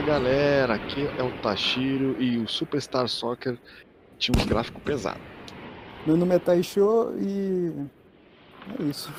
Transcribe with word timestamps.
Fala 0.00 0.12
galera, 0.12 0.74
aqui 0.76 1.06
é 1.18 1.22
o 1.22 1.30
Tashiro 1.42 2.16
e 2.18 2.38
o 2.38 2.48
Superstar 2.48 3.06
Soccer 3.06 3.58
tinha 4.18 4.34
uns 4.34 4.46
gráficos 4.46 4.82
pesados. 4.82 5.20
Meu 6.06 6.16
nome 6.16 6.36
é 6.36 6.38
Taisho 6.38 7.12
e. 7.18 7.70
É 8.78 8.82
isso. 8.84 9.12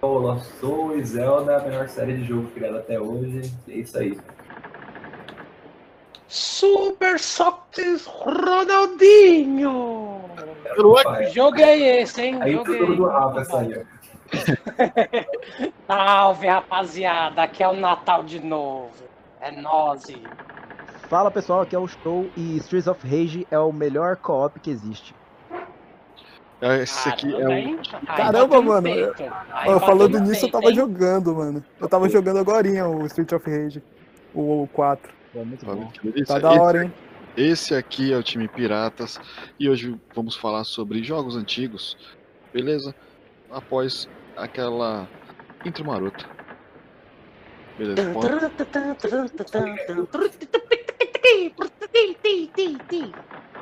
Olá, 0.00 0.38
sou 0.60 0.96
e 0.96 1.04
Zelda, 1.04 1.56
a 1.56 1.62
melhor 1.64 1.88
série 1.88 2.18
de 2.18 2.24
jogo 2.24 2.48
criada 2.52 2.78
até 2.78 3.00
hoje. 3.00 3.52
É 3.68 3.72
isso 3.72 3.98
aí. 3.98 4.16
Super 6.28 7.18
Soccer 7.18 7.98
Ronaldinho! 8.06 9.10
Pai, 11.02 11.26
Jogo 11.32 11.58
é 11.58 12.00
esse, 12.00 12.22
hein? 12.22 12.38
Aí 12.40 12.52
Jogo 12.52 12.72
é 12.72 12.78
tudo 12.78 12.94
do 12.94 13.06
esse. 13.06 13.12
Rafa 13.12 13.40
essa 13.40 13.58
aí. 13.58 13.84
Salve, 15.88 16.46
rapaziada. 16.46 17.42
Aqui 17.42 17.64
é 17.64 17.68
o 17.68 17.74
Natal 17.74 18.22
de 18.22 18.38
novo. 18.38 19.13
É 19.44 19.50
nós. 19.60 20.06
Fala 21.06 21.30
pessoal, 21.30 21.60
aqui 21.60 21.76
é 21.76 21.78
o 21.78 21.86
Show 21.86 22.30
e 22.34 22.56
Streets 22.56 22.86
of 22.86 23.06
Rage 23.06 23.46
é 23.50 23.58
o 23.58 23.70
melhor 23.70 24.16
co-op 24.16 24.58
que 24.58 24.70
existe. 24.70 25.14
Esse 26.80 27.10
aqui 27.10 27.28
é 27.28 27.30
Caramba, 27.32 27.50
o. 27.50 27.52
hein? 27.52 27.78
Aí 27.92 28.16
Caramba, 28.16 28.62
mano, 28.62 28.88
Ó, 28.88 29.04
bateu 29.52 29.80
falando 29.80 30.18
nisso, 30.20 30.46
eu 30.46 30.50
peito, 30.50 30.52
tava 30.52 30.70
hein? 30.70 30.74
jogando, 30.74 31.34
mano. 31.34 31.64
Eu 31.78 31.86
tava 31.86 32.08
jogando 32.08 32.38
agora 32.38 32.66
o 32.88 33.04
Street 33.04 33.32
of 33.32 33.50
Rage. 33.50 33.82
O 34.34 34.66
4. 34.72 35.12
É 35.34 35.44
muito 35.44 35.68
Olha 35.68 35.76
bom. 35.76 35.92
Tá 36.26 36.38
da 36.38 36.50
hora, 36.50 36.84
hein? 36.84 36.92
Esse 37.36 37.74
aqui 37.74 38.14
é 38.14 38.16
o 38.16 38.22
time 38.22 38.48
Piratas 38.48 39.20
e 39.60 39.68
hoje 39.68 39.94
vamos 40.14 40.36
falar 40.36 40.64
sobre 40.64 41.04
jogos 41.04 41.36
antigos, 41.36 41.98
beleza? 42.50 42.94
Após 43.50 44.08
aquela 44.36 45.06
intro 45.66 45.84
marota. 45.84 46.33
Beleza, 47.78 48.12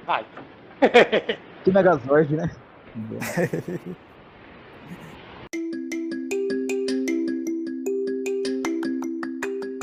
Vai. 0.05 0.27
Que 1.65 1.71
Megazord, 1.71 2.35
né? 2.35 2.51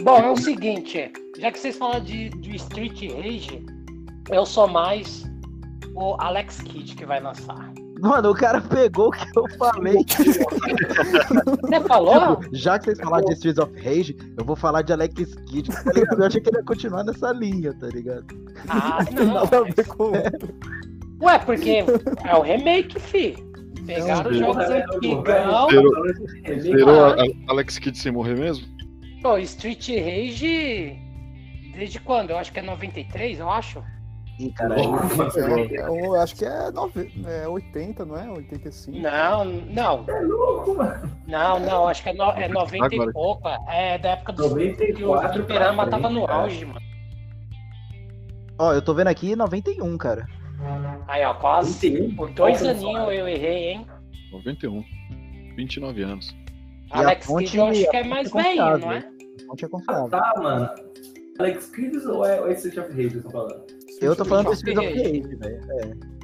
Bom, 0.04 0.18
é 0.18 0.30
o 0.30 0.38
seguinte, 0.38 1.12
já 1.38 1.52
que 1.52 1.60
vocês 1.60 1.78
falaram 1.78 2.04
de, 2.04 2.30
de 2.30 2.56
Street 2.56 3.02
Rage, 3.12 3.66
eu 4.32 4.46
sou 4.46 4.68
mais 4.68 5.24
o 5.96 6.16
Alex 6.20 6.62
Kidd 6.62 6.96
que 6.96 7.06
vai 7.06 7.20
lançar. 7.20 7.69
Mano, 8.02 8.32
o 8.32 8.34
cara 8.36 8.62
pegou 8.62 9.08
o 9.10 9.12
que 9.12 9.26
eu 9.38 9.46
falei. 9.58 9.96
Você 11.62 11.80
falou? 11.88 12.38
Tipo, 12.38 12.56
já 12.56 12.80
que 12.80 12.86
vocês 12.86 13.00
falaram 13.00 13.26
de 13.26 13.34
Streets 13.34 13.60
of 13.60 13.74
Rage, 13.82 14.16
eu 14.38 14.44
vou 14.46 14.56
falar 14.56 14.82
de 14.82 14.94
Alex 14.94 15.36
Kidd. 15.48 15.70
tá? 15.70 15.92
Eu 16.18 16.26
achei 16.26 16.42
que 16.42 16.50
ele 16.50 16.58
ia 16.58 16.64
continuar 16.64 17.04
nessa 17.04 17.32
linha, 17.32 17.74
tá 17.74 17.88
ligado? 17.88 18.26
Ah, 18.70 19.06
Não 19.12 19.26
não. 19.26 19.34
nada 19.36 19.58
a 19.58 19.62
mas- 19.62 19.76
ver 19.76 19.88
com 19.88 20.04
o 20.04 20.08
outro. 20.16 20.56
Ué, 21.22 21.40
porque 21.40 21.84
é 22.26 22.36
o 22.36 22.42
remake, 22.42 23.00
fi. 23.00 23.36
Pegaram 23.86 24.30
os 24.32 24.38
jogos 24.38 24.66
Porra, 24.66 24.78
antigão. 24.96 25.70
Zerou- 25.70 25.92
velho, 26.44 26.62
Zerou 26.62 27.06
Ah. 27.06 27.16
a- 27.16 27.52
Alex 27.52 27.80
Kidd 27.80 27.98
sem 27.98 28.12
morrer 28.12 28.38
mesmo? 28.38 28.66
Pô, 29.22 29.38
Street 29.40 29.88
Rage. 29.90 30.98
Desde 31.76 32.00
quando? 32.00 32.30
Eu 32.32 32.38
acho 32.38 32.52
que 32.54 32.60
é 32.60 32.62
93, 32.62 33.40
eu 33.40 33.50
acho. 33.50 33.84
Cara. 34.56 34.76
É, 34.80 35.76
é, 35.76 36.06
eu 36.06 36.16
acho 36.16 36.36
que 36.36 36.46
é, 36.46 36.72
nove, 36.72 37.12
é 37.26 37.46
80, 37.48 38.06
não 38.06 38.18
é? 38.18 38.30
85. 38.30 38.98
Não, 38.98 39.44
não. 39.46 40.06
É 40.08 40.22
louco, 40.22 40.76
mano. 40.76 41.12
Não, 41.28 41.60
não, 41.60 41.88
acho 41.90 42.02
que 42.04 42.10
é, 42.10 42.14
no, 42.14 42.24
é 42.32 42.48
90 42.48 42.86
Agora. 42.86 43.10
e 43.10 43.14
pouco. 43.14 43.50
É 43.68 43.98
da 43.98 44.10
época 44.12 44.32
do 44.34 44.44
que 44.56 45.04
o 45.04 45.08
94 45.08 45.44
pra 45.44 45.88
tava 45.88 46.10
no 46.10 46.26
auge, 46.30 46.66
mano. 46.66 46.80
Ó, 48.58 48.74
eu 48.74 48.82
tô 48.82 48.94
vendo 48.94 49.08
aqui 49.08 49.36
91, 49.36 49.98
cara. 49.98 50.26
Aí, 51.08 51.24
ó, 51.26 51.34
quase. 51.34 51.90
91? 51.90 52.16
Por 52.16 52.30
dois 52.32 52.64
aninhos 52.64 53.12
eu 53.12 53.28
errei, 53.28 53.72
hein? 53.72 53.88
91. 54.32 54.84
29 55.56 56.04
anos. 56.04 56.36
a 56.92 57.00
Alex 57.00 57.26
fonte- 57.26 57.46
Kidd 57.46 57.58
eu 57.58 57.66
acho 57.66 57.90
que 57.92 57.98
é 57.98 58.04
mais 58.04 58.30
fonte 58.30 58.48
é 58.48 58.50
velho, 58.56 58.72
confiável. 58.72 58.88
não 58.88 58.92
é? 58.94 59.12
Não 59.48 59.56
tinha 59.56 59.70
Ah, 59.90 60.08
tá, 60.10 60.34
mano. 60.42 60.70
Alex 61.40 61.70
Kidd 61.72 61.98
ou 62.08 62.26
é, 62.26 62.50
é 62.50 62.54
Street 62.54 62.78
of 62.78 62.94
que 62.96 63.18
eu 63.18 63.24
tô 63.24 63.30
falando? 63.30 63.79
Eu 64.02 64.16
tô 64.16 64.26
falando 64.26 64.48
do 64.48 64.54
Street 64.54 64.78
Streets 64.78 65.00
of 65.00 65.10
of 65.10 65.12
Rage, 65.12 65.36
velho. 65.36 65.72
É. 65.72 66.20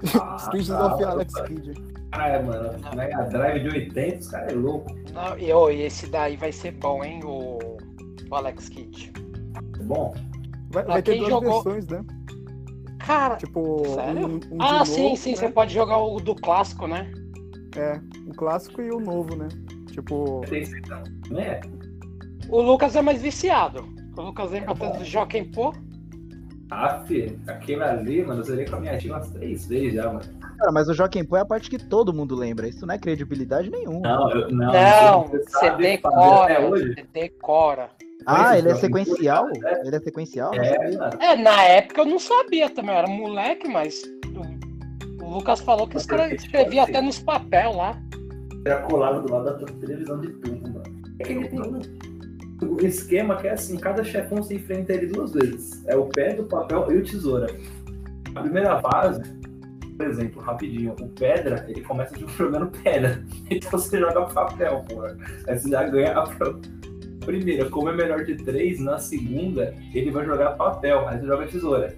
Street 0.38 0.70
Ah, 0.70 0.94
of. 0.94 1.04
Alex 1.04 1.34
Kidd. 1.42 1.72
Caralho, 2.12 2.46
mano. 2.46 2.96
Mega 2.96 3.22
Drive 3.24 3.62
de 3.62 3.68
80, 3.68 4.18
os 4.18 4.28
caras 4.28 4.52
é 4.52 4.56
louco. 4.56 4.94
Não, 5.12 5.38
e 5.38 5.76
e 5.76 5.82
esse 5.82 6.06
daí 6.06 6.36
vai 6.36 6.50
ser 6.52 6.72
bom, 6.72 7.04
hein? 7.04 7.20
O, 7.24 7.58
o 8.30 8.34
Alex 8.34 8.68
Kidd. 8.68 9.12
É 9.78 9.82
bom? 9.82 10.14
Vai, 10.70 10.84
vai 10.84 11.02
ter 11.02 11.16
duas 11.18 11.28
jogou- 11.28 11.62
versões, 11.62 11.86
né? 11.86 12.04
Cara. 12.98 13.36
Tipo, 13.36 13.82
Sério? 13.94 14.26
um, 14.26 14.40
um 14.52 14.62
ah, 14.62 14.84
sim, 14.84 15.02
novo, 15.04 15.16
sim, 15.16 15.30
né? 15.30 15.36
você 15.36 15.48
pode 15.48 15.74
jogar 15.74 15.98
o 15.98 16.18
do 16.20 16.34
clássico, 16.34 16.86
né? 16.86 17.10
É, 17.76 18.00
o 18.26 18.34
clássico 18.34 18.80
e 18.82 18.90
o 18.90 19.00
novo, 19.00 19.36
né? 19.36 19.48
Tipo, 19.90 20.42
é? 21.36 21.60
O 22.48 22.60
Lucas 22.60 22.96
é 22.96 23.02
mais 23.02 23.20
viciado. 23.20 23.88
O 24.16 24.22
Lucas 24.22 24.50
lembra 24.50 24.74
tanto 24.74 24.98
do 24.98 25.04
Joaquim 25.04 25.44
Pô. 25.44 25.72
Filho, 27.06 27.38
aquele 27.48 27.82
ali, 27.82 28.24
mano, 28.24 28.40
eu 28.40 28.44
zerei 28.44 28.64
com 28.64 28.76
a 28.76 28.80
minha 28.80 28.96
tia 28.96 29.12
umas 29.12 29.28
três 29.30 29.66
vezes 29.66 29.94
já, 29.94 30.06
mano. 30.06 30.20
Cara, 30.58 30.70
mas 30.72 30.88
o 30.88 30.94
Joaquim 30.94 31.24
Pô 31.24 31.36
é 31.36 31.40
a 31.40 31.44
parte 31.44 31.68
que 31.68 31.78
todo 31.78 32.12
mundo 32.12 32.36
lembra. 32.36 32.68
Isso 32.68 32.86
não 32.86 32.94
é 32.94 32.98
credibilidade 32.98 33.70
nenhuma. 33.70 34.00
Não, 34.00 34.30
eu, 34.30 34.50
não. 34.50 34.72
Não, 34.72 35.26
você 35.26 35.70
decora. 35.72 36.60
Você 36.70 37.06
decora. 37.12 37.90
Ah, 38.26 38.56
ele 38.58 38.68
é 38.68 38.72
Joaquim 38.74 38.90
Pô, 38.92 38.98
sequencial? 38.98 39.48
é. 39.64 39.86
Ele 39.86 39.96
é 39.96 40.00
sequencial? 40.00 40.54
É, 40.54 40.96
mano. 40.96 41.18
É, 41.20 41.36
na 41.36 41.62
época 41.64 42.02
eu 42.02 42.06
não 42.06 42.18
sabia 42.18 42.68
também, 42.70 42.92
eu 42.94 42.98
era 42.98 43.08
moleque, 43.08 43.66
mas 43.68 44.02
o, 45.20 45.24
o 45.24 45.30
Lucas 45.34 45.60
falou 45.62 45.88
que 45.88 45.96
escre- 45.96 46.34
escrevia 46.34 46.82
até 46.84 47.00
nos 47.00 47.18
papel 47.18 47.72
lá. 47.74 47.98
Era 48.66 48.82
colado 48.82 49.22
do 49.22 49.32
lado 49.32 49.44
da 49.58 49.72
televisão 49.72 50.20
de 50.20 50.28
tubo, 50.34 50.68
mano. 50.68 50.82
É 51.18 51.24
que 51.24 51.32
ele 51.32 51.48
tem 51.48 51.58
um 52.62 52.76
esquema 52.80 53.36
que 53.36 53.48
é 53.48 53.52
assim, 53.52 53.76
cada 53.78 54.04
chefão 54.04 54.42
se 54.42 54.54
enfrenta 54.54 54.92
ele 54.92 55.06
duas 55.06 55.32
vezes. 55.32 55.84
É 55.86 55.96
o 55.96 56.06
pedra, 56.06 56.42
o 56.42 56.46
papel 56.46 56.86
e 56.90 56.98
o 56.98 57.02
tesoura. 57.02 57.46
A 58.34 58.42
primeira 58.42 58.80
fase, 58.80 59.22
por 59.96 60.06
exemplo, 60.06 60.42
rapidinho, 60.42 60.94
o 61.00 61.08
pedra, 61.08 61.64
ele 61.68 61.82
começa 61.82 62.14
jogando 62.36 62.70
pedra. 62.82 63.24
Então 63.50 63.78
você 63.78 63.98
joga 63.98 64.22
papel, 64.26 64.84
pô. 64.88 65.02
Aí 65.02 65.58
você 65.58 65.68
já 65.68 65.84
ganha 65.84 66.12
a 66.12 66.24
primeira. 67.24 67.68
Como 67.68 67.88
é 67.88 67.96
melhor 67.96 68.24
de 68.24 68.36
três, 68.36 68.78
na 68.78 68.98
segunda, 68.98 69.74
ele 69.92 70.10
vai 70.10 70.24
jogar 70.24 70.52
papel. 70.52 71.08
Aí 71.08 71.18
você 71.18 71.26
joga 71.26 71.46
tesoura. 71.46 71.96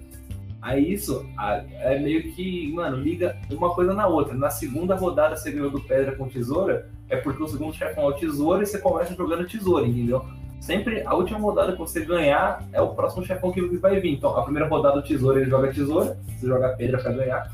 Aí 0.61 0.93
isso 0.93 1.25
é 1.37 1.99
meio 1.99 2.23
que, 2.33 2.71
mano, 2.73 2.97
liga 2.97 3.37
uma 3.51 3.75
coisa 3.75 3.93
na 3.93 4.07
outra. 4.07 4.33
Na 4.33 4.49
segunda 4.49 4.95
rodada 4.95 5.35
você 5.35 5.51
ganhou 5.51 5.69
do 5.69 5.81
pedra 5.81 6.15
com 6.15 6.29
tesoura, 6.29 6.89
é 7.09 7.17
porque 7.17 7.43
o 7.43 7.47
segundo 7.47 7.73
chefão 7.73 8.05
é 8.05 8.07
o 8.07 8.13
tesoura 8.13 8.63
e 8.63 8.65
você 8.65 8.79
começa 8.79 9.13
jogando 9.13 9.45
tesoura, 9.45 9.85
entendeu? 9.85 10.25
Sempre 10.63 11.03
a 11.05 11.13
última 11.13 11.37
rodada 11.39 11.73
que 11.73 11.77
você 11.77 12.05
ganhar 12.05 12.65
é 12.71 12.81
o 12.81 12.95
próximo 12.95 13.25
chefão 13.25 13.51
que 13.51 13.59
vai 13.79 13.99
vir. 13.99 14.13
Então, 14.13 14.29
a 14.37 14.43
primeira 14.43 14.69
rodada 14.69 14.97
o 14.97 15.03
tesoura 15.03 15.41
ele 15.41 15.49
joga 15.49 15.73
tesoura, 15.73 16.17
você 16.25 16.47
joga 16.47 16.69
pedra 16.77 17.01
pra 17.03 17.11
ganhar, 17.11 17.51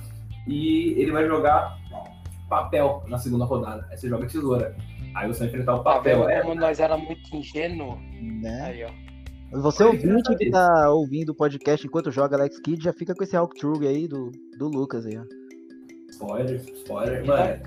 e 0.47 0.94
ele 0.96 1.12
vai 1.12 1.25
jogar 1.25 1.75
papel 2.47 3.03
na 3.08 3.18
segunda 3.18 3.46
rodada. 3.46 3.88
Aí 3.90 3.97
você 3.97 4.08
joga 4.08 4.28
tesoura. 4.28 4.75
Aí 5.16 5.28
você 5.28 5.40
vai 5.40 5.47
enfrentar 5.47 5.74
o 5.74 5.78
Tá 5.80 5.96
papel. 5.96 6.20
vendo 6.20 6.30
É, 6.30 6.42
como 6.42 6.53
nós 6.53 6.80
era 6.80 6.96
muito 6.97 7.36
ingênuo? 7.36 7.97
Né? 8.22 8.62
Aí, 8.62 8.84
ó. 8.86 9.59
Você 9.59 9.84
ouvinte 9.84 10.35
que 10.35 10.52
tá 10.52 10.91
ouvindo 10.91 11.32
o 11.32 11.35
podcast 11.35 11.88
enquanto 11.88 12.11
joga 12.11 12.38
Alex 12.38 12.59
Kidd, 12.59 12.84
já 12.84 12.94
fica 12.94 13.16
com 13.16 13.23
esse 13.23 13.35
walkthrough 13.35 13.88
aí 13.88 14.08
do, 14.08 14.29
do 14.56 14.67
Lucas 14.67 15.08
aí, 15.08 15.17
ó. 15.17 15.23
spoiler, 16.11 16.61
spoiler, 16.76 17.26
mano. 17.26 17.59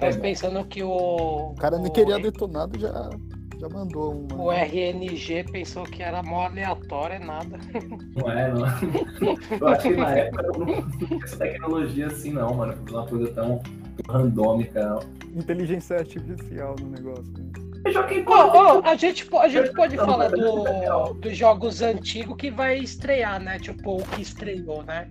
Nós 0.00 0.16
pensando 0.16 0.64
que 0.64 0.82
o. 0.82 1.52
o 1.52 1.54
cara 1.54 1.78
nem 1.78 1.92
queria 1.92 2.18
detonado 2.18 2.76
já, 2.80 3.10
já 3.60 3.68
mandou 3.68 4.26
uma. 4.30 4.42
O 4.42 4.50
RNG 4.52 5.44
pensou 5.52 5.84
que 5.84 6.02
era 6.02 6.22
mó 6.22 6.46
aleatório, 6.46 7.16
é 7.16 7.18
nada. 7.18 7.58
Não 8.16 8.30
é, 8.32 8.52
não. 8.52 8.66
Eu 9.60 9.68
acho 9.68 9.82
que 9.82 9.96
na 9.96 10.10
época 10.16 10.42
eu 10.46 10.52
não 10.58 10.90
tinha 10.90 11.24
essa 11.24 11.36
tecnologia 11.36 12.06
assim, 12.06 12.32
não, 12.32 12.54
mano. 12.54 12.74
Foi 12.86 12.96
uma 12.98 13.06
coisa 13.06 13.32
tão 13.32 13.62
randômica, 14.08 14.84
não. 14.88 15.00
Inteligência 15.40 15.98
artificial 15.98 16.74
no 16.80 16.90
negócio. 16.90 17.32
né? 17.38 17.50
Ô, 18.26 18.32
ô, 18.32 18.82
a 18.84 18.94
gente, 18.94 19.26
a 19.36 19.48
gente 19.48 19.72
pode 19.72 19.96
Não, 19.96 20.04
falar 20.04 20.28
do, 20.28 21.14
dos 21.14 21.36
jogos 21.36 21.80
antigos 21.80 22.36
que 22.36 22.50
vai 22.50 22.78
estrear, 22.78 23.40
né? 23.40 23.58
Tipo, 23.58 23.96
o 24.00 24.02
que 24.08 24.20
estreou, 24.22 24.82
né? 24.82 25.08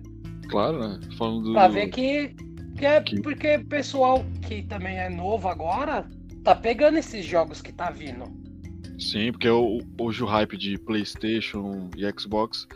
Claro, 0.48 0.78
né? 0.78 1.00
Falando 1.18 1.42
do. 1.44 1.52
Pra 1.52 1.66
ver 1.68 1.88
que, 1.88 2.34
que 2.76 2.86
é 2.86 3.00
Que- 3.00 3.20
porque 3.22 3.56
o 3.56 3.64
pessoal 3.66 4.22
que 4.42 4.62
também 4.62 4.98
é 4.98 5.08
novo 5.08 5.48
agora 5.48 6.04
tá 6.44 6.54
pegando 6.54 6.98
esses 6.98 7.24
jogos 7.24 7.60
que 7.62 7.72
tá 7.72 7.90
vindo. 7.90 8.24
Sim, 8.98 9.32
porque 9.32 9.48
hoje 9.48 10.22
o 10.22 10.26
hype 10.26 10.56
de 10.56 10.78
PlayStation 10.78 11.88
e 11.96 12.04
Xbox, 12.20 12.66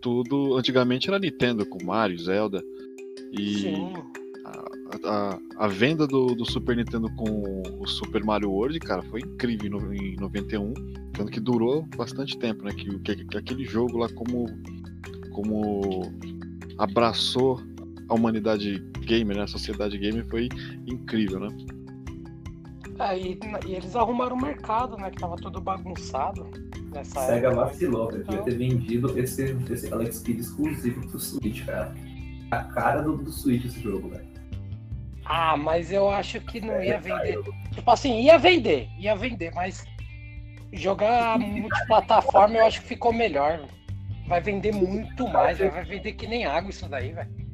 tudo 0.00 0.56
antigamente 0.56 1.08
era 1.08 1.18
Nintendo 1.18 1.66
com 1.66 1.84
Mario, 1.84 2.18
Zelda. 2.18 2.62
E 3.32 3.54
Sim. 3.54 3.92
a, 5.04 5.38
a 5.58 5.68
venda 5.68 6.06
do, 6.06 6.34
do 6.34 6.44
Super 6.46 6.76
Nintendo 6.76 7.10
com 7.16 7.62
o 7.78 7.86
Super 7.86 8.24
Mario 8.24 8.50
World, 8.50 8.78
cara, 8.80 9.02
foi 9.02 9.20
incrível 9.20 9.70
no- 9.72 9.92
em 9.94 10.16
91. 10.16 10.72
Tanto 11.12 11.30
que 11.30 11.40
durou 11.40 11.82
bastante 11.96 12.38
tempo, 12.38 12.64
né? 12.64 12.72
Que, 12.72 12.98
que, 13.00 13.24
que 13.24 13.36
aquele 13.36 13.64
jogo 13.64 13.98
lá, 13.98 14.08
como, 14.14 14.46
como 15.32 16.10
abraçou 16.78 17.60
a 18.08 18.14
humanidade 18.14 18.82
gamer, 19.00 19.36
né? 19.36 19.42
A 19.42 19.46
sociedade 19.46 19.98
gamer 19.98 20.24
foi 20.28 20.48
incrível, 20.86 21.40
né? 21.40 21.48
É, 22.98 23.18
e, 23.18 23.38
eles 23.74 23.94
arrumaram 23.94 24.36
o 24.36 24.40
mercado, 24.40 24.96
né? 24.96 25.10
Que 25.10 25.18
tava 25.18 25.36
tudo 25.36 25.60
bagunçado 25.60 26.50
nessa 26.92 27.20
Sega 27.20 27.48
época. 27.48 27.66
vacilou, 27.66 28.10
velho. 28.10 28.24
Devia 28.24 28.42
ter 28.42 28.56
vendido 28.56 29.18
esse, 29.18 29.56
esse 29.70 29.92
Alex 29.92 30.20
Kidd 30.20 30.40
exclusivo 30.40 31.06
pro 31.08 31.18
Switch, 31.18 31.64
cara. 31.66 31.94
A 32.50 32.64
cara 32.64 33.02
do, 33.02 33.16
do 33.16 33.30
Switch 33.30 33.64
esse 33.64 33.80
jogo, 33.80 34.08
velho. 34.08 34.26
Ah, 35.24 35.56
mas 35.56 35.90
eu 35.90 36.08
acho 36.08 36.40
que 36.40 36.60
não 36.60 36.82
ia 36.82 37.00
vender. 37.00 37.38
Tipo 37.72 37.90
assim, 37.90 38.22
ia 38.22 38.38
vender, 38.38 38.88
ia 38.98 39.16
vender, 39.16 39.52
mas 39.54 39.84
jogar 40.72 41.38
multiplataforma 41.38 42.56
eu 42.56 42.66
acho 42.66 42.80
que 42.82 42.88
ficou 42.88 43.12
melhor. 43.12 43.66
Vai 44.28 44.40
vender 44.40 44.72
muito 44.72 45.28
mais, 45.28 45.58
vai 45.58 45.84
vender 45.84 46.12
que 46.12 46.26
nem 46.26 46.44
água 46.44 46.70
isso 46.70 46.88
daí, 46.88 47.12
velho. 47.12 47.45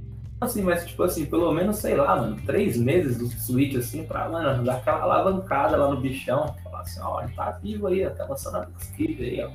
Assim, 0.43 0.63
mas 0.63 0.85
tipo 0.85 1.03
assim, 1.03 1.25
pelo 1.27 1.53
menos, 1.53 1.77
sei 1.77 1.95
lá, 1.95 2.17
mano, 2.17 2.37
três 2.45 2.77
meses 2.77 3.19
do 3.19 3.27
Switch, 3.27 3.77
assim, 3.77 4.05
pra, 4.05 4.29
mano, 4.29 4.65
dar 4.65 4.77
aquela 4.77 5.03
alavancada 5.03 5.77
lá 5.77 5.91
no 5.91 6.01
bichão. 6.01 6.55
Falar 6.65 6.81
assim, 6.81 7.01
ó, 7.01 7.23
ele 7.23 7.33
tá 7.33 7.51
vivo 7.63 7.87
aí, 7.87 8.07
ó, 8.07 8.11
tá 8.11 8.27
lançando 8.27 8.57
Alex 8.57 8.91
Kidd 8.97 9.23
aí, 9.23 9.45
ó. 9.45 9.51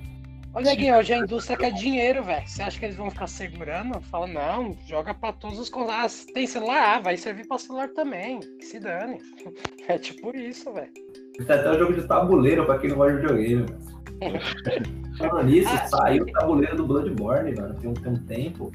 Ô, 0.58 0.62
Neguinho, 0.62 0.98
hoje 0.98 1.14
a 1.14 1.18
indústria 1.20 1.58
quer 1.58 1.72
dinheiro, 1.74 2.24
velho. 2.24 2.48
Você 2.48 2.64
acha 2.64 2.80
que 2.80 2.86
eles 2.86 2.98
vão 2.98 3.12
ficar 3.12 3.28
segurando? 3.28 4.02
Fala, 4.02 4.26
não, 4.26 4.76
joga 4.88 5.14
pra 5.14 5.32
todos 5.34 5.60
os 5.60 5.70
consoles. 5.70 6.26
Ah, 6.28 6.34
tem 6.34 6.48
celular? 6.48 6.96
Ah, 6.96 7.00
vai 7.00 7.16
servir 7.16 7.48
pra 7.48 7.60
celular 7.60 7.90
também. 7.90 8.40
Que 8.40 8.66
se 8.66 8.80
dane. 8.80 9.20
É 9.88 9.98
tipo 9.98 10.36
isso, 10.36 10.74
velho. 10.74 10.92
Tem 11.38 11.56
até 11.56 11.72
o 11.72 11.80
jogo 11.80 11.94
de 11.94 12.06
tabuleiro 12.08 12.66
pra 12.66 12.78
quem 12.78 12.90
não 12.90 12.98
gosta 12.98 13.14
de 13.16 13.22
videogame, 13.22 13.66
mano. 13.70 13.98
Falando 15.18 15.46
nisso, 15.48 15.70
Ah, 15.72 15.88
saiu 15.88 16.24
o 16.24 16.32
tabuleiro 16.32 16.76
do 16.76 16.86
Bloodborne, 16.88 17.56
mano, 17.56 17.74
tem 17.76 17.90
um, 17.90 17.94
tem 17.94 18.12
um 18.12 18.26
tempo. 18.26 18.72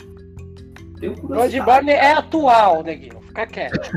Tem 1.03 1.11
um 1.11 1.15
Bloodborne 1.27 1.91
é 1.91 2.13
atual, 2.13 2.85
Neguinho. 2.85 3.21
Fica 3.23 3.45
quieto. 3.47 3.91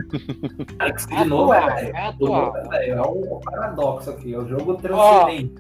Alex 0.80 1.06
de 1.06 1.24
novo, 1.26 1.52
atual, 1.52 1.78
é, 1.78 1.90
é 1.92 1.98
atual. 2.08 2.58
é, 2.74 3.02
um 3.02 3.40
paradoxo 3.42 4.10
aqui, 4.10 4.34
é 4.34 4.38
o 4.40 4.48
jogo 4.48 4.74
transcendente. 4.76 5.54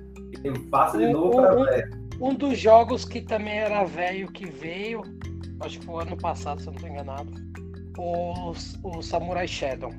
Ele 0.43 0.59
passa 0.69 0.97
de 0.97 1.05
Um- 1.05 1.11
novo 1.13 1.27
um- 1.37 1.41
pra 1.41 1.55
um- 1.55 1.65
velho. 1.65 2.05
Um 2.19 2.33
dos 2.33 2.57
jogos 2.57 3.05
que 3.05 3.21
também 3.21 3.59
era 3.59 3.83
velho 3.83 4.31
que 4.31 4.45
veio, 4.49 5.03
acho 5.59 5.79
que 5.79 5.85
foi 5.85 6.01
ano 6.03 6.17
passado, 6.17 6.61
se 6.61 6.67
eu 6.67 6.73
não 6.73 6.81
tô 6.81 6.87
enganado, 6.87 7.31
o, 7.97 8.51
o 8.83 9.01
Samurai 9.03 9.47
Shadow. 9.47 9.91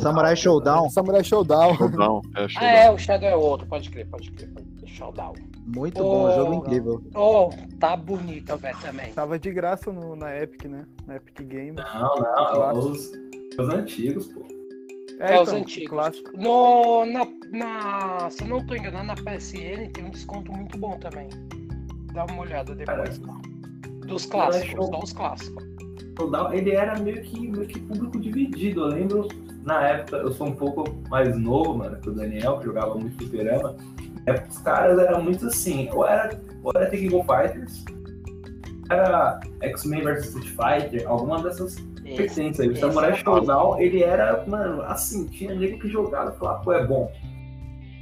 Samurai 0.00 0.34
Showdown, 0.36 0.88
Samurai 0.90 1.24
Showdown. 1.24 1.74
Showdown, 1.76 2.22
é, 2.36 2.48
showdown. 2.48 2.68
Ah, 2.68 2.72
é, 2.84 2.90
o 2.90 2.96
Shadow 2.96 3.28
é 3.28 3.36
outro, 3.36 3.66
pode 3.66 3.90
crer, 3.90 4.06
pode 4.06 4.30
crer. 4.30 4.48
Pode 4.50 4.66
crer. 4.76 4.88
Showdown. 4.88 5.34
Muito 5.74 6.02
bom, 6.02 6.34
jogo 6.34 6.54
incrível. 6.54 7.02
Oh, 7.14 7.50
tá 7.78 7.96
bonito, 7.96 8.56
velho, 8.56 8.76
também. 8.80 9.12
Tava 9.12 9.38
de 9.38 9.50
graça 9.52 9.92
no- 9.92 10.16
na 10.16 10.36
Epic, 10.36 10.64
né? 10.64 10.84
Na 11.06 11.16
Epic 11.16 11.42
Game. 11.42 11.76
Não, 11.76 12.16
não, 12.16 12.70
é 12.70 12.72
os, 12.74 13.12
os 13.58 13.68
antigos, 13.68 14.26
pô. 14.28 14.40
É, 15.20 15.40
os 15.40 15.48
então, 15.48 15.60
antigos. 15.60 15.88
Clássico. 15.90 16.36
No, 16.36 17.04
na, 17.04 17.26
na, 17.50 18.30
se 18.30 18.42
eu 18.42 18.48
não 18.48 18.64
tô 18.66 18.74
enganado, 18.74 19.06
na 19.06 19.14
PSN 19.14 19.88
tem 19.92 20.04
um 20.04 20.10
desconto 20.10 20.52
muito 20.52 20.78
bom 20.78 20.98
também. 20.98 21.28
Dá 22.12 22.24
uma 22.24 22.42
olhada 22.42 22.74
depois. 22.74 23.20
Dos 24.06 24.26
clássicos, 24.26 24.86
só 24.86 24.98
os 25.00 25.12
clássicos. 25.12 25.64
Ele 26.52 26.70
era 26.70 26.98
meio 26.98 27.22
que, 27.22 27.48
meio 27.48 27.66
que 27.66 27.78
público 27.80 28.18
dividido. 28.18 28.82
Eu 28.82 28.86
lembro, 28.86 29.28
na 29.64 29.86
época, 29.86 30.16
eu 30.16 30.32
sou 30.32 30.48
um 30.48 30.54
pouco 30.54 30.84
mais 31.08 31.36
novo, 31.38 31.76
mano, 31.76 32.00
que 32.00 32.08
o 32.08 32.12
Daniel, 32.12 32.58
que 32.58 32.64
jogava 32.64 32.94
muito 32.96 33.16
fliperama. 33.16 33.76
Época, 34.26 34.48
os 34.48 34.58
caras 34.58 34.98
eram 34.98 35.22
muito 35.22 35.46
assim, 35.46 35.88
ou 35.90 36.06
era, 36.06 36.38
ou 36.62 36.72
era 36.74 36.90
Tekken 36.90 37.10
Go 37.10 37.24
Fighters, 37.24 37.84
era 38.90 39.40
X-Men 39.60 40.02
vs 40.02 40.26
Street 40.26 40.48
Fighter, 40.48 41.08
alguma 41.08 41.42
dessas 41.42 41.76
vertentes 42.02 42.60
aí. 42.60 42.68
O 42.68 42.76
Samurai 42.76 43.10
era 43.10 43.18
Showdown, 43.18 43.80
ele 43.80 44.02
era, 44.02 44.44
mano, 44.46 44.82
assim, 44.82 45.26
tinha 45.26 45.54
nego 45.54 45.78
que 45.78 45.88
jogava 45.88 46.32
e 46.34 46.38
falava, 46.38 46.62
pô, 46.62 46.72
é 46.72 46.86
bom. 46.86 47.12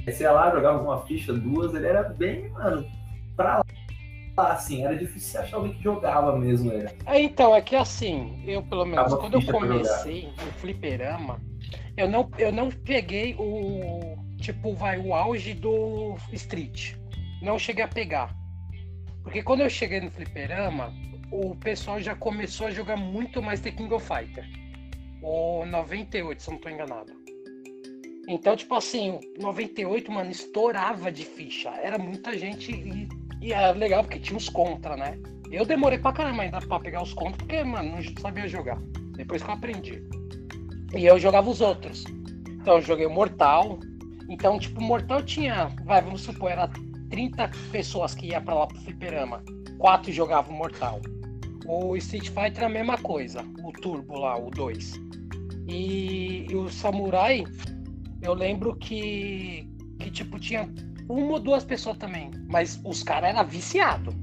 Aí 0.05 0.13
você 0.13 0.23
ia 0.23 0.31
lá, 0.31 0.51
jogava 0.51 0.81
uma 0.81 1.01
ficha, 1.05 1.33
duas, 1.33 1.73
ele 1.73 1.85
era 1.87 2.03
bem, 2.03 2.49
mano, 2.51 2.85
pra 3.35 3.61
lá, 4.37 4.51
assim, 4.51 4.85
era 4.85 4.95
difícil 4.95 5.41
achar 5.41 5.57
alguém 5.57 5.73
que 5.73 5.83
jogava 5.83 6.37
mesmo, 6.37 6.71
ele. 6.71 6.89
É, 7.05 7.21
então, 7.21 7.55
é 7.55 7.61
que 7.61 7.75
assim, 7.75 8.41
eu 8.45 8.63
pelo 8.63 8.85
menos, 8.85 9.09
Tava 9.09 9.17
quando 9.17 9.33
eu 9.33 9.45
comecei 9.45 10.29
no 10.37 10.51
fliperama, 10.53 11.41
eu 11.97 12.07
não, 12.07 12.29
eu 12.37 12.51
não 12.51 12.69
peguei 12.69 13.35
o, 13.37 14.15
tipo, 14.37 14.73
vai, 14.73 14.97
o 14.97 15.13
auge 15.13 15.53
do 15.53 16.15
Street. 16.33 16.95
Não 17.41 17.57
cheguei 17.59 17.83
a 17.83 17.87
pegar. 17.87 18.35
Porque 19.23 19.43
quando 19.43 19.61
eu 19.61 19.69
cheguei 19.69 19.99
no 19.99 20.09
fliperama, 20.09 20.93
o 21.31 21.55
pessoal 21.55 21.99
já 21.99 22.15
começou 22.15 22.67
a 22.67 22.71
jogar 22.71 22.97
muito 22.97 23.41
mais 23.41 23.59
The 23.59 23.71
King 23.71 23.93
of 23.93 24.05
Fighter. 24.05 24.47
O 25.21 25.65
98, 25.65 26.41
se 26.41 26.49
eu 26.49 26.53
não 26.53 26.61
tô 26.61 26.69
enganado. 26.69 27.11
Então, 28.27 28.55
tipo 28.55 28.75
assim, 28.75 29.11
o 29.11 29.41
98, 29.41 30.11
mano, 30.11 30.31
estourava 30.31 31.11
de 31.11 31.23
ficha. 31.23 31.69
Era 31.69 31.97
muita 31.97 32.37
gente 32.37 32.71
e, 32.71 33.07
e 33.41 33.53
era 33.53 33.71
legal 33.71 34.03
porque 34.03 34.19
tinha 34.19 34.37
os 34.37 34.49
contra, 34.49 34.95
né? 34.97 35.17
Eu 35.49 35.65
demorei 35.65 35.97
pra 35.97 36.11
caramba 36.11 36.43
ainda 36.43 36.59
pra 36.59 36.79
pegar 36.79 37.01
os 37.01 37.13
contos, 37.13 37.37
porque, 37.37 37.63
mano, 37.63 37.91
não 37.91 38.21
sabia 38.21 38.47
jogar. 38.47 38.77
Depois 39.15 39.41
que 39.41 39.49
eu 39.49 39.53
aprendi. 39.53 40.03
E 40.95 41.05
eu 41.05 41.17
jogava 41.17 41.49
os 41.49 41.61
outros. 41.61 42.03
Então 42.49 42.75
eu 42.75 42.81
joguei 42.81 43.05
o 43.05 43.09
Mortal. 43.09 43.79
Então, 44.29 44.59
tipo, 44.59 44.81
Mortal 44.81 45.23
tinha, 45.23 45.71
vai, 45.85 46.01
vamos 46.01 46.21
supor, 46.21 46.51
era 46.51 46.69
30 47.09 47.49
pessoas 47.71 48.13
que 48.13 48.27
ia 48.27 48.41
pra 48.41 48.53
lá 48.53 48.67
pro 48.67 48.77
fliperama. 48.79 49.41
Quatro 49.77 50.11
jogavam 50.11 50.55
Mortal. 50.55 51.01
O 51.65 51.95
Street 51.97 52.29
Fighter 52.29 52.63
é 52.63 52.65
a 52.65 52.69
mesma 52.69 52.97
coisa. 52.97 53.43
O 53.63 53.71
Turbo 53.71 54.19
lá, 54.19 54.37
o 54.37 54.49
2. 54.49 54.93
E, 55.67 56.47
e 56.49 56.55
o 56.55 56.69
Samurai, 56.69 57.43
eu 58.21 58.33
lembro 58.33 58.75
que, 58.75 59.69
que 59.99 60.09
tipo, 60.09 60.39
tinha 60.39 60.69
uma 61.09 61.33
ou 61.33 61.39
duas 61.39 61.63
pessoas 61.63 61.97
também. 61.97 62.31
Mas 62.47 62.79
os 62.83 63.03
caras 63.03 63.29
eram 63.29 63.47
viciados. 63.47 64.13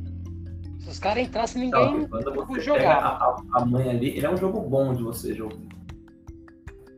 Se 0.80 0.90
os 0.90 0.98
caras 0.98 1.26
entrassem, 1.26 1.62
ninguém 1.62 2.06
pega 2.08 2.60
jogava. 2.60 3.42
a, 3.52 3.62
a 3.62 3.64
mãe 3.64 3.88
ali, 3.88 4.08
ele 4.16 4.26
é 4.26 4.30
um 4.30 4.36
jogo 4.36 4.60
bom 4.60 4.92
de 4.92 5.02
você 5.02 5.34
jogar. 5.34 5.56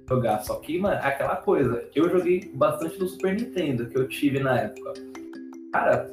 Jogar. 0.09 0.43
Só 0.45 0.57
que, 0.57 0.79
mano, 0.79 0.95
é 0.97 1.07
aquela 1.07 1.37
coisa. 1.37 1.85
Eu 1.95 2.09
joguei 2.11 2.51
bastante 2.55 2.99
no 2.99 3.09
Super 3.09 3.35
Nintendo, 3.35 3.87
que 3.87 3.97
eu 3.97 4.09
tive 4.09 4.41
na 4.41 4.59
época. 4.61 4.93
Cara, 5.73 6.11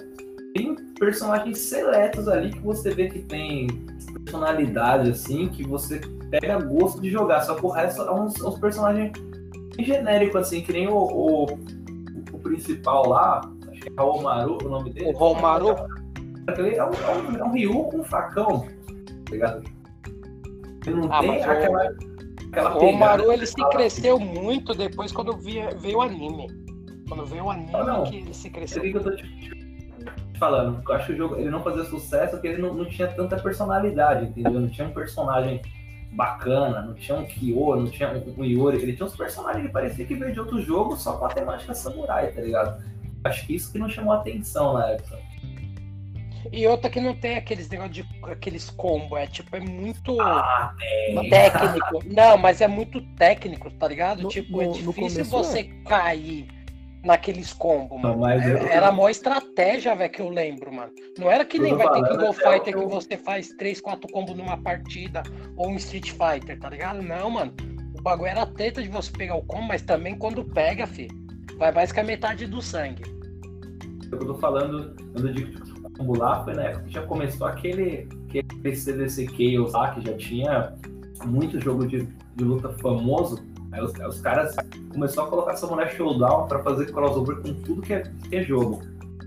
tem 0.53 0.75
personagens 0.99 1.57
seletos 1.59 2.27
ali 2.27 2.51
que 2.51 2.59
você 2.59 2.91
vê 2.93 3.09
que 3.09 3.19
tem 3.19 3.67
personalidade, 4.25 5.09
assim, 5.11 5.47
que 5.49 5.63
você 5.63 6.01
pega 6.29 6.59
gosto 6.59 7.01
de 7.01 7.09
jogar. 7.09 7.41
Só 7.41 7.55
que 7.55 7.65
o 7.65 7.69
resto 7.69 8.01
é 8.01 8.11
uns, 8.13 8.41
uns 8.41 8.59
personagens 8.59 9.11
genéricos, 9.79 10.41
assim, 10.41 10.61
que 10.61 10.71
nem 10.73 10.87
o, 10.87 10.95
o, 10.95 11.43
o 12.31 12.39
principal 12.39 13.07
lá. 13.09 13.41
Acho 13.71 13.81
que 13.81 13.91
é 13.95 14.01
o 14.01 14.21
Maru, 14.21 14.57
o 14.63 14.69
nome 14.69 14.91
dele. 14.93 15.07
O 15.07 15.11
Romaru? 15.11 15.69
É 16.47 16.61
um, 16.61 16.65
é 16.67 16.83
um, 16.85 17.37
é 17.37 17.43
um 17.43 17.51
Ryu 17.51 17.83
com 17.85 17.99
um 17.99 18.03
facão, 18.03 18.67
tá 19.25 19.31
ligado? 19.31 19.63
Ele 20.85 20.95
não 20.97 21.11
Ah, 21.11 21.19
tem 21.21 21.29
mas 21.29 21.41
o- 21.41 22.12
aquela, 22.59 22.75
O 22.77 22.79
Romaru 22.79 23.31
ele 23.31 23.45
se 23.45 23.69
cresceu 23.69 24.19
muito 24.19 24.73
depois 24.73 25.11
quando 25.11 25.35
via- 25.37 25.71
veio 25.75 25.97
o 25.97 26.01
anime. 26.01 26.47
Quando 27.07 27.25
veio 27.25 27.45
o 27.45 27.51
anime 27.51 27.69
Ah, 27.73 27.83
não. 27.83 28.03
que 28.03 28.17
ele 28.17 28.33
se 28.33 28.49
cresceu. 28.49 28.83
eu 28.83 29.03
tô 29.03 29.11
te, 29.15 29.23
te 29.23 30.39
falando? 30.39 30.81
Eu 30.87 30.95
acho 30.95 31.07
que 31.07 31.13
o 31.13 31.17
jogo 31.17 31.35
ele 31.35 31.49
não 31.49 31.61
fazia 31.61 31.83
sucesso 31.85 32.31
porque 32.31 32.47
ele 32.47 32.61
não, 32.61 32.73
não 32.73 32.85
tinha 32.85 33.07
tanta 33.07 33.37
personalidade, 33.37 34.25
entendeu? 34.27 34.59
Não 34.59 34.69
tinha 34.69 34.87
um 34.87 34.91
personagem 34.93 35.61
bacana, 36.13 36.81
não 36.83 36.93
tinha 36.93 37.17
um 37.17 37.25
Kyo, 37.25 37.75
não 37.75 37.87
tinha 37.87 38.09
um, 38.09 38.41
um 38.41 38.45
Yori. 38.45 38.77
Ele 38.81 38.93
tinha 38.93 39.05
uns 39.05 39.15
personagens 39.15 39.65
que 39.65 39.71
parecia 39.71 40.05
que 40.05 40.15
veio 40.15 40.31
de 40.31 40.39
outro 40.39 40.61
jogo 40.61 40.95
só 40.95 41.13
com 41.17 41.25
a 41.25 41.29
temática 41.29 41.73
samurai, 41.73 42.31
tá 42.31 42.41
ligado? 42.41 42.83
Acho 43.23 43.45
que 43.47 43.55
isso 43.55 43.71
que 43.71 43.79
não 43.79 43.89
chamou 43.89 44.13
atenção 44.13 44.73
na 44.73 44.89
época. 44.91 45.17
E 46.51 46.67
outra 46.67 46.89
que 46.89 46.99
não 46.99 47.15
tem 47.15 47.37
aqueles 47.37 47.69
negócio 47.69 47.91
de 47.93 48.05
aqueles 48.23 48.69
combo, 48.69 49.17
é 49.17 49.25
tipo, 49.27 49.55
é 49.55 49.59
muito 49.59 50.19
Ah, 50.21 50.73
técnico. 51.29 52.03
Não, 52.05 52.37
mas 52.37 52.61
é 52.61 52.67
muito 52.67 53.01
técnico, 53.15 53.71
tá 53.71 53.87
ligado? 53.87 54.23
No- 54.23 54.29
tipo, 54.29 54.61
é 54.61 54.65
no- 54.65 54.71
no 54.71 54.75
difícil 54.77 55.25
começo, 55.25 55.29
você 55.31 55.63
cair 55.87 56.47
naqueles 57.03 57.51
combos, 57.53 58.01
Não, 58.01 58.11
mano. 58.11 58.21
mas 58.21 58.47
eu- 58.47 58.57
É- 58.57 58.73
Era 58.75 58.87
a 58.87 58.91
maior 58.91 59.09
estratégia, 59.09 59.93
velho, 59.95 60.11
que 60.11 60.21
eu 60.21 60.29
lembro, 60.29 60.73
mano. 60.73 60.91
Não 61.17 61.29
era 61.29 61.43
que 61.43 61.59
nem 61.59 61.75
vai 61.75 61.89
ter 61.91 62.01
King 62.07 62.33
Fighter 62.33 62.77
que 62.77 62.85
você 62.85 63.17
faz 63.17 63.49
3, 63.49 63.81
4 63.81 64.09
combos 64.11 64.35
numa 64.35 64.57
partida 64.57 65.21
ou 65.57 65.69
um 65.69 65.75
Street 65.75 66.11
Fighter, 66.11 66.57
tá 66.59 66.69
ligado? 66.69 67.01
Não, 67.01 67.29
mano. 67.29 67.53
O 67.97 68.01
bagulho 68.01 68.29
era 68.29 68.45
treta 68.45 68.81
de 68.81 68.89
você 68.89 69.11
pegar 69.11 69.35
o 69.35 69.43
combo, 69.43 69.63
mas 69.67 69.81
também 69.81 70.15
quando 70.17 70.43
pega, 70.45 70.87
fi, 70.87 71.07
vai 71.57 71.71
mais 71.71 71.91
que 71.91 71.99
a 71.99 72.03
metade 72.03 72.45
do 72.47 72.61
sangue. 72.61 73.03
Eu 74.11 74.19
tô 74.19 74.35
falando, 74.35 74.95
eu 75.15 75.33
digo 75.33 75.72
lá, 75.99 76.43
foi 76.43 76.53
na 76.53 76.63
época 76.63 76.85
que 76.85 76.93
já 76.93 77.03
começou 77.03 77.47
aquele, 77.47 78.07
aquele 78.27 78.75
CDC 78.75 79.27
Chaos 79.27 79.73
lá, 79.73 79.93
que 79.93 80.01
já 80.01 80.17
tinha 80.17 80.73
muito 81.25 81.59
jogo 81.59 81.87
de 81.87 82.07
de 82.35 82.43
luta 82.43 82.69
famoso, 82.69 83.43
aí 83.71 83.81
os, 83.81 83.99
aí 83.99 84.07
os 84.07 84.19
caras 84.21 84.55
começaram 84.91 85.27
a 85.27 85.29
colocar 85.29 85.55
Samurai 85.55 85.89
Showdown 85.95 86.47
pra 86.47 86.61
fazer 86.63 86.91
crossover 86.91 87.37
com 87.41 87.53
tudo 87.61 87.81
que 87.81 87.93
é, 87.93 88.03
que 88.29 88.35
é 88.35 88.43
jogo. 88.43 88.81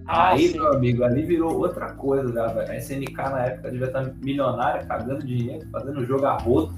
Ah, 0.06 0.30
aí, 0.30 0.48
sim. 0.48 0.54
meu 0.54 0.72
amigo, 0.72 1.02
ali 1.02 1.22
virou 1.22 1.56
outra 1.58 1.92
coisa, 1.94 2.32
já, 2.32 2.46
velho. 2.46 2.70
A 2.70 2.76
SNK 2.76 3.16
na 3.16 3.46
época 3.46 3.70
devia 3.72 3.86
estar 3.88 4.14
milionária, 4.22 4.86
cagando 4.86 5.26
dinheiro, 5.26 5.68
fazendo 5.70 6.04
jogo 6.04 6.26
a 6.26 6.36
rodo. 6.38 6.74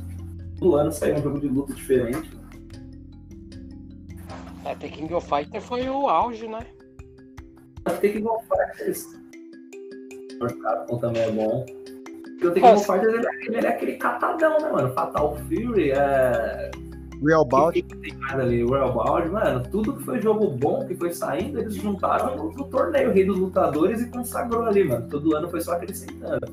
Todo 0.58 0.76
ano 0.76 0.90
saiu 0.90 1.16
um 1.16 1.22
jogo 1.22 1.40
de 1.40 1.48
luta 1.48 1.74
diferente. 1.74 2.30
É, 4.64 4.74
The 4.74 4.88
King 4.88 5.12
of 5.12 5.28
Fighter 5.28 5.60
foi 5.60 5.88
o 5.88 6.08
auge, 6.08 6.48
né? 6.48 6.60
Tem 8.00 8.12
que 8.12 8.20
go 8.20 8.38
Fighters. 8.48 9.06
O 10.40 10.58
Capcom 10.60 10.98
também 10.98 11.22
é 11.22 11.30
bom. 11.30 11.66
Porque 12.22 12.46
o 12.46 12.52
Tekken. 12.52 12.78
Fighters 12.78 13.14
ele, 13.14 13.26
é- 13.26 13.46
ele 13.58 13.66
é 13.66 13.70
aquele 13.70 13.92
catadão, 13.94 14.58
né, 14.60 14.70
mano? 14.70 14.92
Fatal 14.94 15.36
Fury, 15.48 15.90
é. 15.90 16.70
Real 17.20 17.44
tem 17.48 17.84
ali? 18.30 18.62
Royal 18.62 18.92
Bound, 18.92 19.28
mano, 19.30 19.62
tudo 19.72 19.94
que 19.96 20.04
foi 20.04 20.20
jogo 20.20 20.50
bom, 20.50 20.86
que 20.86 20.94
foi 20.94 21.12
saindo, 21.12 21.58
eles 21.58 21.74
juntaram 21.74 22.36
no, 22.36 22.52
no 22.52 22.64
torneio 22.66 23.12
Rei 23.12 23.24
dos 23.24 23.36
Lutadores 23.38 24.00
e 24.00 24.06
consagrou 24.06 24.62
ali, 24.62 24.84
mano. 24.84 25.08
Todo 25.08 25.34
ano 25.34 25.48
foi 25.50 25.60
só 25.60 25.72
acrescentando. 25.72 26.46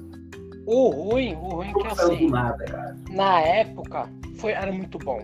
O 0.65 0.89
ruim, 0.89 1.35
o 1.35 1.49
ruim 1.49 1.69
é 1.69 1.73
que 1.73 1.83
Não 1.83 1.95
saiu 1.95 2.07
do 2.09 2.13
assim, 2.15 2.29
nada, 2.31 2.65
cara. 2.65 2.95
na 3.11 3.39
época 3.41 4.09
foi, 4.37 4.53
era 4.53 4.71
muito 4.71 4.97
bom. 4.97 5.19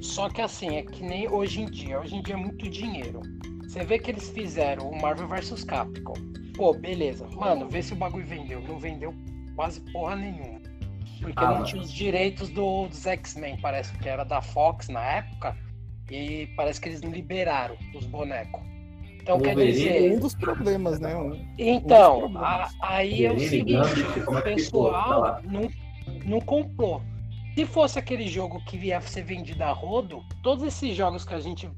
Só 0.00 0.28
que 0.28 0.40
assim, 0.40 0.76
é 0.76 0.82
que 0.82 1.02
nem 1.02 1.28
hoje 1.28 1.62
em 1.62 1.66
dia. 1.66 1.98
Hoje 1.98 2.14
em 2.14 2.22
dia 2.22 2.34
é 2.34 2.38
muito 2.38 2.70
dinheiro. 2.70 3.20
Você 3.66 3.84
vê 3.84 3.98
que 3.98 4.12
eles 4.12 4.28
fizeram 4.30 4.88
o 4.88 5.02
Marvel 5.02 5.26
vs 5.26 5.64
Capcom. 5.64 6.14
Pô, 6.58 6.74
beleza. 6.74 7.26
Mano, 7.34 7.68
vê 7.68 7.80
se 7.82 7.92
o 7.92 7.96
bagulho 7.96 8.26
vendeu. 8.26 8.60
Não 8.60 8.78
vendeu 8.78 9.14
quase 9.54 9.80
porra 9.92 10.16
nenhuma. 10.16 10.58
Porque 11.22 11.32
Ah, 11.44 11.52
não 11.58 11.64
tinha 11.64 11.80
os 11.80 11.90
direitos 11.92 12.48
do- 12.50 12.88
dos 12.88 13.06
X-Men, 13.06 13.56
parece 13.60 13.96
que 13.96 14.08
era 14.08 14.24
da 14.24 14.42
Fox 14.42 14.88
na 14.88 15.00
época. 15.02 15.56
E 16.10 16.48
parece 16.56 16.80
que 16.80 16.88
eles 16.88 17.00
não 17.00 17.10
liberaram 17.12 17.76
os 17.94 18.04
bonecos. 18.06 18.60
Então 19.20 19.38
quer 19.40 19.54
dizer. 19.54 20.12
Um 20.12 20.18
dos 20.20 20.34
problemas, 20.34 20.98
né? 20.98 21.14
Um- 21.16 21.46
Então, 21.58 22.18
problemas. 22.20 22.42
a- 22.42 22.70
aí 22.80 23.24
é 23.24 23.32
o 23.32 23.38
seguinte, 23.38 24.00
o 24.26 24.32
é? 24.32 24.34
Tá 24.34 24.42
pessoal 24.42 25.20
lá. 25.20 25.42
não, 25.44 25.68
não 26.24 26.40
comprou. 26.40 27.02
Se 27.54 27.64
fosse 27.66 27.98
aquele 27.98 28.26
jogo 28.26 28.60
que 28.64 28.76
ia 28.76 29.00
ser 29.00 29.22
vendido 29.22 29.62
a 29.64 29.70
rodo, 29.72 30.22
todos 30.42 30.64
esses 30.64 30.96
jogos 30.96 31.24
que 31.24 31.34
a 31.34 31.40
gente 31.40 31.68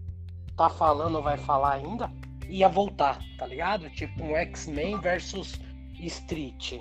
tá 0.56 0.68
falando 0.70 1.16
ou 1.16 1.22
vai 1.22 1.38
falar 1.38 1.72
ainda, 1.74 2.10
ia 2.50 2.68
voltar, 2.68 3.18
tá 3.38 3.46
ligado? 3.46 3.88
Tipo 3.90 4.22
um 4.24 4.36
X-Men 4.36 5.00
versus 5.00 5.60
Street. 6.00 6.80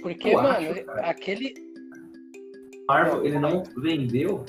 Porque, 0.00 0.28
Eu 0.28 0.42
mano, 0.42 0.70
acho, 0.70 0.90
aquele. 1.02 1.54
Marvel, 2.88 3.24
ele 3.24 3.38
não 3.38 3.62
vendeu, 3.78 4.44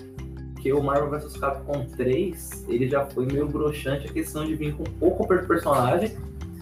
porque 0.54 0.74
o 0.74 0.84
Marvel 0.84 1.10
vs 1.10 1.38
Capcom 1.38 1.86
3, 1.96 2.65
ele 2.68 2.89
já 2.89 3.06
foi 3.06 3.25
meio 3.25 3.48
broxante 3.48 4.08
a 4.08 4.12
questão 4.12 4.46
de 4.46 4.56
vir 4.56 4.75
com 4.75 4.84
pouco 4.84 5.25
per 5.27 5.48
personagem, 5.48 6.12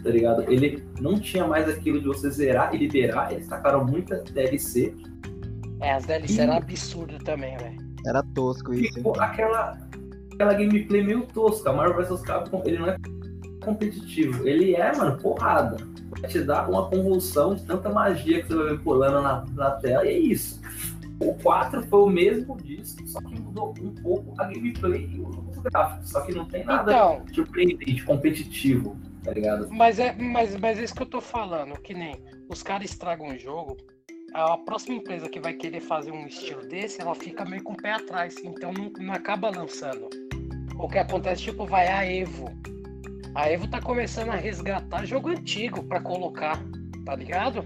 tá 0.04 0.10
ligado? 0.10 0.44
Ele 0.52 0.84
não 1.00 1.20
tinha 1.20 1.48
mais 1.48 1.68
aquilo 1.68 2.00
de 2.00 2.06
você 2.06 2.30
zerar 2.30 2.76
e 2.76 2.78
liberar, 2.78 3.32
eles 3.32 3.48
tacaram 3.48 3.84
muita 3.84 4.18
DLC. 4.18 4.94
É, 5.80 5.94
as 5.94 6.06
DLC 6.06 6.42
eram 6.42 6.54
absurdas 6.54 7.24
também, 7.24 7.58
velho. 7.58 7.78
Era 8.06 8.22
tosco 8.36 8.74
isso? 8.74 8.94
Ficou 8.94 9.20
aquela, 9.20 9.76
aquela 10.34 10.54
gameplay 10.54 11.04
meio 11.04 11.26
tosca. 11.28 11.72
Marvel 11.72 12.06
vs 12.06 12.22
Capcom, 12.22 12.62
ele 12.66 12.80
não 12.80 12.90
é 12.90 12.98
competitivo, 13.64 14.48
ele 14.48 14.76
é, 14.76 14.96
mano, 14.96 15.18
porrada. 15.18 15.78
Vai 16.10 16.30
te 16.30 16.42
dar 16.42 16.70
uma 16.70 16.90
convulsão 16.90 17.56
de 17.56 17.64
tanta 17.66 17.90
magia 17.90 18.42
que 18.42 18.48
você 18.48 18.56
vai 18.56 18.68
ver 18.70 18.80
pulando 18.82 19.22
na, 19.22 19.46
na 19.56 19.72
tela, 19.72 20.06
e 20.06 20.10
é 20.10 20.20
isso. 20.20 20.62
O 21.20 21.34
4 21.36 21.84
foi 21.88 22.00
o 22.00 22.10
mesmo 22.10 22.58
disso, 22.58 22.98
só 23.08 23.20
que 23.22 23.40
mudou 23.40 23.74
um 23.82 23.94
pouco 23.96 24.34
a 24.40 24.46
gameplay 24.46 25.10
e 25.14 25.22
os 25.22 25.58
gráficos. 25.60 26.10
Só 26.10 26.22
que 26.22 26.34
não 26.34 26.46
tem 26.46 26.66
nada 26.66 26.92
Então, 26.92 27.26
surpreendente, 27.34 28.04
competitivo, 28.04 28.98
tá 29.24 29.32
ligado? 29.32 29.70
Mas 29.72 30.00
é, 30.00 30.14
mas, 30.14 30.56
mas 30.58 30.80
é 30.80 30.84
isso 30.84 30.94
que 30.94 31.02
eu 31.02 31.08
tô 31.08 31.22
falando, 31.22 31.80
que 31.82 31.94
nem 31.94 32.16
os 32.50 32.62
caras 32.62 32.90
estragam 32.90 33.30
o 33.30 33.40
jogo. 33.40 33.78
A 34.34 34.58
próxima 34.58 34.96
empresa 34.96 35.30
que 35.30 35.40
vai 35.40 35.54
querer 35.54 35.82
fazer 35.82 36.12
um 36.12 36.26
estilo 36.26 36.68
desse, 36.68 37.00
ela 37.00 37.14
fica 37.14 37.46
meio 37.46 37.64
com 37.64 37.74
o 37.74 37.78
pé 37.78 37.94
atrás, 37.94 38.36
então 38.44 38.74
não, 38.74 38.92
não 39.00 39.14
acaba 39.14 39.50
lançando. 39.50 40.10
O 40.84 40.88
que 40.90 40.98
acontece, 41.00 41.44
tipo, 41.44 41.66
vai 41.66 41.88
a 41.88 42.06
Evo. 42.06 42.50
A 43.34 43.50
Evo 43.50 43.66
tá 43.70 43.80
começando 43.82 44.32
a 44.32 44.36
resgatar 44.36 45.06
jogo 45.06 45.30
antigo 45.30 45.82
pra 45.82 46.02
colocar, 46.02 46.62
tá 47.06 47.16
ligado? 47.16 47.64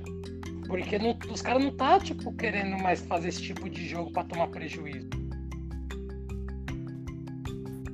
Porque 0.68 1.00
não- 1.00 1.18
os 1.34 1.42
caras 1.42 1.64
não 1.64 1.72
tá, 1.72 2.00
tipo, 2.00 2.32
querendo 2.34 2.78
mais 2.78 3.02
fazer 3.02 3.30
esse 3.30 3.42
tipo 3.42 3.68
de 3.68 3.88
jogo 3.88 4.12
pra 4.12 4.24
tomar 4.24 4.50
prejuízo. 4.50 5.10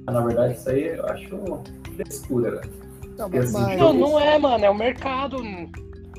Na 0.05 0.19
verdade, 0.19 0.55
isso 0.55 0.69
aí 0.69 0.87
eu 0.89 1.05
acho 1.05 1.63
frescura, 1.95 2.59
velho. 2.59 2.73
Não, 3.17 3.29
mas- 3.29 3.53
Não, 3.77 3.93
não 3.93 4.19
é, 4.19 4.37
mano, 4.37 4.65
é 4.65 4.69
o 4.69 4.75
mercado. 4.75 5.37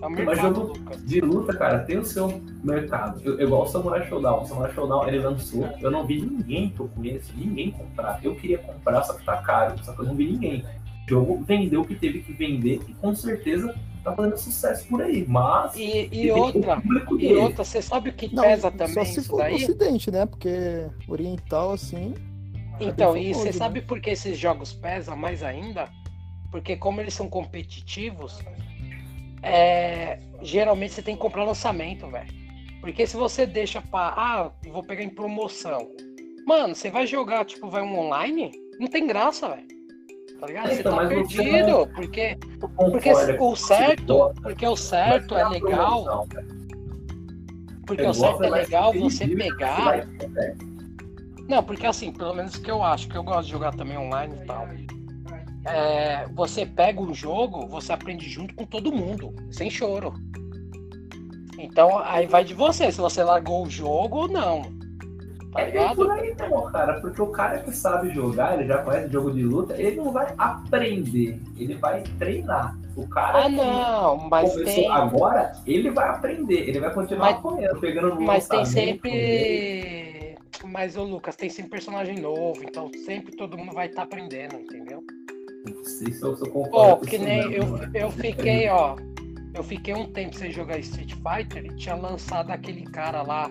É 0.04 0.06
o 0.06 0.10
Mas 0.10 0.26
mercado, 0.26 0.54
jogo 0.54 0.66
Lucas. 0.78 1.04
de 1.06 1.20
luta, 1.20 1.56
cara, 1.56 1.78
tem 1.80 1.98
o 1.98 2.04
seu 2.04 2.42
mercado. 2.62 3.20
Eu- 3.24 3.40
Igual 3.40 3.62
o 3.62 3.66
Samurai 3.66 4.06
Showdown. 4.06 4.42
O 4.42 4.46
Samurai 4.46 4.72
Showdown 4.74 5.08
ele 5.08 5.18
lançou. 5.18 5.66
Eu 5.80 5.90
não 5.90 6.06
vi 6.06 6.20
ninguém 6.20 6.68
que 6.70 6.80
eu 6.80 6.88
conheço, 6.88 7.32
ninguém 7.36 7.70
comprar. 7.70 8.20
Eu 8.22 8.34
queria 8.34 8.58
comprar, 8.58 9.02
só 9.02 9.14
que 9.14 9.24
tá 9.24 9.38
caro. 9.38 9.82
Só 9.82 9.92
que 9.92 10.00
eu 10.00 10.04
não 10.04 10.14
vi 10.14 10.30
ninguém. 10.32 10.62
O 11.06 11.10
jogo 11.10 11.42
vendeu 11.44 11.80
o 11.80 11.84
que 11.86 11.94
teve 11.94 12.20
que 12.20 12.32
vender 12.32 12.80
e 12.88 12.94
com 12.94 13.14
certeza 13.14 13.74
tá 14.02 14.12
fazendo 14.14 14.36
sucesso 14.36 14.86
por 14.88 15.00
aí. 15.00 15.24
Mas. 15.26 15.74
E, 15.76 16.08
e 16.12 16.30
outra, 16.30 16.82
e 16.84 17.16
dele. 17.16 17.34
outra, 17.36 17.64
você 17.64 17.80
sabe 17.80 18.10
o 18.10 18.12
que 18.12 18.34
Não, 18.34 18.42
pesa 18.42 18.62
só 18.62 18.70
também 18.70 19.04
se 19.06 19.20
isso 19.20 19.28
for 19.30 19.36
no 19.36 19.42
daí? 19.44 19.54
ocidente, 19.54 20.10
né? 20.10 20.26
Porque 20.26 20.86
oriental, 21.08 21.72
assim... 21.72 22.14
Então, 22.80 23.16
e 23.16 23.32
você 23.32 23.46
né? 23.46 23.52
sabe 23.52 23.80
por 23.80 24.00
que 24.00 24.10
esses 24.10 24.36
jogos 24.36 24.72
pesam 24.72 25.16
mais 25.16 25.42
ainda? 25.42 25.88
Porque 26.50 26.76
como 26.76 27.00
eles 27.00 27.14
são 27.14 27.28
competitivos, 27.28 28.40
é, 29.44 30.20
geralmente 30.42 30.94
você 30.94 31.02
tem 31.02 31.14
que 31.14 31.20
comprar 31.22 31.44
lançamento, 31.44 32.08
velho. 32.10 32.32
Porque 32.80 33.06
se 33.06 33.16
você 33.16 33.46
deixa 33.46 33.80
pra. 33.80 34.12
Ah, 34.16 34.50
vou 34.70 34.82
pegar 34.82 35.02
em 35.02 35.08
promoção. 35.08 35.90
Mano, 36.46 36.74
você 36.74 36.90
vai 36.90 37.06
jogar, 37.06 37.44
tipo, 37.44 37.70
vai 37.70 37.82
um 37.82 37.98
online? 37.98 38.50
Não 38.78 38.86
tem 38.88 39.06
graça, 39.06 39.48
velho. 39.48 39.66
Tá 40.38 40.46
ligado? 40.46 40.68
Você 40.68 40.80
Então, 40.80 40.96
tá 40.98 41.06
perdido. 41.06 41.66
não- 41.66 41.86
Porque, 41.88 42.36
porque 42.76 43.08
é 43.08 43.12
o 43.40 43.56
certo, 43.56 44.06
gosta, 44.14 44.40
porque 44.42 44.66
o 44.66 44.76
certo 44.76 45.34
é 45.36 45.48
legal. 45.48 46.26
Porque 47.86 48.02
o 48.02 48.12
certo 48.14 48.44
é 48.44 48.50
legal 48.50 48.92
você 48.92 49.26
pegar. 49.28 49.98
é, 49.98 50.54
Não, 51.48 51.62
porque 51.62 51.86
assim, 51.86 52.12
pelo 52.12 52.34
menos 52.34 52.56
que 52.56 52.70
eu 52.70 52.82
acho, 52.82 53.08
que 53.08 53.16
eu 53.16 53.22
gosto 53.22 53.44
de 53.46 53.50
jogar 53.52 53.74
também 53.74 53.96
online 53.96 54.34
e 54.42 54.46
tal. 54.46 54.66
É, 55.66 56.26
você 56.34 56.66
pega 56.66 57.00
um 57.00 57.14
jogo, 57.14 57.66
você 57.66 57.92
aprende 57.92 58.28
junto 58.28 58.54
com 58.54 58.64
todo 58.66 58.92
mundo, 58.92 59.32
sem 59.50 59.70
choro. 59.70 60.12
Então 61.58 61.98
aí 62.00 62.26
vai 62.26 62.44
de 62.44 62.52
você, 62.54 62.90
se 62.92 63.00
você 63.00 63.22
largou 63.22 63.64
o 63.66 63.70
jogo 63.70 64.22
ou 64.22 64.28
não. 64.28 64.62
Tá 65.52 65.60
É 65.60 65.66
ligado? 65.66 65.94
por 65.96 66.10
aí 66.10 66.34
mesmo, 66.34 66.62
cara, 66.72 67.00
porque 67.00 67.22
o 67.22 67.28
cara 67.28 67.60
que 67.60 67.70
sabe 67.70 68.10
jogar, 68.12 68.54
ele 68.58 68.66
já 68.66 68.78
conhece 68.82 69.08
jogo 69.12 69.30
de 69.30 69.42
luta, 69.44 69.80
ele 69.80 69.96
não 69.96 70.10
vai 70.10 70.34
aprender, 70.36 71.40
ele 71.56 71.74
vai 71.76 72.02
treinar. 72.18 72.76
O 72.96 73.06
cara 73.08 73.44
Ah 73.44 73.48
não, 73.48 74.16
mas 74.28 74.50
começou 74.52 74.74
tem. 74.74 74.90
agora, 74.90 75.52
ele 75.64 75.90
vai 75.90 76.08
aprender, 76.08 76.68
ele 76.68 76.80
vai 76.80 76.92
continuar 76.92 77.30
Mas- 77.30 77.36
apanhando, 77.38 77.80
pegando 77.80 78.20
Mas 78.20 78.48
tem 78.48 78.58
dele. 78.64 78.70
sempre. 78.70 80.34
Mas, 80.66 80.96
ô 80.96 81.04
Lucas, 81.04 81.36
tem 81.36 81.48
sempre 81.50 81.70
personagem 81.72 82.18
novo, 82.18 82.62
então 82.64 82.90
sempre 83.04 83.36
todo 83.36 83.56
mundo 83.56 83.72
vai 83.72 83.86
estar 83.86 84.02
aprendendo, 84.02 84.56
entendeu? 84.56 85.04
Isso 85.66 86.26
eu, 86.26 86.36
eu 86.38 86.50
concordo 86.50 87.00
Pô, 87.00 87.06
que 87.06 87.18
nem 87.18 87.48
mesmo, 87.48 87.78
eu, 87.78 87.90
eu 87.94 88.10
fiquei, 88.10 88.68
ó. 88.68 88.96
Eu 89.54 89.62
fiquei 89.62 89.94
um 89.94 90.06
tempo 90.12 90.34
sem 90.36 90.50
jogar 90.50 90.78
Street 90.78 91.14
Fighter 91.14 91.64
e 91.64 91.76
tinha 91.76 91.94
lançado 91.94 92.50
aquele 92.50 92.82
cara 92.84 93.22
lá 93.22 93.50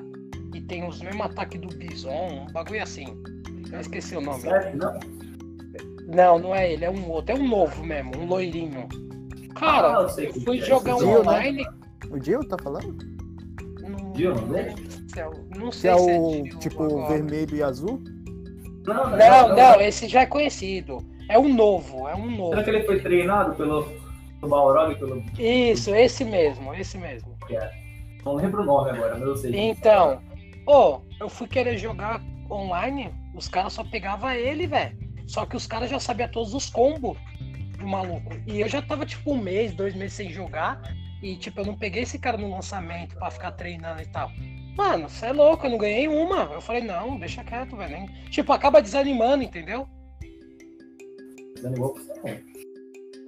que 0.51 0.59
tem 0.61 0.85
os 0.87 1.01
mesmos 1.01 1.25
ataques 1.27 1.59
do 1.61 1.67
Bison, 1.75 2.45
um 2.47 2.51
bagulho 2.51 2.83
assim. 2.83 3.05
Eu 3.71 3.79
esqueci 3.79 4.15
o 4.15 4.21
nome. 4.21 4.41
Certo? 4.41 4.77
Não, 4.77 4.99
Não, 6.07 6.39
não 6.39 6.55
é 6.55 6.71
ele, 6.73 6.85
é 6.85 6.91
um 6.91 7.09
outro, 7.09 7.35
é 7.35 7.39
um 7.39 7.47
novo 7.47 7.83
mesmo, 7.83 8.11
um 8.17 8.25
loirinho. 8.25 8.87
Cara, 9.55 9.99
Ah, 9.99 10.07
eu 10.17 10.23
eu 10.25 10.33
fui 10.41 10.59
é, 10.59 10.61
jogar 10.61 10.97
um 10.97 11.05
né? 11.05 11.19
online. 11.19 11.65
O 12.11 12.19
Dio 12.19 12.43
tá 12.47 12.57
falando? 12.61 12.97
Não, 13.81 14.11
Dio, 14.11 14.35
não 14.35 14.57
é? 14.57 14.75
não 15.57 15.71
sei 15.71 15.89
é 15.91 15.97
se 15.97 16.09
é 16.11 16.19
o 16.19 16.43
Dio 16.43 16.59
tipo 16.59 16.83
agora. 16.83 17.13
vermelho 17.13 17.55
e 17.55 17.63
azul? 17.63 18.01
não, 18.85 19.09
não, 19.09 19.17
Não, 19.17 19.55
não, 19.55 19.81
esse 19.81 20.07
já 20.07 20.21
é 20.21 20.25
conhecido. 20.25 20.97
É 21.29 21.37
um 21.37 21.53
novo, 21.53 22.07
é 22.07 22.15
um 22.15 22.29
novo. 22.29 22.49
Será 22.49 22.63
que 22.63 22.69
ele 22.69 22.83
foi 22.83 22.99
treinado 22.99 23.55
pelo, 23.55 23.83
pelo 24.39 24.49
Balrog 24.49 24.95
pelo. 24.95 25.23
Isso, 25.39 25.93
esse 25.95 26.23
mesmo, 26.25 26.73
esse 26.73 26.97
mesmo. 26.97 27.37
Não 28.25 28.35
lembro 28.35 28.61
o 28.61 28.65
nome 28.65 28.91
agora, 28.91 29.15
mas 29.17 29.21
eu 29.21 29.35
sei. 29.35 29.55
Então, 29.55 30.21
ô, 30.65 31.01
eu 31.19 31.29
fui 31.29 31.47
querer 31.47 31.77
jogar 31.77 32.21
online, 32.49 33.13
os 33.35 33.47
caras 33.47 33.73
só 33.73 33.83
pegavam 33.83 34.31
ele, 34.31 34.67
velho. 34.67 34.97
Só 35.27 35.45
que 35.45 35.55
os 35.55 35.65
caras 35.65 35.89
já 35.89 35.99
sabiam 35.99 36.29
todos 36.29 36.53
os 36.53 36.69
combos 36.69 37.17
do 37.77 37.87
maluco. 37.87 38.31
E 38.47 38.61
eu 38.61 38.67
já 38.67 38.81
tava 38.81 39.05
tipo 39.05 39.33
um 39.33 39.37
mês, 39.37 39.73
dois 39.73 39.93
meses 39.95 40.13
sem 40.13 40.29
jogar. 40.29 40.81
E 41.21 41.35
tipo, 41.37 41.61
eu 41.61 41.65
não 41.65 41.77
peguei 41.77 42.03
esse 42.03 42.19
cara 42.19 42.37
no 42.37 42.49
lançamento 42.51 43.15
pra 43.15 43.31
ficar 43.31 43.51
treinando 43.53 44.01
e 44.01 44.05
tal. 44.05 44.29
Mano, 44.75 45.07
você 45.07 45.27
é 45.27 45.31
louco, 45.31 45.65
eu 45.65 45.71
não 45.71 45.77
ganhei 45.77 46.07
uma. 46.07 46.43
Eu 46.51 46.61
falei, 46.61 46.81
não, 46.81 47.17
deixa 47.17 47.43
quieto, 47.43 47.77
velho. 47.77 48.07
Tipo, 48.29 48.51
acaba 48.53 48.81
desanimando, 48.81 49.43
entendeu? 49.43 49.87
Não. 51.69 51.93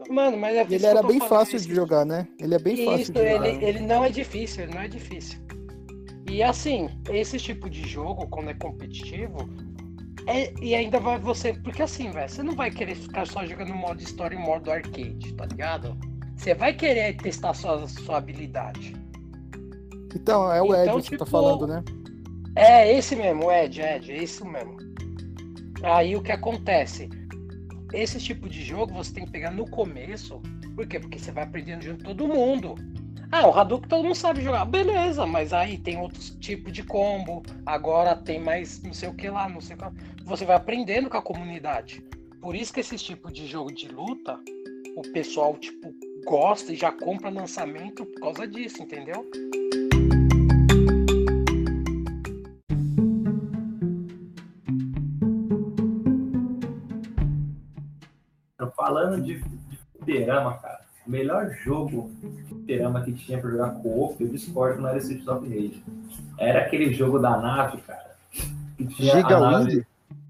Mano, 0.10 0.38
mas 0.38 0.56
é 0.56 0.62
isso 0.64 0.74
ele 0.74 0.86
era 0.86 1.02
bem 1.02 1.20
fácil 1.20 1.56
esse- 1.56 1.68
de 1.68 1.74
jogar, 1.76 2.06
né? 2.06 2.28
Ele 2.40 2.54
é 2.54 2.60
bem 2.60 2.86
fácil 2.86 3.02
Isso, 3.02 3.14
de 3.14 3.20
jogar. 3.20 3.48
ele, 3.48 3.66
ele 3.66 3.80
não 3.80 4.04
é 4.06 4.10
difícil, 4.10 4.64
ele 4.64 4.74
não 4.74 4.82
é 4.82 4.88
difícil. 4.88 5.40
E 6.30 6.44
assim, 6.44 6.90
esse 7.10 7.38
tipo 7.38 7.70
de 7.70 7.88
jogo, 7.88 8.28
quando 8.28 8.50
é 8.50 8.54
competitivo, 8.54 9.38
é, 10.28 10.54
e 10.62 10.76
ainda 10.76 11.00
vai 11.00 11.20
você. 11.20 11.54
Porque 11.54 11.82
assim, 11.82 12.12
velho, 12.12 12.30
você 12.30 12.44
não 12.44 12.54
vai 12.56 12.70
querer 12.70 12.96
ficar 12.96 13.26
só 13.26 13.46
jogando 13.46 13.74
modo 13.74 14.02
história 14.02 14.36
e 14.36 14.40
modo 14.40 14.72
arcade, 14.72 15.34
tá 15.34 15.46
ligado? 15.46 15.98
Você 16.36 16.54
vai 16.54 16.74
querer 16.74 17.16
testar 17.18 17.54
sua, 17.54 17.88
sua 17.88 18.18
habilidade. 18.18 18.94
Então, 20.16 20.52
é 20.52 20.62
o 20.62 20.74
Ed 20.74 20.84
Então, 20.84 20.96
que 21.02 21.04
você 21.08 21.18
tá 21.18 21.26
tipo, 21.26 21.26
falando, 21.26 21.68
né? 21.68 21.84
É 22.56 22.96
esse 22.98 23.16
mesmo, 23.16 23.52
Ed, 23.52 23.82
Ed, 23.82 24.12
é 24.12 24.24
isso 24.24 24.46
mesmo. 24.46 24.78
Aí 25.84 26.16
o 26.16 26.22
que 26.22 26.32
acontece? 26.32 27.10
Esse 27.96 28.20
tipo 28.20 28.50
de 28.50 28.62
jogo 28.62 28.94
você 28.94 29.14
tem 29.14 29.26
que 29.26 29.32
pegar 29.32 29.52
no 29.52 29.66
começo. 29.70 30.42
Por 30.76 30.86
quê? 30.86 31.00
Porque 31.00 31.18
você 31.18 31.32
vai 31.32 31.46
aprendendo 31.46 31.82
junto 31.82 32.04
todo 32.04 32.28
mundo. 32.28 32.76
Ah, 33.32 33.48
o 33.48 33.58
Hadouken 33.58 33.88
todo 33.88 34.04
mundo 34.04 34.16
sabe 34.16 34.42
jogar. 34.42 34.66
Beleza, 34.66 35.26
mas 35.26 35.54
aí 35.54 35.78
tem 35.78 35.98
outros 35.98 36.32
tipos 36.42 36.74
de 36.74 36.84
combo. 36.84 37.42
Agora 37.66 38.14
tem 38.14 38.38
mais 38.38 38.84
não 38.84 38.94
sei 38.94 39.08
o 39.08 39.14
que 39.14 39.30
lá, 39.30 39.48
não 39.48 39.62
sei 39.62 39.76
o 39.76 39.80
que 39.80 39.86
lá. 39.86 39.94
Você 40.26 40.44
vai 40.44 40.58
aprendendo 40.58 41.10
com 41.10 41.16
a 41.16 41.22
comunidade. 41.22 42.04
Por 42.42 42.54
isso 42.54 42.74
que 42.74 42.82
esse 42.82 42.98
tipo 42.98 43.32
de 43.32 43.48
jogo 43.48 43.74
de 43.74 43.88
luta, 43.88 44.40
o 44.98 45.02
pessoal, 45.14 45.58
tipo, 45.58 45.96
gosta 46.26 46.74
e 46.74 46.76
já 46.76 46.92
compra 46.92 47.30
lançamento 47.30 48.06
por 48.06 48.20
causa 48.20 48.46
disso, 48.46 48.84
entendeu? 48.84 49.26
Falando 58.86 59.20
de, 59.20 59.44
fliperama, 59.98 60.60
cara, 60.60 60.82
o 61.08 61.10
melhor 61.10 61.50
jogo 61.64 62.12
de 62.22 62.44
fliperama 62.44 63.02
que 63.02 63.14
tinha 63.14 63.40
pra 63.40 63.50
jogar 63.50 63.72
co-op, 63.82 64.24
eu 64.24 64.30
discordo, 64.30 64.80
não 64.80 64.90
era 64.90 65.00
Streets 65.00 65.28
of 65.28 65.44
Rage. 65.50 65.84
Era 66.38 66.60
aquele 66.60 66.94
jogo 66.94 67.18
da 67.18 67.36
nave, 67.36 67.78
cara. 67.82 68.16
Que 68.78 68.86
tinha 68.86 69.16
Giga 69.16 69.38
a 69.38 69.40
nave... 69.40 69.88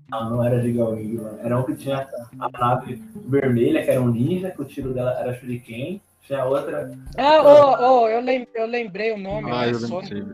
Não, 0.10 0.30
não 0.30 0.44
era 0.46 0.62
Giga 0.62 0.86
Wing, 0.86 1.16
mano. 1.18 1.38
Era 1.44 1.60
um 1.60 1.64
que 1.64 1.76
tinha 1.76 2.08
a 2.40 2.50
nave 2.58 3.04
vermelha, 3.28 3.84
que 3.84 3.92
era 3.92 4.02
um 4.02 4.08
ninja, 4.08 4.52
que 4.52 4.62
o 4.62 4.66
tiro 4.66 4.94
dela 4.94 5.12
era 5.20 5.34
shuriken. 5.34 6.02
Tinha 6.22 6.46
outra... 6.46 6.98
Ah, 7.18 7.42
ô, 7.42 8.04
ô, 8.04 8.08
eu, 8.08 8.22
lem- 8.22 8.48
eu 8.56 8.68
lembrei 8.68 9.12
o 9.12 9.18
nome, 9.18 9.52
Ah, 9.52 9.66
é, 9.68 9.72
eu 9.72 9.80
Sonic, 9.80 10.26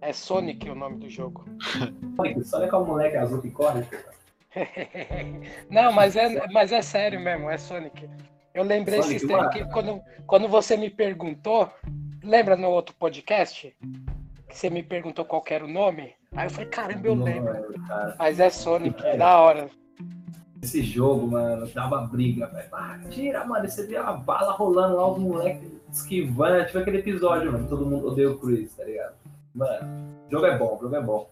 é 0.00 0.12
Sonic 0.12 0.68
o 0.68 0.74
nome 0.74 0.96
do 0.96 1.08
jogo. 1.08 1.44
Sonic, 2.16 2.42
Sonic 2.44 2.74
é 2.74 2.76
o 2.76 2.84
moleque 2.84 3.16
azul 3.16 3.40
que 3.40 3.50
corre. 3.52 3.82
cara. 3.82 4.11
Não, 5.70 5.92
mas 5.92 6.16
é, 6.16 6.46
mas 6.48 6.72
é 6.72 6.82
sério 6.82 7.20
mesmo, 7.20 7.50
é 7.50 7.58
Sonic. 7.58 8.08
Eu 8.54 8.64
lembrei 8.64 9.00
Sonic, 9.02 9.16
esses 9.16 9.28
tempos 9.28 9.46
ué. 9.46 9.52
que 9.52 9.64
quando, 9.72 10.00
quando 10.26 10.48
você 10.48 10.76
me 10.76 10.90
perguntou, 10.90 11.70
lembra 12.22 12.56
no 12.56 12.68
outro 12.68 12.94
podcast? 12.96 13.74
Que 14.48 14.58
você 14.58 14.68
me 14.68 14.82
perguntou 14.82 15.24
qual 15.24 15.42
era 15.48 15.64
o 15.64 15.68
nome? 15.68 16.14
Aí 16.36 16.46
eu 16.46 16.50
falei, 16.50 16.68
caramba, 16.68 17.06
eu 17.06 17.14
lembro. 17.14 17.74
Mas 18.18 18.38
é 18.38 18.50
Sonic, 18.50 19.02
da 19.16 19.38
hora. 19.38 19.70
Esse 20.62 20.82
jogo, 20.82 21.26
mano, 21.26 21.66
dava 21.68 22.02
briga, 22.02 22.46
velho. 22.46 22.68
Ah, 22.72 22.98
tira, 23.10 23.44
mano. 23.44 23.68
Você 23.68 23.86
vê 23.86 23.96
a 23.96 24.12
bala 24.12 24.52
rolando 24.52 24.96
lá, 24.96 25.10
os 25.10 25.18
moleques 25.18 25.72
esquivando. 25.90 26.64
Tipo 26.66 26.78
aquele 26.78 26.98
episódio, 26.98 27.50
mano. 27.50 27.68
Todo 27.68 27.84
mundo 27.84 28.06
odeia 28.06 28.30
o 28.30 28.38
Chris, 28.38 28.74
tá 28.76 28.84
ligado? 28.84 29.14
Mano, 29.54 30.14
o 30.28 30.30
jogo 30.30 30.46
é 30.46 30.56
bom, 30.56 30.76
o 30.76 30.80
jogo 30.80 30.94
é 30.94 31.00
bom. 31.00 31.30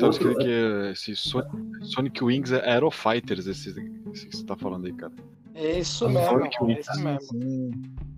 Tá 0.00 0.08
escrito 0.08 0.38
que 0.38 0.90
esse 0.92 1.16
Sonic, 1.16 1.50
Sonic 1.82 2.24
Wings 2.24 2.52
é 2.52 2.70
Aero 2.70 2.90
Fighters, 2.90 3.46
esse, 3.46 3.70
esse 4.12 4.28
que 4.28 4.36
você 4.36 4.44
tá 4.44 4.56
falando 4.56 4.86
aí, 4.86 4.92
cara. 4.92 5.12
Isso 5.54 6.08
Sonic 6.08 6.62
mesmo, 6.62 6.66
Wings. 6.66 6.76
é 6.76 6.80
isso 6.80 7.04
mesmo. 7.04 7.70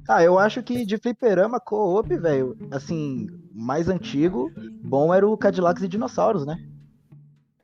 Ah, 0.08 0.22
eu 0.22 0.38
acho 0.38 0.62
que 0.62 0.84
de 0.84 0.98
fliperama 0.98 1.60
co-op, 1.60 2.14
velho, 2.16 2.56
assim, 2.70 3.26
mais 3.54 3.88
antigo, 3.88 4.52
bom 4.82 5.12
era 5.14 5.26
o 5.26 5.36
Cadillacs 5.36 5.82
e 5.82 5.88
Dinossauros, 5.88 6.44
né? 6.44 6.58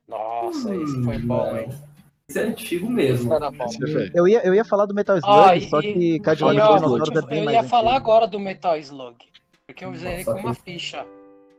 Nossa, 0.08 0.74
esse 0.74 1.02
foi 1.04 1.18
Hum, 1.18 1.26
bom, 1.26 1.56
hein? 1.56 1.68
Esse 2.28 2.38
é 2.40 2.42
antigo 2.44 2.88
mesmo. 2.88 3.32
era 3.32 3.50
bom. 3.50 3.66
Esse 3.66 3.98
é. 3.98 4.10
Eu 4.14 4.26
ia, 4.28 4.44
eu 4.46 4.54
ia 4.54 4.64
falar 4.64 4.86
do 4.86 4.94
Metal 4.94 5.16
Slug, 5.18 5.58
e- 5.58 5.68
só 5.68 5.80
que 5.82 5.88
E, 6.16 6.20
Cadillacs 6.20 6.64
e 6.64 6.68
Dinossauros 6.74 7.08
é 7.16 7.26
bem 7.26 7.38
eu 7.40 7.44
mais 7.44 7.56
ia 7.56 7.62
falar 7.64 7.90
antigo. 7.92 8.10
agora 8.10 8.26
do 8.26 8.38
Metal 8.40 8.76
Slug. 8.78 9.16
Porque 9.66 9.84
eu 9.84 9.94
zerei 9.94 10.24
Nossa, 10.24 10.32
com 10.34 10.40
uma 10.40 10.54
ficha. 10.54 11.04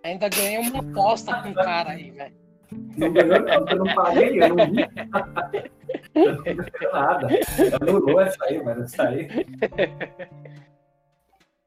Ainda 0.04 0.30
ganhei 0.30 0.58
uma 0.58 0.80
aposta 0.80 1.36
com 1.36 1.50
um 1.50 1.54
cara 1.54 1.92
aí, 1.92 2.10
velho. 2.12 2.34
Não 2.72 3.12
ganhou, 3.14 3.40
não, 3.40 3.68
eu 3.68 3.78
não 3.78 3.96
paguei, 3.96 4.42
eu 4.44 4.56
não 4.56 4.66
vi. 4.72 4.82
eu 6.16 6.36
não 6.56 6.92
nada. 6.94 7.28
Anulou 7.82 8.22
essa 8.22 8.44
aí, 8.46 8.64
mano. 8.64 8.84
Essa 8.84 9.04
aí. 9.04 9.28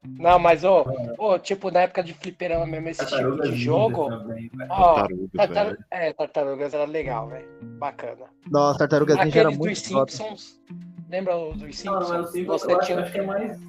Não, 0.05 0.39
mas, 0.39 0.65
ô, 0.65 0.85
ô, 1.17 1.39
tipo, 1.39 1.71
na 1.71 1.83
época 1.83 2.03
de 2.03 2.13
fliperama 2.13 2.67
mesmo, 2.67 2.89
esse 2.89 3.07
tipo 3.07 3.41
de 3.43 3.55
jogo. 3.57 4.09
também, 4.11 4.51
velho. 4.53 4.71
Ó, 4.71 4.95
Tartarugas, 4.95 5.31
tartar... 5.55 5.77
é, 5.91 6.13
Tartarugas 6.13 6.75
era 6.75 6.85
legal, 6.85 7.29
velho. 7.29 7.49
Bacana. 7.79 8.27
Nossa, 8.51 8.81
Tartarugas 8.81 9.17
Ninja 9.19 9.41
era 9.41 9.49
Aqueles 9.49 9.59
dos 9.59 9.89
muito 9.89 9.93
top. 10.01 10.13
Simpsons. 10.13 10.61
Lembra 11.09 11.37
o 11.37 11.53
dos 11.53 11.63
Não, 11.63 11.71
Simpsons? 11.73 12.09
mas 12.11 12.27
assim, 12.29 12.45
Você 12.45 12.73
eu 12.73 12.77
acho, 12.79 12.87
tinha. 12.87 13.01
acho 13.01 13.13
que 13.13 13.19
é 13.19 13.23
mais, 13.23 13.61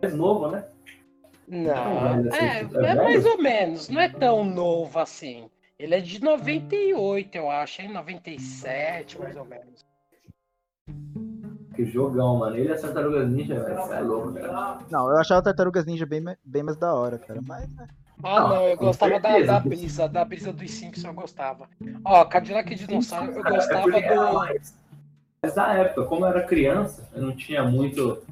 mais 0.00 0.14
novo, 0.14 0.48
né? 0.48 0.64
Não, 1.48 1.74
Não, 1.74 2.22
mas 2.24 2.26
é, 2.34 2.60
é 2.60 2.86
é 2.90 2.94
mais 2.94 3.26
ou 3.26 3.38
menos. 3.42 3.88
Não 3.90 4.00
é 4.00 4.08
tão 4.08 4.44
novo 4.44 4.98
assim. 4.98 5.50
Ele 5.82 5.96
é 5.96 6.00
de 6.00 6.22
98, 6.22 7.34
eu 7.36 7.50
acho, 7.50 7.82
hein? 7.82 7.92
97, 7.92 9.18
mais 9.18 9.36
ou 9.36 9.44
menos. 9.44 9.84
Que 11.74 11.84
jogão, 11.86 12.36
mano. 12.36 12.54
Ele 12.56 12.70
é 12.70 12.76
Tartarugas 12.76 13.28
Ninja, 13.28 13.64
velho. 13.64 13.76
Você 13.82 13.94
é 13.94 14.00
louco, 14.00 14.32
cara. 14.32 14.78
Não, 14.88 15.10
eu 15.10 15.16
achava 15.16 15.42
Tartarugas 15.42 15.84
Ninja 15.84 16.06
bem, 16.06 16.22
bem 16.44 16.62
mais 16.62 16.76
da 16.76 16.94
hora, 16.94 17.18
cara. 17.18 17.40
Mas, 17.44 17.68
né? 17.70 17.88
Ah, 18.22 18.40
Não, 18.42 18.48
não, 18.50 18.68
eu 18.68 18.76
gostava 18.76 19.18
da, 19.18 19.28
certeza. 19.30 19.52
da 19.52 19.58
brisa, 19.60 20.08
da 20.08 20.24
brisa 20.24 20.52
dos 20.52 20.70
Simpsons 20.70 21.04
eu 21.04 21.14
gostava. 21.14 21.68
Ó, 22.04 22.24
Cadillac 22.26 22.72
e 22.72 22.76
Dinossauro, 22.76 23.32
eu 23.32 23.44
é 23.44 23.50
gostava 23.50 23.98
era 23.98 24.14
do. 24.26 24.34
mais- 24.34 24.74
Mas 25.42 25.56
na 25.56 25.74
época, 25.78 26.04
como 26.04 26.24
eu 26.24 26.28
era 26.28 26.44
criança, 26.44 27.08
eu 27.12 27.22
não 27.22 27.34
tinha 27.34 27.64
muito 27.64 28.22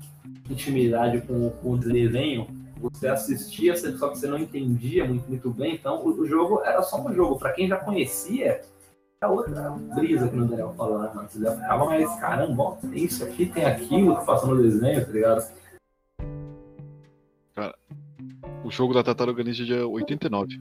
intimidade 0.48 1.20
com, 1.22 1.50
com 1.50 1.70
o 1.72 1.76
desenho. 1.78 2.46
Você 2.80 3.08
assistia, 3.08 3.76
só 3.76 4.08
que 4.08 4.18
você 4.18 4.26
não 4.26 4.38
entendia 4.38 5.04
muito, 5.04 5.28
muito 5.28 5.50
bem. 5.50 5.74
Então, 5.74 6.02
o, 6.04 6.20
o 6.20 6.26
jogo 6.26 6.62
era 6.64 6.82
só 6.82 7.00
um 7.00 7.12
jogo. 7.12 7.38
Pra 7.38 7.52
quem 7.52 7.68
já 7.68 7.76
conhecia, 7.76 8.62
era 9.22 9.30
outra 9.30 9.70
brisa 9.70 10.28
que 10.28 10.38
o 10.38 10.46
Daniel 10.46 10.72
falou, 10.76 10.98
né, 11.00 11.10
mano? 11.14 11.28
Você 11.28 11.40
já 11.40 11.52
ficava 11.52 11.84
mais, 11.84 12.20
caramba, 12.20 12.62
ó, 12.62 12.70
tem 12.76 13.04
isso 13.04 13.22
aqui, 13.22 13.46
tem 13.46 13.66
aquilo 13.66 14.16
que 14.16 14.24
passa 14.24 14.46
no 14.46 14.62
desenho, 14.62 15.04
tá 15.04 15.12
ligado? 15.12 15.60
O 18.64 18.70
jogo 18.70 18.94
da 18.94 19.02
Tartaruga 19.02 19.42
Ninja 19.42 19.64
de 19.64 19.74
89. 19.74 20.60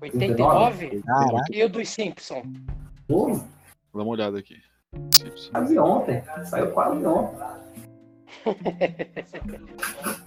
89? 0.00 1.02
Caraca. 1.02 1.44
E 1.50 1.62
o 1.62 1.68
dos 1.68 1.88
Simpsons? 1.88 2.44
Pô, 3.06 3.38
Dá 3.94 4.02
uma 4.02 4.06
olhada 4.06 4.38
aqui. 4.38 4.56
Simpsons. 5.10 5.48
quase 5.50 5.78
ontem. 5.78 6.22
Saiu 6.44 6.70
quase 6.72 7.04
ontem. 7.04 7.36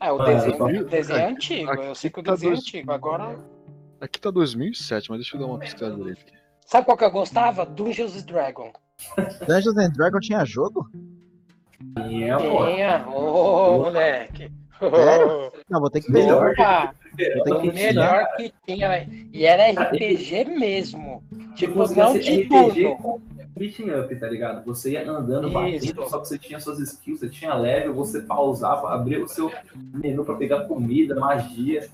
É, 0.00 0.12
o 0.12 0.20
Ah, 0.20 0.24
desenho, 0.26 0.58
tá. 0.58 0.64
o 0.64 0.84
desenho 0.84 1.18
é 1.18 1.22
Aqui- 1.24 1.32
antigo, 1.34 1.72
eu 1.82 1.94
sei 1.94 2.10
que 2.10 2.18
o 2.18 2.20
aqui 2.20 2.26
tá 2.28 2.34
desenho 2.34 2.52
é 2.52 2.56
antigo. 2.56 2.92
Agora. 2.92 3.38
Aqui 4.00 4.20
tá 4.20 4.30
2007, 4.30 5.08
mas 5.10 5.18
deixa 5.20 5.36
eu 5.36 5.40
dar 5.40 5.46
uma 5.46 5.58
pesquisada 5.58 5.94
aqui. 6.10 6.32
Sabe 6.66 6.84
qual 6.84 6.96
que 6.98 7.04
eu 7.04 7.10
gostava? 7.10 7.64
Dungeons 7.64 8.14
and 8.16 8.26
Dragons. 8.26 8.72
Dungeons 9.46 9.76
and 9.78 9.90
Dragons 9.92 10.26
tinha 10.26 10.44
jogo? 10.44 10.86
É, 11.96 12.36
pô. 12.36 12.66
Tinha, 12.66 13.08
ô 13.08 13.78
moleque. 13.84 14.52
Sério? 14.78 15.52
Não, 15.70 15.80
vou 15.80 15.88
ter 15.90 16.02
que 16.02 16.12
ver. 16.12 16.24
Melhor 16.24 16.50
Opa, 16.52 16.94
Tem 17.16 17.42
que 17.62 17.68
o 17.70 17.74
melhor 17.74 18.26
que 18.36 18.52
tinha. 18.66 19.08
E 19.32 19.46
era 19.46 19.70
RPG 19.70 20.44
mesmo. 20.44 21.22
Tipo, 21.54 21.90
não 21.94 22.18
de 22.18 22.44
tudo. 22.46 23.22
Beating 23.56 23.90
up, 23.90 24.14
tá 24.16 24.28
ligado? 24.28 24.64
Você 24.66 24.92
ia 24.92 25.10
andando, 25.10 25.46
Isso. 25.48 25.54
batendo, 25.54 26.08
só 26.08 26.18
que 26.20 26.28
você 26.28 26.38
tinha 26.38 26.60
suas 26.60 26.78
skills, 26.78 27.20
você 27.20 27.28
tinha 27.28 27.54
level, 27.54 27.94
você 27.94 28.20
pausava, 28.20 28.92
abria 28.92 29.24
o 29.24 29.28
seu 29.28 29.50
menu 29.94 30.24
pra 30.24 30.34
pegar 30.36 30.64
comida, 30.64 31.14
magia. 31.14 31.88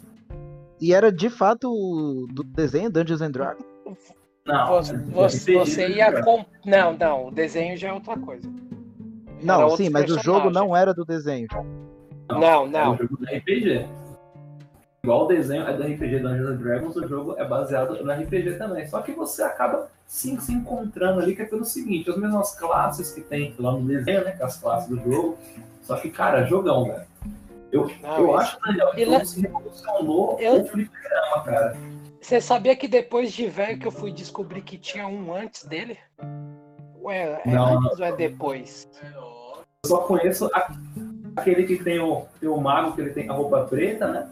E 0.81 0.92
era 0.92 1.12
de 1.12 1.31
fato 1.31 2.27
do 2.31 2.42
desenho 2.42 2.90
Dungeons 2.90 3.22
and 3.22 3.31
Dragons? 3.31 3.64
Não, 4.44 4.83
Você, 5.12 5.53
você, 5.55 5.88
ia 5.88 6.22
com. 6.22 6.44
Não, 6.66 6.96
não, 6.96 7.29
o 7.29 7.31
desenho 7.31 7.77
já 7.77 7.88
é 7.88 7.92
outra 7.92 8.18
coisa. 8.18 8.48
Era 8.48 9.44
Não, 9.44 9.77
sim, 9.77 9.88
mas 9.88 10.11
o 10.11 10.18
jogo 10.20 10.51
não 10.51 10.77
era 10.77 10.92
do 10.92 11.05
desenho. 11.05 11.46
Não, 12.29 12.64
É 12.64 12.68
não. 12.68 12.94
um 12.94 12.96
jogo 12.98 13.16
do 13.18 13.25
RPG. 13.25 13.87
Igual 15.04 15.24
o 15.24 15.26
desenho 15.26 15.66
é 15.66 15.72
do 15.76 15.82
RPG 15.82 16.20
Dungeons 16.20 16.48
and 16.50 16.56
Dragons, 16.58 16.94
o 16.94 17.08
jogo 17.08 17.34
é 17.36 17.44
baseado 17.44 18.04
no 18.04 18.12
RPG 18.12 18.52
também. 18.56 18.86
Só 18.86 19.02
que 19.02 19.10
você 19.10 19.42
acaba 19.42 19.88
sim 20.06 20.38
se 20.38 20.52
encontrando 20.52 21.18
ali, 21.20 21.34
que 21.34 21.42
é 21.42 21.44
pelo 21.44 21.64
seguinte, 21.64 22.08
as 22.08 22.16
mesmas 22.16 22.54
classes 22.54 23.10
que 23.10 23.20
tem 23.20 23.52
lá 23.58 23.72
no 23.72 23.80
desenho, 23.84 24.22
né? 24.24 24.30
Que 24.30 24.40
é 24.42 24.46
as 24.46 24.56
classes 24.58 24.88
do 24.88 24.96
jogo. 25.02 25.36
Só 25.82 25.96
que, 25.96 26.08
cara, 26.08 26.44
jogão, 26.44 26.84
velho. 26.84 27.02
Eu, 27.72 27.90
Não, 28.00 28.16
eu 28.16 28.36
acho, 28.38 28.56
Daniel, 28.60 28.90
que 28.92 29.00
Ele- 29.00 29.14
ele 29.16 29.24
se 29.24 29.40
revolucionou 29.40 30.36
Eu- 30.38 30.60
o 30.62 30.66
fliperama, 30.66 31.42
cara. 31.42 31.76
Você 32.20 32.40
sabia 32.40 32.76
que 32.76 32.86
depois 32.86 33.32
de 33.32 33.48
velho 33.48 33.80
que 33.80 33.88
eu 33.88 33.90
fui 33.92 34.12
descobrir 34.12 34.62
que 34.62 34.78
tinha 34.78 35.08
um 35.08 35.34
antes 35.34 35.64
dele? 35.64 35.98
Ué, 37.02 37.42
é 37.44 37.50
Não, 37.50 37.78
antes 37.80 37.98
ou 37.98 38.04
é 38.06 38.12
depois? 38.12 38.88
Eu 39.12 39.64
só 39.84 39.96
conheço 40.02 40.48
a- 40.54 40.72
aquele 41.34 41.64
que 41.64 41.82
tem 41.82 41.98
o, 41.98 42.24
tem 42.38 42.48
o 42.48 42.56
mago, 42.58 42.92
que 42.94 43.00
ele 43.00 43.10
tem 43.10 43.28
a 43.28 43.32
roupa 43.32 43.64
preta, 43.64 44.06
né? 44.06 44.28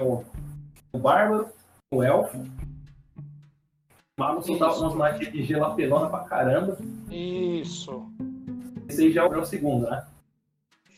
O, 0.00 0.24
o 0.92 0.98
bárbaro, 0.98 1.50
o 1.92 2.02
elfo. 2.02 2.38
O 2.38 4.20
mago 4.20 4.42
soltava 4.42 4.78
umas 4.78 4.94
magias 4.94 5.32
de 5.32 5.42
gelo 5.42 5.64
apelona 5.64 6.08
pra 6.08 6.24
caramba. 6.24 6.78
Isso. 7.10 8.10
Esse 8.88 9.02
aí 9.02 9.12
já 9.12 9.24
é 9.24 9.26
o 9.26 9.44
segundo, 9.44 9.88
né? 9.88 10.06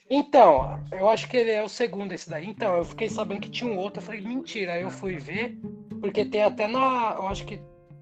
Então, 0.08 0.78
eu 0.92 1.08
acho 1.08 1.28
que 1.28 1.36
ele 1.36 1.50
é 1.50 1.62
o 1.62 1.68
segundo 1.68 2.12
esse 2.12 2.28
daí. 2.28 2.46
Então, 2.46 2.76
eu 2.76 2.84
fiquei 2.84 3.08
sabendo 3.08 3.40
que 3.40 3.50
tinha 3.50 3.70
um 3.70 3.78
outro. 3.78 4.00
Eu 4.00 4.06
falei, 4.06 4.20
mentira. 4.20 4.74
Aí 4.74 4.82
eu 4.82 4.90
fui 4.90 5.16
ver, 5.16 5.58
porque 6.00 6.24
tem 6.24 6.42
até 6.44 6.66
na. 6.66 7.14
Eu 7.16 7.28
acho 7.28 7.46
que 7.46 7.60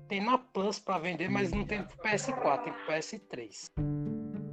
tem 0.08 0.20
na 0.20 0.36
Plus 0.36 0.80
pra 0.80 0.98
vender, 0.98 1.28
mas 1.28 1.52
não 1.52 1.64
tem 1.64 1.84
pro 1.84 1.96
PS4, 1.98 2.64
tem 2.64 2.72
pro 2.72 2.92
PS3. 2.92 3.66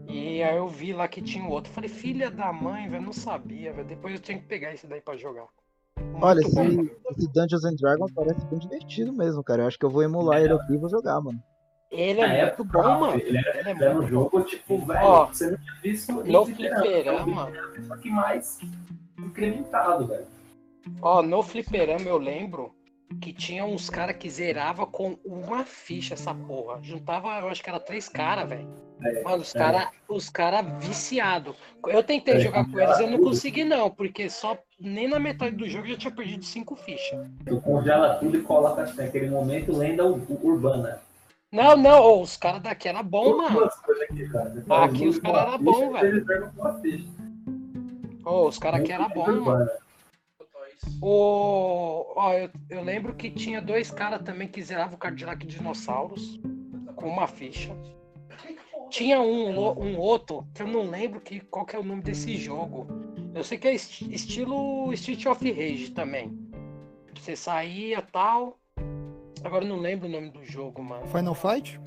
E 0.07 0.43
aí 0.43 0.55
eu 0.55 0.67
vi 0.67 0.93
lá 0.93 1.07
que 1.07 1.21
tinha 1.21 1.43
um 1.43 1.49
outro. 1.49 1.71
Eu 1.71 1.75
falei, 1.75 1.89
filha 1.89 2.29
da 2.29 2.53
mãe, 2.53 2.87
velho, 2.87 3.03
não 3.03 3.13
sabia, 3.13 3.73
velho. 3.73 3.87
Depois 3.87 4.13
eu 4.13 4.19
tinha 4.19 4.37
que 4.37 4.45
pegar 4.45 4.73
esse 4.73 4.85
daí 4.85 5.01
pra 5.01 5.17
jogar. 5.17 5.47
Muito 5.99 6.23
Olha, 6.25 6.41
bom, 6.41 6.47
esse, 6.47 6.55
mano. 6.77 6.91
esse 7.11 7.27
Dungeons 7.33 7.65
and 7.65 7.75
Dragons 7.75 8.11
parece 8.13 8.45
bem 8.47 8.59
divertido 8.59 9.13
mesmo, 9.13 9.43
cara. 9.43 9.63
Eu 9.63 9.67
acho 9.67 9.77
que 9.77 9.85
eu 9.85 9.89
vou 9.89 10.03
emular 10.03 10.41
ele 10.41 10.53
aqui 10.53 10.73
e 10.73 10.77
vou 10.77 10.89
jogar, 10.89 11.19
mano. 11.21 11.41
Ele 11.91 12.19
Na 12.21 12.33
é 12.33 12.45
muito 12.47 12.63
bom, 12.65 12.99
mano. 12.99 13.19
Ele 13.19 13.37
era, 13.37 13.59
Ele 13.59 13.69
é 13.69 13.71
ele 13.71 13.83
era 13.83 13.99
um 13.99 14.07
jogo, 14.07 14.41
tipo, 14.43 14.85
velho, 14.85 15.05
Ó, 15.05 15.25
você 15.27 15.51
não 15.51 15.57
tinha 15.57 15.73
visto 15.81 16.11
No 16.13 16.45
fliperama. 16.45 16.81
fliperama, 16.81 17.51
Só 17.87 17.97
que 17.97 18.09
mais 18.09 18.59
incrementado, 19.17 20.07
velho. 20.07 20.25
ó, 21.01 21.21
no 21.21 21.41
fliperama 21.43 22.05
eu 22.05 22.17
lembro 22.17 22.73
que 23.21 23.31
tinha 23.33 23.65
uns 23.65 23.89
caras 23.89 24.15
que 24.17 24.29
zerava 24.29 24.85
com 24.85 25.17
uma 25.25 25.63
ficha 25.63 26.13
essa 26.13 26.33
porra. 26.33 26.79
Juntava, 26.83 27.39
eu 27.39 27.47
acho 27.49 27.63
que 27.63 27.69
era 27.69 27.79
três 27.79 28.07
caras, 28.09 28.49
velho. 28.49 28.67
É, 29.03 29.23
Mano, 29.23 29.37
os 29.41 29.53
é. 29.55 29.57
caras 29.57 29.89
os 30.09 30.29
cara 30.29 30.61
viciado. 30.61 31.55
Eu 31.87 32.03
tentei 32.03 32.35
É, 32.35 32.39
jogar 32.39 32.69
com 32.69 32.79
eles, 32.79 32.99
eu 32.99 33.07
não 33.07 33.17
tudo. 33.17 33.29
consegui 33.29 33.63
não, 33.63 33.89
porque 33.89 34.29
só 34.29 34.57
nem 34.79 35.07
na 35.07 35.19
metade 35.19 35.55
do 35.55 35.67
jogo 35.69 35.85
eu 35.85 35.91
já 35.91 35.97
tinha 35.97 36.13
perdido 36.15 36.43
cinco 36.43 36.75
fichas. 36.75 37.19
Tu 37.45 37.61
congela 37.61 38.15
tudo 38.15 38.37
e 38.37 38.41
coloca 38.41 38.81
assim, 38.83 38.97
naquele 39.03 39.29
momento 39.29 39.71
lenda 39.75 40.05
ur- 40.05 40.21
urbana. 40.43 40.99
Não, 41.51 41.77
não, 41.77 42.01
ô, 42.03 42.21
os 42.21 42.35
caras 42.35 42.61
daqui 42.61 42.89
era 42.89 43.01
bom, 43.01 43.37
mano. 43.37 43.65
Aqui, 44.09 44.27
cara. 44.29 44.63
Aqui 44.83 45.07
os 45.07 45.17
com 45.19 45.31
cara 45.31 45.37
a 45.37 45.41
era 45.43 45.51
ficha, 45.57 45.63
bom, 45.71 45.91
velho. 45.93 46.25
Ô, 48.25 48.47
os 48.47 48.59
caras 48.59 48.81
aqui 48.81 48.91
era 48.91 49.07
bom, 49.07 49.31
mano. 49.41 49.69
O... 51.01 52.05
Ó, 52.15 52.33
eu, 52.33 52.49
eu 52.69 52.83
lembro 52.83 53.13
que 53.15 53.29
tinha 53.29 53.61
dois 53.61 53.91
caras 53.91 54.21
também 54.23 54.47
que 54.47 54.61
zeravam 54.61 54.95
o 54.95 54.97
Cadillac 54.97 55.45
Dinossauros 55.45 56.39
com 56.95 57.07
uma 57.07 57.27
ficha. 57.27 57.75
Tinha 58.89 59.19
um, 59.19 59.49
um 59.79 59.97
outro 59.97 60.47
que 60.53 60.61
eu 60.63 60.67
não 60.67 60.89
lembro 60.89 61.19
que, 61.19 61.39
qual 61.41 61.65
que 61.65 61.75
é 61.75 61.79
o 61.79 61.83
nome 61.83 62.01
desse 62.01 62.35
jogo. 62.37 62.87
Eu 63.35 63.43
sei 63.43 63.57
que 63.57 63.67
é 63.67 63.73
esti- 63.75 64.11
estilo 64.13 64.91
Street 64.93 65.25
of 65.25 65.51
Rage 65.51 65.91
também. 65.91 66.31
Você 67.19 67.35
saía 67.35 68.01
tal. 68.01 68.57
Agora 69.43 69.65
eu 69.65 69.69
não 69.69 69.77
lembro 69.77 70.07
o 70.07 70.11
nome 70.11 70.29
do 70.31 70.43
jogo, 70.45 70.81
mano. 70.81 71.05
Final 71.07 71.35
Fight? 71.35 71.79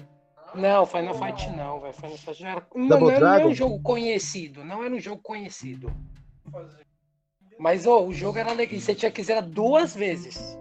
Não, 0.54 0.84
Final 0.84 1.14
Fight 1.14 1.48
não, 1.56 1.80
velho. 1.80 1.92
Final 1.94 2.16
Fight 2.18 2.38
já 2.40 2.48
era. 2.50 2.66
Não, 2.74 2.86
não, 2.86 2.96
era- 2.96 3.00
não 3.00 3.10
era 3.10 3.18
Dragon? 3.36 3.48
um 3.50 3.54
jogo 3.54 3.80
conhecido. 3.82 4.62
Não 4.64 4.84
era 4.84 4.94
um 4.94 5.00
jogo 5.00 5.22
conhecido. 5.22 5.90
Mas 7.60 7.86
ô, 7.86 8.06
o 8.06 8.12
jogo 8.12 8.38
era 8.38 8.52
legal. 8.54 8.74
E 8.74 8.80
você 8.80 8.94
tinha 8.94 9.10
que 9.10 9.22
zerar 9.22 9.46
duas 9.46 9.94
vezes. 9.94 10.58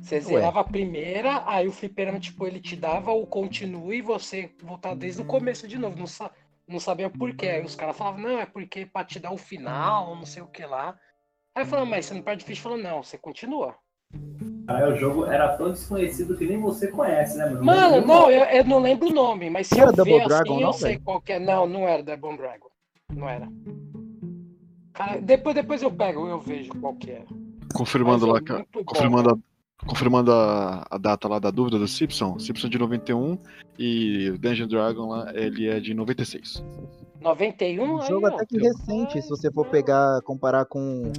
Você 0.00 0.20
zerava 0.20 0.60
a 0.60 0.64
primeira, 0.64 1.42
aí 1.44 1.66
o 1.66 1.72
fliperama, 1.72 2.20
tipo, 2.20 2.46
ele 2.46 2.60
te 2.60 2.76
dava 2.76 3.10
o 3.10 3.26
continue 3.26 3.98
e 3.98 4.02
você 4.02 4.48
voltava 4.62 4.94
desde 4.94 5.20
o 5.20 5.24
começo 5.24 5.66
de 5.66 5.76
novo. 5.76 5.98
Não, 5.98 6.06
sa 6.06 6.30
não 6.68 6.78
sabia 6.78 7.10
por 7.10 7.34
quê. 7.34 7.48
Aí 7.48 7.64
os 7.64 7.74
caras 7.74 7.96
falavam, 7.96 8.20
não, 8.20 8.40
é 8.40 8.46
porque 8.46 8.86
pra 8.86 9.04
te 9.04 9.18
dar 9.18 9.32
o 9.32 9.36
final, 9.36 10.14
não 10.14 10.24
sei 10.24 10.40
o 10.40 10.46
que 10.46 10.64
lá. 10.64 10.96
Aí 11.52 11.64
eu 11.64 11.66
falava, 11.66 11.90
mas 11.90 12.06
você 12.06 12.14
não 12.14 12.22
perde 12.22 12.44
ficha? 12.44 12.62
Falou, 12.62 12.78
não, 12.78 13.02
você 13.02 13.18
continua. 13.18 13.74
Aí 14.68 14.84
o 14.84 14.94
jogo 14.94 15.26
era 15.26 15.56
tão 15.56 15.72
desconhecido 15.72 16.36
que 16.36 16.46
nem 16.46 16.60
você 16.60 16.88
conhece, 16.88 17.36
né, 17.36 17.46
mano? 17.46 17.64
Mano, 17.64 18.06
não, 18.06 18.30
eu, 18.30 18.44
eu 18.44 18.64
não 18.64 18.78
lembro 18.78 19.08
o 19.08 19.12
nome, 19.12 19.50
mas 19.50 19.66
se 19.66 19.74
Não 19.74 19.82
era 19.82 19.90
eu 19.90 19.96
Double 19.96 20.14
ver 20.14 20.20
assim, 20.20 20.28
Dragon, 20.28 20.60
eu 20.60 20.66
não, 20.66 20.72
sei 20.72 20.98
qual 20.98 21.20
que 21.20 21.32
é. 21.32 21.40
Não, 21.40 21.66
não 21.66 21.88
era 21.88 22.02
Double 22.04 22.36
Dragon. 22.36 22.68
Não 23.12 23.28
era. 23.28 23.48
Cara, 24.96 25.20
depois, 25.20 25.54
depois 25.54 25.82
eu 25.82 25.90
pego, 25.90 26.26
eu 26.26 26.40
vejo 26.40 26.70
qual 26.80 26.94
que 26.94 27.10
era. 27.10 27.26
Confirmando 27.74 28.26
Mas 28.26 28.42
lá, 28.48 28.56
é 28.58 28.64
bom, 28.72 28.84
confirmando, 28.84 29.30
a, 29.30 29.86
confirmando 29.86 30.32
a, 30.32 30.86
a 30.90 30.96
data 30.96 31.28
lá 31.28 31.38
da 31.38 31.50
dúvida 31.50 31.78
do 31.78 31.86
Simpson. 31.86 32.38
Simpson 32.38 32.68
de 32.68 32.78
91 32.78 33.38
e 33.78 34.30
o 34.30 34.38
Dungeon 34.38 34.66
Dragon 34.66 35.08
lá, 35.08 35.30
ele 35.34 35.68
é 35.68 35.78
de 35.78 35.92
96. 35.92 36.64
91 37.20 37.82
Um 37.82 38.00
aí, 38.00 38.08
jogo 38.08 38.26
ó. 38.26 38.34
até 38.34 38.46
que 38.46 38.58
recente, 38.58 39.20
se 39.20 39.28
você 39.28 39.50
for 39.52 39.66
pegar, 39.66 40.22
comparar 40.22 40.64
com 40.64 41.12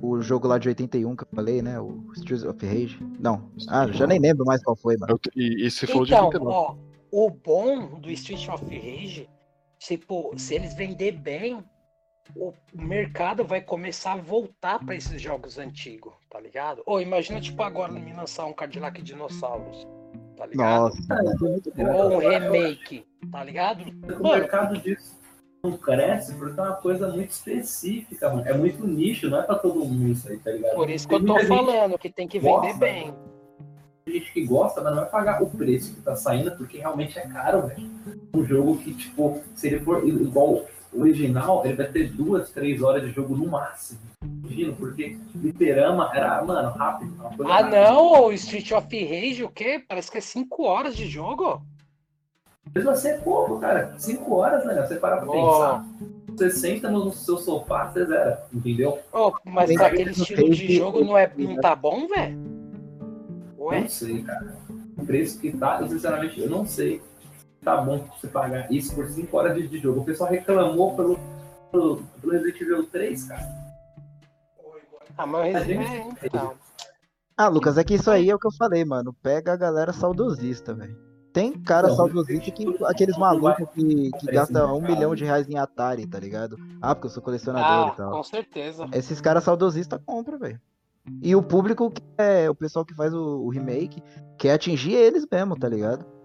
o 0.00 0.20
jogo 0.22 0.48
lá 0.48 0.56
de 0.56 0.68
81 0.68 1.14
que 1.14 1.24
eu 1.24 1.28
falei, 1.34 1.60
né? 1.60 1.78
O 1.78 2.02
Streets 2.16 2.44
of 2.44 2.64
Rage. 2.64 2.98
Não. 3.20 3.50
Ah, 3.68 3.86
já 3.88 4.06
nem 4.06 4.18
lembro 4.18 4.46
mais 4.46 4.62
qual 4.62 4.76
foi, 4.76 4.96
mano. 4.96 5.20
E, 5.36 5.66
e 5.66 5.70
você 5.70 5.86
falou 5.86 6.06
de 6.06 6.14
Então, 6.14 6.26
89. 6.26 6.56
ó, 6.56 6.76
o 7.10 7.30
bom 7.30 7.98
do 8.00 8.10
Street 8.10 8.48
of 8.48 8.64
Rage, 8.64 9.28
tipo, 9.78 10.32
se 10.36 10.54
eles 10.54 10.74
vender 10.74 11.12
bem, 11.12 11.62
o 12.36 12.52
mercado 12.74 13.44
vai 13.44 13.60
começar 13.60 14.12
a 14.12 14.16
voltar 14.16 14.78
pra 14.84 14.94
esses 14.94 15.20
jogos 15.20 15.58
antigos, 15.58 16.12
tá 16.30 16.40
ligado? 16.40 16.82
Ou 16.86 17.00
imagina, 17.00 17.40
tipo, 17.40 17.62
agora 17.62 17.92
me 17.92 18.12
lançar 18.12 18.46
um 18.46 18.52
Cadillac 18.52 19.00
Dinossauros, 19.02 19.86
tá 20.36 20.46
ligado? 20.46 20.82
Nossa, 20.82 20.98
isso 21.00 21.72
é. 21.76 21.94
Ou 21.94 22.12
um 22.14 22.18
remake, 22.18 23.06
tá 23.30 23.42
ligado? 23.44 23.82
O 23.82 24.22
Mano, 24.22 24.36
mercado 24.40 24.78
disso 24.78 25.18
não 25.62 25.76
cresce 25.76 26.34
porque 26.34 26.58
é 26.60 26.62
uma 26.62 26.74
coisa 26.76 27.08
muito 27.08 27.30
específica, 27.30 28.28
mano. 28.30 28.46
É 28.46 28.56
muito 28.56 28.86
nicho, 28.86 29.28
não 29.28 29.40
é 29.40 29.42
pra 29.42 29.56
todo 29.56 29.84
mundo 29.84 30.12
isso 30.12 30.28
aí, 30.28 30.38
tá 30.38 30.50
ligado? 30.52 30.74
por 30.74 30.88
isso 30.88 31.08
que 31.08 31.18
Tem 31.18 31.28
eu 31.28 31.34
tô 31.34 31.46
falando 31.46 31.98
que 31.98 32.10
tem 32.10 32.28
que 32.28 32.38
vender 32.38 32.52
gosta. 32.52 32.78
bem. 32.78 33.14
Tem 34.04 34.14
gente 34.20 34.32
que 34.32 34.46
gosta, 34.46 34.80
mas 34.80 34.94
não 34.94 35.02
vai 35.02 35.10
pagar 35.10 35.42
o 35.42 35.50
preço 35.50 35.94
que 35.94 36.00
tá 36.00 36.14
saindo, 36.16 36.56
porque 36.56 36.78
realmente 36.78 37.18
é 37.18 37.26
caro, 37.26 37.66
velho. 37.66 37.90
Um 38.32 38.44
jogo 38.44 38.78
que, 38.78 38.94
tipo, 38.94 39.42
se 39.54 39.66
ele 39.66 39.80
for 39.80 40.06
igual 40.06 40.64
original, 40.92 41.64
ele 41.64 41.74
vai 41.74 41.86
ter 41.86 42.10
duas, 42.12 42.50
três 42.50 42.82
horas 42.82 43.02
de 43.02 43.10
jogo 43.12 43.36
no 43.36 43.46
máximo. 43.46 44.00
Imagina, 44.22 44.72
porque 44.74 45.16
Fliperama 45.32 46.10
era, 46.14 46.42
mano, 46.44 46.70
rápido. 46.70 47.12
uma 47.14 47.30
coisa 47.36 47.52
Ah, 47.52 47.56
rápida. 47.60 47.90
não, 47.92 48.24
o 48.26 48.32
Street 48.32 48.70
of 48.72 48.86
Rage, 49.04 49.44
o 49.44 49.48
quê? 49.50 49.82
Parece 49.86 50.10
que 50.10 50.18
é 50.18 50.20
5 50.20 50.62
horas 50.64 50.96
de 50.96 51.06
jogo. 51.06 51.62
Mesmo 52.74 52.90
assim 52.90 53.08
é 53.08 53.18
pouco, 53.18 53.58
cara. 53.58 53.94
Cinco 53.98 54.34
horas, 54.34 54.64
né? 54.66 54.74
Você 54.86 54.96
parar 54.96 55.18
pra 55.18 55.30
Ó. 55.30 55.32
pensar. 55.78 55.84
Você 56.28 56.50
senta 56.50 56.90
no 56.90 57.10
seu 57.12 57.38
sofá, 57.38 57.86
você 57.90 58.04
zera, 58.04 58.44
entendeu? 58.52 58.98
Ô, 59.12 59.32
mas 59.44 59.68
Tem 59.68 59.78
aquele 59.80 60.12
que- 60.12 60.20
estilo 60.20 60.50
de 60.50 60.76
jogo 60.76 61.02
não, 61.04 61.16
é, 61.16 61.32
não 61.36 61.56
tá 61.56 61.74
bom, 61.74 62.06
velho? 62.06 62.38
Não 63.58 63.88
sei, 63.88 64.22
cara. 64.22 64.54
O 64.96 65.04
preço 65.04 65.38
que 65.40 65.50
tá, 65.56 65.78
eu, 65.80 65.88
sinceramente, 65.88 66.40
eu 66.40 66.48
não 66.48 66.64
sei. 66.66 67.00
Tá 67.68 67.76
bom 67.82 68.02
você 68.18 68.26
pagar 68.28 68.72
isso 68.72 68.94
por 68.94 69.06
5 69.06 69.36
horas 69.36 69.54
de, 69.54 69.68
de 69.68 69.78
jogo. 69.78 70.00
O 70.00 70.04
pessoal 70.04 70.30
reclamou 70.30 70.96
pelo, 70.96 71.18
pelo, 71.70 71.96
pelo 72.18 72.32
Resident 72.32 72.58
Evil 72.62 72.86
3, 72.86 73.24
cara. 73.24 73.46
Ah, 75.18 75.26
mas 75.26 75.54
A 75.54 75.60
gente- 75.60 75.82
é, 75.84 76.08
então. 76.24 76.54
Ah, 77.36 77.48
Lucas, 77.48 77.76
é 77.76 77.84
que 77.84 77.92
isso 77.96 78.10
aí 78.10 78.30
é 78.30 78.34
o 78.34 78.38
que 78.38 78.46
eu 78.46 78.52
falei, 78.52 78.86
mano. 78.86 79.12
Pega 79.22 79.52
a 79.52 79.56
galera 79.56 79.92
saudosista, 79.92 80.72
velho. 80.72 80.96
Tem 81.30 81.52
cara 81.60 81.88
Não, 81.88 81.94
saudosista 81.96 82.50
que 82.50 82.64
aqueles 82.86 83.18
malucos 83.18 83.68
que, 83.74 84.10
que 84.12 84.26
gastam 84.32 84.78
um 84.78 84.80
milhão 84.80 85.14
de 85.14 85.26
reais 85.26 85.46
em 85.46 85.58
Atari, 85.58 86.06
tá 86.06 86.18
ligado? 86.18 86.56
Ah, 86.80 86.94
porque 86.94 87.08
eu 87.08 87.10
sou 87.10 87.22
colecionador 87.22 87.90
Ah, 87.90 87.92
e 87.92 87.96
tal. 87.98 88.10
com 88.12 88.22
certeza. 88.22 88.86
Esses 88.94 89.20
caras 89.20 89.44
saudosistas 89.44 90.00
compram, 90.06 90.38
velho. 90.38 90.58
E 91.22 91.36
o 91.36 91.42
público, 91.42 91.90
que 91.90 92.02
é 92.16 92.48
o 92.48 92.54
pessoal 92.54 92.82
que 92.82 92.94
faz 92.94 93.12
o, 93.12 93.42
o 93.44 93.50
remake, 93.50 94.02
quer 94.38 94.54
atingir 94.54 94.94
eles 94.94 95.26
mesmo, 95.30 95.54
tá 95.54 95.68
ligado? 95.68 96.16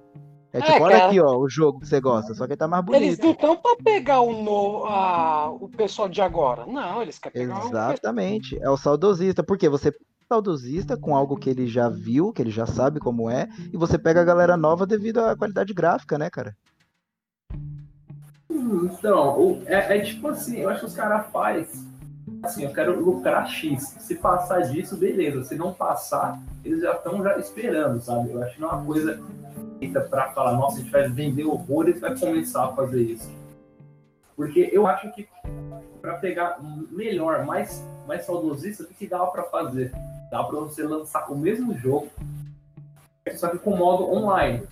É 0.54 0.60
É, 0.60 0.62
tipo, 0.62 0.84
olha 0.84 0.98
cara. 1.00 1.08
aqui, 1.10 1.20
ó, 1.20 1.36
o 1.36 1.50
jogo 1.50 1.80
que 1.80 1.88
você 1.88 2.00
gosta, 2.00 2.34
só 2.36 2.46
que 2.46 2.52
ele 2.54 2.58
tá 2.58 2.68
mais 2.68 2.86
Eles 2.90 3.18
bonito. 3.18 3.24
não 3.24 3.32
estão 3.32 3.56
pra 3.58 3.76
pegar 3.84 4.22
o, 4.22 4.44
no, 4.44 4.86
a, 4.86 5.50
o 5.50 5.68
pessoal 5.68 6.08
de 6.08 6.22
agora. 6.22 6.66
Não, 6.68 7.02
eles 7.02 7.18
querem 7.18 7.48
pegar 7.48 7.64
o 7.66 7.68
Exatamente. 7.70 8.60
É 8.62 8.70
o 8.70 8.78
saudosista. 8.78 9.44
Porque 9.44 9.68
você 9.68 9.92
pega 9.92 10.04
o 10.04 10.28
saudosista 10.36 10.96
com 10.96 11.16
algo 11.16 11.38
que 11.38 11.50
ele 11.50 11.66
já 11.68 11.90
viu, 11.90 12.32
que 12.32 12.40
ele 12.42 12.52
já 12.52 12.68
sabe 12.68 13.00
como 13.00 13.32
é, 13.32 13.50
e 13.74 13.78
você 13.78 13.98
pega 13.98 14.22
a 14.22 14.26
galera 14.26 14.56
nova 14.56 14.86
devido 14.86 15.20
à 15.22 15.36
qualidade 15.36 15.74
gráfica, 15.74 16.20
né, 16.20 16.30
cara? 16.30 16.56
Então, 18.50 19.40
o- 19.40 19.64
é, 19.66 19.98
é 19.98 20.02
tipo 20.02 20.28
assim, 20.28 20.58
eu 20.60 20.70
acho 20.70 20.82
que 20.82 20.86
os 20.86 20.96
caras 20.96 21.26
fazem. 21.32 21.92
Assim, 22.44 22.64
eu 22.64 22.72
quero 22.74 23.04
lucrar 23.04 23.48
X. 23.50 23.96
Se 24.00 24.16
passar 24.16 24.62
disso, 24.62 24.96
beleza. 24.96 25.44
Se 25.44 25.56
não 25.56 25.74
passar, 25.74 26.40
eles 26.64 26.82
já 26.82 26.94
estão 26.94 27.22
já 27.24 27.38
esperando, 27.38 28.00
sabe? 28.02 28.32
Eu 28.32 28.44
acho 28.44 28.56
que 28.56 28.62
não 28.62 28.70
é 28.70 28.74
uma 28.74 28.86
coisa 28.86 29.20
feita 29.84 30.02
pra 30.02 30.32
falar, 30.32 30.54
nossa, 30.54 30.78
a 30.78 30.80
gente 30.80 30.92
vai 30.92 31.10
vender 31.10 31.44
horrores 31.44 31.98
e 31.98 32.00
vai 32.00 32.18
começar 32.18 32.66
a 32.66 32.74
fazer 32.74 33.02
isso. 33.02 33.30
Porque 34.36 34.70
eu 34.72 34.88
acho 34.88 35.12
que 35.12 35.28
pra 36.02 36.18
pegar 36.18 36.60
melhor, 36.90 37.46
mais, 37.46 37.84
mais 38.08 38.26
saudosista, 38.26 38.84
o 38.84 38.88
que, 38.88 39.08
dava 39.08 39.28
pra 39.28 39.44
fazer? 39.44 39.92
Dá 40.32 40.44
pra 40.44 40.60
você 40.60 40.84
lançar 40.84 41.30
o 41.32 41.38
mesmo 41.38 41.78
jogo, 41.78 42.10
só 43.36 43.50
que 43.50 43.60
com 43.60 43.76
modo 43.76 44.10
online. 44.12 44.64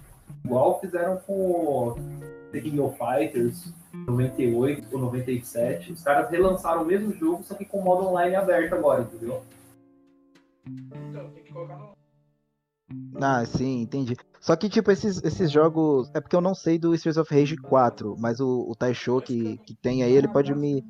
Igual 0.43 0.79
fizeram 0.79 1.17
com 1.17 1.95
The 2.51 2.61
King 2.61 2.79
of 2.79 2.97
Fighters 2.97 3.73
98 3.93 4.87
ou 4.91 4.99
97. 4.99 5.91
Os 5.91 6.03
caras 6.03 6.29
relançaram 6.31 6.81
o 6.81 6.85
mesmo 6.85 7.13
jogo, 7.13 7.43
só 7.43 7.53
que 7.53 7.65
com 7.65 7.81
modo 7.81 8.07
online 8.07 8.35
aberto 8.35 8.73
agora, 8.73 9.03
entendeu? 9.03 9.43
Então, 10.67 11.29
tem 11.29 11.43
que 11.43 11.53
colocar 11.53 11.77
no. 11.77 11.91
Ah, 13.21 13.45
sim, 13.45 13.81
entendi. 13.81 14.15
Só 14.41 14.55
que, 14.55 14.67
tipo, 14.67 14.89
esses, 14.89 15.23
esses 15.23 15.51
jogos. 15.51 16.09
É 16.15 16.19
porque 16.19 16.35
eu 16.35 16.41
não 16.41 16.55
sei 16.55 16.79
do 16.79 16.95
Streets 16.95 17.17
of 17.17 17.33
Rage 17.33 17.55
4, 17.57 18.15
mas 18.17 18.39
o, 18.39 18.65
o 18.67 18.75
Taisho 18.75 19.21
que, 19.21 19.57
que 19.59 19.75
tem 19.75 20.01
aí, 20.01 20.11
ele 20.11 20.27
pode 20.27 20.53
me, 20.55 20.83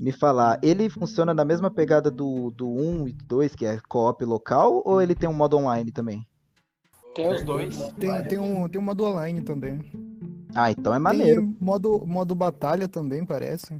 me 0.00 0.10
falar. 0.10 0.58
Ele 0.62 0.88
funciona 0.88 1.34
na 1.34 1.44
mesma 1.44 1.70
pegada 1.70 2.10
do, 2.10 2.50
do 2.50 2.66
1 2.66 3.08
e 3.08 3.12
do 3.12 3.24
2, 3.26 3.54
que 3.54 3.66
é 3.66 3.78
co-op 3.86 4.24
local, 4.24 4.82
ou 4.82 5.02
ele 5.02 5.14
tem 5.14 5.28
um 5.28 5.34
modo 5.34 5.58
online 5.58 5.92
também? 5.92 6.26
Tem 7.14 7.28
os 7.28 7.42
dois. 7.44 7.76
Tem, 7.98 8.24
tem, 8.24 8.38
um, 8.38 8.66
tem 8.66 8.80
um 8.80 8.84
modo 8.84 9.04
online 9.04 9.42
também. 9.42 9.78
Ah, 10.54 10.70
então 10.70 10.94
é 10.94 10.98
maneiro. 10.98 11.42
Tem 11.42 11.56
modo, 11.60 12.02
modo 12.06 12.34
batalha 12.34 12.88
também, 12.88 13.26
parece. 13.26 13.78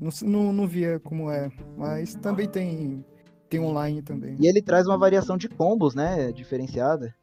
Não, 0.00 0.10
não, 0.22 0.52
não 0.54 0.66
via 0.66 0.98
como 1.00 1.30
é, 1.30 1.52
mas 1.76 2.14
também 2.14 2.48
tem, 2.48 3.04
tem 3.50 3.60
online 3.60 4.00
também. 4.00 4.36
E 4.40 4.46
ele 4.46 4.62
traz 4.62 4.86
uma 4.86 4.96
variação 4.96 5.36
de 5.36 5.50
combos, 5.50 5.94
né? 5.94 6.32
Diferenciada. 6.32 7.14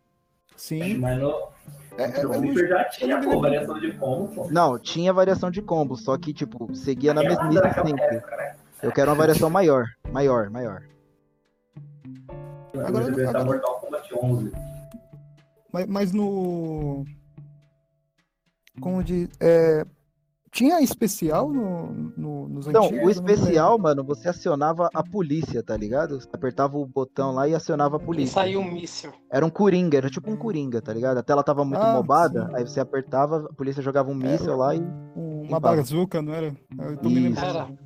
Sim. 0.55 0.97
Mas 0.99 1.19
no, 1.19 1.49
É, 1.97 2.03
é, 2.03 2.23
não- 2.23 2.33
Flipper 2.33 2.67
já 2.69 2.83
tinha, 2.85 3.21
pô, 3.21 3.39
variação 3.41 3.79
de 3.79 3.91
combo, 3.93 4.27
pô. 4.33 4.47
Não, 4.51 4.79
tinha 4.79 5.13
variação 5.13 5.51
de 5.51 5.61
combos, 5.61 6.03
só 6.03 6.17
que, 6.17 6.33
tipo, 6.33 6.73
seguia 6.75 7.13
na 7.13 7.21
mesmice 7.21 7.61
sempre. 7.85 8.03
época, 8.15 8.35
né? 8.37 8.55
Eu 8.81 8.91
quero 8.91 9.09
uma 9.11 9.17
variação 9.17 9.49
maior, 9.49 9.85
maior, 10.11 10.49
maior. 10.49 10.83
Agora- 12.73 12.87
Agora, 12.87 13.07
agora... 13.07 13.29
agora- 13.29 13.45
Mortal 13.45 13.79
Kombat 13.79 14.09
11. 14.15 14.51
Mas, 15.71 15.87
mas 15.87 16.11
no. 16.11 17.05
Como 18.81 19.03
de. 19.03 19.29
É, 19.39 19.85
tinha 20.53 20.79
especial 20.81 21.51
no, 21.51 21.91
no, 22.15 22.47
nos 22.47 22.67
Então, 22.67 22.85
antigos? 22.85 23.03
o 23.03 23.09
Eu 23.09 23.21
não 23.23 23.33
especial, 23.33 23.79
mano, 23.79 24.03
você 24.03 24.29
acionava 24.29 24.87
a 24.93 25.03
polícia, 25.03 25.63
tá 25.63 25.75
ligado? 25.75 26.21
Você 26.21 26.29
apertava 26.31 26.77
o 26.77 26.85
botão 26.85 27.31
lá 27.31 27.47
e 27.47 27.55
acionava 27.55 27.97
a 27.97 27.99
E 27.99 28.05
polícia. 28.05 28.33
saiu 28.35 28.59
um 28.61 28.71
míssil. 28.71 29.11
Era 29.31 29.45
um 29.45 29.49
coringa, 29.49 29.97
era 29.97 30.09
tipo 30.09 30.29
um 30.31 30.37
coringa, 30.37 30.81
tá 30.81 30.93
ligado? 30.93 31.17
A 31.17 31.23
tela 31.23 31.43
tava 31.43 31.65
muito 31.65 31.81
Ah, 31.81 31.93
mobada, 31.93 32.47
sim. 32.47 32.55
aí 32.55 32.63
você 32.67 32.79
apertava, 32.79 33.47
a 33.49 33.53
polícia 33.53 33.81
jogava 33.81 34.11
um 34.11 34.15
míssil 34.15 34.55
lá 34.55 34.75
e. 34.75 34.81
Uma 35.15 35.59
bazuca, 35.59 36.21
não 36.21 36.33
era? 36.33 36.55
Eu 36.79 36.97
tô 36.97 37.09
me 37.09 37.19
Isso. 37.19 37.41
lembrando. 37.41 37.77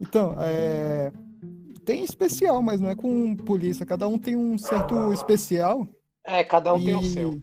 Então, 0.00 0.34
é, 0.40 1.12
tem 1.84 2.02
especial, 2.02 2.60
mas 2.60 2.80
não 2.80 2.90
é 2.90 2.96
com 2.96 3.36
polícia. 3.36 3.86
Cada 3.86 4.08
um 4.08 4.18
tem 4.18 4.36
um 4.36 4.58
certo 4.58 5.12
especial. 5.12 5.86
É, 6.24 6.42
cada 6.42 6.74
um 6.74 6.78
e, 6.80 6.84
tem 6.84 6.96
o 6.96 7.02
seu. 7.02 7.40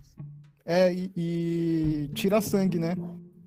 É, 0.65 0.93
e, 0.93 1.11
e 1.15 2.09
tira 2.13 2.41
sangue, 2.41 2.77
né? 2.77 2.95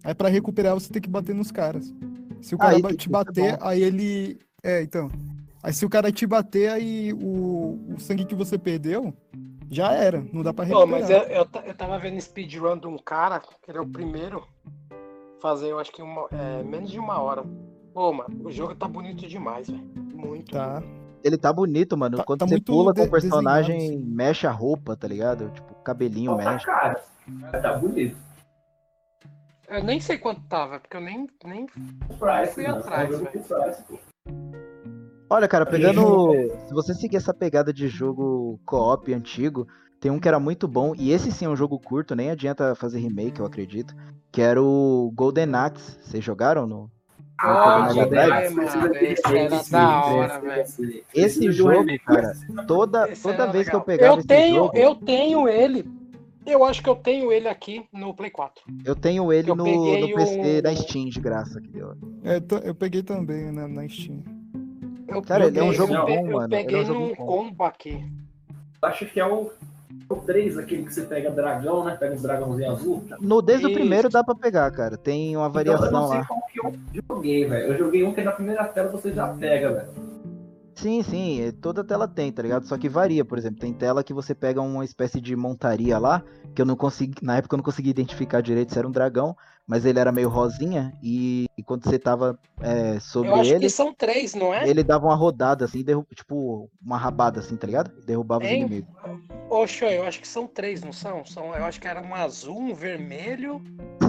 Aí 0.05 0.15
pra 0.15 0.29
recuperar 0.29 0.75
você 0.75 0.93
tem 0.93 1.01
que 1.03 1.09
bater 1.09 1.35
nos 1.35 1.51
caras. 1.51 1.93
Se 2.41 2.55
o 2.55 2.59
cara 2.59 2.79
ba- 2.81 2.93
te 2.95 3.09
é 3.09 3.11
bater, 3.11 3.59
aí 3.61 3.83
ele. 3.83 4.39
É, 4.63 4.83
então. 4.83 5.11
Aí 5.63 5.73
se 5.73 5.87
o 5.87 5.89
cara 5.89 6.11
te 6.11 6.27
bater, 6.27 6.71
aí 6.71 7.13
o, 7.13 7.79
o 7.95 8.01
sangue 8.01 8.25
que 8.25 8.35
você 8.35 8.59
perdeu 8.59 9.15
já 9.71 9.93
era. 9.93 10.25
Não 10.33 10.43
dá 10.43 10.53
pra 10.53 10.67
Pô, 10.67 10.81
recuperar. 10.85 11.01
mas 11.01 11.11
eu, 11.11 11.19
eu, 11.35 11.49
eu 11.67 11.75
tava 11.75 11.99
vendo 11.99 12.21
speedrun 12.21 12.77
de 12.79 12.87
um 12.89 12.99
cara, 12.99 13.39
que 13.41 13.71
ele 13.71 13.79
é 13.79 13.81
o 13.81 13.87
primeiro, 13.87 14.43
fazer, 15.41 15.69
eu 15.71 15.79
acho 15.79 15.93
que 15.93 16.03
uma, 16.03 16.27
é, 16.33 16.63
menos 16.65 16.91
de 16.91 16.99
uma 16.99 17.21
hora. 17.21 17.45
Pô, 17.95 18.13
mano, 18.13 18.35
o 18.45 18.51
jogo 18.51 18.75
tá 18.75 18.89
bonito 18.89 19.27
demais, 19.29 19.69
velho. 19.69 19.83
Muito. 20.15 20.53
Tá. 20.53 20.83
Ele 21.23 21.37
tá 21.39 21.53
bonito, 21.53 21.97
mano. 21.97 22.17
Tá- 22.17 22.25
Quando 22.25 22.41
tá 22.41 22.47
você 22.47 22.55
muito 22.55 22.73
pula 22.73 22.93
com 22.93 23.03
o 23.03 23.11
personagem, 23.11 23.79
desenhado, 23.79 24.07
mexe 24.07 24.47
a 24.47 24.51
roupa, 24.51 24.97
tá 24.97 25.07
ligado? 25.07 25.51
Tipo, 25.51 25.73
o 25.73 25.77
cabelinho 25.77 26.33
Ó, 26.33 26.37
tá 26.37 26.53
mexe. 26.53 26.67
cara. 26.67 27.05
Tá 27.63 27.79
bonito. 27.79 28.17
Eu 29.73 29.83
nem 29.83 29.99
sei 30.01 30.19
quanto 30.19 30.43
tava, 30.43 30.79
porque 30.79 30.97
eu 30.97 31.01
nem. 31.01 31.27
nem... 31.45 31.65
O 31.65 32.17
Price, 32.19 32.53
Fui 32.53 32.65
né? 32.65 32.71
atrás, 32.71 33.09
velho. 33.19 34.01
Olha, 35.31 35.49
cara, 35.49 35.65
pegando. 35.65 36.33
Se 36.67 36.75
você 36.75 36.93
seguir 36.93 37.17
essa 37.17 37.33
pegada 37.33 37.73
de 37.73 37.89
jogo 37.89 38.61
co-op 38.67 39.13
antigo, 39.15 39.67
tem 39.99 40.11
um 40.11 40.21
que 40.21 40.29
era 40.29 40.39
muito 40.39 40.69
bom, 40.69 40.95
e 40.95 41.11
esse 41.11 41.33
sim 41.33 41.47
é 41.47 41.49
um 41.49 41.57
jogo 41.57 41.79
curto, 41.79 42.15
nem 42.15 42.31
adianta 42.31 42.75
fazer 42.75 42.99
remake, 42.99 43.41
eu 43.41 43.47
acredito. 43.47 43.95
Que 44.31 44.43
era 44.43 44.63
o 44.63 45.11
Golden 45.15 45.55
Axe. 45.55 45.99
Vocês 46.03 46.23
jogaram 46.23 46.67
no. 46.67 46.91
Ah, 47.39 47.89
ter 48.93 49.13
esse 49.13 50.73
sim. 50.73 51.03
Esse 51.15 51.51
jogo, 51.51 51.87
cara. 52.05 52.35
Toda, 52.67 53.11
Esse 53.11 53.23
toda 53.23 53.51
vez 53.51 53.69
que 53.69 53.75
eu 53.75 53.81
pegava 53.81 54.15
eu 54.15 54.19
esse 54.19 54.29
tenho, 54.29 54.55
jogo, 54.55 54.77
eu 54.77 54.95
tenho 54.95 55.49
ele. 55.49 56.02
Eu 56.45 56.65
acho 56.65 56.83
que 56.83 56.89
eu 56.91 56.97
tenho 56.97 57.31
ele 57.33 57.49
aqui 57.49 57.85
no 57.93 58.13
Play 58.15 58.31
4. 58.31 58.63
eu 58.85 58.97
tenho 58.97 59.33
ele 59.33 59.51
eu 59.51 59.55
no, 59.57 59.65
peguei 59.65 60.01
no 60.01 60.15
PC 60.17 60.59
o- 60.59 60.63
da 60.63 60.75
Steam 60.75 61.09
de 61.09 61.21
graça. 61.21 61.61
Que 61.61 61.69
deu. 61.69 61.93
É, 62.25 62.41
eu 62.69 62.75
peguei 62.75 63.03
também 63.03 63.53
na, 63.53 63.69
na 63.69 63.89
Steam. 63.89 64.23
Eu 65.09 65.23
Cara, 65.23 65.47
ele 65.47 65.59
é 65.59 65.63
um 65.63 65.67
peguei- 65.71 65.79
jogo 65.79 65.95
eu 65.95 66.07
bom, 66.07 66.27
Eu 66.27 66.33
mano, 66.33 66.55
ele 66.55 66.55
é 66.55 66.59
um 66.59 66.67
peguei 66.67 66.85
jogo 66.85 67.01
num 67.01 67.09
bom. 67.15 67.27
combo 67.27 67.65
aqui. 67.65 68.05
Acho 68.81 69.07
que 69.07 69.21
é 69.21 69.27
o, 69.27 69.53
o 70.09 70.17
3, 70.17 70.59
aquele 70.59 70.85
que 70.85 70.93
você 70.95 71.03
pega 71.03 71.31
dragão, 71.31 71.85
né? 71.85 71.95
Pega 71.95 72.15
os 72.15 72.23
dragãozinhos 72.23 72.75
azul. 72.81 73.05
No, 73.21 73.41
desde 73.41 73.67
o 73.67 73.69
Isso. 73.69 73.79
primeiro 73.79 74.09
dá 74.09 74.25
pra 74.25 74.35
pegar, 74.35 74.71
cara. 74.73 74.97
Tem 74.97 75.37
uma 75.37 75.47
Então, 75.47 75.63
eu 75.63 75.77
variação 75.79 75.93
não 75.93 76.09
sei 76.09 76.19
lá. 76.19 76.25
qual 76.27 76.43
que 76.51 76.59
eu 76.59 77.03
joguei, 77.09 77.45
velho. 77.45 77.73
Eu 77.73 77.79
joguei 77.79 78.03
um 78.05 78.13
que 78.13 78.23
na 78.23 78.33
primeira 78.33 78.65
tela 78.65 78.91
você 78.91 79.13
já 79.13 79.29
pega, 79.29 79.73
velho. 79.73 79.89
Sim, 80.75 81.03
sim, 81.03 81.41
é- 81.43 81.53
toda 81.53 81.85
tela 81.85 82.09
tem, 82.09 82.33
tá 82.33 82.43
ligado? 82.43 82.67
Só 82.67 82.79
que 82.79 82.89
varia, 82.89 83.25
por 83.25 83.37
exemplo, 83.39 83.61
tem 83.61 83.73
tela 83.75 84.03
que 84.03 84.13
você 84.15 84.35
pega 84.35 84.61
uma 84.61 84.85
espécie 84.85 85.21
de 85.21 85.37
montaria 85.37 85.99
lá, 85.99 86.25
que 86.55 86.63
eu 86.63 86.67
não 86.67 86.77
consegui, 86.77 87.15
na 87.23 87.37
época 87.37 87.55
eu 87.55 87.59
não 87.59 87.65
consegui 87.65 87.91
identificar 87.91 88.41
direito 88.41 88.73
se 88.73 88.79
era 88.79 88.89
um 88.89 88.91
dragão, 88.91 89.37
mas 89.67 89.85
ele 89.85 89.99
era 89.99 90.11
meio 90.11 90.29
rosinha 90.29 90.93
e, 91.03 91.47
e 91.57 91.63
quando 91.63 91.85
você 91.85 91.99
tava 91.99 92.39
é, 92.61 92.99
sobre 93.01 93.31
Eu 93.33 93.37
acho 93.37 93.51
ele, 93.51 93.61
que 93.61 93.71
são 93.71 93.95
três, 93.95 94.35
não 94.35 94.53
é? 94.53 94.67
ele 94.69 94.83
dava 94.83 95.07
uma 95.07 95.15
rodada 95.15 95.65
assim, 95.67 95.85
derru- 95.85 96.07
tipo 96.15 96.71
uma 96.85 96.97
rabada 96.97 97.41
assim, 97.41 97.57
tá 97.57 97.67
ligado? 97.67 97.91
Derrubava 98.05 98.45
os 98.45 98.51
Hein? 98.51 98.63
inimigos. 98.63 98.91
Oxe, 99.51 99.85
eu 99.85 100.05
acho 100.05 100.21
que 100.21 100.27
são 100.29 100.47
três, 100.47 100.83
não 100.83 100.93
são? 100.93 101.25
são? 101.27 101.55
Eu 101.55 101.65
acho 101.67 101.79
que 101.79 101.87
era 101.87 102.01
um 102.01 102.15
azul, 102.15 102.59
um 102.59 102.75
vermelho 102.75 103.63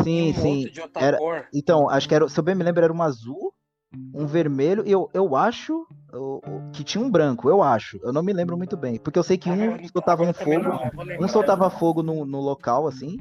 Sim, 0.04 0.32
um 0.32 0.34
sim. 0.34 0.58
outro 0.58 0.72
de 0.72 0.82
outra 0.82 1.02
era- 1.04 1.18
cor. 1.18 1.48
Então, 1.54 1.90
acho 1.90 2.08
que 2.08 2.16
era, 2.16 2.28
se 2.28 2.40
eu 2.40 2.44
bem 2.44 2.56
me 2.56 2.64
lembro, 2.64 2.84
era 2.84 2.92
um 2.94 3.02
azul, 3.02 3.54
um 4.14 4.26
vermelho, 4.26 4.84
e 4.86 4.92
eu, 4.92 5.10
eu 5.14 5.36
acho 5.36 5.86
o- 6.14 6.42
que 6.72 6.84
tinha 6.84 7.04
um 7.04 7.10
branco, 7.10 7.50
eu 7.50 7.62
acho. 7.64 8.00
Eu 8.04 8.14
não 8.14 8.22
me 8.24 8.32
lembro 8.34 8.56
muito 8.58 8.78
bem. 8.78 9.00
Porque 9.00 9.18
eu 9.18 9.24
sei 9.24 9.38
que 9.38 9.50
um 9.50 9.74
Agora- 9.74 9.88
soltava 9.92 10.24
um 10.24 10.34
fogo, 10.34 10.70
eu 11.20 11.26
um 11.26 11.28
soltava 11.28 11.70
fogo 11.70 12.04
no, 12.04 12.26
no 12.26 12.40
local, 12.40 12.88
assim, 12.88 13.18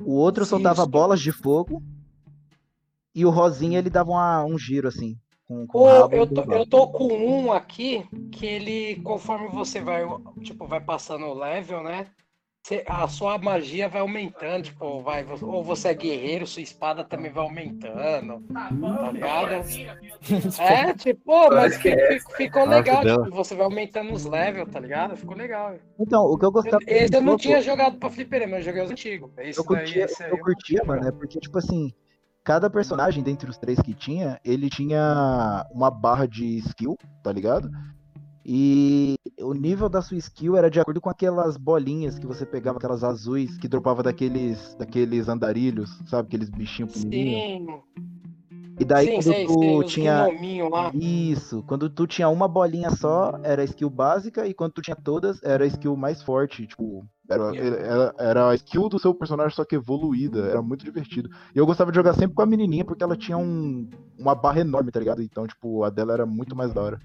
o 0.00 0.12
outro 0.14 0.44
Sim, 0.44 0.50
soltava 0.50 0.84
sim. 0.84 0.90
bolas 0.90 1.20
de 1.20 1.32
fogo, 1.32 1.82
e 3.14 3.24
o 3.26 3.30
rosinha 3.30 3.78
ele 3.78 3.90
dava 3.90 4.10
uma- 4.10 4.44
um 4.44 4.58
giro, 4.58 4.88
assim, 4.88 5.18
com, 5.46 5.66
com 5.66 5.78
o 5.78 5.82
Ô, 5.82 5.86
rabo. 5.86 6.14
e 6.14 6.18
eu, 6.18 6.26
tô, 6.26 6.42
eu 6.52 6.66
tô 6.66 6.86
com 6.88 7.08
um 7.08 7.52
aqui 7.52 8.06
que 8.32 8.46
ele, 8.46 8.96
conforme 9.02 9.48
você 9.48 9.80
vai, 9.80 10.02
tipo, 10.42 10.66
vai 10.66 10.80
passando 10.80 11.26
o 11.26 11.34
level, 11.34 11.82
né? 11.82 12.06
Cê- 12.62 12.84
a 12.88 13.06
sua 13.08 13.38
magia 13.38 13.88
vai 13.88 14.00
aumentando, 14.00 14.64
tipo, 14.64 15.00
vai, 15.02 15.24
ou 15.42 15.62
você 15.64 15.88
é 15.88 15.94
guerreiro, 15.94 16.46
sua 16.46 16.62
espada 16.62 17.04
também 17.04 17.30
vai 17.32 17.42
aumentando, 17.44 18.42
tá 19.00 19.10
ligado? 19.12 19.50
É, 20.60 20.92
tipo, 20.92 21.20
pô, 21.24 21.48
mas 21.50 21.78
que 21.78 21.88
é 21.88 22.20
fi- 22.20 22.34
ficou 22.36 22.66
legal, 22.66 23.02
tipo, 23.04 23.30
você 23.30 23.54
vai 23.54 23.64
aumentando 23.64 24.12
os 24.12 24.26
levels, 24.26 24.68
tá 24.70 24.78
ligado? 24.78 25.16
Ficou 25.16 25.34
legal. 25.34 25.74
Então, 25.98 26.24
o 26.24 26.38
que 26.38 26.44
eu 26.44 26.52
gostava 26.52 26.82
Esse 26.86 27.16
eu 27.16 27.22
não 27.22 27.36
tinha 27.36 27.60
jogado 27.62 27.96
pra 27.96 28.10
fliperama, 28.10 28.58
eu 28.58 28.62
joguei 28.62 28.82
os 28.82 28.90
antigos. 28.90 29.30
Esse 29.38 29.58
eu 29.58 29.64
daí, 29.64 29.82
curtia, 29.84 30.04
esse 30.04 30.22
aí 30.22 30.30
eu 30.30 30.38
curtia, 30.38 30.78
curti, 30.78 30.88
mano, 30.88 31.08
é 31.08 31.12
porque, 31.12 31.40
tipo 31.40 31.58
assim, 31.58 31.90
cada 32.44 32.68
personagem 32.68 33.22
dentre 33.22 33.48
os 33.48 33.56
três 33.56 33.80
que 33.80 33.94
tinha, 33.94 34.38
ele 34.44 34.68
tinha 34.68 35.66
uma 35.72 35.90
barra 35.90 36.26
de 36.26 36.58
skill, 36.58 36.96
tá 37.22 37.32
ligado? 37.32 37.70
E 38.44 39.14
o 39.40 39.52
nível 39.52 39.88
da 39.88 40.00
sua 40.00 40.16
skill 40.16 40.56
era 40.56 40.70
de 40.70 40.80
acordo 40.80 41.00
com 41.00 41.10
aquelas 41.10 41.56
bolinhas 41.56 42.18
que 42.18 42.26
você 42.26 42.46
pegava, 42.46 42.78
aquelas 42.78 43.04
azuis 43.04 43.56
que 43.58 43.68
dropava 43.68 44.02
daqueles, 44.02 44.74
daqueles 44.76 45.28
andarilhos, 45.28 45.90
sabe? 46.06 46.28
Aqueles 46.28 46.48
bichinhos 46.48 46.92
pequenininhos. 46.92 47.42
Sim, 47.42 47.80
E 48.78 48.84
daí 48.84 49.08
sim, 49.08 49.14
quando 49.14 49.34
sei, 49.34 49.46
tu 49.46 49.82
sei, 49.82 49.84
tinha. 49.84 50.28
Isso, 50.94 51.62
quando 51.64 51.90
tu 51.90 52.06
tinha 52.06 52.28
uma 52.30 52.48
bolinha 52.48 52.90
só, 52.90 53.38
era 53.42 53.60
a 53.60 53.64
skill 53.64 53.90
básica, 53.90 54.46
e 54.46 54.54
quando 54.54 54.72
tu 54.72 54.80
tinha 54.80 54.96
todas, 54.96 55.42
era 55.42 55.64
a 55.64 55.66
skill 55.66 55.94
mais 55.96 56.22
forte, 56.22 56.66
tipo, 56.66 57.04
era, 57.28 57.54
era, 57.56 58.14
era 58.18 58.50
a 58.50 58.54
skill 58.54 58.88
do 58.88 58.98
seu 58.98 59.14
personagem, 59.14 59.54
só 59.54 59.64
que 59.66 59.76
evoluída, 59.76 60.46
era 60.46 60.62
muito 60.62 60.84
divertido. 60.84 61.28
E 61.54 61.58
eu 61.58 61.66
gostava 61.66 61.90
de 61.92 61.96
jogar 61.96 62.14
sempre 62.14 62.34
com 62.34 62.42
a 62.42 62.46
menininha, 62.46 62.84
porque 62.84 63.04
ela 63.04 63.16
tinha 63.16 63.36
um, 63.36 63.86
uma 64.18 64.34
barra 64.34 64.60
enorme, 64.60 64.90
tá 64.90 64.98
ligado? 64.98 65.22
Então, 65.22 65.46
tipo, 65.46 65.84
a 65.84 65.90
dela 65.90 66.14
era 66.14 66.24
muito 66.24 66.56
mais 66.56 66.72
da 66.72 66.80
hora. 66.82 66.98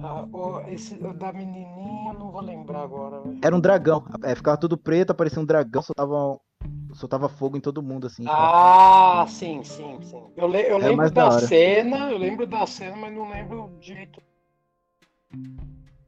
Ah, 0.00 0.26
o, 0.32 0.60
esse 0.68 0.94
da 0.96 1.32
menininha, 1.32 2.12
eu 2.12 2.18
não 2.18 2.30
vou 2.30 2.40
lembrar 2.40 2.82
agora, 2.82 3.20
velho. 3.20 3.38
Era 3.42 3.56
um 3.56 3.60
dragão, 3.60 4.04
é, 4.22 4.34
ficava 4.34 4.56
tudo 4.56 4.76
preto, 4.76 5.10
aparecia 5.10 5.40
um 5.40 5.44
dragão, 5.44 5.82
soltava 5.82 6.38
soltava 6.94 7.28
fogo 7.28 7.56
em 7.56 7.60
todo 7.60 7.82
mundo, 7.82 8.06
assim. 8.06 8.24
Ah, 8.26 9.24
sim, 9.28 9.62
sim, 9.64 10.00
sim. 10.02 10.22
Eu, 10.36 10.46
le- 10.46 10.70
eu 10.70 10.76
É 10.76 10.88
lembro 10.88 11.10
da 11.10 11.28
da 11.28 11.38
cena, 11.40 12.10
eu 12.10 12.18
lembro 12.18 12.46
da 12.46 12.66
cena, 12.66 12.96
mas 12.96 13.12
não 13.12 13.28
lembro 13.28 13.70
direito. 13.80 14.22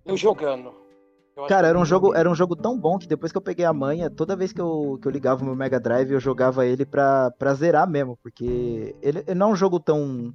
Eu 0.05 0.17
jogando. 0.17 0.84
Cara, 1.49 1.62
que 1.62 1.70
era 1.70 1.79
um 1.79 1.85
jogo, 1.85 2.14
era 2.14 2.31
um 2.31 2.35
jogo 2.35 2.55
tão 2.57 2.79
bom 2.79 2.97
que 2.99 3.07
depois 3.09 3.33
que 3.33 3.38
eu 3.38 3.42
peguei 3.42 3.64
a 3.64 3.73
manha, 3.73 4.09
toda 4.09 4.37
vez 4.37 4.53
que 4.53 4.61
eu, 4.61 4.99
que 5.03 5.09
eu 5.09 5.12
ligava 5.12 5.42
o 5.42 5.44
meu 5.44 5.57
Mega 5.57 5.81
Drive, 5.81 6.11
eu 6.12 6.20
jogava 6.20 6.64
ele 6.64 6.87
pra, 6.87 7.31
pra 7.38 7.55
zerar 7.55 7.88
mesmo, 7.88 8.16
porque 8.23 8.94
ele, 9.03 9.25
ele 9.27 9.35
não 9.35 9.51
é 9.51 9.53
um 9.53 9.57
jogo 9.57 9.81
tão, 9.81 10.33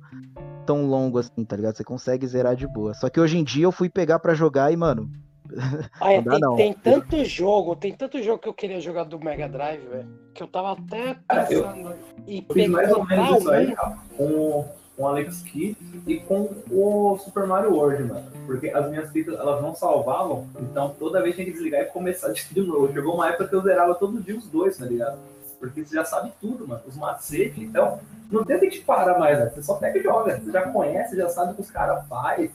tão 0.66 0.86
longo 0.86 1.18
assim, 1.18 1.44
tá 1.46 1.56
ligado? 1.56 1.76
Você 1.78 1.84
consegue 1.84 2.28
zerar 2.28 2.56
de 2.56 2.68
boa. 2.68 2.94
Só 2.94 3.10
que 3.10 3.20
hoje 3.20 3.38
em 3.38 3.44
dia 3.44 3.64
eu 3.66 3.72
fui 3.72 3.90
pegar 3.90 4.20
pra 4.20 4.34
jogar 4.34 4.72
e, 4.72 4.76
mano, 4.78 5.10
Ah, 6.00 6.14
é, 6.14 6.18
não 6.18 6.24
dá, 6.26 6.32
tem, 6.32 6.40
não. 6.42 6.56
tem 6.56 6.74
tanto 6.74 7.26
jogo, 7.26 7.76
tem 7.76 7.94
tanto 7.94 8.22
jogo 8.22 8.40
que 8.40 8.50
eu 8.50 8.54
queria 8.54 8.80
jogar 8.80 9.04
do 9.06 9.20
Mega 9.20 9.48
Drive, 9.50 9.82
velho, 9.88 10.08
que 10.34 10.44
eu 10.44 10.48
tava 10.48 10.74
até 10.74 11.18
Ah, 11.28 11.48
eu- 11.50 11.64
pensando 11.64 11.96
em 12.28 12.46
Eu 12.48 12.54
fiz 12.54 12.68
mais 12.70 12.92
ou 12.92 13.06
menos 13.06 13.40
isso 13.40 13.50
aí, 13.50 13.68
um. 13.68 13.76
cara, 13.76 13.98
com, 14.16 14.70
com 15.00 15.06
o 15.06 15.08
Alex 15.08 15.42
Kidd 15.44 15.78
e 16.06 16.20
com 16.20 16.54
o 16.70 17.18
Super 17.20 17.48
Mario 17.48 17.74
World, 17.74 18.04
mano. 18.04 18.26
Porque 18.46 18.68
as 18.68 18.90
minhas 18.90 19.10
fitas, 19.12 19.34
elas 19.40 19.62
não 19.62 19.74
salvavam, 19.74 20.46
então 20.60 20.94
toda 21.00 21.22
vez 21.22 21.36
tinha 21.36 21.46
que 21.46 21.54
desligar 21.54 21.84
e 21.84 21.86
começar 21.86 22.34
de 22.34 22.62
novo. 22.62 22.92
Chegou 22.92 23.16
uma 23.16 23.30
época 23.30 23.48
que 23.48 23.56
eu 23.56 23.62
zerava 23.62 23.96
todo 23.96 24.22
dia 24.22 24.38
os 24.38 24.46
dois, 24.48 24.78
tá 24.78 24.86
ligado? 24.86 25.18
Porque 25.58 25.86
você 25.86 25.96
já 25.96 26.04
sabe 26.04 26.34
tudo, 26.42 26.68
mano. 26.68 26.82
Os 26.86 26.98
macetes, 26.98 27.64
então 27.64 28.02
não 28.30 28.44
tem 28.44 28.60
que 28.60 28.72
te 28.72 28.82
parar 28.82 29.18
mais, 29.18 29.40
né? 29.40 29.50
Você 29.50 29.64
só 29.64 29.76
pega 29.76 29.98
e 29.98 30.04
joga. 30.04 30.38
Você 30.38 30.52
já 30.52 30.70
conhece, 30.70 31.16
já 31.16 31.30
sabe 31.30 31.54
o 31.54 31.56
que 31.56 31.62
os 31.62 31.72
caras 31.72 32.06
fazem, 32.06 32.48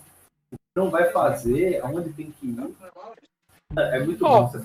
o 0.53 0.57
que 0.57 0.77
não 0.77 0.91
vai 0.91 1.11
fazer, 1.11 1.81
aonde 1.83 2.13
tem 2.13 2.31
que 2.31 2.47
ir. 2.47 2.75
É 3.75 4.05
muito 4.05 4.25
Ó, 4.25 4.43
bom 4.43 4.49
você 4.49 4.59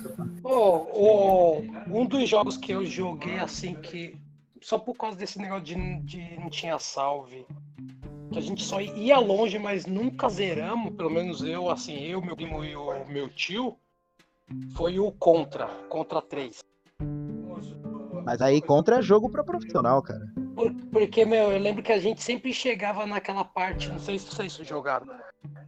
Ô, 0.44 0.50
ô, 0.94 1.60
um 1.88 2.06
dos 2.06 2.28
jogos 2.28 2.58
que 2.58 2.74
eu 2.74 2.86
joguei 2.86 3.40
assim 3.40 3.74
que. 3.76 4.18
Só 4.62 4.78
por 4.78 4.96
causa 4.96 5.16
desse 5.16 5.40
negócio 5.40 5.64
de, 5.64 5.76
de 6.02 6.38
não 6.38 6.50
tinha 6.50 6.78
salve. 6.78 7.46
Que 8.32 8.38
a 8.38 8.42
gente 8.42 8.64
só 8.64 8.80
ia 8.80 9.18
longe, 9.20 9.58
mas 9.58 9.86
nunca 9.86 10.30
zeramos, 10.30 10.94
pelo 10.96 11.10
menos 11.10 11.44
eu, 11.44 11.70
assim, 11.70 11.98
eu, 12.04 12.22
meu 12.22 12.36
primo 12.36 12.64
e 12.64 12.76
o 12.76 13.06
meu 13.08 13.28
tio, 13.30 13.78
foi 14.76 15.00
o 15.00 15.12
Contra, 15.12 15.68
Contra 15.90 16.22
3. 16.22 16.60
mas 18.24 18.42
aí 18.42 18.62
contra 18.62 19.00
é 19.00 19.02
jogo 19.02 19.30
pra 19.30 19.44
profissional, 19.44 20.02
cara. 20.04 20.22
Por- 20.56 20.74
porque, 20.92 21.26
meu, 21.26 21.52
eu 21.52 21.60
lembro 21.60 21.82
que 21.82 21.92
a 21.92 22.00
gente 22.00 22.22
sempre 22.22 22.54
chegava 22.54 23.06
naquela 23.08 23.44
parte, 23.44 23.90
não 23.90 23.98
sei 24.00 24.20
se 24.20 24.28
vocês 24.28 24.54
jogaram, 24.54 25.08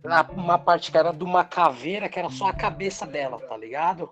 na- 0.03 0.21
uma 0.35 0.59
parte 0.59 0.91
que 0.91 0.97
era 0.97 1.11
de 1.11 1.23
uma 1.23 1.43
caveira 1.43 2.07
que 2.09 2.19
era 2.19 2.29
só 2.29 2.47
a 2.47 2.53
cabeça 2.53 3.07
dela, 3.07 3.39
tá 3.39 3.57
ligado? 3.57 4.11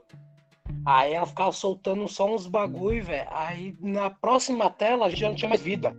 Aí 0.85 1.13
ela 1.13 1.25
ficava 1.27 1.51
soltando 1.51 2.07
só 2.07 2.33
uns 2.33 2.47
bagulho, 2.47 3.03
velho. 3.03 3.27
Aí 3.31 3.75
na 3.79 4.09
próxima 4.09 4.69
tela 4.69 5.05
a 5.05 5.09
gente 5.09 5.19
já 5.19 5.27
não 5.29 5.35
tinha 5.35 5.49
mais 5.49 5.61
vida. 5.61 5.95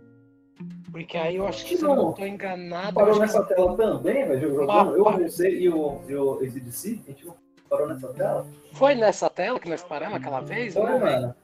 Porque 0.91 1.17
aí 1.17 1.37
eu 1.37 1.47
acho 1.47 1.65
que 1.65 1.77
se 1.77 1.83
eu 1.85 1.95
não 1.95 2.11
tô 2.11 2.25
enganado. 2.25 2.93
Parou 2.95 3.17
nessa 3.19 3.41
que- 3.43 3.53
tela 3.55 3.77
também, 3.77 4.27
velho, 4.27 4.53
jogando. 4.55 4.95
Eu, 4.97 5.03
você 5.29 5.49
e 5.49 5.69
o, 5.69 6.01
e 6.07 6.15
o 6.15 6.33
ACDC, 6.41 6.99
a 7.07 7.11
gente 7.11 7.25
não 7.25 7.35
parou 7.69 7.87
nessa 7.87 8.09
tela? 8.09 8.45
Foi 8.73 8.93
nessa 8.95 9.29
tela 9.29 9.59
que 9.59 9.69
nós 9.69 9.81
paramos 9.83 10.17
aquela 10.17 10.41
vez, 10.41 10.73
Foi, 10.73 10.83
né, 10.83 10.99
velho? 10.99 11.21
mano. 11.21 11.35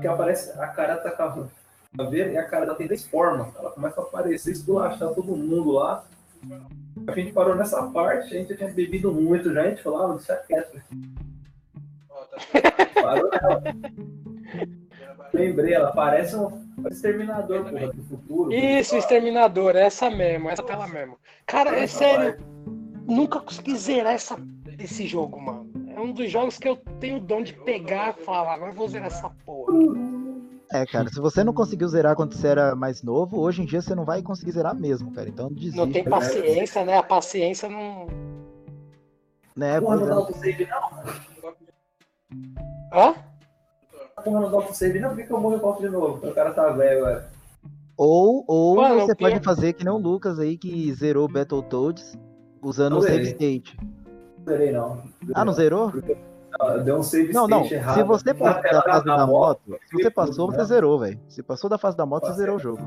Que 0.00 0.06
aparece, 0.06 0.58
a 0.58 0.66
cara 0.68 0.96
tá 0.96 1.10
com 1.10 1.22
a 1.22 1.48
caveira 1.98 2.30
e 2.32 2.36
a 2.38 2.44
cara 2.48 2.64
dela 2.64 2.76
tem 2.78 2.86
três 2.86 3.06
formas. 3.06 3.54
Ela 3.56 3.70
começa 3.70 4.00
a 4.00 4.04
aparecer, 4.04 4.52
esculachar 4.52 5.12
todo 5.14 5.36
mundo 5.36 5.72
lá. 5.72 6.04
A 7.06 7.12
gente 7.12 7.32
parou 7.32 7.54
nessa 7.54 7.82
parte, 7.90 8.34
a 8.34 8.38
gente 8.38 8.50
já 8.50 8.56
tinha 8.56 8.70
bebido 8.72 9.12
muito 9.12 9.52
já, 9.52 9.62
a 9.62 9.68
gente 9.68 9.82
falou, 9.82 10.12
ah, 10.12 10.14
deixa 10.14 10.36
quieto. 10.36 10.80
Parou 12.94 13.30
nela. 13.30 13.62
Lembrei, 15.32 15.74
ela 15.74 15.92
parece 15.92 16.36
um 16.36 16.63
um 16.78 16.88
exterminador 16.88 17.64
porra, 17.64 17.92
do 17.92 18.02
futuro. 18.02 18.52
Isso, 18.52 18.96
Exterminador, 18.96 19.76
essa 19.76 20.10
mesmo, 20.10 20.48
essa 20.48 20.62
tela 20.62 20.86
mesmo. 20.86 21.18
Cara, 21.46 21.76
é 21.76 21.86
sério, 21.86 22.38
nunca 23.06 23.40
consegui 23.40 23.76
zerar 23.76 24.14
essa, 24.14 24.36
esse 24.78 25.06
jogo, 25.06 25.40
mano. 25.40 25.70
É 25.88 26.00
um 26.00 26.12
dos 26.12 26.30
jogos 26.30 26.58
que 26.58 26.68
eu 26.68 26.76
tenho 26.98 27.16
o 27.18 27.20
dom 27.20 27.42
de 27.42 27.52
pegar 27.52 28.16
e 28.18 28.24
falar, 28.24 28.54
agora 28.54 28.72
eu 28.72 28.76
vou 28.76 28.88
zerar 28.88 29.06
essa 29.06 29.30
porra. 29.44 29.72
É, 30.72 30.84
cara, 30.86 31.08
se 31.08 31.20
você 31.20 31.44
não 31.44 31.52
conseguiu 31.52 31.86
zerar 31.86 32.16
quando 32.16 32.34
você 32.34 32.48
era 32.48 32.74
mais 32.74 33.02
novo, 33.02 33.38
hoje 33.38 33.62
em 33.62 33.64
dia 33.64 33.80
você 33.80 33.94
não 33.94 34.04
vai 34.04 34.22
conseguir 34.22 34.52
zerar 34.52 34.74
mesmo, 34.74 35.12
cara. 35.12 35.28
Então 35.28 35.52
desiste. 35.52 35.76
Não 35.76 35.90
tem 35.90 36.02
paciência, 36.02 36.84
né? 36.84 36.96
A 36.96 37.02
paciência 37.02 37.68
não. 37.68 38.06
Né, 39.54 39.80
Porra, 39.80 39.96
não 39.96 40.04
é. 40.04 40.08
dá 40.08 40.14
autosave 40.14 40.68
não. 40.68 40.90
Hã? 42.92 43.14
Porra, 44.24 44.40
não 44.40 44.50
dá 44.50 44.56
autosave 44.56 44.98
não, 45.00 45.10
por 45.10 45.18
que 45.18 45.24
que 45.24 45.32
eu 45.32 45.40
morro 45.40 45.56
e 45.56 45.60
volto 45.60 45.80
de 45.82 45.88
novo? 45.90 46.26
O 46.26 46.34
cara 46.34 46.52
tá 46.52 46.70
velho, 46.70 47.04
velho. 47.04 47.22
Ou, 47.96 48.44
ou 48.48 48.76
Mano, 48.76 49.00
você 49.02 49.14
pior- 49.14 49.30
pode 49.30 49.44
fazer 49.44 49.72
que 49.74 49.84
nem 49.84 49.92
o 49.92 49.98
Lucas 49.98 50.38
aí 50.38 50.56
que 50.56 50.92
zerou 50.94 51.28
Battletoads 51.28 52.16
usando 52.62 52.94
Não 52.94 52.98
o 53.00 53.02
save 53.02 53.22
state. 53.28 53.76
Não 54.38 54.44
zerei 54.46 54.72
não. 54.72 55.02
Ah, 55.34 55.44
não 55.44 55.52
zerou? 55.52 55.92
Não, 56.58 56.82
Deu 56.84 56.96
um 56.98 57.02
save 57.02 57.32
Não, 57.32 57.46
não. 57.46 57.64
errado. 57.66 57.94
Se 57.94 58.02
você 58.02 58.32
passou 58.34 58.62
da 58.72 58.82
fase 58.82 59.04
da 59.04 59.26
moto, 59.26 59.78
se 59.88 59.92
você 59.96 60.10
passou, 60.10 60.50
você 60.50 60.58
né? 60.58 60.64
zerou, 60.64 60.98
velho. 60.98 61.20
Se 61.28 61.42
passou 61.42 61.68
da 61.70 61.78
fase 61.78 61.96
da 61.96 62.06
moto, 62.06 62.22
você 62.22 62.28
Passei. 62.28 62.40
zerou 62.44 62.56
o 62.56 62.60
jogo. 62.60 62.82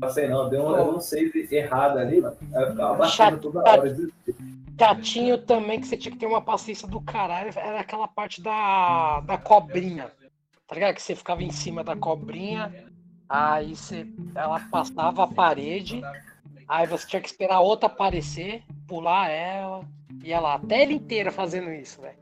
Passei 0.00 0.28
não, 0.28 0.48
deu 0.48 0.64
um, 0.66 0.72
deu 0.72 0.84
um 0.96 1.00
save 1.00 1.48
errado 1.50 1.98
ali, 1.98 2.20
mano. 2.20 2.36
Aí 2.54 2.62
eu 2.62 2.70
ficava 2.70 2.94
batendo 2.94 3.38
toda 3.40 3.58
hora. 3.60 3.96
Chatinho 4.80 5.36
também, 5.36 5.78
que 5.78 5.86
você 5.86 5.94
tinha 5.94 6.10
que 6.10 6.16
ter 6.16 6.24
uma 6.24 6.40
paciência 6.40 6.88
do 6.88 7.02
caralho, 7.02 7.52
era 7.54 7.80
aquela 7.80 8.08
parte 8.08 8.40
da, 8.40 9.20
da 9.20 9.36
cobrinha. 9.36 10.10
Tá 10.66 10.74
ligado? 10.74 10.94
Que 10.94 11.02
você 11.02 11.14
ficava 11.14 11.42
em 11.42 11.50
cima 11.50 11.84
da 11.84 11.94
cobrinha, 11.94 12.90
aí 13.28 13.76
você, 13.76 14.06
ela 14.34 14.58
passava 14.70 15.24
a 15.24 15.26
parede, 15.26 16.00
aí 16.66 16.86
você 16.86 17.06
tinha 17.06 17.20
que 17.20 17.28
esperar 17.28 17.60
outra 17.60 17.88
aparecer, 17.88 18.62
pular 18.88 19.28
ela, 19.28 19.84
e 20.24 20.32
ela 20.32 20.54
a 20.54 20.58
tela 20.58 20.94
inteira 20.94 21.30
fazendo 21.30 21.70
isso, 21.70 22.00
velho. 22.00 22.16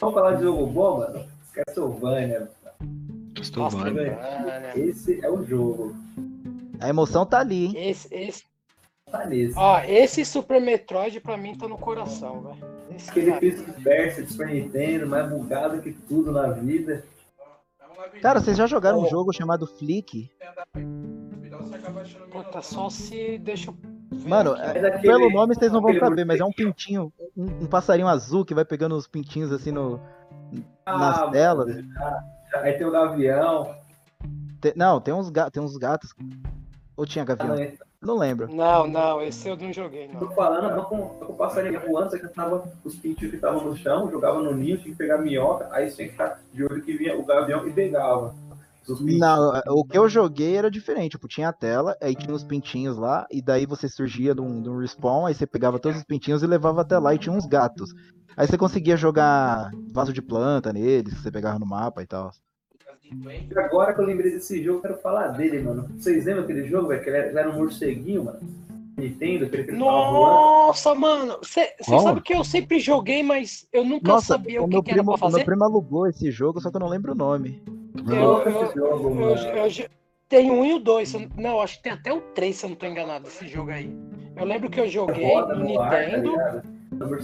Vamos 0.00 0.14
falar 0.14 0.36
de 0.36 0.44
jogo 0.44 0.66
bom, 0.66 0.98
mano? 1.00 1.26
Castlevania. 1.52 2.61
Castlevania. 3.50 4.16
Castlevania. 4.16 4.78
Esse 4.78 5.24
é 5.24 5.30
o 5.30 5.44
jogo. 5.44 5.94
A 6.80 6.88
emoção 6.88 7.24
tá 7.26 7.40
ali, 7.40 7.66
hein? 7.66 7.72
Esse, 7.90 8.12
esse, 8.14 8.44
Tá 9.10 9.26
nesse. 9.26 9.54
ó, 9.56 9.80
esse 9.84 10.24
Super 10.24 10.60
Metroid 10.60 11.20
pra 11.20 11.36
mim 11.36 11.54
tá 11.56 11.68
no 11.68 11.76
coração, 11.78 12.40
velho. 12.42 12.56
Esse 12.96 13.10
Aquele 13.10 13.30
of 13.32 13.82
Persia 13.82 14.24
de 14.24 14.32
Super 14.32 14.48
Nintendo, 14.48 15.06
mais 15.06 15.28
bugado 15.28 15.80
que 15.82 15.92
tudo 15.92 16.32
na 16.32 16.48
vida. 16.48 17.04
Cara, 18.20 18.40
vocês 18.40 18.56
já 18.56 18.66
jogaram 18.66 18.98
um 19.00 19.04
Ô. 19.04 19.08
jogo 19.08 19.32
chamado 19.32 19.66
Flick? 19.66 20.30
Puta, 22.30 22.62
só 22.62 22.88
se 22.90 23.38
deixa 23.38 23.72
Mano, 24.26 24.54
é- 24.56 24.80
daquele- 24.80 25.02
pelo 25.02 25.30
nome 25.30 25.54
vocês 25.54 25.72
não 25.72 25.80
vão 25.80 25.98
saber, 25.98 26.24
mas 26.24 26.40
é 26.40 26.44
um 26.44 26.52
pintinho, 26.52 27.12
um, 27.36 27.44
um 27.62 27.66
passarinho 27.66 28.08
azul 28.08 28.44
que 28.44 28.54
vai 28.54 28.64
pegando 28.64 28.94
os 28.96 29.06
pintinhos 29.06 29.50
assim 29.52 29.70
no, 29.72 30.00
nas 30.86 31.18
mano, 31.20 31.30
telas. 31.32 31.74
já- 31.74 31.80
já- 31.82 32.24
Aí 32.54 32.72
tem 32.74 32.86
o 32.86 32.90
Gavião. 32.90 33.74
Te- 34.60 34.74
não, 34.76 35.00
tem 35.00 35.12
uns, 35.14 35.28
ga- 35.30 35.50
tem 35.50 35.62
uns 35.62 35.76
gatos. 35.76 36.14
Ou 36.96 37.06
tinha 37.06 37.24
gavião? 37.24 37.56
né? 37.56 37.72
Não 38.00 38.18
lembro. 38.18 38.52
Não, 38.52 38.86
não, 38.86 39.22
esse 39.22 39.48
eu 39.48 39.56
não 39.56 39.72
joguei, 39.72 40.08
Tô 40.08 40.26
não. 40.26 40.32
falando, 40.32 40.74
não 40.76 40.84
com, 40.84 41.08
tô 41.18 41.26
com 41.26 41.32
o 41.32 41.36
passarinho 41.36 41.80
voando, 41.80 42.10
você 42.10 42.18
que 42.18 42.28
tava 42.28 42.70
os 42.84 42.96
pintinhos 42.96 43.30
que 43.30 43.36
estavam 43.36 43.64
no 43.64 43.76
chão, 43.76 44.10
jogava 44.10 44.42
no 44.42 44.52
ninho, 44.54 44.76
tinha 44.76 44.92
que 44.92 44.98
pegar 44.98 45.18
minhoca, 45.18 45.68
aí 45.70 45.88
você 45.88 45.96
tinha 45.96 46.06
que 46.08 46.12
ficar 46.12 46.40
de 46.52 46.64
olho 46.64 46.82
que 46.82 46.96
vinha 46.96 47.16
o 47.16 47.24
gavião 47.24 47.66
e 47.66 47.72
pegava. 47.72 48.34
Não, 49.00 49.52
o 49.68 49.84
que 49.84 49.96
eu 49.96 50.08
joguei 50.08 50.56
era 50.56 50.68
diferente. 50.70 51.12
Tipo, 51.12 51.28
tinha 51.28 51.48
a 51.48 51.52
tela, 51.52 51.96
aí 52.02 52.16
tinha 52.16 52.34
os 52.34 52.42
pintinhos 52.42 52.98
lá, 52.98 53.26
e 53.30 53.40
daí 53.40 53.64
você 53.64 53.88
surgia 53.88 54.34
de 54.34 54.40
um, 54.40 54.60
de 54.60 54.68
um 54.68 54.78
respawn, 54.78 55.26
aí 55.26 55.34
você 55.34 55.46
pegava 55.46 55.78
todos 55.78 55.98
os 55.98 56.04
pintinhos 56.04 56.42
e 56.42 56.46
levava 56.46 56.80
até 56.82 56.98
lá, 56.98 57.14
e 57.14 57.18
tinha 57.18 57.34
uns 57.34 57.46
gatos. 57.46 57.94
Aí 58.36 58.46
você 58.46 58.58
conseguia 58.58 58.96
jogar 58.96 59.70
vaso 59.92 60.12
de 60.12 60.20
planta 60.20 60.72
neles, 60.72 61.14
que 61.14 61.20
você 61.22 61.30
pegava 61.30 61.58
no 61.60 61.66
mapa 61.66 62.02
e 62.02 62.06
tal. 62.06 62.32
E 63.04 63.58
agora 63.58 63.92
que 63.94 64.00
eu 64.00 64.04
lembrei 64.06 64.30
desse 64.32 64.62
jogo, 64.62 64.78
eu 64.78 64.82
quero 64.82 64.98
falar 64.98 65.28
dele, 65.28 65.60
mano. 65.60 65.88
Vocês 65.98 66.24
lembram 66.24 66.44
aquele 66.44 66.66
jogo, 66.66 66.88
velho? 66.88 67.02
Que 67.02 67.10
ele 67.10 67.38
era, 67.38 67.50
um 67.50 67.56
morceguinho, 67.58 68.24
mano? 68.24 68.40
Nintendo, 68.96 69.46
aquele 69.46 69.64
que. 69.64 69.72
Nossa, 69.72 70.94
mano, 70.94 71.38
você 71.42 71.74
sabe 71.82 72.20
que 72.20 72.34
eu 72.34 72.44
sempre 72.44 72.78
joguei, 72.78 73.22
mas 73.22 73.66
eu 73.72 73.84
nunca 73.84 74.12
Nossa, 74.12 74.34
sabia 74.34 74.60
o 74.60 74.64
o 74.64 74.68
que, 74.68 74.82
que 74.82 74.90
era 74.90 75.02
primo, 75.02 75.16
pra 75.18 75.26
o 75.26 75.28
meu 75.28 75.32
fazer. 75.38 75.44
primo 75.44 75.64
alugou 75.64 76.06
esse 76.06 76.30
jogo, 76.30 76.60
só 76.60 76.70
que 76.70 76.76
eu 76.76 76.80
não 76.80 76.88
lembro 76.88 77.12
o 77.12 77.14
nome. 77.14 77.62
Eu, 78.06 78.38
eu, 78.38 78.72
jogo, 78.72 79.20
eu, 79.20 79.36
eu, 79.36 79.66
eu- 79.66 79.88
tem 80.28 80.50
um 80.50 80.64
e 80.64 80.72
o 80.74 80.78
dois. 80.78 81.12
Não, 81.36 81.60
acho 81.60 81.76
que 81.78 81.82
tem 81.84 81.92
até 81.92 82.12
o 82.12 82.20
três, 82.34 82.56
se 82.56 82.64
eu 82.64 82.70
não 82.70 82.76
tô 82.76 82.86
enganado, 82.86 83.28
esse 83.28 83.46
jogo 83.48 83.70
aí. 83.70 83.90
Eu 84.36 84.44
lembro 84.46 84.70
que 84.70 84.80
eu 84.80 84.88
joguei 84.88 85.24
Roda 85.34 85.54
no 85.54 85.64
no 85.74 85.80
ar, 85.80 85.90
tá 85.90 86.62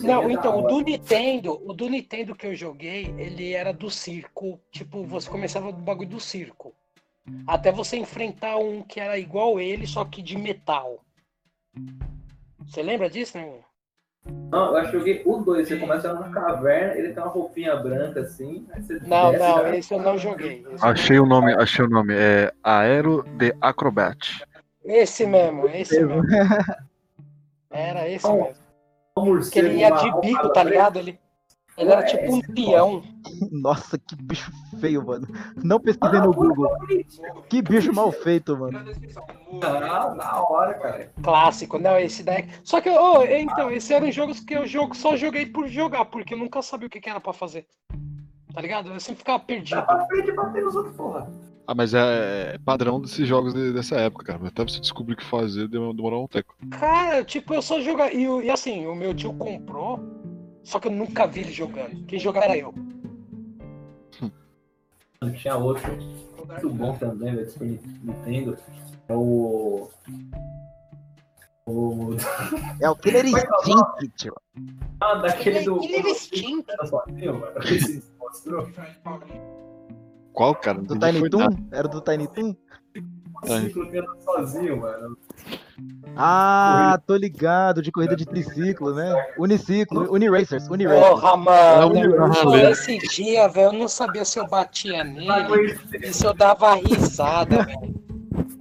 Não, 0.03 0.27
da 0.27 0.33
então, 0.33 0.59
o 0.59 0.67
do 0.67 0.81
Nintendo, 0.81 1.61
o 1.69 1.73
do 1.73 1.89
Nintendo 1.89 2.35
que 2.35 2.47
eu 2.47 2.55
joguei, 2.55 3.15
ele 3.19 3.53
era 3.53 3.73
do 3.73 3.91
circo. 3.91 4.61
Tipo, 4.71 5.05
você 5.05 5.29
começava 5.29 5.73
do 5.73 5.83
bagulho 5.83 6.09
do 6.09 6.21
circo. 6.21 6.75
Até 7.47 7.71
você 7.71 7.97
enfrentar 7.97 8.57
um 8.57 8.83
que 8.83 9.01
era 9.01 9.19
igual 9.19 9.61
ele, 9.61 9.87
só 9.87 10.05
que 10.05 10.23
de 10.23 10.39
metal. 10.39 11.05
Você 12.67 12.83
lembra 12.83 13.11
disso, 13.11 13.37
né? 13.37 13.61
Não, 14.51 14.67
eu 14.69 14.77
acho 14.77 14.91
que 14.91 14.97
eu 14.97 15.01
joguei 15.01 15.23
o 15.25 15.39
2. 15.39 15.69
Você 15.69 15.77
começa 15.77 16.13
na 16.13 16.29
caverna, 16.31 16.95
ele 16.95 17.13
tem 17.13 17.23
uma 17.23 17.31
roupinha 17.31 17.77
branca 17.77 18.21
assim. 18.21 18.67
aí 18.73 18.83
você 18.83 18.99
Não, 19.07 19.31
desce, 19.31 19.45
não, 19.49 19.75
esse 19.75 19.95
eu 19.95 20.03
não 20.03 20.19
joguei. 20.19 20.67
Achei 20.81 21.19
o 21.19 21.27
nome, 21.27 21.53
achei 21.55 21.85
o 21.85 21.89
nome. 21.89 22.15
É 22.15 22.53
Aero 22.63 23.23
de 23.37 23.55
Acrobat. 23.61 24.43
esse 24.85 25.27
mesmo, 25.27 25.67
esse 25.69 26.03
mesmo. 26.03 26.23
Era 27.71 28.09
esse 28.09 28.27
Oh, 28.27 28.45
mesmo. 28.45 28.68
Um 29.19 29.25
Que 29.25 29.31
morcego, 29.31 29.67
ele 29.69 29.79
ia 29.79 29.91
de 29.91 30.21
bico, 30.21 30.53
tá 30.53 30.63
ligado? 30.63 30.99
Ele, 30.99 31.19
ele 31.77 31.91
era 31.93 32.01
Ué, 32.01 32.07
tipo 32.07 32.33
um 32.33 32.39
esse 32.39 32.51
é 32.51 32.55
peão. 32.55 33.03
Nossa, 33.53 33.99
que 33.99 34.17
bicho 34.17 34.51
feio, 34.81 35.05
mano. 35.07 35.27
Não 35.63 35.79
pesquisei 35.79 36.19
Ah, 36.19 36.23
no 36.25 36.33
Google. 36.33 36.69
Que 37.49 37.63
bicho 37.63 37.93
mal 37.93 38.11
feito, 38.11 38.57
mano. 38.57 38.79
Ah, 39.63 40.15
na 40.15 40.43
hora, 40.43 40.75
cara. 40.75 41.13
Clássico, 41.23 41.79
não, 41.79 41.97
esse 41.99 42.23
daí. 42.23 42.49
Só 42.65 42.81
que, 42.81 42.91
ô, 42.91 43.23
então, 43.25 43.71
esses 43.71 43.91
eram 43.91 44.11
jogos 44.11 44.41
que 44.41 44.55
eu 44.55 44.67
jogo, 44.67 44.95
só 44.97 45.17
joguei 45.17 45.47
por 45.47 45.69
jogar, 45.69 46.05
porque 46.07 46.35
eu 46.35 46.39
nunca 46.39 46.61
sabia 46.63 46.87
o 46.87 46.91
que, 46.91 47.01
que 47.01 47.09
era 47.11 47.21
pra 47.21 47.33
fazer. 47.33 47.67
Tá 48.53 48.61
ligado? 48.61 48.91
Eu 48.93 48.99
sempre 49.01 49.19
ficava 49.19 49.39
perdido. 49.39 49.77
Dá 49.77 49.83
pra 49.83 50.07
frente 50.07 50.29
e 50.31 50.33
bater 50.33 50.65
nos 50.65 50.75
outros, 50.75 50.97
porra. 50.97 51.31
Ah, 51.71 51.75
mas 51.75 51.93
é, 51.93 52.55
é 52.55 52.59
padrão 52.65 52.99
desses 52.99 53.29
jogos 53.29 53.53
de- 53.53 53.75
dessa 53.75 53.97
época, 53.97 54.25
cara. 54.25 54.49
Até 54.49 54.63
você 54.65 54.81
descobrir 54.81 55.13
o 55.13 55.17
que 55.19 55.25
fazer 55.25 55.69
demorou 55.69 56.25
um 56.25 56.27
tempo. 56.27 56.55
Cara, 56.71 57.23
tipo, 57.23 57.53
eu 57.53 57.61
só 57.61 57.79
jogava. 57.83 58.11
E, 58.11 58.23
e 58.25 58.51
assim, 58.51 58.87
o 58.87 58.95
meu 58.95 59.13
tio 59.15 59.35
comprou, 59.35 60.01
só 60.65 60.81
que 60.81 60.89
eu 60.89 60.93
nunca 60.93 61.27
vi 61.27 61.41
ele 61.41 61.53
jogando. 61.53 62.07
Quem 62.07 62.19
jogava 62.19 62.47
era 62.47 62.57
eu. 62.59 62.73
Tinha 65.37 65.57
outro 65.57 65.93
muito 65.95 66.71
bom 66.71 66.97
também, 66.97 67.35
velho, 67.37 67.51
Super 67.51 67.67
Nintendo. 68.03 68.57
É 69.07 69.15
o. 69.15 69.91
O. 71.67 72.11
É 72.81 72.89
o 72.89 72.97
Killer 72.97 73.31
Vai 73.31 73.43
Instinct, 73.43 74.09
tio. 74.17 74.35
Ah, 75.03 75.17
daquele 75.17 75.61
do. 75.65 75.81
Killer 75.81 76.07
Instinct. 76.07 76.65
Qual, 80.39 80.55
cara? 80.55 80.81
Do 80.81 80.97
Tiny 80.97 81.29
Toon? 81.29 81.41
nada. 81.41 81.57
Era 81.73 81.89
do 81.89 82.01
Tiny 82.01 82.29
Toon? 82.29 82.55
Que 82.95 84.23
sozinho, 84.25 84.77
mano. 84.77 85.19
Ah, 86.17 87.01
tô 87.05 87.17
ligado, 87.17 87.83
de 87.83 87.91
corrida 87.91 88.15
de 88.15 88.25
triciclo, 88.25 88.95
né? 88.95 89.13
Uniciclo, 89.37 90.13
Uniracers, 90.13 90.69
Uniracers. 90.69 91.09
Porra, 91.09 91.37
mano. 91.37 92.57
esse 92.71 92.99
dia, 92.99 93.49
velho, 93.49 93.67
eu 93.67 93.73
não 93.73 93.89
sabia 93.89 94.25
se 94.25 94.39
eu 94.39 94.47
batia 94.47 95.03
nele 95.03 95.77
e 96.05 96.13
se 96.13 96.25
eu 96.25 96.33
dava 96.33 96.73
risada, 96.77 97.65
velho. 97.65 98.01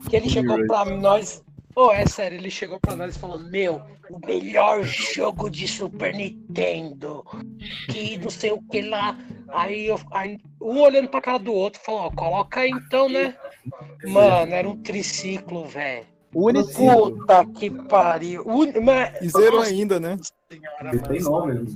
Que 0.10 0.16
ele 0.16 0.30
chegou 0.30 0.58
pra 0.66 0.84
nós. 0.86 1.44
Pô, 1.78 1.92
é 1.92 2.08
sério, 2.08 2.40
ele 2.40 2.50
chegou 2.50 2.80
pra 2.80 2.96
nós 2.96 3.16
e 3.16 3.20
falou: 3.20 3.38
Meu, 3.38 3.80
o 4.10 4.18
melhor 4.26 4.82
jogo 4.82 5.48
de 5.48 5.68
Super 5.68 6.12
Nintendo. 6.12 7.24
Que 7.92 8.18
não 8.18 8.32
sei 8.32 8.52
o 8.52 8.60
que 8.64 8.82
lá. 8.82 9.16
Aí, 9.50 9.86
eu, 9.86 10.00
aí 10.10 10.40
um 10.60 10.82
olhando 10.82 11.08
pra 11.08 11.22
cara 11.22 11.38
do 11.38 11.54
outro 11.54 11.80
falou: 11.86 12.02
Ó, 12.02 12.10
coloca 12.10 12.62
aí 12.62 12.72
então, 12.72 13.08
né? 13.08 13.36
Mano, 14.08 14.56
era 14.56 14.68
um 14.68 14.82
triciclo, 14.82 15.66
velho. 15.66 16.08
Uniciclo. 16.34 17.12
Puta 17.12 17.46
que 17.46 17.70
pariu. 17.70 18.44
Un... 18.48 18.82
Mas... 18.82 19.22
E 19.22 19.30
zero 19.30 19.62
ainda, 19.62 20.00
né? 20.00 20.18
senhora, 20.52 21.00
tem 21.08 21.22
nome. 21.22 21.76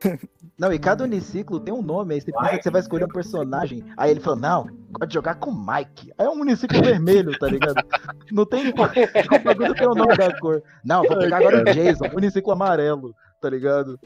Não, 0.58 0.72
e 0.72 0.78
cada 0.78 1.04
uniciclo 1.04 1.60
tem 1.60 1.72
um 1.72 1.80
nome, 1.82 2.14
aí 2.14 2.20
você 2.20 2.32
pensa 2.32 2.56
que 2.56 2.62
você 2.64 2.70
vai 2.70 2.80
escolher 2.80 3.04
um 3.04 3.08
personagem. 3.08 3.84
Aí 3.96 4.10
ele 4.10 4.18
falou, 4.18 4.40
não, 4.40 4.64
gosto 4.90 5.06
de 5.06 5.14
jogar 5.14 5.36
com 5.36 5.50
o 5.50 5.54
Mike. 5.66 6.12
Aí 6.18 6.26
é 6.26 6.28
um 6.28 6.40
uniciclo 6.40 6.80
vermelho, 6.82 7.38
tá 7.38 7.46
ligado? 7.46 7.80
Não 8.32 8.44
tem. 8.44 8.72
O 8.74 9.44
bagulho 9.44 9.74
tem 9.74 9.86
o 9.86 9.94
nome 9.94 10.16
da 10.16 10.36
cor. 10.40 10.62
Não, 10.84 11.04
vou 11.04 11.16
pegar 11.18 11.36
agora 11.38 11.60
o 11.60 11.64
Jason, 11.64 12.06
uniciclo 12.12 12.52
amarelo, 12.52 13.14
tá 13.40 13.48
ligado? 13.48 13.98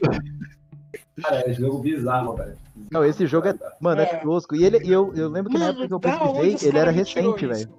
Cara, 1.21 1.49
é 1.49 1.53
jogo 1.53 1.79
bizarro, 1.79 2.35
velho. 2.35 2.55
Não, 2.91 3.03
esse 3.03 3.25
jogo 3.25 3.47
é. 3.47 3.55
Mano, 3.79 4.01
é 4.01 4.05
É. 4.05 4.17
tosco. 4.17 4.55
E 4.55 4.63
ele, 4.63 4.77
e 4.83 4.91
eu, 4.91 5.11
eu 5.15 5.29
lembro 5.29 5.51
que 5.51 5.57
na 5.57 5.69
época 5.69 5.87
que 5.87 5.93
eu 5.93 5.99
pesquisei, 5.99 6.69
ele 6.69 6.77
era 6.77 6.91
recente, 6.91 7.47
velho. 7.47 7.69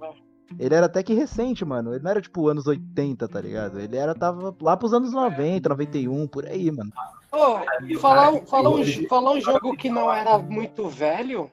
Ele 0.59 0.73
era 0.75 0.85
até 0.85 1.01
que 1.03 1.13
recente, 1.13 1.65
mano. 1.65 1.93
Ele 1.93 2.03
não 2.03 2.11
era 2.11 2.21
tipo 2.21 2.47
anos 2.47 2.67
80, 2.67 3.27
tá 3.27 3.41
ligado? 3.41 3.79
Ele 3.79 3.97
era, 3.97 4.13
tava 4.15 4.55
lá 4.61 4.77
pros 4.77 4.93
anos 4.93 5.11
90, 5.11 5.67
91, 5.69 6.27
por 6.27 6.45
aí, 6.45 6.71
mano. 6.71 6.91
Ô, 7.31 7.57
Aí 7.81 7.95
o 7.95 7.99
falar, 7.99 8.31
um- 8.31 8.45
falar, 8.45 8.69
um, 8.69 9.07
falar 9.09 9.31
um 9.31 9.41
jogo 9.41 9.75
que 9.75 9.89
não 9.89 10.11
era 10.11 10.37
muito 10.37 10.87
velho, 10.87 11.51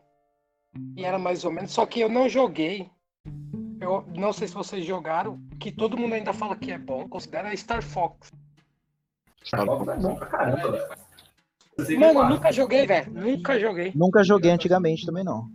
e 0.97 1.05
era 1.05 1.19
mais 1.19 1.45
ou 1.45 1.51
menos, 1.51 1.73
só 1.73 1.85
que 1.87 2.01
eu 2.01 2.09
não 2.09 2.29
joguei. 2.29 2.89
Eu 3.81 4.05
não 4.15 4.33
sei 4.33 4.47
se 4.47 4.55
vocês 4.55 4.85
jogaram, 4.85 5.41
que 5.59 5.73
todo 5.73 5.97
mundo 5.97 6.13
ainda 6.15 6.33
fala 6.33 6.55
que 6.55 6.71
é 6.71 6.79
bom, 6.79 7.09
considera 7.09 7.55
Star 7.57 7.83
Fox. 7.83 8.31
Star 9.45 9.67
Fox 9.67 9.89
é 9.89 9.97
bom 9.97 10.15
pra 10.15 10.27
caramba, 10.27 10.89
Mano, 11.99 12.21
eu 12.21 12.29
nunca 12.29 12.53
joguei, 12.53 12.87
velho. 12.87 13.11
Nunca 13.13 13.59
joguei. 13.59 13.93
Nunca 13.95 14.23
joguei 14.23 14.51
antigamente 14.51 15.05
também, 15.07 15.25
não. 15.25 15.51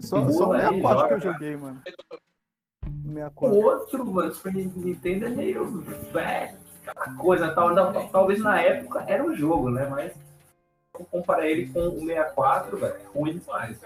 Só, 0.00 0.16
só 0.32 0.44
o 0.44 0.46
boa 0.46 0.56
aí, 0.56 0.80
64 0.80 1.06
que 1.08 1.14
eu 1.14 1.20
joguei, 1.32 1.56
mano. 1.56 1.82
O 2.86 2.88
64. 3.12 3.56
outro, 3.56 4.04
mano, 4.06 4.34
Super 4.34 4.54
Nintendo 4.54 5.26
é 5.26 5.28
meio. 5.30 5.64
velho, 6.12 6.58
aquela 6.86 7.16
coisa, 7.16 7.54
tal, 7.54 7.74
tal- 7.74 8.08
talvez 8.08 8.40
na 8.40 8.60
época 8.60 9.04
era 9.06 9.22
um 9.22 9.34
jogo, 9.34 9.70
né? 9.70 9.86
Mas 9.86 10.12
comparar 11.10 11.46
ele 11.46 11.66
com 11.72 11.80
o 11.88 12.00
64, 12.00 12.76
velho, 12.78 12.94
é 12.94 13.06
ruim 13.18 13.38
demais. 13.38 13.78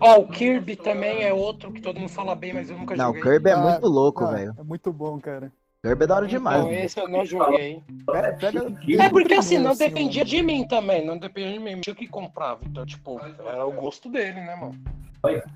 Ó, 0.00 0.18
o 0.20 0.28
Kirby 0.28 0.76
também 0.76 1.22
é 1.22 1.32
outro 1.32 1.72
que 1.72 1.80
todo 1.80 1.98
mundo 2.00 2.08
fala 2.10 2.34
bem, 2.34 2.52
mas 2.52 2.68
eu 2.68 2.76
nunca 2.76 2.96
Não, 2.96 3.10
o 3.10 3.14
joguei. 3.14 3.22
Kirby 3.22 3.50
é 3.50 3.52
Ah, 3.54 3.58
muito 3.60 3.86
louco, 3.86 4.24
Ah, 4.24 4.30
velho. 4.32 4.54
É 4.58 4.62
muito 4.62 4.92
bom, 4.92 5.20
cara. 5.20 5.52
É 5.84 5.96
da 5.96 6.14
hora 6.14 6.28
demais. 6.28 6.60
Então, 6.60 6.72
esse 6.72 7.00
eu 7.00 7.08
não 7.08 7.26
joguei. 7.26 7.82
Pega, 8.06 8.32
pega 8.34 8.60
É 9.00 9.08
porque 9.08 9.34
assim, 9.34 9.58
não 9.58 9.72
assim, 9.72 9.88
dependia 9.88 10.24
de 10.24 10.40
mim 10.40 10.64
também, 10.64 11.04
não 11.04 11.18
dependia 11.18 11.54
de 11.54 11.58
mim, 11.58 11.80
tinha 11.80 11.96
que 11.96 12.06
comprava. 12.06 12.60
Então, 12.64 12.86
tipo, 12.86 13.20
era 13.44 13.66
o 13.66 13.72
gosto 13.72 14.08
dele, 14.08 14.40
né, 14.40 14.54
mano? 14.54 14.78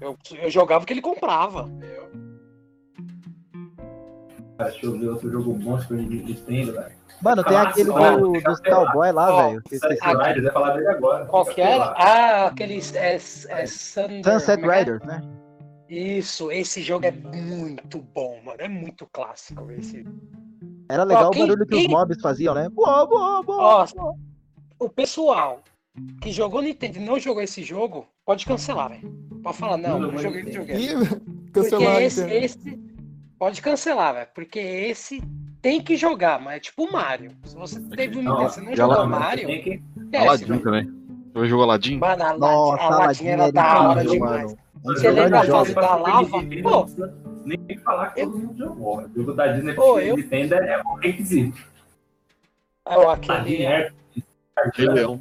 Eu, 0.01 0.19
eu 0.43 0.51
jogava 0.51 0.83
o 0.83 0.87
que 0.87 0.93
ele 0.93 1.01
comprava. 1.01 1.71
Cara, 4.59 4.71
deixa 4.71 4.87
eu 4.87 4.99
ver 4.99 5.11
outro 5.11 5.31
jogo 5.31 5.55
bom 5.55 5.81
Super 5.81 5.99
Nintendo, 5.99 6.73
velho. 6.73 6.97
Mano, 7.23 7.45
tem 7.45 7.57
aquele 7.57 7.93
do, 7.93 8.33
dos 8.33 8.61
cowboy 8.61 9.13
lá, 9.13 9.49
velho. 9.49 9.63
que 9.63 9.77
eu 9.77 9.79
esqueci. 9.79 10.03
Sunset 10.03 10.27
Riders, 10.27 10.43
vai 10.43 10.53
falar 10.53 10.71
dele 10.75 10.89
agora. 10.89 11.25
Qual 11.27 11.45
que 11.47 11.61
era? 11.61 11.85
Ah, 11.97 12.47
aqueles. 12.47 12.93
É, 12.97 13.15
é 13.15 13.19
Sunset 13.67 14.51
é 14.51 14.57
que 14.57 14.65
é? 14.65 14.79
Riders, 14.79 15.03
né? 15.05 15.23
Isso, 15.89 16.51
esse 16.51 16.83
jogo 16.83 17.07
é 17.07 17.11
muito 17.13 17.99
bom, 17.99 18.41
mano. 18.45 18.61
É 18.61 18.69
muito 18.69 19.07
clássico 19.13 19.71
esse. 19.71 20.05
Era 20.89 21.05
legal 21.05 21.29
Ó, 21.29 21.31
quem- 21.31 21.45
o 21.45 21.47
barulho 21.47 21.67
que 21.67 21.75
os 21.75 21.81
quem- 21.83 21.91
mobs 21.91 22.21
faziam, 22.21 22.55
né? 22.55 22.69
Boa, 22.69 23.07
boa, 23.07 23.43
boa. 23.43 23.63
Ó, 23.63 23.87
o 24.79 24.89
pessoal 24.89 25.63
que 26.21 26.31
jogou 26.31 26.61
Nintendo 26.63 26.99
e 26.99 27.05
não 27.05 27.19
jogou 27.19 27.43
esse 27.43 27.63
jogo, 27.63 28.07
pode 28.25 28.45
cancelar, 28.45 28.91
velho. 28.91 29.11
Pode 29.43 29.57
falar, 29.59 29.77
não, 29.77 29.99
não 30.01 30.19
joguei 30.19 30.43
videogame. 30.43 30.83
Ih, 30.85 30.89
Porque 31.53 31.71
cancelar 31.71 32.03
esse, 32.03 32.23
esse. 32.31 32.81
Pode 33.39 33.63
cancelar, 33.63 34.15
velho. 34.15 34.29
Porque 34.35 34.59
esse 34.59 35.23
tem 35.63 35.81
que 35.81 35.97
jogar, 35.97 36.41
mas 36.41 36.57
é 36.57 36.61
tipo 36.61 36.85
o 36.85 36.93
Mario. 36.93 37.31
Se 37.45 37.55
você 37.57 37.81
teve 37.81 38.19
um 38.19 38.23
Não, 38.23 38.33
Nintendo, 38.33 38.51
você 38.53 38.61
não 38.61 38.77
jogou 38.77 38.95
lá, 38.97 39.03
Não, 39.05 39.09
mas 39.11 39.21
Mario, 39.21 39.47
tem 39.47 39.63
que- 39.63 40.17
Aladdin 40.17 40.59
também. 40.59 40.93
Eu 41.35 41.47
jogo 41.47 41.63
Aladdin? 41.65 41.99
Mano, 41.99 42.23
a 42.23 42.29
Aladdin, 42.31 42.41
Nossa, 42.41 42.83
Aladdin 42.85 43.27
era 43.27 43.43
era 43.45 43.53
da 43.53 43.81
hora 43.89 44.05
demais. 44.05 44.45
mano. 44.53 44.59
Você 44.87 45.11
lembra 45.11 45.41
a 45.41 45.45
fase 45.45 45.75
da 45.75 45.97
lava? 45.97 46.29
Pô. 46.63 46.87
Não 46.97 47.27
Nem 47.45 47.79
falar 47.85 48.11
que 48.11 48.23
todo 48.25 48.39
mundo 48.39 48.59
jogou. 48.59 48.99
O 49.03 49.09
jogo 49.15 49.33
da 49.35 49.47
Disney 49.49 49.75
Pô, 49.75 49.99
eu- 50.01 50.17
Nintendo 50.17 50.55
é 50.55 50.83
um 50.83 50.95
requisito. 50.95 51.59
Ó, 52.85 52.93
Aladdin 53.03 53.31
aquele. 53.33 53.63
é 53.65 53.91
Rei 54.75 54.87
Leão. 54.89 55.21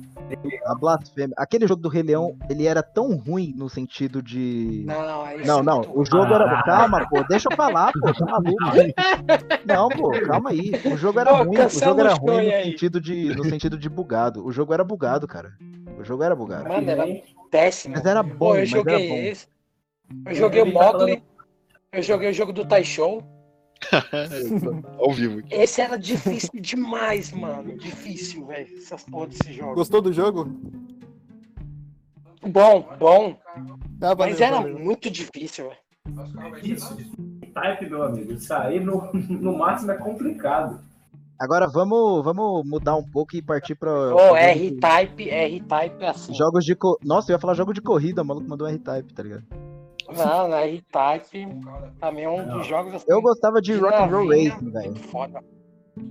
A 0.66 0.74
blasfêmia. 0.76 1.36
Aquele 1.38 1.68
jogo 1.68 1.82
do 1.84 1.90
Rei 1.90 2.02
Leão, 2.02 2.36
ele 2.50 2.66
era 2.66 2.82
tão 2.82 3.16
ruim 3.16 3.54
no 3.56 3.70
sentido 3.70 4.22
de. 4.24 4.84
Não, 4.88 5.04
Não, 5.46 5.60
é 5.60 5.64
não, 5.64 5.76
muito 5.78 6.00
o 6.00 6.06
jogo 6.06 6.34
era. 6.34 6.46
Ah. 6.60 6.64
Calma, 6.64 7.08
pô, 7.08 7.24
deixa 7.24 7.50
eu 7.52 7.56
falar, 7.56 7.92
pô, 7.94 8.12
tá 8.14 8.26
maluco? 8.26 8.56
Não, 9.66 9.90
pô, 9.90 10.12
calma 10.22 10.50
aí. 10.52 10.72
O 10.86 10.96
jogo 10.98 11.20
era 11.20 11.32
Pô, 11.32 11.44
ruim, 11.44 11.58
o 11.60 11.70
jogo 11.70 12.00
era 12.00 12.14
o 12.16 12.18
ruim 12.18 12.46
no 12.48 12.54
aí. 12.54 12.64
sentido, 12.72 13.02
de, 13.02 13.36
no 13.36 13.44
sentido 13.46 13.78
de 13.78 13.90
bugado. 13.90 14.46
O 14.46 14.52
jogo 14.52 14.74
era 14.74 14.84
bugado, 14.84 15.28
cara. 15.28 15.54
O 16.00 16.04
jogo 16.04 16.24
era 16.24 16.36
bugado. 16.36 16.68
Mano, 16.70 16.90
era 16.90 17.06
péssimo. 17.52 17.96
Mas 17.96 18.06
era 18.06 18.24
bom, 18.24 18.38
Pô, 18.38 18.56
eu 18.56 18.60
mas 18.62 18.72
era 18.74 18.78
joguei 18.80 19.10
bom. 19.10 19.16
esse. 19.16 19.48
Eu 20.26 20.36
joguei 20.36 20.62
o 20.62 20.72
Mogli. 20.72 21.24
Eu 21.92 22.02
joguei 22.02 22.30
o 22.30 22.34
jogo 22.34 22.52
do 22.52 22.66
Tai 22.66 22.84
Show. 22.84 23.24
Ao 25.00 25.12
vivo. 25.12 25.42
Esse 25.50 25.82
era 25.82 25.98
difícil 25.98 26.50
demais, 26.62 27.32
mano. 27.32 27.78
Difícil, 27.78 28.46
velho. 28.46 28.78
Essas 28.78 29.04
porra 29.04 29.28
desse 29.28 29.54
jogo. 29.54 29.76
Gostou 29.76 30.02
do 30.02 30.14
jogo? 30.14 30.46
Bom, 32.42 32.88
bom. 33.00 33.38
Ah, 34.02 34.14
valeu, 34.14 34.18
Mas 34.18 34.42
era 34.42 34.58
valeu. 34.58 34.80
muito 34.80 35.10
difícil, 35.10 35.70
velho. 35.70 35.86
Isso. 36.64 36.96
Type, 37.54 37.90
meu 37.90 38.04
amigo. 38.04 38.34
Isso 38.34 38.54
aí 38.54 38.80
no, 38.80 39.10
no 39.14 39.58
máximo 39.58 39.92
é 39.92 39.98
complicado. 39.98 40.80
Agora 41.38 41.68
vamos, 41.68 42.24
vamos 42.24 42.66
mudar 42.66 42.96
um 42.96 43.04
pouco 43.04 43.36
e 43.36 43.42
partir. 43.42 43.74
Ô, 43.74 43.78
pra 43.78 44.40
R-Type, 44.40 45.30
R-Type 45.30 46.04
é 46.04 46.10
assim. 46.10 46.34
Jogos 46.34 46.64
de. 46.64 46.76
Co... 46.76 46.98
Nossa, 47.04 47.32
eu 47.32 47.36
ia 47.36 47.40
falar 47.40 47.56
jogo 47.56 47.74
de 47.74 47.82
corrida, 47.82 48.22
o 48.22 48.26
maluco 48.26 48.48
mandou 48.48 48.68
um 48.68 48.70
R-Type, 48.70 49.14
tá 49.14 49.24
ligado? 49.24 49.44
Não, 50.10 50.48
na 50.48 50.62
R-Type 50.62 51.48
também 52.00 52.26
é 52.26 52.30
um 52.30 52.46
Não. 52.46 52.58
dos 52.58 52.68
jogos 52.68 52.94
assim, 52.96 53.06
Eu 53.08 53.22
gostava 53.22 53.62
de 53.62 53.74
de 53.74 53.80
Rock 53.80 53.94
and 53.96 54.06
Roll 54.08 54.28
Racing, 54.30 54.72
velho. 54.72 54.92
muito 54.92 55.08
foda. 55.08 55.44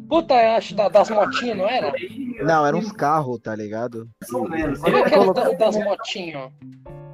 Puta, 0.08 0.34
eu 0.34 0.50
acho 0.56 0.74
da- 0.74 0.88
das 0.88 1.10
motinhas, 1.10 1.58
não 1.58 1.68
era? 1.68 1.92
Não, 2.42 2.66
eram 2.66 2.78
uns 2.78 2.90
carros, 2.92 3.38
tá 3.40 3.54
ligado? 3.54 4.08
mais 4.48 4.82
ou 4.82 5.04
que 5.04 5.14
era 5.14 5.32
da- 5.32 5.52
das 5.52 5.76
motinhas? 5.76 6.50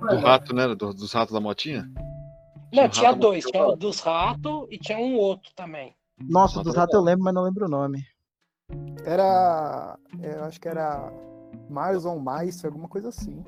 Do 0.01 0.17
rato, 0.19 0.55
né? 0.55 0.69
Do- 0.75 0.95
dos 0.95 1.13
ratos 1.13 1.35
da 1.35 1.41
motinha? 1.41 1.83
Não, 2.73 2.89
Tinha 2.89 2.89
tinha 2.89 3.13
dois. 3.15 3.45
Tinha 3.45 3.67
o 3.67 3.77
dos 3.77 4.01
ratos 4.01 4.67
e 4.71 4.79
tinha 4.79 4.97
um 4.99 5.17
outro 5.17 5.51
também. 5.57 5.95
Nossa, 6.21 6.63
dos 6.63 6.75
ratos 6.77 6.95
eu 6.95 7.01
lembro, 7.03 7.25
mas 7.25 7.35
não 7.35 7.43
lembro 7.43 7.67
o 7.67 7.69
nome. 7.69 8.03
Era. 9.05 9.99
Eu 10.23 10.45
acho 10.45 10.61
que 10.61 10.69
era. 10.69 11.13
Mars 11.69 12.05
on 12.05 12.21
Mice, 12.21 12.65
alguma 12.65 12.89
coisa 12.89 13.09
assim. 13.09 13.43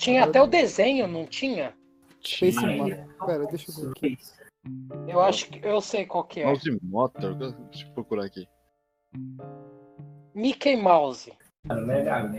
Tinha 0.00 0.24
até 0.24 0.40
o 0.42 0.46
desenho, 0.46 1.06
não 1.06 1.26
tinha? 1.26 1.74
Tinha. 2.22 3.06
Pera, 3.26 3.46
deixa 3.46 3.70
eu 3.70 3.84
ver. 3.88 3.94
Que 3.94 4.06
isso? 4.08 4.32
Eu 5.06 5.20
acho 5.20 5.46
que 5.50 5.60
eu 5.66 5.78
sei 5.82 6.06
qual 6.06 6.24
que 6.24 6.40
é. 6.40 6.46
Mouse 6.46 6.78
Motor. 6.82 7.34
Deixa 7.34 7.86
eu 7.86 7.92
procurar 7.92 8.24
aqui. 8.24 8.48
Mickey 10.34 10.76
Mouse. 10.76 11.30
Mega 11.66 12.22
Man. 12.22 12.32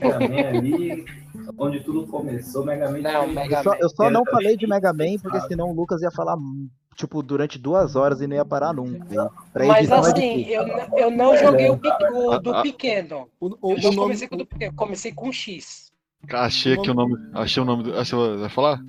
Mega 0.00 0.20
Man 0.28 0.48
ali, 0.58 1.04
onde 1.58 1.80
tudo 1.80 2.06
começou, 2.06 2.64
Mega 2.64 2.88
Man. 2.88 2.98
Não, 3.00 3.26
Mega 3.26 3.56
Eu 3.58 3.62
só, 3.64 3.70
Man. 3.70 3.76
eu 3.80 3.88
só 3.90 4.10
não 4.10 4.24
falei 4.24 4.56
de. 4.56 4.66
Mega 4.68 4.92
Man, 4.92 5.18
porque 5.20 5.40
senão 5.42 5.70
o 5.70 5.74
Lucas 5.74 6.00
ia 6.02 6.12
falar, 6.12 6.36
hum, 6.36 6.68
tipo, 6.94 7.20
durante 7.20 7.58
duas 7.58 7.96
horas 7.96 8.20
e 8.20 8.28
não 8.28 8.36
ia 8.36 8.44
parar 8.44 8.72
nunca. 8.72 9.28
Mas 9.66 9.90
é 9.90 9.94
assim, 9.94 10.12
difícil. 10.38 10.52
eu, 10.54 10.98
eu 10.98 11.10
não 11.10 11.36
joguei 11.36 11.68
o, 11.68 11.78
pe- 11.78 11.88
o 12.12 12.38
do 12.38 12.62
pequeno. 12.62 13.28
O, 13.40 13.46
o, 13.46 13.72
Eu 13.72 13.76
o 13.78 13.80
não 13.80 13.82
nome, 13.82 13.96
comecei 13.96 14.28
com 14.28 14.34
o 14.36 14.38
do 14.38 14.46
pequeno, 14.46 14.76
comecei 14.76 15.12
com 15.12 15.32
X. 15.32 15.88
Achei 16.32 16.74
aqui 16.74 16.90
o 16.90 16.94
nome. 16.94 17.14
Achei 17.32 17.62
o 17.62 17.66
nome 17.66 17.82
do. 17.84 17.98
Achei, 17.98 18.18
vai 18.38 18.48
falar? 18.48 18.80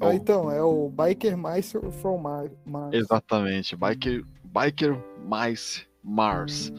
Ah, 0.00 0.14
então, 0.14 0.50
é 0.50 0.62
o 0.62 0.90
Biker 0.90 1.36
Mice 1.36 1.78
from 2.02 2.18
Mar- 2.18 2.50
Mars. 2.66 2.92
Exatamente. 2.94 3.74
Biker, 3.76 4.24
Biker 4.44 4.96
Mice 5.24 5.86
Mars. 6.04 6.72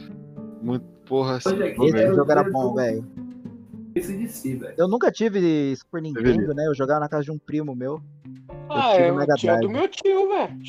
Muito 0.61 0.85
porra. 1.05 1.37
Esse 1.37 1.49
jogo. 1.49 1.85
Esse 1.85 2.15
jogo 2.15 2.31
era 2.31 2.41
eu- 2.41 2.51
bom, 2.51 2.75
velho. 2.75 3.05
Esse 3.95 4.15
de 4.15 4.27
si, 4.27 4.55
velho. 4.55 4.75
Eu 4.77 4.87
nunca 4.87 5.11
tive 5.11 5.75
Super 5.75 6.01
Nintendo, 6.01 6.53
né? 6.53 6.67
Eu 6.67 6.75
jogava 6.75 6.99
na 6.99 7.09
casa 7.09 7.23
de 7.23 7.31
um 7.31 7.39
primo 7.39 7.75
meu. 7.75 7.99
Ah, 8.69 8.91
tive 8.91 9.03
é 9.07 9.11
Mega 9.11 9.33
o 9.33 9.37
tio 9.37 9.59
do 9.61 9.69
meu 9.69 9.87
tio, 9.87 10.29
velho. 10.29 10.59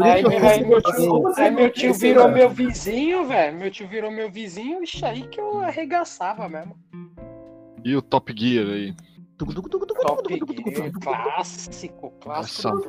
Aí, 0.00 0.22
eu 0.22 0.30
aí 0.48 0.64
meu 0.64 0.80
tio, 0.80 1.32
aí 1.36 1.50
meu 1.50 1.70
tio 1.70 1.92
virou 1.92 2.30
meu 2.30 2.48
vizinho, 2.48 3.26
velho. 3.26 3.58
Meu 3.58 3.70
tio 3.70 3.86
virou 3.86 4.10
meu 4.10 4.30
vizinho, 4.30 4.82
ixi, 4.82 5.04
aí 5.04 5.28
que 5.28 5.38
eu 5.38 5.60
arregaçava 5.60 6.48
mesmo. 6.48 6.74
E 7.84 7.94
o 7.96 8.02
Top 8.02 8.32
Gear 8.36 8.66
aí. 8.66 8.94
Top 9.36 9.52
Gear, 10.28 10.92
clássico, 11.00 12.12
clássico. 12.20 12.80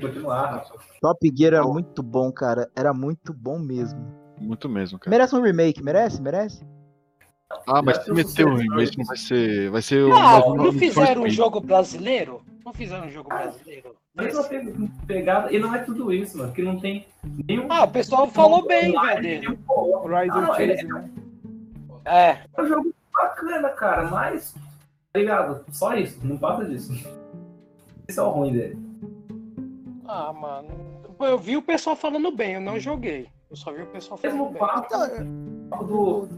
Continuar. 0.00 0.64
Top 1.00 1.32
Gear 1.36 1.54
era 1.54 1.64
muito 1.64 2.02
bom, 2.02 2.32
cara. 2.32 2.68
Era 2.74 2.92
muito 2.92 3.32
bom 3.32 3.58
mesmo. 3.58 4.00
Muito 4.40 4.68
mesmo, 4.68 4.98
cara. 4.98 5.10
Merece 5.10 5.36
um 5.36 5.42
remake, 5.42 5.82
merece? 5.82 6.20
Merece? 6.20 6.64
Ah, 7.66 7.82
mas 7.82 7.98
se 7.98 8.04
tem 8.04 8.12
um 8.12 8.16
meteu 8.16 8.48
o 8.48 8.50
sucessor. 8.56 8.72
remake, 8.72 8.98
não 8.98 9.04
vai 9.04 9.16
ser. 9.16 9.70
Vai 9.70 9.82
ser 9.82 10.08
não 10.08 10.56
do 10.56 10.72
fizeram 10.72 11.22
um 11.22 11.30
jogo 11.30 11.60
brasileiro? 11.60 12.42
Não 12.64 12.72
fizeram 12.72 13.06
um 13.06 13.10
jogo 13.10 13.28
brasileiro? 13.28 13.94
Pe- 14.16 14.90
pegada, 15.06 15.52
e 15.52 15.58
não 15.58 15.74
é 15.74 15.78
tudo 15.78 16.12
isso, 16.12 16.36
mano, 16.38 16.50
porque 16.50 16.62
não 16.62 16.78
tem 16.78 17.06
nenhum. 17.46 17.66
Ah, 17.70 17.84
o 17.84 17.88
pessoal 17.90 18.26
falou 18.28 18.66
bem, 18.66 18.92
velho. 18.92 19.58
Ah, 19.68 20.26
não, 20.26 20.54
Chase, 20.54 20.84
né? 20.86 21.10
É, 22.04 22.28
é 22.56 22.62
um 22.62 22.66
jogo 22.66 22.94
bacana, 23.12 23.68
cara, 23.70 24.04
mas. 24.04 24.54
Tá 25.12 25.18
ligado? 25.20 25.64
Só 25.72 25.94
isso, 25.94 26.18
não 26.24 26.38
passa 26.38 26.64
disso. 26.64 26.92
Esse 28.08 28.18
é 28.18 28.22
o 28.22 28.30
ruim 28.30 28.52
dele. 28.52 28.78
ah, 30.06 30.32
mano. 30.32 30.68
Eu 31.20 31.38
vi 31.38 31.56
o 31.56 31.62
pessoal 31.62 31.94
falando 31.94 32.34
bem, 32.34 32.54
eu 32.54 32.60
não 32.60 32.78
joguei. 32.80 33.28
Eu 33.50 33.56
só 33.56 33.70
vi 33.72 33.82
o 33.82 33.86
pessoal 33.86 34.18
falando 34.18 34.36
Mesmo 34.38 34.50
bem. 34.50 34.58
papo 34.58 34.86
Então, 34.86 35.04
é- 35.04 35.84
do 35.84 36.28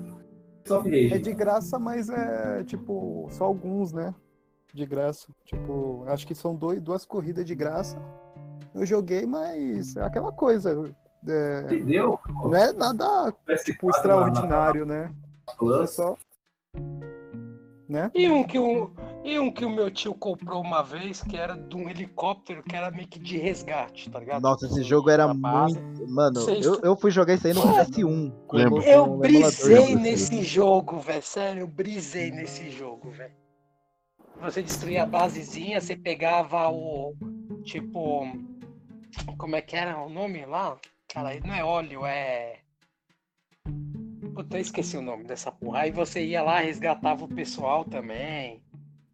é 1.15 1.19
de 1.19 1.33
graça, 1.33 1.79
mas 1.79 2.09
é 2.09 2.65
tipo, 2.65 3.29
só 3.31 3.45
alguns, 3.45 3.93
né? 3.93 4.15
De 4.73 4.85
graça. 4.85 5.29
Tipo, 5.45 6.05
acho 6.09 6.27
que 6.27 6.35
são 6.35 6.55
dois, 6.55 6.81
duas 6.83 7.05
corridas 7.07 7.45
de 7.47 7.55
graça. 7.55 7.97
Eu 8.75 8.85
joguei, 8.85 9.25
mas 9.25 9.97
é 9.97 10.03
aquela 10.03 10.33
coisa. 10.33 10.93
é, 11.27 11.61
Entendeu? 11.65 12.19
não 12.29 12.55
é 12.55 12.73
nada 12.73 13.33
tipo, 13.65 13.89
extraordinário, 13.91 14.85
né? 14.85 15.11
É 15.49 15.55
Plus. 15.57 15.91
só. 15.91 16.17
Né? 17.89 18.11
E 18.15 18.29
um, 18.31 18.43
que 18.43 18.59
o, 18.59 18.91
e 19.23 19.39
um 19.39 19.53
que 19.53 19.65
o 19.65 19.71
meu 19.71 19.91
tio 19.91 20.15
comprou 20.15 20.63
uma 20.63 20.83
vez, 20.83 21.23
que 21.23 21.37
era 21.37 21.55
de 21.55 21.77
um 21.77 21.89
helicóptero, 21.89 22.63
que 22.63 22.75
era 22.75 22.91
meio 22.91 23.07
que 23.07 23.19
de 23.19 23.37
resgate, 23.37 24.11
tá 24.11 24.19
ligado? 24.19 24.43
Nossa, 24.43 24.67
esse 24.67 24.83
jogo 24.83 25.11
era 25.11 25.29
muito. 25.33 26.09
Mano, 26.09 26.41
Vocês- 26.41 26.65
eu, 26.65 26.81
eu 26.83 26.97
fui 26.97 27.11
jogar 27.11 27.35
isso 27.35 27.47
aí 27.47 27.53
no 27.53 27.61
PS1. 27.61 28.33
com 28.47 28.57
Lembro. 28.57 28.83
Eu 28.83 29.05
um 29.05 29.19
brisei 29.19 29.95
nesse 29.95 30.43
jogo, 30.43 30.99
velho. 30.99 31.23
Sério, 31.23 31.61
eu 31.61 31.67
brisei 31.69 32.31
nesse 32.31 32.71
jogo, 32.71 33.11
velho. 33.11 33.35
Você 34.41 34.63
destruía 34.63 35.03
a 35.03 35.07
basezinha, 35.07 35.81
você 35.81 35.95
pegava 35.95 36.69
o. 36.71 37.15
Tipo. 37.65 38.27
Como 39.39 39.57
é 39.57 39.61
que 39.61 39.77
era 39.77 40.03
o 40.03 40.09
nome 40.09 40.45
lá? 40.47 40.77
Cara, 41.13 41.39
não 41.45 41.55
é 41.55 41.63
óleo, 41.63 42.05
é. 42.05 42.64
Puta, 44.35 44.57
eu 44.57 44.61
esqueci 44.61 44.97
o 44.97 45.03
nome 45.03 45.25
dessa 45.25 45.53
porra. 45.53 45.81
Aí 45.81 45.91
você 45.91 46.25
ia 46.25 46.43
lá, 46.43 46.59
resgatava 46.61 47.25
o 47.25 47.29
pessoal 47.29 47.85
também. 47.85 48.61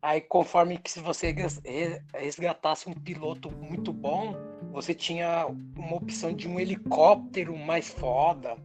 Aí 0.03 0.21
conforme 0.21 0.79
que 0.79 0.91
se 0.91 0.99
você 1.01 1.31
res- 1.31 1.61
re- 1.64 2.01
resgatasse 2.14 2.89
um 2.89 2.95
piloto 2.95 3.51
muito 3.51 3.93
bom, 3.93 4.35
você 4.73 4.95
tinha 4.95 5.47
uma 5.77 5.97
opção 5.97 6.33
de 6.33 6.49
um 6.49 6.59
helicóptero 6.59 7.55
mais 7.57 7.89
foda. 7.91 8.57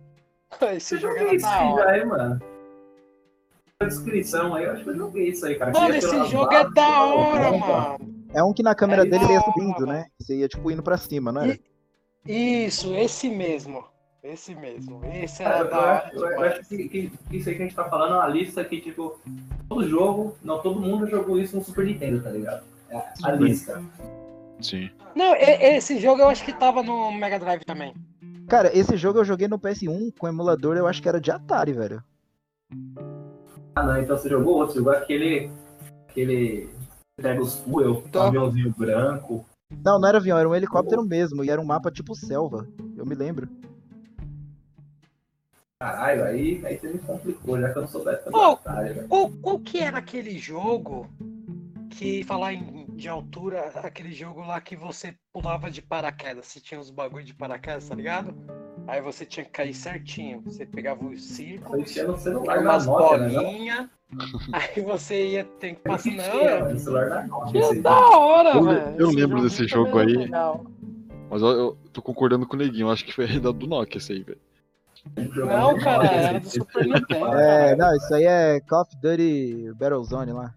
Esse 0.73 0.95
Eu 0.95 1.01
jogo 1.01 1.17
era 1.17 1.35
isso 1.35 1.45
da 1.45 1.59
aí 1.59 1.73
hora. 1.73 1.97
hein, 1.97 2.05
mano. 2.05 2.41
A 3.81 3.85
descrição 3.85 4.55
aí, 4.55 4.63
eu 4.63 4.71
acho 4.71 4.83
que 4.85 4.89
eu 4.91 4.95
joguei 4.95 5.29
isso 5.29 5.45
aí, 5.45 5.55
cara. 5.55 5.71
Mano, 5.73 5.95
esse 5.95 6.23
jogo 6.25 6.53
é 6.53 6.69
da 6.69 7.03
hora, 7.03 7.51
mano. 7.57 7.97
É 8.33 8.41
um 8.41 8.53
que 8.53 8.63
na 8.63 8.73
câmera 8.73 9.01
É 9.01 9.05
dele 9.05 9.25
ia 9.25 9.41
subindo, 9.41 9.85
né? 9.85 10.05
Você 10.17 10.37
ia, 10.37 10.47
tipo, 10.47 10.71
indo 10.71 10.81
pra 10.81 10.97
cima, 10.97 11.31
não 11.33 11.41
era? 11.41 11.59
Isso, 12.25 12.95
esse 12.95 13.29
mesmo. 13.29 13.83
Esse 14.25 14.55
mesmo. 14.55 15.01
Esse 15.05 15.43
Cara, 15.43 15.55
era 15.57 15.65
eu, 15.65 15.69
da 15.69 15.75
eu 15.77 15.81
hora. 15.83 15.97
acho, 16.07 16.15
eu- 16.15 16.21
eu 16.23 16.29
demais. 16.29 16.51
acho 16.59 16.69
que, 16.69 16.89
que- 16.89 17.11
que 17.29 17.37
isso 17.37 17.49
aí 17.49 17.55
que 17.55 17.61
a 17.61 17.65
gente 17.65 17.75
tá 17.75 17.83
falando 17.87 18.15
é 18.15 18.17
uma 18.17 18.27
lista 18.27 18.63
que, 18.65 18.81
tipo, 18.81 19.19
todo 19.69 19.87
jogo, 19.87 20.35
não, 20.43 20.59
todo 20.61 20.79
mundo 20.79 21.05
jogou 21.07 21.39
isso 21.39 21.55
no 21.55 21.63
Super 21.63 21.85
Nintendo, 21.85 22.23
tá 22.23 22.31
ligado? 22.31 22.63
É 22.89 23.03
a 23.23 23.31
lista. 23.31 23.83
Sim. 24.59 24.89
Não, 25.15 25.35
esse 25.35 25.99
jogo 25.99 26.21
eu 26.21 26.27
acho 26.29 26.43
que 26.43 26.53
tava 26.53 26.81
no 26.81 27.11
Mega 27.11 27.37
Drive 27.37 27.63
também. 27.65 27.93
Cara, 28.47 28.75
esse 28.75 28.97
jogo 28.97 29.19
eu 29.19 29.25
joguei 29.25 29.47
no 29.47 29.59
PS1 29.59 30.11
com 30.17 30.27
emulador, 30.27 30.75
eu 30.75 30.87
acho 30.87 31.01
que 31.01 31.09
era 31.09 31.21
de 31.21 31.29
Atari, 31.31 31.73
velho. 31.73 32.03
Ah, 33.75 33.83
não, 33.83 34.01
então 34.01 34.17
você 34.17 34.29
jogou 34.29 34.55
outro, 34.57 34.75
jogou 34.77 34.93
aquele. 34.93 35.51
aquele. 36.09 36.69
Pega 37.21 37.41
os 37.41 37.59
fuel, 37.59 37.97
um 38.05 38.09
Tá. 38.09 38.27
aviãozinho 38.27 38.73
branco. 38.77 39.45
Não, 39.83 39.99
não 39.99 40.07
era 40.09 40.17
avião, 40.17 40.37
era 40.37 40.47
um 40.49 40.55
helicóptero 40.55 41.03
mesmo, 41.03 41.43
e 41.43 41.49
era 41.49 41.61
um 41.61 41.65
mapa 41.65 41.91
tipo 41.91 42.13
selva. 42.15 42.67
Eu 42.97 43.05
me 43.05 43.15
lembro. 43.15 43.47
Caralho, 45.79 46.23
aí, 46.23 46.65
aí 46.65 46.77
você 46.77 46.87
me 46.87 46.99
complicou, 46.99 47.59
já 47.59 47.71
que 47.71 47.77
eu 47.77 47.81
não 47.81 47.89
soubesse 47.89 48.23
fazer 48.23 48.35
Ô, 48.37 48.51
Atari, 48.53 48.93
velho. 48.93 49.07
Qual, 49.09 49.29
qual 49.29 49.59
que 49.59 49.79
era 49.79 49.97
aquele 49.97 50.37
jogo 50.39 51.09
que, 51.89 52.23
falar 52.23 52.53
em, 52.53 52.85
de 52.95 53.09
altura, 53.09 53.71
aquele 53.83 54.13
jogo 54.13 54.39
lá 54.41 54.61
que 54.61 54.75
você 54.75 55.13
pulava 55.33 55.69
de 55.69 55.81
paraquedas? 55.81 56.45
Você 56.47 56.61
tinha 56.61 56.79
uns 56.79 56.89
bagulho 56.89 57.25
de 57.25 57.33
paraquedas, 57.33 57.89
tá 57.89 57.95
ligado? 57.95 58.33
Aí 58.87 59.01
você 59.01 59.25
tinha 59.25 59.43
que 59.43 59.51
cair 59.51 59.73
certinho. 59.73 60.41
Você 60.45 60.65
pegava 60.65 61.03
o 61.03 61.09
no 61.09 62.17
celular 62.17 62.59
umas 62.59 62.85
né? 62.87 62.93
bolinhas, 62.93 63.89
aí 64.53 64.81
você 64.81 65.27
ia 65.27 65.43
ter 65.43 65.75
que 65.75 65.81
passar. 65.81 66.09
Não, 66.11 67.27
Nokia. 67.27 67.67
que 67.69 67.81
da 67.81 68.17
hora, 68.17 68.49
Eu- 68.55 68.63
velho. 68.63 68.95
eu 68.97 69.09
lembro 69.11 69.41
desse 69.41 69.67
jogo 69.67 69.91
também 69.91 70.07
aí. 70.07 70.23
legal. 70.23 70.65
Mas 71.29 71.41
eu, 71.41 71.49
eu 71.49 71.77
tô 71.91 72.01
concordando 72.01 72.47
com 72.47 72.55
o 72.55 72.59
Neguinho. 72.59 72.87
eu 72.87 72.91
Acho 72.91 73.03
que 73.03 73.11
foi 73.13 73.27
da 73.41 73.51
do 73.51 73.67
Nokia 73.67 73.97
esse 73.97 74.13
aí, 74.13 74.23
velho. 74.23 74.39
Não, 75.35 75.77
cara, 75.79 76.05
era 76.07 76.39
do 76.39 76.49
Super 76.49 76.85
Nintendo. 76.85 77.37
É, 77.37 77.75
não, 77.75 77.95
isso 77.95 78.13
aí 78.13 78.25
é 78.25 78.59
Call 78.61 78.81
of 78.81 78.95
Duty 78.97 79.71
Battlezone 79.79 80.31
lá. 80.33 80.53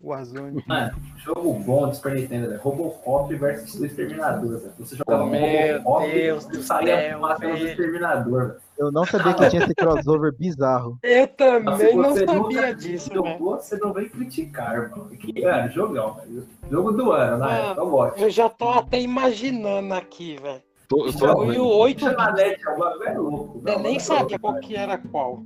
Warzone. 0.00 0.62
Mano, 0.66 0.92
jogo 1.16 1.54
bom 1.60 1.88
do 1.88 1.94
Super 1.94 2.14
Nintendo, 2.14 2.48
velho. 2.48 2.60
Robocop 2.60 3.34
versus 3.36 3.80
o 3.80 3.86
Exterminador, 3.86 4.58
velho. 4.58 4.72
Você 4.78 4.96
jogava 4.96 5.26
Meu 5.26 5.80
Robocop 5.82 6.10
Deus 6.12 6.44
e 6.44 6.48
do 6.50 6.62
saía 6.62 6.96
céu, 7.10 7.20
matando 7.20 7.54
o. 7.54 7.66
Exterminador, 7.68 8.48
velho. 8.48 8.60
Eu 8.82 8.90
não 8.90 9.06
sabia 9.06 9.32
que 9.32 9.48
tinha 9.48 9.62
esse 9.62 9.74
crossover 9.76 10.34
bizarro. 10.36 10.98
Eu 11.04 11.28
também 11.28 11.94
não 11.96 12.16
sabia 12.16 12.74
disso. 12.74 13.10
Jogou, 13.14 13.56
você 13.56 13.76
não 13.78 13.92
vem 13.92 14.08
criticar, 14.08 14.90
mano. 14.90 15.08
Que, 15.10 15.40
mano, 15.44 15.70
jogão, 15.70 16.14
velho. 16.14 16.48
Jogo 16.68 16.90
do 16.92 17.12
ano, 17.12 17.38
na 17.38 17.46
Ah. 17.72 18.12
eu 18.16 18.28
já 18.28 18.48
tô 18.48 18.70
até 18.70 19.00
imaginando 19.00 19.94
aqui, 19.94 20.36
velho. 20.42 20.60
Tô, 20.88 21.06
eu 21.06 21.12
tô 21.16 21.52
E 21.52 21.58
o 21.60 21.66
8 21.66 22.00
Puxa 22.04 22.16
na 22.16 22.32
net, 22.32 22.68
agora 22.68 23.08
é 23.08 23.18
louco. 23.18 23.62
eu 23.64 23.78
nem 23.78 23.92
Não, 23.94 24.00
sabia 24.00 24.34
é 24.36 24.38
qual 24.38 24.58
que 24.58 24.74
era 24.74 24.98
qual. 24.98 25.44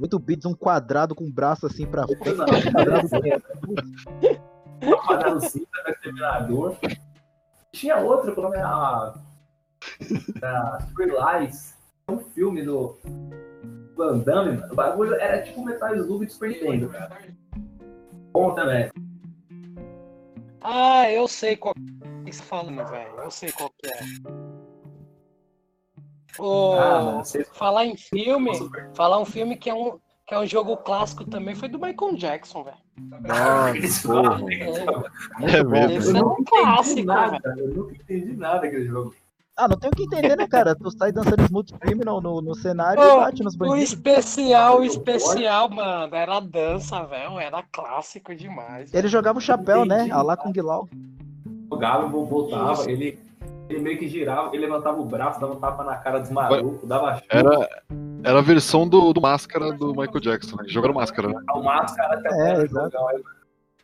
8 0.00 0.18
bits, 0.18 0.46
um 0.46 0.54
quadrado 0.54 1.14
com 1.14 1.24
o 1.24 1.30
braço 1.32 1.66
assim 1.66 1.86
pra 1.86 2.06
frente. 2.06 2.34
Não, 2.34 2.44
um 2.46 2.72
quadrado 2.72 3.08
Não, 4.82 4.98
apagado 4.98 5.40
cinta 5.42 5.82
do 5.84 5.90
Exterminador. 5.90 6.76
Tinha 7.72 7.98
outro, 7.98 8.32
que 8.32 8.40
o 8.40 8.42
nome 8.42 8.56
era. 8.56 9.14
Da 10.40 10.78
Free 10.94 11.10
Lies. 11.10 11.78
Um 12.10 12.18
filme 12.20 12.62
do. 12.62 12.98
Van 13.96 14.18
Damme, 14.18 14.56
mano. 14.58 14.72
O 14.72 14.76
bagulho 14.76 15.14
era 15.14 15.42
tipo 15.42 15.64
Metal 15.64 15.94
Slug 15.94 16.26
de 16.26 16.32
Super 16.32 16.50
Nintendo, 16.50 16.88
cara. 16.88 17.18
Bom 18.32 18.54
também. 18.54 18.90
Ah, 20.62 21.10
eu 21.10 21.26
sei 21.26 21.56
qual 21.56 21.74
que 21.74 22.32
você 22.32 22.38
tá 22.38 22.44
falando, 22.44 22.86
velho. 22.86 23.10
Eu 23.18 23.30
sei 23.30 23.50
qual 23.52 23.70
que 23.78 23.88
é. 23.88 24.00
Ô, 26.38 26.74
Ah, 26.74 27.02
mano, 27.02 27.24
você 27.24 27.44
falar 27.44 27.84
em 27.86 27.96
filme, 27.96 28.50
falar 28.94 29.18
um 29.18 29.24
filme 29.24 29.56
que 29.56 29.68
é 29.68 29.74
um, 29.74 29.98
que 30.26 30.34
é 30.34 30.38
um 30.38 30.46
jogo 30.46 30.76
clássico 30.78 31.24
também 31.24 31.54
foi 31.54 31.68
do 31.68 31.78
Michael 31.78 32.16
Jackson, 32.16 32.64
velho. 32.64 32.76
Nossa, 33.26 34.08
porra. 34.08 34.40
É, 34.52 35.56
É 35.58 35.64
mesmo. 35.64 35.92
Esse 35.98 36.10
Eu 36.10 36.16
é 36.16 36.20
um 36.20 36.28
nunca 36.28 36.40
entendi 36.42 36.62
clássico, 36.62 37.06
nada. 37.06 37.40
Eu 37.58 37.68
nunca 37.68 37.94
entendi 37.94 38.32
nada 38.36 38.60
daquele 38.60 38.86
jogo. 38.86 39.14
Ah, 39.60 39.68
não 39.68 39.76
tem 39.76 39.90
o 39.90 39.92
que 39.92 40.04
entender, 40.04 40.36
né, 40.36 40.48
cara? 40.48 40.74
Tu 40.74 40.90
sai 40.90 41.12
dançando 41.12 41.42
Smooth 41.42 41.74
Criminal 41.78 42.20
no, 42.20 42.40
no 42.40 42.54
cenário 42.54 43.02
Ô, 43.02 43.18
e 43.18 43.20
bate 43.20 43.42
nos 43.42 43.54
O 43.54 43.58
bandidos. 43.58 43.92
especial, 43.92 44.80
o 44.80 44.84
especial, 44.84 45.68
mano, 45.68 46.14
era 46.14 46.40
dança, 46.40 47.04
velho. 47.04 47.38
Era 47.38 47.62
clássico 47.70 48.34
demais. 48.34 48.92
Ele 48.94 49.06
jogava 49.08 49.38
o 49.38 49.42
chapéu, 49.42 49.84
né? 49.84 49.96
Entendi. 49.98 50.12
A 50.12 50.22
lá 50.22 50.36
com 50.36 50.50
Guilau. 50.50 50.88
Jogava, 51.70 52.06
voltava, 52.08 52.72
Isso. 52.72 52.90
ele, 52.90 53.18
ele 53.68 53.80
meio 53.80 53.98
que 53.98 54.08
girava, 54.08 54.48
ele 54.54 54.66
levantava 54.66 55.00
o 55.00 55.04
braço, 55.04 55.38
dava 55.40 55.52
um 55.52 55.60
tapa 55.60 55.84
na 55.84 55.96
cara 55.96 56.18
dos 56.18 56.30
malucos, 56.30 56.88
dava 56.88 57.14
chuva, 57.16 57.26
Era, 57.28 57.82
era 58.24 58.38
a 58.38 58.42
versão 58.42 58.88
do, 58.88 59.12
do 59.12 59.20
Máscara 59.20 59.72
do 59.72 59.88
Michael 59.94 60.20
Jackson, 60.20 60.56
né? 60.56 60.64
Jogaram 60.66 60.94
Máscara, 60.94 61.28
né? 61.28 61.40
o 61.54 61.62
máscara 61.62 62.18
até 62.18 62.28
É, 62.30 62.64
o. 62.64 63.08
Aí, 63.08 63.22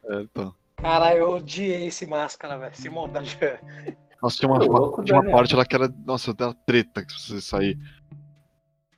É, 0.09 0.23
então. 0.23 0.55
Cara, 0.77 1.15
eu 1.15 1.31
odiei 1.37 1.87
esse 1.87 2.07
máscara, 2.07 2.59
velho. 2.59 2.73
Esse 2.73 2.89
maldade. 2.91 3.39
Nossa, 4.23 4.39
tinha 4.39 4.51
uma, 4.51 4.59
louco, 4.65 5.05
tinha 5.05 5.21
uma 5.21 5.31
parte 5.31 5.55
lá 5.55 5.65
que 5.65 5.75
era. 5.75 5.93
Nossa, 6.05 6.31
era 6.39 6.55
treta 6.55 7.05
que 7.05 7.13
você 7.13 7.41
sair. 7.41 7.79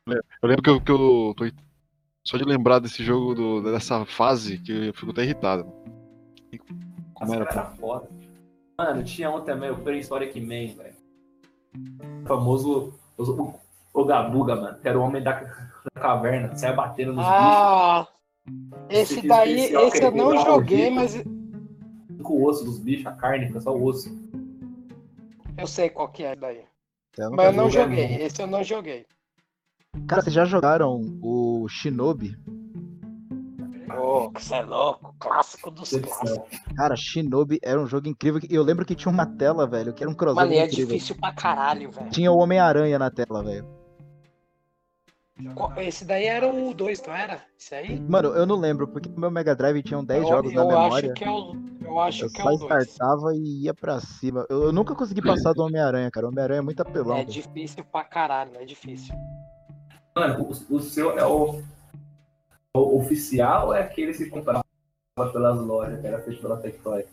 Eu 0.06 0.48
lembro 0.48 0.62
que 0.62 0.70
eu, 0.70 0.80
que 0.80 0.90
eu 0.92 1.34
tô. 1.36 1.44
Só 2.24 2.36
de 2.36 2.44
lembrar 2.44 2.78
desse 2.78 3.02
jogo, 3.02 3.34
do- 3.34 3.62
dessa 3.62 4.04
fase, 4.04 4.58
que 4.58 4.88
eu 4.88 4.94
fico 4.94 5.10
até 5.12 5.22
irritado. 5.24 5.66
Como 7.14 7.34
era, 7.34 7.44
era 7.44 7.64
foda. 7.72 8.08
Mano, 8.78 9.02
tinha 9.02 9.30
um 9.30 9.40
também, 9.40 9.70
o 9.70 9.76
Prehistoric 9.78 10.38
Man, 10.40 10.74
velho. 10.76 10.94
O 12.24 12.26
famoso. 12.28 12.94
O, 13.16 13.54
o, 13.94 14.04
Gabuga, 14.04 14.54
mano, 14.54 14.78
que 14.78 14.88
era 14.88 14.98
o 14.98 15.02
homem 15.02 15.22
da, 15.22 15.32
da 15.40 16.00
caverna, 16.00 16.54
saia 16.56 16.72
batendo 16.72 17.12
nos 17.12 17.24
Ah, 17.26 18.06
esse 18.88 19.14
Esse 19.14 19.26
daí, 19.26 19.58
esse 19.74 19.98
que 19.98 20.04
eu 20.06 20.12
não 20.12 20.38
joguei, 20.38 20.88
mas 20.90 21.16
bichos, 21.16 22.22
com 22.22 22.34
o 22.34 22.44
osso 22.44 22.64
dos 22.64 22.78
bichos, 22.78 23.06
a 23.06 23.12
carne, 23.12 23.48
fica 23.48 23.60
só 23.60 23.74
o 23.74 23.82
osso. 23.82 24.08
Eu 25.58 25.66
sei 25.66 25.90
qual 25.90 26.08
que 26.08 26.24
é 26.24 26.34
daí. 26.36 26.64
Eu 27.16 27.30
Mas 27.32 27.46
eu 27.46 27.52
não 27.52 27.70
joguei, 27.70 28.08
não. 28.18 28.26
esse 28.26 28.42
eu 28.42 28.46
não 28.46 28.62
joguei. 28.64 29.06
Cara, 30.06 30.22
vocês 30.22 30.34
já 30.34 30.44
jogaram 30.44 31.00
o 31.22 31.66
Shinobi? 31.68 32.36
Ô, 34.00 34.30
que 34.30 34.44
você 34.44 34.54
é 34.56 34.62
louco, 34.62 35.14
clássico 35.18 35.70
dos 35.70 35.90
clássicos. 35.90 36.20
Decepção. 36.30 36.74
Cara, 36.76 36.94
Shinobi 36.96 37.58
era 37.62 37.80
um 37.80 37.86
jogo 37.86 38.06
incrível. 38.08 38.40
E 38.48 38.54
eu 38.54 38.62
lembro 38.62 38.84
que 38.84 38.94
tinha 38.94 39.10
uma 39.10 39.26
tela, 39.26 39.66
velho, 39.66 39.92
que 39.92 40.02
era 40.02 40.10
um 40.10 40.14
crossover 40.14 40.46
Mano, 40.48 40.60
é 40.60 40.66
incrível. 40.66 40.86
difícil 40.86 41.16
pra 41.16 41.32
caralho, 41.32 41.90
velho. 41.90 42.10
Tinha 42.10 42.30
o 42.30 42.38
Homem-Aranha 42.38 42.98
na 42.98 43.10
tela, 43.10 43.42
velho. 43.42 43.66
Esse 45.78 46.04
daí 46.04 46.24
era 46.26 46.52
o 46.52 46.74
2, 46.74 47.02
não 47.06 47.14
era? 47.14 47.40
Esse 47.58 47.74
aí? 47.74 48.00
Mano, 48.00 48.30
eu 48.30 48.44
não 48.44 48.56
lembro, 48.56 48.88
porque 48.88 49.08
no 49.08 49.20
meu 49.20 49.30
Mega 49.30 49.54
Drive 49.54 49.82
tinham 49.82 50.04
10 50.04 50.22
eu, 50.22 50.28
jogos 50.28 50.52
na 50.52 50.62
eu 50.62 50.66
memória. 50.68 51.12
acho 51.12 51.14
que 51.14 51.24
é 51.24 51.30
o. 51.30 51.54
Eu 51.80 52.00
acho 52.00 52.24
Eu 52.24 52.30
que 52.30 52.40
é 52.40 52.44
o 52.44 52.56
2. 52.58 52.62
startava 52.62 53.34
e 53.34 53.62
ia 53.64 53.72
pra 53.74 54.00
cima. 54.00 54.44
Eu, 54.50 54.64
eu 54.64 54.72
nunca 54.72 54.94
consegui 54.96 55.22
passar 55.22 55.52
do 55.52 55.62
Homem-Aranha, 55.62 56.10
cara. 56.10 56.26
O 56.26 56.30
Homem-Aranha 56.30 56.58
é 56.58 56.62
muito 56.62 56.80
apelão. 56.80 57.14
É 57.16 57.20
velho. 57.20 57.30
difícil 57.30 57.84
pra 57.84 58.02
caralho, 58.04 58.56
é 58.56 58.64
difícil. 58.64 59.14
Mano, 60.16 60.42
o, 60.68 60.74
o 60.76 60.80
seu 60.80 61.16
é 61.16 61.24
o, 61.24 61.62
o 62.74 62.98
oficial 62.98 63.68
ou 63.68 63.74
é 63.74 63.82
aquele 63.82 64.12
que 64.12 64.18
se 64.18 64.30
comprava 64.30 64.64
pelas 65.32 65.60
lojas, 65.60 66.00
que 66.00 66.06
era 66.06 66.20
feito 66.20 66.40
pela 66.42 66.56
Tectoy? 66.56 67.04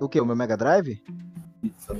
O 0.00 0.08
que? 0.08 0.20
O 0.20 0.24
meu 0.26 0.34
Mega 0.36 0.56
Drive? 0.56 1.02
Isso. 1.62 1.92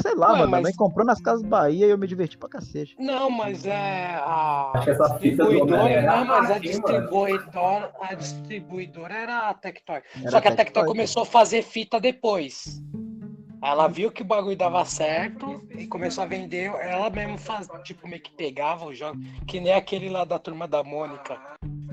Sei 0.00 0.14
lá, 0.14 0.28
Ué, 0.28 0.32
mano. 0.32 0.46
Minha 0.46 0.48
mas- 0.48 0.62
mãe 0.62 0.74
comprou 0.74 1.04
nas 1.06 1.20
Casas 1.20 1.42
Bahia 1.42 1.86
e 1.86 1.90
eu 1.90 1.98
me 1.98 2.06
diverti 2.06 2.36
pra 2.36 2.48
cacete. 2.48 2.94
Não, 2.98 3.30
mas 3.30 3.64
é 3.66 4.14
a 4.16 4.72
Acho 4.74 4.92
do 4.94 5.18
distribuidora, 5.18 6.02
não, 6.02 6.24
mas 6.24 6.44
a 6.46 6.48
mano. 6.50 6.60
distribuidora, 6.60 7.92
a 8.00 8.14
distribuidora 8.14 9.14
era 9.14 9.48
a 9.50 9.54
Tectoy. 9.54 10.02
Era 10.20 10.30
Só 10.30 10.40
que 10.40 10.48
a 10.48 10.50
Tectoy. 10.50 10.56
Tectoy 10.56 10.84
começou 10.86 11.22
a 11.22 11.26
fazer 11.26 11.62
fita 11.62 11.98
depois. 11.98 12.82
Ela 13.62 13.88
viu 13.88 14.12
que 14.12 14.22
o 14.22 14.24
bagulho 14.24 14.56
dava 14.56 14.84
certo 14.84 15.62
e 15.76 15.86
começou 15.86 16.22
a 16.22 16.26
vender. 16.26 16.66
Ela 16.78 17.08
mesmo 17.10 17.38
faz, 17.38 17.66
tipo, 17.82 18.06
meio 18.06 18.22
que 18.22 18.30
pegava 18.30 18.84
o 18.84 18.94
jogo, 18.94 19.18
que 19.46 19.58
nem 19.58 19.72
aquele 19.72 20.08
lá 20.10 20.24
da 20.24 20.38
turma 20.38 20.68
da 20.68 20.84
Mônica. 20.84 21.40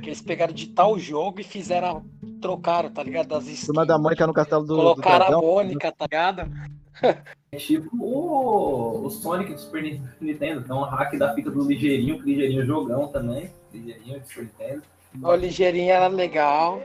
Que 0.01 0.09
eles 0.09 0.21
pegaram 0.21 0.53
de 0.53 0.67
tal 0.67 0.99
jogo 0.99 1.39
e 1.39 1.43
fizeram, 1.43 2.05
trocaram, 2.41 2.89
tá 2.91 3.01
ligado? 3.01 3.27
Das 3.29 3.45
skins. 3.47 3.65
Turma 3.67 3.85
da 3.85 3.97
Mônica 3.97 4.27
no 4.27 4.33
castelo 4.33 4.63
do, 4.63 4.75
do 4.75 4.75
Colocaram 4.75 5.15
a 5.15 5.29
dragão. 5.29 5.41
Mônica, 5.41 5.91
tá 5.93 6.05
ligado? 6.05 6.51
É 7.53 7.57
tipo 7.57 7.95
o, 7.95 9.05
o 9.05 9.09
Sonic 9.11 9.53
do 9.53 9.59
Super 9.59 9.83
Nintendo. 10.19 10.61
Então, 10.61 10.79
o 10.79 10.85
hack 10.85 11.15
da 11.19 11.35
fita 11.35 11.51
do 11.51 11.63
Ligeirinho, 11.63 12.17
que 12.17 12.25
Ligeirinho 12.25 12.63
é 12.63 12.65
jogão 12.65 13.07
também. 13.09 13.51
Ligeirinho 13.71 14.19
do 14.19 14.27
Super 14.27 14.43
Nintendo. 14.45 14.83
O 15.21 15.35
ligeirinho 15.35 15.91
era 15.91 16.07
legal. 16.07 16.81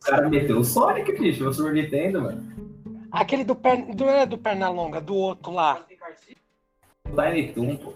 O 0.00 0.04
cara 0.04 0.28
meteu 0.28 0.60
o 0.60 0.64
Sonic, 0.64 1.10
bicho, 1.18 1.42
no 1.42 1.52
Super 1.52 1.72
Nintendo, 1.72 2.22
mano. 2.22 2.40
Aquele 3.10 3.42
do, 3.42 3.56
per... 3.56 3.84
do, 3.96 4.04
é 4.04 4.24
do 4.24 4.38
Pernalonga, 4.38 5.00
do 5.00 5.16
outro 5.16 5.52
lá. 5.52 5.84
Tiny 7.04 7.52
Toon, 7.52 7.76
pô. 7.76 7.92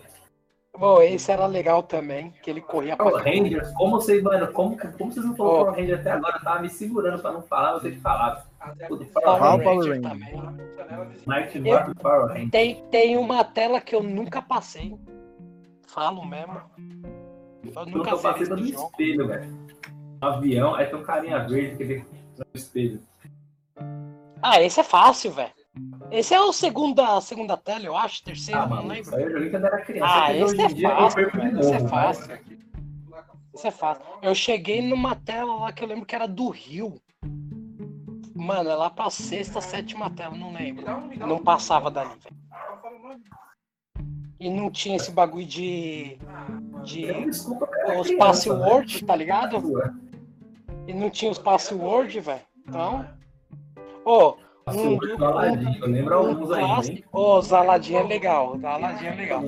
Bom, 0.76 1.00
esse 1.00 1.30
era 1.30 1.46
legal 1.46 1.84
também, 1.84 2.34
que 2.42 2.50
ele 2.50 2.60
corria 2.60 2.96
pra 2.96 3.06
Power 3.06 3.24
Rangers, 3.24 3.70
como 3.72 3.92
vocês, 3.92 4.22
mano, 4.22 4.52
como, 4.52 4.76
como 4.76 5.12
vocês 5.12 5.24
não 5.24 5.34
falaram 5.36 5.58
Ó. 5.58 5.64
Power 5.64 5.80
Rangers 5.80 6.00
até 6.00 6.10
agora? 6.10 6.36
Eu 6.36 6.42
tava 6.42 6.60
me 6.60 6.68
segurando 6.68 7.22
pra 7.22 7.32
não 7.32 7.42
falar, 7.42 7.74
vocês 7.74 7.96
falaram. 8.02 8.36
Tudo 8.42 8.55
Power 9.12 9.62
Power. 9.62 9.64
Ranger 9.64 10.02
Ranger. 10.02 10.02
também. 10.02 10.32
Eu-. 11.64 12.50
Tem, 12.50 12.84
tem 12.90 13.16
uma 13.16 13.44
tela 13.44 13.80
que 13.80 13.94
eu 13.94 14.02
nunca 14.02 14.40
passei. 14.42 14.96
Falo 15.86 16.24
mesmo. 16.24 16.60
Eu 17.64 17.72
Eu 17.74 17.86
nunca 17.86 18.16
zerei 18.16 18.32
passando 18.38 18.56
no 18.56 18.62
esse 18.64 18.72
jogo. 18.72 18.90
espelho, 18.90 19.28
velho. 19.28 19.66
Um 20.22 20.26
avião, 20.26 20.74
aí 20.74 20.86
tem 20.86 20.98
um 20.98 21.02
carinha 21.02 21.46
verde 21.46 21.76
que 21.76 21.84
vem 21.84 22.04
no 22.38 22.44
espelho. 22.54 23.00
Ah, 24.42 24.60
esse 24.62 24.80
é 24.80 24.84
fácil, 24.84 25.32
velho. 25.32 25.50
Esse 26.10 26.32
é 26.34 26.40
o 26.40 26.52
segunda, 26.52 27.20
segunda 27.20 27.56
tela, 27.56 27.84
eu 27.84 27.96
acho, 27.96 28.24
terceira, 28.24 28.60
Ah, 28.62 28.66
não 28.66 28.76
mano, 28.76 28.88
lembro. 28.88 29.14
eu 29.20 29.30
joguei 29.30 29.50
quando 29.50 29.64
era 29.66 29.80
criança. 29.82 30.06
Ah, 30.14 30.26
porque 30.28 30.42
esse 30.42 30.62
é 30.62 30.66
dia 30.68 30.88
eu 30.88 30.96
fácil, 30.96 31.16
perco 31.16 31.36
de 31.40 31.44
velho, 31.48 31.60
esse 31.60 31.70
é 31.72 31.78
novo, 31.78 31.88
fácil. 31.88 32.38
Isso 33.54 33.66
é 33.66 33.70
fácil. 33.70 34.04
Eu 34.22 34.34
cheguei 34.34 34.82
numa 34.82 35.14
tela 35.16 35.54
lá 35.56 35.72
que 35.72 35.82
eu 35.84 35.88
lembro 35.88 36.06
que 36.06 36.14
era 36.14 36.26
do 36.26 36.48
Rio. 36.48 36.94
Mano, 38.46 38.70
é 38.70 38.74
lá 38.76 38.88
pra 38.88 39.10
sexta, 39.10 39.60
sétima 39.60 40.08
tela, 40.08 40.36
não 40.36 40.52
lembro. 40.52 40.84
Não 41.18 41.42
passava 41.42 41.90
dali, 41.90 42.10
velho. 42.22 42.36
E 44.38 44.48
não 44.48 44.70
tinha 44.70 44.94
esse 44.96 45.10
bagulho 45.10 45.44
de. 45.46 46.16
de 46.84 47.24
Desculpa, 47.24 47.66
cara. 47.66 48.00
os 48.00 48.10
password, 48.12 48.94
velho. 48.94 49.06
tá 49.06 49.16
ligado? 49.16 49.62
E 50.86 50.92
não 50.94 51.10
tinha 51.10 51.32
os 51.32 51.38
password, 51.38 52.20
velho. 52.20 52.40
Então. 52.68 53.04
Ô, 54.04 54.36
lembro 55.86 56.14
um 56.14 56.28
alguns 56.28 56.50
ainda, 56.52 56.60
hein? 56.60 56.66
clássico. 56.74 57.08
Ô, 57.18 57.38
os 57.38 57.52
Aladdin 57.52 57.94
é 57.94 58.02
legal. 58.04 58.54
Os 58.54 58.64
Aladdin 58.64 59.06
é 59.06 59.14
legal. 59.14 59.42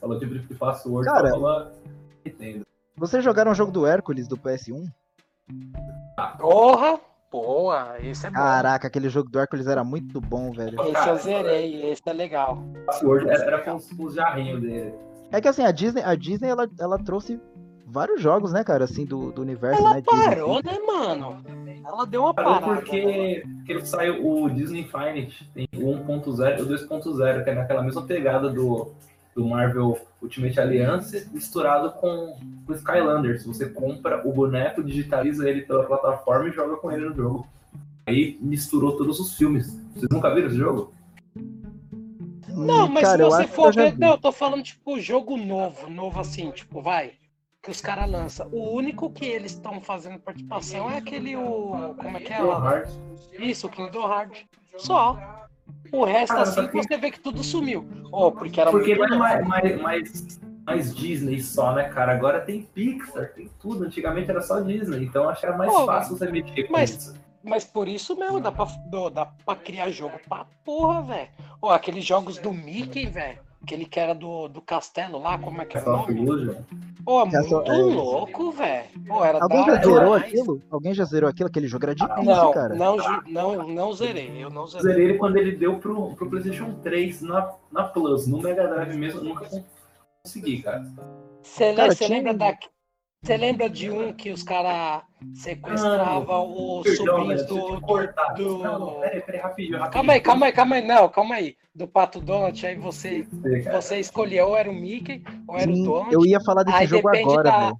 Falou 0.00 0.18
tipo 0.20 0.38
de 0.38 0.54
password, 0.54 1.04
Cara. 1.08 1.30
fala. 1.30 1.72
Vocês 2.96 3.24
jogaram 3.24 3.50
o 3.50 3.54
jogo 3.54 3.72
do 3.72 3.84
Hércules 3.86 4.28
do 4.28 4.36
PS1? 4.36 4.86
Porra! 6.38 7.00
Boa, 7.32 7.96
esse 8.00 8.26
é 8.26 8.30
bom. 8.30 8.36
Caraca, 8.36 8.86
aquele 8.86 9.08
jogo 9.08 9.30
do 9.30 9.40
Hércules 9.40 9.66
era 9.66 9.82
muito 9.82 10.20
bom, 10.20 10.52
velho. 10.52 10.78
Esse 10.82 11.08
eu 11.08 11.16
zerei, 11.16 11.90
esse 11.90 12.02
é 12.04 12.12
legal. 12.12 12.62
Password 12.84 13.26
era, 13.28 13.44
era 13.44 13.58
com 13.60 13.76
os, 14.04 14.14
jarrinhos 14.14 14.60
dele. 14.60 14.92
É 15.30 15.40
que 15.40 15.48
assim, 15.48 15.64
a 15.64 15.70
Disney, 15.70 16.02
a 16.02 16.14
Disney 16.14 16.48
ela, 16.50 16.68
ela 16.78 16.98
trouxe 16.98 17.40
vários 17.86 18.20
jogos, 18.20 18.52
né, 18.52 18.62
cara, 18.62 18.84
assim, 18.84 19.06
do, 19.06 19.32
do 19.32 19.40
universo, 19.40 19.80
Ela 19.80 19.94
né? 19.94 20.02
Disney, 20.02 20.24
parou, 20.24 20.58
assim. 20.58 20.66
né, 20.66 20.78
mano? 20.86 21.44
Ela 21.84 22.06
deu 22.06 22.22
uma 22.22 22.34
Parou 22.34 22.54
parada. 22.54 22.74
porque, 22.76 23.42
porque 23.56 23.84
saiu 23.86 24.26
o 24.26 24.50
Disney 24.50 24.80
Infinite, 24.80 25.50
tem 25.54 25.68
o 25.74 25.80
1.0 25.80 26.58
e 26.58 26.62
o 26.62 26.66
2.0, 26.68 27.44
que 27.44 27.50
é 27.50 27.54
naquela 27.54 27.82
mesma 27.82 28.02
pegada 28.02 28.50
do, 28.50 28.92
do 29.34 29.44
Marvel 29.46 29.98
Ultimate 30.22 30.60
Alliance, 30.60 31.28
misturado 31.32 31.90
com 31.92 32.36
o 32.66 32.72
Skylanders. 32.72 33.44
Você 33.44 33.68
compra 33.68 34.26
o 34.26 34.32
boneco, 34.32 34.82
digitaliza 34.82 35.48
ele 35.48 35.62
pela 35.62 35.84
plataforma 35.84 36.48
e 36.48 36.52
joga 36.52 36.76
com 36.76 36.90
ele 36.92 37.08
no 37.08 37.14
jogo. 37.14 37.46
Aí 38.06 38.38
misturou 38.40 38.96
todos 38.96 39.18
os 39.20 39.36
filmes. 39.36 39.66
Vocês 39.94 40.08
nunca 40.10 40.34
viram 40.34 40.48
esse 40.48 40.56
jogo? 40.56 40.92
Não, 42.48 42.88
mas 42.88 43.04
Cara, 43.04 43.24
se 43.24 43.30
você 43.30 43.46
for 43.48 43.74
ver. 43.74 43.92
vi. 43.92 43.98
Não, 43.98 44.12
eu 44.12 44.18
tô 44.18 44.30
falando, 44.30 44.62
tipo, 44.62 45.00
jogo 45.00 45.36
novo, 45.36 45.88
novo 45.90 46.20
assim, 46.20 46.50
tipo, 46.50 46.80
vai. 46.82 47.12
Que 47.62 47.70
os 47.70 47.80
caras 47.80 48.10
lançam. 48.10 48.48
O 48.50 48.74
único 48.74 49.10
que 49.10 49.24
eles 49.24 49.52
estão 49.52 49.80
fazendo 49.80 50.18
participação 50.18 50.90
é 50.90 50.98
aquele. 50.98 51.36
O, 51.36 51.94
como 51.96 52.16
é 52.16 52.20
que 52.20 52.32
é? 52.32 52.36
Kingdom 52.36 52.48
lá? 52.48 52.74
Hearts. 52.74 52.98
Isso, 53.38 53.66
o 53.66 53.70
Kingdom 53.70 54.12
Hearts. 54.12 54.44
Só. 54.78 55.16
O 55.92 56.04
resto, 56.04 56.28
Cara, 56.28 56.42
assim, 56.42 56.54
só 56.62 56.66
que- 56.68 56.72
você 56.82 56.96
vê 56.96 57.10
que 57.10 57.20
tudo 57.20 57.42
sumiu. 57.44 57.86
Oh, 58.10 58.32
porque 58.32 58.60
era 58.60 58.70
Porque 58.70 58.94
não 58.94 59.00
muito 59.08 59.14
é 59.14 59.16
louco. 59.18 59.48
mais, 59.48 59.62
mais, 59.62 59.80
mais, 59.82 60.40
mais 60.64 60.94
Disney 60.94 61.40
só, 61.42 61.74
né, 61.74 61.84
cara? 61.90 62.12
Agora 62.12 62.40
tem 62.40 62.62
Pixar, 62.62 63.32
tem 63.34 63.50
tudo. 63.60 63.84
Antigamente 63.84 64.30
era 64.30 64.40
só 64.40 64.60
Disney, 64.60 65.04
então 65.04 65.28
acho 65.28 65.40
que 65.40 65.46
era 65.46 65.56
mais 65.56 65.70
Pô, 65.70 65.84
fácil 65.84 66.16
você 66.16 66.30
mexer 66.30 66.64
com 66.64 66.72
mas- 66.72 66.90
isso. 66.90 67.22
Mas 67.44 67.64
por 67.64 67.88
isso 67.88 68.16
mesmo, 68.16 68.38
dá 68.40 68.52
pra, 68.52 68.66
dá 69.12 69.26
pra 69.26 69.56
criar 69.56 69.90
jogo 69.90 70.16
pra 70.28 70.46
porra, 70.64 71.02
velho. 71.02 71.28
Ó, 71.60 71.70
aqueles 71.72 72.04
jogos 72.04 72.38
do 72.38 72.52
Mickey, 72.52 73.06
velho. 73.06 73.38
Aquele 73.62 73.84
que 73.86 74.00
era 74.00 74.12
do, 74.14 74.48
do 74.48 74.60
castelo 74.60 75.18
lá, 75.20 75.38
como 75.38 75.62
é 75.62 75.64
que 75.64 75.78
é 75.78 75.82
o 75.82 75.84
nome? 75.86 76.56
Pô, 77.04 77.24
Castle- 77.30 77.58
muito 77.64 77.72
é. 77.72 77.94
louco, 77.94 78.50
velho. 78.52 78.88
Alguém 79.40 79.66
da 79.66 79.74
já 79.76 79.82
zerou 79.82 80.14
aquilo? 80.14 80.62
Alguém 80.70 80.94
já 80.94 81.04
zerou 81.04 81.28
aquilo? 81.30 81.48
Aquele 81.48 81.68
jogo 81.68 81.84
era 81.84 81.94
difícil, 81.94 82.24
Não, 82.24 82.52
cara. 82.52 82.74
não, 82.74 82.96
não, 83.26 83.68
não 83.68 83.92
zerei. 83.92 84.32
Eu 84.42 84.50
não 84.50 84.66
zerei. 84.66 84.86
zerei 84.92 85.04
ele 85.10 85.18
quando 85.18 85.36
ele 85.36 85.52
deu 85.56 85.78
pro, 85.78 86.14
pro 86.14 86.28
PlayStation 86.28 86.74
3 86.82 87.22
na, 87.22 87.54
na 87.70 87.84
Plus. 87.84 88.26
No 88.26 88.40
Mega 88.40 88.66
Drive 88.66 88.96
mesmo, 88.96 89.20
eu 89.20 89.24
nunca 89.24 89.48
consegui, 90.24 90.62
cara. 90.62 90.84
Você 91.42 91.72
você 91.74 92.04
tinha- 92.06 92.18
lembra 92.18 92.34
da. 92.34 92.56
Você 93.22 93.36
lembra 93.36 93.70
de 93.70 93.88
um 93.88 94.12
que 94.12 94.30
os 94.32 94.42
caras 94.42 95.02
sequestravam 95.32 96.78
os 96.80 96.82
Perdão, 96.82 97.06
sobrinhos 97.06 97.46
do. 97.46 97.80
cortar. 97.80 98.34
do- 98.34 98.58
Não, 98.58 98.78
não, 98.80 99.00
peraí, 99.00 99.20
peraí, 99.20 99.40
rapidinho, 99.40 99.78
rapidinho. 99.78 99.92
Calma 99.92 100.12
aí, 100.14 100.20
calma 100.20 100.46
aí, 100.46 100.52
calma 100.52 100.74
aí. 100.76 100.82
Não, 100.84 101.08
calma 101.08 101.34
aí. 101.36 101.56
Do 101.72 101.86
Pato 101.86 102.20
Donald, 102.20 102.66
aí 102.66 102.74
você, 102.74 103.24
você 103.70 104.00
escolheu 104.00 104.48
ou 104.48 104.56
era 104.56 104.68
o 104.68 104.74
Mickey 104.74 105.22
ou 105.46 105.56
era 105.56 105.70
o 105.70 105.74
Sim, 105.76 105.84
Donald. 105.84 106.12
eu 106.12 106.26
ia 106.26 106.40
falar 106.40 106.64
desse 106.64 106.78
Aí 106.78 106.86
jogo 106.88 107.08
agora, 107.08 107.42
da-. 107.44 107.72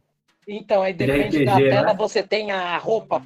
Então, 0.46 0.80
aí 0.80 0.92
De 0.92 1.06
depende 1.06 1.44
da 1.44 1.54
RPG, 1.56 1.68
tela, 1.70 1.86
né? 1.88 1.94
você 1.94 2.22
tem 2.22 2.52
a 2.52 2.78
roupa. 2.78 3.20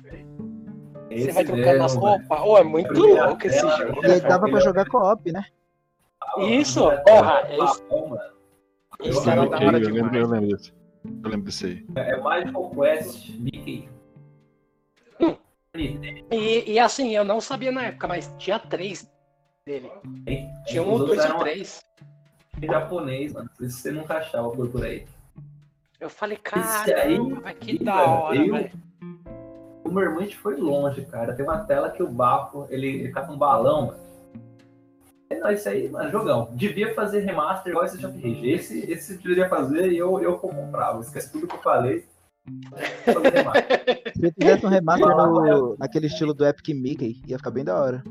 esse 1.11 1.27
você 1.27 1.33
vai 1.33 1.45
trocando 1.45 1.67
mesmo, 1.69 1.85
as 1.85 1.95
roupas. 1.97 2.41
Oh, 2.45 2.57
é 2.57 2.65
muito 2.65 2.93
louco 2.99 3.47
esse 3.47 3.61
tela, 3.61 3.77
jogo. 3.77 4.07
E 4.07 4.11
aí 4.11 4.21
dava 4.23 4.49
pra 4.49 4.61
jogar 4.61 4.89
co-op, 4.89 5.31
né? 5.31 5.45
Isso, 6.39 6.81
Primeira 6.81 7.03
porra, 7.05 7.43
esse- 7.51 7.83
mano. 7.91 8.37
Isso 9.05 9.29
Eu- 9.29 9.33
era 9.33 9.43
eu- 9.45 9.51
da 9.51 9.57
Ok, 9.57 9.67
hora 9.67 9.79
eu 9.79 9.83
lembro, 9.91 10.17
eu 10.17 10.25
demais. 10.27 10.31
lembro 10.31 10.57
desse. 10.57 10.86
Eu 11.25 11.31
lembro 11.31 11.47
desse 11.47 11.67
aí. 11.67 11.87
É 11.97 12.17
Magical 12.21 12.71
Quest, 12.71 13.31
Mickey. 13.39 13.89
Hum. 15.21 15.37
E, 15.75 16.73
e 16.73 16.79
assim, 16.79 17.15
eu 17.15 17.25
não 17.25 17.41
sabia 17.41 17.71
na 17.73 17.85
época, 17.87 18.09
mas 18.09 18.35
tinha 18.39 18.59
três 18.59 19.11
dele. 19.67 19.91
Hein? 20.27 20.49
Tinha 20.67 20.83
um, 20.83 20.99
dois 20.99 21.25
e 21.25 21.39
três. 21.39 21.85
em 22.63 22.67
japonês, 22.67 23.33
mano. 23.33 23.51
Por 23.57 23.67
isso 23.67 23.79
você 23.79 23.91
nunca 23.91 24.15
achava 24.19 24.51
por 24.51 24.69
por 24.71 24.85
aí. 24.85 25.07
Eu 25.99 26.11
falei, 26.11 26.39
Esse 26.57 26.95
aí- 26.95 27.19
que 27.61 27.83
da 27.83 28.05
hora, 28.05 28.37
eu- 28.37 28.53
velho. 28.53 28.71
O 29.85 29.91
meu 29.91 30.03
irmão 30.03 30.19
a 30.19 30.23
gente 30.23 30.37
foi 30.37 30.57
longe, 30.57 31.05
cara. 31.07 31.35
Tem 31.35 31.45
uma 31.45 31.65
tela 31.65 31.91
que 31.91 32.03
o 32.03 32.09
bafo, 32.09 32.67
ele, 32.71 32.89
ele 32.89 33.13
tá 33.13 33.23
com 33.23 33.35
um 33.35 33.39
balão, 33.39 33.87
mano. 33.87 34.06
Não, 35.31 35.51
isso 35.51 35.69
aí, 35.69 35.89
mano, 35.89 36.11
jogão. 36.11 36.49
Devia 36.53 36.95
fazer 36.95 37.21
remaster 37.21 37.73
igual 37.73 37.85
esse 37.85 37.99
JRPG. 37.99 38.51
Esse, 38.51 38.91
esse 38.91 39.19
deveria 39.19 39.49
fazer 39.49 39.93
e 39.93 39.99
eu, 39.99 40.21
eu 40.21 40.39
comprava. 40.39 41.01
Esquece 41.01 41.33
tudo 41.33 41.49
que 41.49 41.57
eu 41.57 41.63
falei. 41.63 42.05
Se 44.17 44.25
eu 44.25 44.33
fizesse 44.39 44.65
um 44.65 44.69
remaster 44.69 45.09
no, 45.09 45.77
naquele 45.77 46.07
estilo 46.07 46.33
do 46.33 46.47
Epic 46.47 46.69
Mickey, 46.69 47.21
ia 47.27 47.39
ficar 47.39 47.51
bem 47.51 47.65
da 47.65 47.81
hora. 47.81 48.05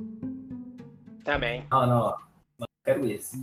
Também. 1.23 1.65
Não, 1.71 1.87
não, 1.87 2.15
eu 2.59 2.65
quero 2.83 3.05
esse. 3.05 3.41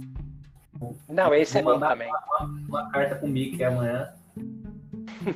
Não, 1.08 1.34
esse 1.34 1.58
é 1.58 1.62
Vou 1.62 1.72
bom 1.72 1.80
mandar 1.80 1.96
também. 1.96 2.10
Uma 2.68 2.90
carta 2.90 3.14
com 3.16 3.26
o 3.26 3.30
Mickey 3.30 3.64
amanhã. 3.64 4.12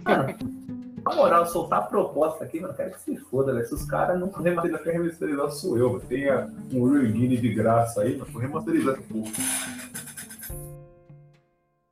Mano, 0.04 0.36
na 1.06 1.14
moral, 1.14 1.46
soltar 1.46 1.80
a 1.80 1.82
proposta 1.86 2.44
aqui, 2.44 2.60
mano, 2.60 2.74
quero 2.74 2.90
que 2.92 3.00
se 3.00 3.16
foda, 3.16 3.52
velho. 3.54 3.66
Se 3.66 3.74
os 3.74 3.84
caras 3.84 4.18
não 4.18 4.28
Remasterizar 4.30 4.82
quem 4.82 4.92
remasterizar 4.92 5.50
sou 5.50 5.78
eu, 5.78 5.88
mano. 5.92 6.04
Tem 6.06 6.28
a- 6.28 6.48
um 6.72 6.92
Real 6.92 7.12
de 7.12 7.54
graça 7.54 8.02
aí, 8.02 8.16
mas 8.16 8.28
vou 8.30 8.42
remasterizar 8.42 8.94
essa 8.94 9.02
porra. 9.02 9.30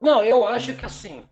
Não, 0.01 0.23
eu 0.25 0.47
acho 0.47 0.75
que 0.75 0.85
assim. 0.85 1.23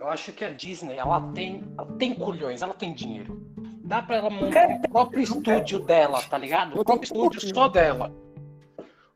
Eu 0.00 0.08
acho 0.08 0.32
que 0.32 0.44
a 0.44 0.50
Disney, 0.50 0.96
ela 0.96 1.20
tem, 1.32 1.62
ela 1.78 1.86
tem 1.96 2.14
culhões, 2.14 2.60
ela 2.62 2.74
tem 2.74 2.92
dinheiro. 2.92 3.40
Dá 3.84 4.02
pra 4.02 4.16
ela 4.16 4.30
montar 4.30 4.68
o 4.68 4.88
próprio 4.90 5.20
estúdio 5.22 5.78
dela, 5.80 6.20
tá 6.22 6.36
ligado? 6.38 6.78
O 6.80 6.84
próprio 6.84 7.04
estúdio 7.04 7.40
só 7.54 7.68
dela. 7.68 8.12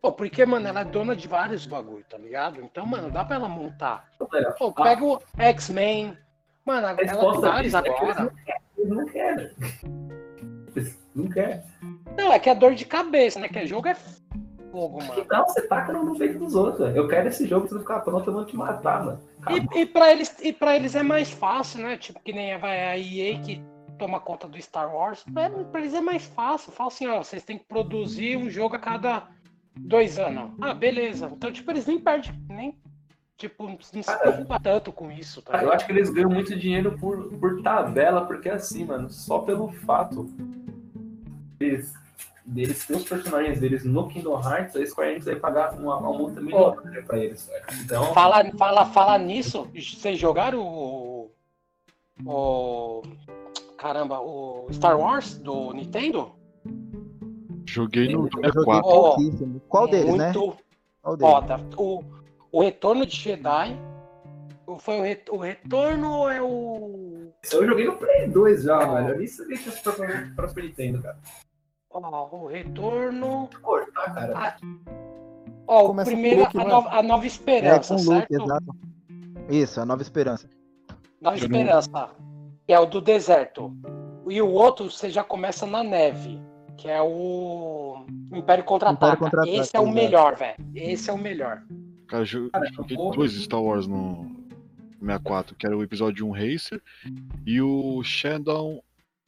Pô, 0.00 0.12
porque, 0.12 0.46
mano, 0.46 0.68
ela 0.68 0.80
é 0.82 0.84
dona 0.84 1.16
de 1.16 1.26
vários 1.26 1.66
bagulho, 1.66 2.04
tá 2.08 2.16
ligado? 2.16 2.60
Então, 2.60 2.86
mano, 2.86 3.10
dá 3.10 3.24
pra 3.24 3.36
ela 3.36 3.48
montar. 3.48 4.04
Galera, 4.30 4.52
Pô, 4.52 4.70
pega 4.72 5.04
o 5.04 5.20
X-Men. 5.36 6.16
Mano, 6.66 6.86
a 6.88 6.90
ela 6.90 6.92
é 6.92 6.94
que 6.96 7.60
eles 7.60 7.74
agora. 7.74 8.32
não 8.76 9.06
querem. 9.06 9.50
Eles 10.74 10.98
não. 11.14 11.24
Eles 11.24 11.64
não. 12.04 12.16
Não, 12.16 12.32
é 12.32 12.38
que 12.38 12.50
é 12.50 12.54
dor 12.54 12.74
de 12.74 12.84
cabeça, 12.84 13.38
né? 13.38 13.48
Que 13.48 13.66
jogo 13.66 13.88
é 13.88 13.94
fogo, 14.72 14.98
mano. 14.98 15.20
Então, 15.20 15.44
você 15.46 15.62
taca 15.62 15.92
no 15.92 16.18
peito 16.18 16.38
dos 16.38 16.54
outros. 16.54 16.94
Eu 16.94 17.06
quero 17.08 17.28
esse 17.28 17.46
jogo, 17.46 17.68
se 17.68 17.74
não 17.74 17.80
ficar 17.80 18.00
pronto, 18.00 18.28
eu 18.28 18.34
vou 18.34 18.44
te 18.44 18.56
matar, 18.56 19.04
mano. 19.04 19.20
Acabou. 19.40 19.76
E, 19.76 19.80
e, 19.80 19.86
pra 19.86 20.10
eles, 20.10 20.36
e 20.42 20.52
pra 20.52 20.76
eles 20.76 20.94
é 20.94 21.02
mais 21.02 21.30
fácil, 21.30 21.82
né? 21.82 21.96
Tipo, 21.96 22.20
que 22.20 22.32
nem 22.32 22.58
vai 22.58 22.88
a 22.88 22.98
EA 22.98 23.38
que 23.40 23.62
toma 23.98 24.20
conta 24.20 24.48
do 24.48 24.60
Star 24.60 24.94
Wars. 24.94 25.24
Pra, 25.32 25.48
pra 25.48 25.80
eles 25.80 25.94
é 25.94 26.00
mais 26.00 26.24
fácil. 26.24 26.72
Fala 26.72 26.88
assim, 26.88 27.06
ó, 27.06 27.22
vocês 27.22 27.44
têm 27.44 27.58
que 27.58 27.64
produzir 27.64 28.36
um 28.36 28.50
jogo 28.50 28.76
a 28.76 28.78
cada 28.78 29.28
dois 29.76 30.18
anos. 30.18 30.52
Ah, 30.60 30.74
beleza. 30.74 31.30
Então, 31.32 31.52
tipo, 31.52 31.70
eles 31.70 31.86
nem 31.86 31.98
perdem, 31.98 32.32
nem. 32.48 32.76
Tipo, 33.36 33.68
não 33.68 33.78
se 33.80 34.18
preocupa 34.18 34.58
tanto 34.58 34.90
com 34.90 35.12
isso, 35.12 35.42
tá 35.42 35.62
Eu 35.62 35.70
acho 35.70 35.84
que 35.84 35.92
eles 35.92 36.08
ganham 36.08 36.30
muito 36.30 36.56
dinheiro 36.56 36.96
por, 36.98 37.28
por 37.34 37.62
tabela, 37.62 38.24
porque 38.24 38.48
assim, 38.48 38.86
mano, 38.86 39.10
só 39.10 39.40
pelo 39.40 39.70
fato 39.84 40.24
deles, 41.58 41.92
deles 42.46 42.86
ter 42.86 42.96
os 42.96 43.04
personagens 43.04 43.60
deles 43.60 43.84
no 43.84 44.08
Kingdom 44.08 44.40
Hearts, 44.40 44.74
a 44.74 44.86
Square 44.86 45.10
Enix 45.10 45.26
vai 45.26 45.36
pagar 45.36 45.74
uma, 45.74 45.98
uma 45.98 46.12
multa 46.16 46.40
milionária 46.40 47.02
pra 47.02 47.18
eles. 47.18 47.50
Então, 47.84 48.14
Fala, 48.14 48.42
fala, 48.56 48.86
fala 48.86 49.18
nisso. 49.18 49.68
Vocês 49.74 50.18
jogaram 50.18 50.62
o. 50.62 51.30
O. 52.24 53.02
Caramba, 53.76 54.18
o 54.20 54.66
Star 54.72 54.98
Wars 54.98 55.36
do 55.36 55.74
Nintendo? 55.74 56.32
Joguei 57.66 58.06
no 58.08 58.24
Eu 58.26 58.30
joguei 58.30 58.50
64. 58.50 58.88
Ó, 58.88 59.14
pouquíssimo. 59.14 59.60
Qual 59.68 59.86
deles, 59.88 60.16
né? 60.16 60.32
Muito 60.32 60.56
Qual 61.02 61.16
deles? 61.16 61.32
foda. 61.34 61.60
O, 61.76 62.02
o 62.56 62.62
Retorno 62.62 63.04
de 63.04 63.14
Jedi. 63.16 63.78
o- 64.66 64.78
Foi 64.78 64.98
o, 64.98 65.02
re- 65.02 65.22
o 65.30 65.36
Retorno 65.36 66.10
ou 66.12 66.30
é 66.30 66.42
o. 66.42 67.30
eu 67.52 67.66
joguei 67.66 67.84
no 67.86 67.96
Play 67.96 68.28
2 68.28 68.62
já, 68.64 68.78
Ah. 68.82 68.94
velho. 68.94 69.08
Eu 69.10 69.18
nem 69.18 69.26
sabia 69.26 69.56
que 69.58 69.68
isso 69.68 69.82
foi 69.92 70.06
pra, 70.34 70.62
Nintendo, 70.62 71.02
cara. 71.02 71.18
Ó, 71.90 72.36
o 72.36 72.46
Retorno. 72.48 73.48
Cortar, 73.62 74.14
cara. 74.14 74.56
Ó, 75.68 75.84
o 75.84 75.86
Começa 75.88 76.10
com 76.10 76.16
primeiro, 76.16 76.44
a, 76.52 76.58
né? 76.58 76.64
nova, 76.64 76.88
a 76.90 77.02
Nova 77.02 77.24
É, 77.24 77.26
Esperança, 77.26 77.94
o 77.94 77.96
Luke, 77.98 78.08
certo? 78.08 78.32
exato. 78.42 78.66
Isso, 79.48 79.80
a 79.80 79.84
Nova 79.84 80.02
Esperança. 80.02 80.48
Nova 81.20 81.36
Esperança. 81.36 82.10
Que 82.66 82.72
é 82.72 82.80
o 82.80 82.86
do 82.86 83.00
deserto. 83.00 83.72
E 84.28 84.42
o 84.42 84.50
outro 84.50 84.90
você 84.90 85.10
já 85.10 85.22
começa 85.22 85.64
na 85.66 85.84
neve. 85.84 86.40
Que 86.76 86.88
é 86.88 87.00
o 87.00 88.04
Império 88.32 88.64
Contra-Ataca. 88.64 89.16
Contra-Ataca, 89.16 89.56
Esse 89.56 89.76
é 89.76 89.80
o 89.80 89.88
melhor, 89.90 90.34
velho. 90.36 90.56
Esse 90.74 91.08
é 91.08 91.12
o 91.12 91.18
melhor. 91.18 91.62
Cara, 92.08 92.24
jo- 92.24 92.50
Cara, 92.50 92.66
joguei 92.72 92.96
eu- 92.96 93.10
dois 93.10 93.32
Star 93.32 93.62
Wars 93.62 93.86
no 93.86 94.30
64, 95.00 95.54
que 95.56 95.66
era 95.66 95.76
o 95.76 95.82
episódio 95.82 96.26
1 96.26 96.30
Racer 96.32 96.82
e 97.46 97.60
o 97.60 98.02
Shadow 98.02 98.82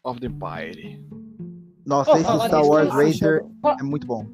of 0.05 0.20
the 0.20 0.26
Empire. 0.26 1.03
Nossa, 1.85 2.11
Pô, 2.12 2.16
esse 2.18 2.47
Star 2.47 2.64
Wars 2.66 2.89
Racer 2.91 3.45
é 3.79 3.83
muito 3.83 4.07
bom. 4.07 4.26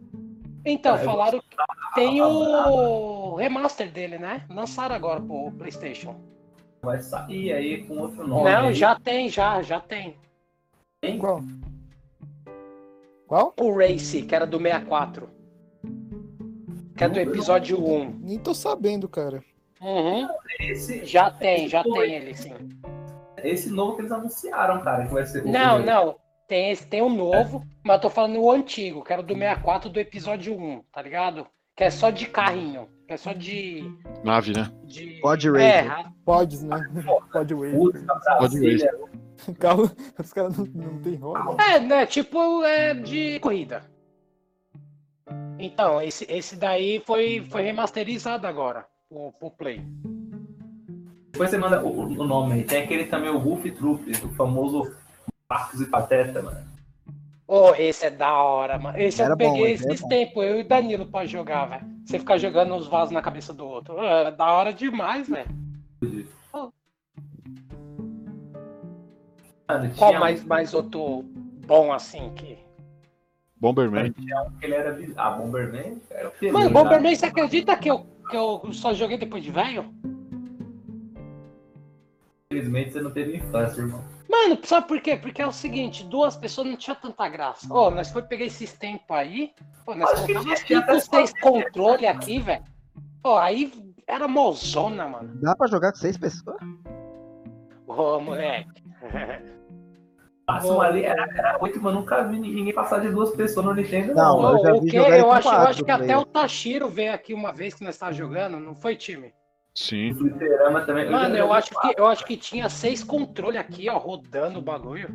Então, 0.65 0.95
Ah, 0.95 0.99
eu 0.99 1.05
falaram 1.05 1.41
que 1.41 1.47
tem 1.95 2.21
o 2.23 3.35
remaster 3.37 3.91
dele, 3.93 4.19
né? 4.19 4.45
Lançaram 4.49 4.95
agora 4.95 5.21
pro 5.21 5.53
PlayStation. 5.53 6.17
Vai 6.83 6.99
sair 7.03 7.53
aí 7.53 7.85
com 7.85 7.99
outro 7.99 8.27
nome. 8.27 8.45
Não, 8.51 8.69
aí. 8.69 8.75
já 8.75 8.99
tem, 8.99 9.29
já, 9.29 9.63
já 9.63 9.81
tem. 9.81 10.17
Qual? 11.19 11.43
Qual? 13.27 13.55
O 13.61 13.77
Race, 13.77 14.23
que 14.23 14.35
era 14.35 14.47
do 14.47 14.59
64. 14.59 15.29
Que 16.97 17.05
é 17.05 17.09
do 17.09 17.19
episódio 17.19 17.85
1. 17.85 18.19
Nem 18.23 18.39
tô 18.39 18.55
sabendo, 18.55 19.09
cara. 19.09 19.43
Uhum. 19.81 20.27
Esse, 20.61 21.05
Já 21.05 21.31
tem, 21.31 21.69
já 21.69 21.83
tem 21.83 22.15
ele, 22.15 22.35
sim. 22.35 22.55
esse 23.43 23.69
novo 23.71 23.97
que 23.97 24.03
eles 24.03 24.13
anunciaram, 24.13 24.81
cara, 24.81 25.07
que 25.07 25.13
vai 25.13 25.27
ser. 25.27 25.45
o- 25.45 25.49
Não, 25.51 25.77
o- 25.81 25.85
não. 25.85 26.17
Tem 26.47 26.71
esse, 26.71 26.87
tem 26.87 27.01
o 27.03 27.09
novo, 27.09 27.65
mas 27.83 27.97
eu 27.97 28.03
tô 28.03 28.11
falando 28.11 28.39
o 28.39 28.53
antigo, 28.53 29.03
que 29.03 29.13
era 29.13 29.23
do 29.23 29.33
64 29.35 29.89
do 29.91 29.99
episódio 29.99 30.55
1, 30.55 30.83
tá 30.93 31.01
ligado? 31.03 31.47
Que 31.75 31.85
é 31.85 31.91
só 31.91 32.11
de 32.11 32.27
carrinho, 32.27 32.87
que 33.09 33.15
é 33.15 33.17
só 33.17 33.33
de. 33.33 33.83
Nave, 34.23 34.53
né? 34.53 34.71
de... 34.85 35.19
Pod 35.23 35.49
é, 35.59 35.81
Racer. 35.81 36.13
Pods, 36.25 36.63
né? 36.63 36.77
Pode 37.33 37.55
wave. 37.55 37.73
Puta, 37.77 37.99
Brasília. 38.39 38.93
Carro, 39.59 39.91
os 40.21 40.33
caras 40.33 40.57
não, 40.57 40.67
não 40.67 40.99
tem 41.03 41.17
roda. 41.17 41.63
É, 41.63 41.81
né? 41.81 42.07
Tipo, 42.07 42.63
é 42.63 42.95
de 42.95 43.41
corrida. 43.41 43.83
Então, 45.59 46.01
esse, 46.03 46.27
esse 46.29 46.57
daí 46.57 47.03
foi, 47.07 47.47
foi 47.51 47.63
remasterizado 47.63 48.47
agora, 48.47 48.87
o, 49.09 49.33
o 49.41 49.51
Play. 49.51 49.81
Depois 51.33 51.51
você 51.51 51.59
manda 51.59 51.85
o, 51.85 52.01
o 52.01 52.25
nome 52.27 52.55
aí. 52.55 52.65
Tem 52.65 52.83
aquele 52.83 53.07
também, 53.07 53.31
o 53.31 53.41
Wolf 53.41 53.65
Troop, 53.77 54.11
o 54.25 54.29
famoso 54.35 54.95
Marcos 55.49 55.81
e 55.81 55.87
Pateta, 55.87 56.43
mano. 56.43 56.75
Oh, 57.47 57.75
esse 57.75 58.07
é 58.07 58.11
da 58.11 58.33
hora, 58.43 58.79
mano. 58.79 58.99
Esse 58.99 59.21
Era 59.21 59.33
eu 59.33 59.37
bom, 59.37 59.53
peguei 59.53 59.73
esse 59.73 59.85
era 59.85 59.93
esses 59.93 60.03
bom. 60.03 60.09
tempos, 60.09 60.45
eu 60.45 60.59
e 60.59 60.61
o 60.63 60.69
Danilo 60.69 61.07
pra 61.07 61.27
jogar, 61.27 61.67
velho. 61.67 61.85
Você 62.05 62.19
ficar 62.19 62.39
jogando 62.39 62.75
os 62.75 62.87
vasos 62.87 63.13
na 63.13 63.21
cabeça 63.21 63.53
do 63.53 63.67
outro. 63.67 63.99
Era 63.99 64.31
da 64.31 64.51
hora 64.53 64.73
demais, 64.73 65.29
velho. 65.29 65.51
Qual 69.97 70.15
mais, 70.15 70.45
mais 70.45 70.73
outro 70.75 71.23
bom 71.67 71.93
assim 71.93 72.33
que. 72.35 72.64
Bomberman. 73.61 74.13
que 74.13 74.25
ele 74.63 74.75
era. 74.75 74.99
Ah, 75.17 75.31
Bomberman? 75.31 76.01
Era? 76.11 76.33
Mano. 76.53 76.71
Bomberman, 76.71 77.15
você 77.15 77.27
acredita 77.27 77.77
que 77.77 77.91
eu, 77.91 78.07
que 78.29 78.37
eu 78.37 78.73
só 78.73 78.93
joguei 78.93 79.17
depois 79.17 79.43
de 79.43 79.51
velho? 79.51 79.93
Infelizmente 82.51 82.93
você 82.93 83.01
não 83.01 83.11
teve 83.11 83.37
infância, 83.37 83.81
irmão. 83.81 84.05
Mano, 84.29 84.59
sabe 84.65 84.89
por 84.89 85.01
quê? 85.01 85.17
Porque 85.17 85.41
é 85.41 85.47
o 85.47 85.53
seguinte, 85.53 86.05
duas 86.05 86.37
pessoas 86.37 86.67
não 86.67 86.77
tinha 86.77 86.97
tanta 86.97 87.29
graça. 87.29 87.67
Ó, 87.71 87.91
nós 87.91 88.11
foi 88.11 88.23
pegar 88.23 88.45
esses 88.45 88.73
tempos 88.73 89.17
aí, 89.17 89.53
pô, 89.85 89.95
nós 89.95 90.25
tinha 90.25 90.57
cinco, 90.57 91.01
seis 91.01 91.33
controle 91.41 92.07
aqui, 92.07 92.41
velho. 92.41 92.65
Ó, 93.23 93.39
aí 93.39 93.73
era 94.07 94.29
mozona, 94.29 95.09
mano. 95.09 95.41
Dá 95.41 95.55
pra 95.57 95.67
jogar 95.67 95.93
com 95.93 95.99
seis 95.99 96.19
pessoas? 96.19 96.57
Ô, 97.87 98.21
moleque. 98.21 98.83
Máximo 100.47 100.81
ali 100.83 101.05
era, 101.05 101.23
era 101.35 101.57
8, 101.61 101.81
mas 101.83 101.95
nunca 101.95 102.23
vi 102.25 102.39
ninguém 102.39 102.73
passar 102.75 103.01
de 103.01 103.09
duas 103.11 103.31
pessoas 103.35 103.65
no 103.65 103.75
Nintendo, 103.75 104.15
Não, 104.15 104.43
não. 104.43 104.53
eu 104.59 104.63
já 104.65 104.73
o 104.75 104.81
vi 104.83 104.91
que? 104.91 104.97
jogar 104.99 105.19
Eu 105.19 105.25
com 105.25 105.33
acho, 105.33 105.49
eu 105.49 105.55
acho 105.55 105.85
que 105.85 105.91
até 105.91 106.19
o 106.19 106.25
Tashiro 106.27 106.89
veio 106.89 107.15
aqui 107.15 107.33
uma 107.33 107.51
vez 107.53 107.73
que 107.75 107.83
nós 107.83 107.95
estávamos 107.95 108.19
jogando, 108.19 108.61
não 108.61 108.75
foi, 108.75 108.95
time? 108.95 109.33
Sim. 109.75 110.15
Também. 110.87 111.11
Mano, 111.11 111.35
eu 111.37 111.53
acho 111.53 111.71
que 111.71 111.95
eu 111.99 112.07
acho 112.07 112.25
que 112.27 112.37
tinha 112.37 112.69
seis 112.69 113.03
controles 113.03 113.59
aqui, 113.59 113.89
ó, 113.89 113.97
rodando 113.99 114.59
o 114.59 114.63
bagulho. 114.63 115.09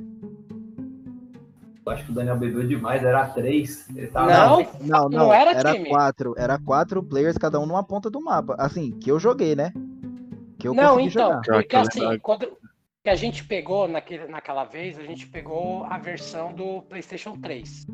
Eu 1.85 1.91
acho 1.93 2.05
que 2.05 2.11
o 2.11 2.13
Daniel 2.13 2.37
bebeu 2.37 2.67
demais, 2.67 3.03
era 3.03 3.25
3. 3.27 3.87
Ele 3.95 4.07
tava 4.07 4.31
Não, 4.31 4.57
Não, 4.81 5.09
não, 5.09 5.09
Não 5.09 5.33
era 5.33 5.51
era, 5.53 5.73
time. 5.73 5.89
quatro. 5.89 6.35
Era 6.37 6.59
quatro 6.59 7.01
players, 7.01 7.37
cada 7.37 7.59
um 7.59 7.65
numa 7.65 7.83
ponta 7.83 8.09
do 8.09 8.21
mapa. 8.21 8.55
Assim, 8.59 8.91
que 8.91 9.09
eu 9.09 9.17
joguei, 9.19 9.55
né? 9.55 9.71
Que 10.59 10.67
eu 10.67 10.73
não, 10.73 10.99
então, 10.99 11.27
jogar. 11.27 11.41
porque 11.41 11.75
Aquela- 11.75 11.83
assim, 11.87 12.19
quando 12.19 12.47
que 13.03 13.09
a 13.09 13.15
gente 13.15 13.43
pegou 13.43 13.87
naquele, 13.87 14.27
naquela 14.27 14.65
vez, 14.65 14.99
a 14.99 15.03
gente 15.03 15.27
pegou 15.27 15.83
a 15.85 15.97
versão 15.97 16.53
do 16.53 16.81
PlayStation 16.83 17.39
3. 17.39 17.87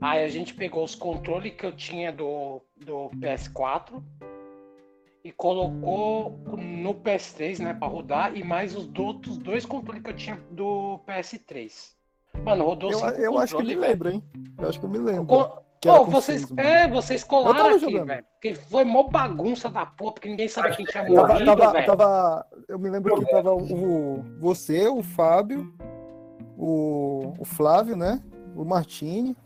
Aí 0.00 0.24
a 0.24 0.28
gente 0.28 0.54
pegou 0.54 0.84
os 0.84 0.94
controles 0.94 1.54
que 1.54 1.64
eu 1.64 1.72
tinha 1.72 2.12
do, 2.12 2.62
do 2.76 3.10
PS4 3.16 4.02
e 5.24 5.32
colocou 5.32 6.38
no 6.56 6.94
PS3, 6.94 7.58
né, 7.58 7.74
pra 7.74 7.88
rodar, 7.88 8.36
e 8.36 8.44
mais 8.44 8.76
os 8.76 8.88
outros 8.96 9.36
dois 9.38 9.66
controles 9.66 10.02
que 10.02 10.10
eu 10.10 10.16
tinha 10.16 10.40
do 10.50 11.00
PS3. 11.06 11.96
Mano, 12.44 12.64
rodou 12.64 12.92
Eu, 12.92 13.00
eu 13.00 13.38
acho 13.38 13.56
que 13.56 13.64
me 13.64 13.74
lembro, 13.74 14.10
hein? 14.10 14.22
Eu 14.58 14.68
acho 14.68 14.78
que 14.78 14.86
eu 14.86 14.90
me 14.90 14.98
lembro. 14.98 15.26
Pô, 15.80 16.04
vocês, 16.06 16.42
seis, 16.42 16.58
é, 16.58 16.88
vocês 16.88 17.22
colaram 17.24 17.70
aqui, 17.70 17.78
jogando. 17.80 18.06
velho. 18.06 18.24
Porque 18.34 18.54
foi 18.54 18.84
mó 18.84 19.04
bagunça 19.04 19.68
da 19.68 19.86
porra, 19.86 20.12
porque 20.12 20.28
ninguém 20.28 20.48
sabia 20.48 20.72
quem 20.74 20.84
tinha 20.84 21.04
morrido, 21.04 21.44
tava, 21.44 21.72
velho. 21.72 21.86
tava- 21.86 22.46
eu 22.68 22.78
me 22.78 22.90
lembro 22.90 23.18
que 23.24 23.30
tava 23.30 23.54
o, 23.54 24.24
você, 24.40 24.88
o 24.88 25.02
Fábio, 25.02 25.72
o, 26.56 27.32
o 27.38 27.44
Flávio, 27.44 27.96
né? 27.96 28.20
O 28.56 28.64
Martini. 28.64 29.36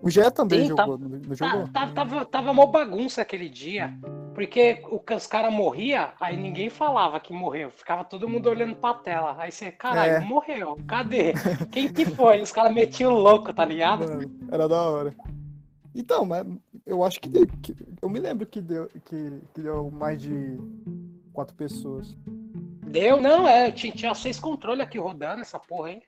O 0.00 0.10
Gé 0.10 0.30
também 0.30 0.62
Sim, 0.62 0.68
jogou, 0.68 0.98
não 0.98 1.08
não 1.08 1.34
jogou? 1.34 1.68
Tá- 1.68 1.86
tá- 1.86 1.92
tava, 1.94 2.24
tava 2.26 2.52
mó 2.52 2.66
bagunça 2.66 3.22
aquele 3.22 3.48
dia. 3.48 3.92
Porque 4.34 4.82
o, 4.90 5.00
os 5.14 5.26
caras 5.26 5.52
morriam, 5.52 6.08
aí 6.20 6.36
ninguém 6.36 6.68
falava 6.68 7.20
que 7.20 7.32
morreu. 7.32 7.70
Ficava 7.70 8.04
todo 8.04 8.28
mundo 8.28 8.48
olhando 8.50 8.74
pra 8.74 8.94
tela. 8.94 9.36
Aí 9.38 9.52
você, 9.52 9.70
caralho, 9.70 10.12
É. 10.14 10.20
morreu. 10.20 10.76
Cadê? 10.86 11.32
Quem 11.70 11.92
que 11.92 12.04
foi? 12.04 12.40
Os 12.42 12.50
caras 12.52 12.74
metiam 12.74 13.12
louco, 13.12 13.52
tá 13.54 13.64
ligado? 13.64 14.08
Mano, 14.08 14.30
era 14.50 14.68
da 14.68 14.82
hora. 14.82 15.14
Então, 15.94 16.24
mas 16.24 16.44
eu 16.84 17.04
acho 17.04 17.20
que, 17.20 17.28
deu- 17.28 17.46
que- 17.62 17.76
eu 18.02 18.08
me 18.08 18.18
lembro 18.18 18.44
que 18.46 18.60
deu, 18.60 18.88
que, 19.04 19.40
que 19.54 19.60
deu 19.60 19.90
mais 19.92 20.20
de 20.20 20.58
quatro 21.32 21.54
pessoas. 21.54 22.16
Deu, 22.86 23.20
não, 23.20 23.46
é. 23.46 23.70
Tinha, 23.70 23.92
tinha 23.92 24.14
seis 24.14 24.40
controles 24.40 24.80
aqui 24.84 24.98
rodando 24.98 25.40
essa 25.42 25.58
porra, 25.58 25.92
hein? 25.92 26.02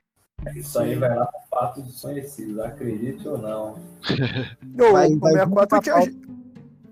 Isso 0.55 0.79
aí 0.79 0.95
vai 0.97 1.14
lá 1.16 1.24
pro 1.27 1.41
fato 1.49 1.83
desconhecido, 1.83 2.62
acredite 2.62 3.27
ou 3.27 3.39
não. 3.39 3.74
Vai- 4.93 5.09
o 5.12 5.18
vai 5.18 5.33
64 5.33 5.81
vir 5.81 6.11
tinha, 6.11 6.36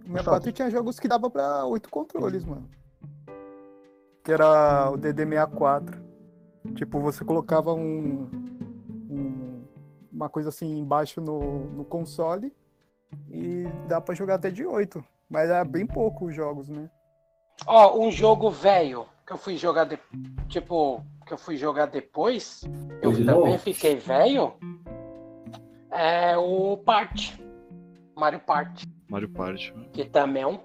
o 0.04 0.08
64 0.12 0.52
tinha 0.52 0.70
jogos 0.70 0.98
que 1.00 1.08
dava 1.08 1.28
pra 1.30 1.64
oito 1.66 1.88
controles, 1.88 2.44
mano. 2.44 2.68
Que 4.22 4.32
era 4.32 4.90
o 4.90 4.96
DD64. 4.98 6.02
Tipo, 6.74 6.98
você 7.00 7.24
colocava 7.24 7.72
um, 7.74 8.28
um- 9.10 9.64
uma 10.12 10.28
coisa 10.28 10.48
assim 10.48 10.78
embaixo 10.78 11.20
no, 11.20 11.64
no 11.70 11.84
console 11.84 12.52
e 13.30 13.64
dá 13.88 14.00
pra 14.00 14.14
jogar 14.14 14.36
até 14.36 14.50
de 14.50 14.64
8. 14.64 15.04
Mas 15.28 15.50
era 15.50 15.64
bem 15.64 15.86
pouco 15.86 16.26
os 16.26 16.34
jogos, 16.34 16.68
né? 16.68 16.88
Ó, 17.66 17.98
um 17.98 18.10
jogo 18.10 18.50
velho 18.50 19.06
que 19.26 19.32
eu 19.32 19.36
fui 19.38 19.56
jogar 19.56 19.84
de... 19.84 19.98
tipo, 20.48 21.02
que 21.26 21.32
eu 21.32 21.38
fui 21.38 21.56
jogar 21.56 21.86
depois, 21.86 22.62
eu 23.02 23.12
de 23.12 23.24
também 23.24 23.50
novo? 23.52 23.58
fiquei 23.58 23.96
velho. 23.96 24.54
É 25.90 26.36
o 26.36 26.76
Part. 26.78 27.40
Mario 28.16 28.40
Party. 28.40 28.86
Mario 29.14 29.28
Party. 29.28 29.72
Que 29.92 30.04
também 30.04 30.42
é 30.42 30.46
um, 30.48 30.58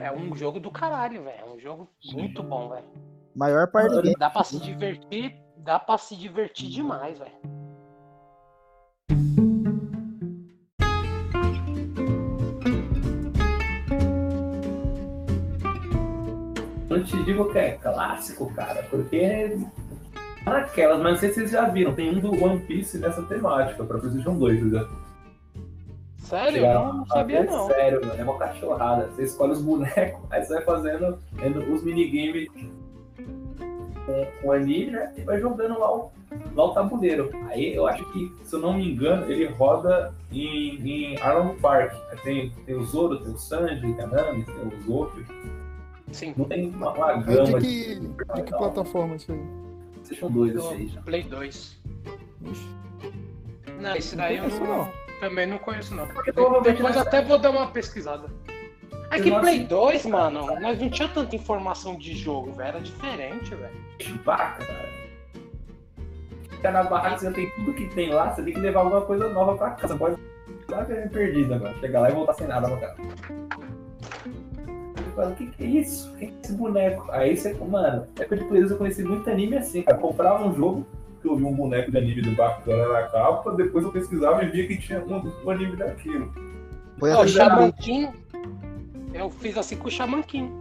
é 0.00 0.12
um 0.12 0.36
jogo 0.36 0.60
do 0.60 0.70
caralho, 0.70 1.24
velho. 1.24 1.40
É 1.40 1.50
um 1.50 1.58
jogo 1.58 1.88
Sim. 2.00 2.18
muito 2.18 2.40
bom, 2.40 2.68
velho. 2.68 2.86
Maior 3.34 3.66
par 3.72 3.88
de 3.88 4.02
game. 4.02 4.14
Dá 4.16 4.30
pra 4.30 4.44
se 4.44 4.60
divertir, 4.60 5.36
dá 5.56 5.80
pra 5.80 5.98
se 5.98 6.14
divertir 6.14 6.70
demais, 6.70 7.18
velho. 7.18 7.32
Não 16.88 17.02
te 17.02 17.24
digo 17.24 17.50
que 17.50 17.58
é 17.58 17.72
clássico, 17.72 18.54
cara, 18.54 18.84
porque 18.84 19.58
naquelas, 20.44 21.02
mas 21.02 21.12
não 21.14 21.18
sei 21.18 21.30
se 21.30 21.34
vocês 21.34 21.50
já 21.50 21.68
viram, 21.68 21.92
tem 21.92 22.16
um 22.16 22.20
do 22.20 22.30
One 22.42 22.60
Piece 22.60 22.96
nessa 22.98 23.22
temática, 23.24 23.84
pra 23.84 23.98
PlayStation 23.98 24.38
2, 24.38 24.60
vocês 24.60 24.72
já 24.72 25.05
Sério? 26.26 26.52
chegaram 26.52 26.92
Não, 26.92 27.06
sabia 27.06 27.44
não. 27.44 27.66
Sério, 27.68 28.00
mano, 28.04 28.20
é 28.20 28.24
uma 28.24 28.38
cachorrada. 28.38 29.06
Você 29.08 29.22
escolhe 29.22 29.52
os 29.52 29.62
bonecos, 29.62 30.20
aí 30.30 30.44
você 30.44 30.54
vai 30.54 30.64
fazendo 30.64 31.18
os 31.72 31.82
minigames 31.84 32.48
com, 34.04 34.26
com 34.42 34.52
anime, 34.52 34.90
né? 34.90 35.12
E 35.16 35.20
vai 35.22 35.40
jogando 35.40 35.78
lá 35.78 35.96
o, 35.96 36.10
lá 36.54 36.64
o 36.64 36.74
tabuleiro. 36.74 37.30
Aí 37.48 37.74
eu 37.74 37.86
acho 37.86 38.04
que, 38.12 38.32
se 38.42 38.54
eu 38.54 38.60
não 38.60 38.72
me 38.74 38.92
engano, 38.92 39.30
ele 39.30 39.46
roda 39.46 40.12
em, 40.32 40.80
em 40.84 41.20
Arlong 41.20 41.56
Park. 41.60 41.92
Aí 42.10 42.18
Tem, 42.18 42.50
tem 42.64 42.74
o 42.74 42.84
Zoro, 42.84 43.18
tem 43.20 43.32
o 43.32 43.38
Sanji, 43.38 43.80
tem 43.80 44.04
a 44.04 44.06
Nami, 44.08 44.44
tem 44.44 44.54
o 44.54 44.82
Zoro. 44.84 45.24
Sim. 46.10 46.34
Não 46.36 46.44
tem 46.44 46.70
uma, 46.70 46.92
uma 46.92 47.12
gama 47.18 47.60
de 47.60 48.00
de 48.00 48.08
que, 48.08 48.34
de 48.34 48.42
que 48.42 48.56
plataforma 48.56 49.16
isso 49.16 49.32
aí? 49.32 49.66
PlayStation 50.06 50.30
2 50.30 50.54
esse 50.54 50.68
aí 50.68 50.88
já. 50.88 51.02
Play 51.02 51.22
2. 51.24 51.82
Ixi, 52.42 52.68
Não, 53.80 53.96
esse 53.96 54.16
daí 54.16 54.36
eu 54.36 54.48
não, 54.48 54.60
não. 54.60 55.05
Também 55.20 55.46
não 55.46 55.58
conheço, 55.58 55.94
não. 55.94 56.06
Porque 56.08 56.32
provavelmente 56.32 56.76
Depois 56.76 56.96
até 56.96 57.22
vou 57.22 57.38
dar 57.38 57.50
uma 57.50 57.68
pesquisada. 57.68 58.28
É 59.10 59.20
que. 59.20 59.30
Play 59.30 59.64
2, 59.64 60.06
mano, 60.06 60.46
nós 60.60 60.78
não 60.78 60.90
tinha 60.90 61.08
tanta 61.08 61.36
informação 61.36 61.96
de 61.96 62.14
jogo, 62.14 62.52
velho. 62.52 62.68
Era 62.68 62.80
diferente, 62.80 63.54
velho. 63.54 63.74
Chewbacca, 64.00 64.64
cara. 64.64 64.88
Fica 66.50 66.70
na 66.70 66.82
barraca, 66.84 67.18
você 67.18 67.30
tem 67.30 67.50
tudo 67.50 67.72
que 67.74 67.86
tem 67.94 68.10
lá, 68.10 68.34
você 68.34 68.42
tem 68.42 68.54
que 68.54 68.60
levar 68.60 68.80
alguma 68.80 69.02
coisa 69.02 69.28
nova 69.28 69.56
pra 69.56 69.70
casa. 69.70 69.94
Você 69.94 69.98
pode 69.98 70.16
é 70.90 71.08
perdida, 71.08 71.58
mano. 71.58 71.78
Chegar 71.78 72.00
lá 72.00 72.10
e 72.10 72.14
voltar 72.14 72.34
sem 72.34 72.46
nada 72.46 72.68
pra 72.68 72.76
casa. 72.78 72.96
Eu 74.96 75.12
falo, 75.14 75.30
o 75.30 75.36
que, 75.36 75.46
que 75.46 75.64
é 75.64 75.66
isso? 75.66 76.12
O 76.12 76.16
que, 76.16 76.24
é 76.24 76.32
esse 76.42 76.52
boneco? 76.54 77.10
Aí 77.10 77.36
você, 77.36 77.54
mano, 77.54 78.06
é 78.18 78.22
época 78.22 78.36
de 78.36 78.44
Play 78.44 78.60
2 78.60 78.72
eu 78.72 78.78
conheci 78.78 79.04
muito 79.04 79.28
anime 79.30 79.56
assim, 79.56 79.82
cara. 79.82 79.98
Comprava 79.98 80.44
um 80.44 80.54
jogo, 80.54 80.86
que 81.26 81.32
eu 81.32 81.36
vi 81.36 81.44
um 81.44 81.52
boneco 81.54 81.90
de 81.90 81.98
anime 81.98 82.22
do 82.22 82.30
bacana 82.36 82.86
na 82.92 83.02
capa, 83.08 83.52
depois 83.52 83.84
eu 83.84 83.90
pesquisava 83.90 84.44
e 84.44 84.48
via 84.50 84.66
que 84.68 84.78
tinha 84.78 85.04
um, 85.04 85.32
um 85.44 85.50
anime 85.50 85.76
daquilo. 85.76 86.32
Foi 86.98 87.10
Ó, 87.10 87.18
o 87.18 87.20
assim 87.22 87.32
Shaman 87.32 87.72
King, 87.72 88.12
eu 89.12 89.28
fiz 89.30 89.58
assim 89.58 89.76
com 89.76 89.88
o 89.88 89.90
Shaman 89.90 90.22
King. 90.22 90.52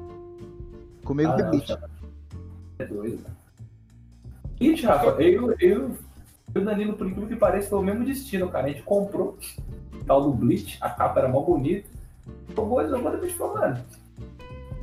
comigo 1.04 1.30
Ah, 1.32 1.60
chama- 1.66 1.90
É 2.80 2.86
doido, 2.86 3.20
cara. 3.24 3.36
Seguinte, 4.58 4.86
Rafa, 4.86 5.22
eu, 5.22 5.52
eu, 5.52 5.58
eu 5.60 5.96
e 6.56 6.60
o 6.60 6.66
Danilo, 6.66 6.94
por 6.94 7.06
incrível 7.08 7.28
que 7.30 7.36
pareça, 7.36 7.70
foi 7.70 7.80
o 7.80 7.84
mesmo 7.84 8.06
destino, 8.06 8.50
cara. 8.50 8.66
A 8.66 8.70
gente 8.70 8.82
comprou 8.84 9.38
o 9.94 10.04
tal 10.06 10.24
do 10.24 10.32
Bleach, 10.32 10.78
a 10.82 10.90
capa 10.90 11.20
era 11.20 11.28
mó 11.30 11.42
bonita. 11.42 11.88
Jogou 12.56 12.88
jogou 12.88 13.12
depois 13.12 13.34
falou, 13.34 13.56
mano. 13.60 13.84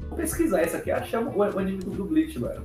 Vou 0.08 0.16
pesquisar 0.18 0.62
isso 0.62 0.76
aqui, 0.76 0.90
achamos 0.90 1.34
o, 1.34 1.38
o 1.38 1.58
anime 1.58 1.78
do 1.82 2.04
Bleach, 2.04 2.38
mano. 2.38 2.62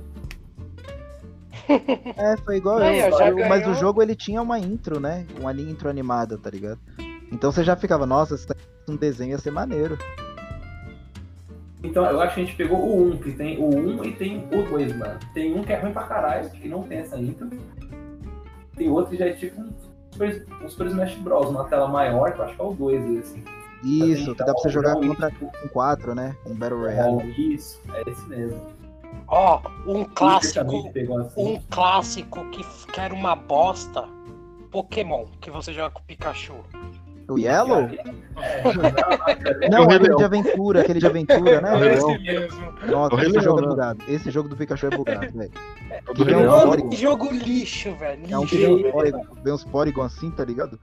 É, 2.16 2.36
foi 2.38 2.56
igual 2.56 2.78
Aí, 2.78 2.98
eu. 3.00 3.08
eu- 3.10 3.48
Mas 3.48 3.60
ganhou. 3.60 3.72
o 3.72 3.74
jogo 3.74 4.02
ele 4.02 4.14
tinha 4.16 4.40
uma 4.42 4.58
intro, 4.58 4.98
né? 5.00 5.26
Uma 5.40 5.52
intro 5.52 5.88
animada, 5.88 6.38
tá 6.38 6.50
ligado? 6.50 6.78
Então 7.30 7.52
você 7.52 7.62
já 7.62 7.76
ficava, 7.76 8.06
nossa, 8.06 8.36
se 8.36 8.46
um 8.88 8.96
desenho 8.96 9.32
ia 9.32 9.38
ser 9.38 9.50
maneiro. 9.50 9.98
Então, 11.82 12.04
eu 12.06 12.20
acho 12.20 12.34
que 12.34 12.40
a 12.40 12.44
gente 12.44 12.56
pegou 12.56 12.78
o 12.78 13.10
1, 13.12 13.18
que 13.18 13.32
tem 13.32 13.56
o 13.58 13.68
1 13.68 14.04
e 14.04 14.12
tem 14.12 14.48
o 14.52 14.62
2, 14.64 14.96
mano. 14.96 15.18
Tem 15.32 15.54
um 15.56 15.62
que 15.62 15.72
é 15.72 15.78
ruim 15.78 15.92
pra 15.92 16.02
caralho, 16.04 16.50
que 16.50 16.68
não 16.68 16.82
tem 16.82 16.98
essa 16.98 17.16
intro. 17.16 17.48
Tem 18.76 18.90
outro 18.90 19.10
que 19.12 19.16
já 19.16 19.26
é 19.26 19.32
tipo 19.32 19.60
um 19.60 19.68
Super, 20.10 20.44
um 20.64 20.68
Super 20.68 20.86
Smash 20.88 21.14
Bros. 21.16 21.48
Uma 21.50 21.64
tela 21.68 21.86
maior, 21.86 22.32
que 22.32 22.40
eu 22.40 22.44
acho 22.46 22.56
que 22.56 22.60
é 22.60 22.64
o 22.64 22.72
2, 22.72 23.18
assim. 23.20 23.44
Isso, 23.84 24.32
que 24.32 24.38
dá 24.38 24.46
pra 24.46 24.54
você 24.54 24.70
jogar 24.70 24.96
Então, 24.96 25.08
contra 25.08 25.30
com 25.30 25.68
4, 25.68 26.14
né? 26.16 26.34
Um 26.44 26.54
Battle 26.54 26.80
Royale. 26.80 27.54
Isso, 27.54 27.80
é 27.94 28.10
esse 28.10 28.28
mesmo. 28.28 28.60
Ó, 29.28 29.60
um 29.86 30.02
Esse 30.02 30.10
clássico, 30.14 30.60
assim. 30.60 31.36
um 31.36 31.60
clássico 31.70 32.50
que, 32.50 32.64
que 32.92 33.00
era 33.00 33.14
uma 33.14 33.36
bosta. 33.36 34.04
Pokémon, 34.70 35.24
que 35.40 35.50
você 35.50 35.72
joga 35.72 35.90
com 35.90 36.00
o 36.00 36.04
Pikachu. 36.04 36.54
O 37.28 37.38
Yellow? 37.38 37.88
É, 38.40 39.68
não, 39.68 39.82
aquele 39.82 40.14
de 40.14 40.22
aventura, 40.22 40.80
aquele 40.80 41.00
de 41.00 41.06
aventura, 41.06 41.60
né? 41.60 41.76
Rei 41.76 41.94
Esse 41.94 42.18
mesmo. 42.18 42.72
Nossa, 42.86 43.16
esse 43.16 43.40
jogo 43.40 43.58
é 43.58 43.62
né? 43.62 43.68
bugado. 43.68 44.04
Esse 44.06 44.30
jogo 44.30 44.48
do 44.48 44.56
Pikachu 44.56 44.86
é 44.86 44.90
bugado, 44.90 45.32
velho. 45.36 45.50
É 45.90 46.36
um 46.36 46.66
Porygon. 46.68 46.88
que 46.88 46.96
jogo 46.96 47.32
lixo, 47.32 47.92
velho. 47.96 48.22
É 48.30 48.38
um 48.38 48.44
vem 48.44 48.72
uns 48.72 48.92
Porygon, 48.92 49.26
vem 49.42 49.52
uns 49.52 49.64
Porygon 49.64 50.02
assim, 50.02 50.30
tá 50.30 50.44
ligado? 50.44 50.78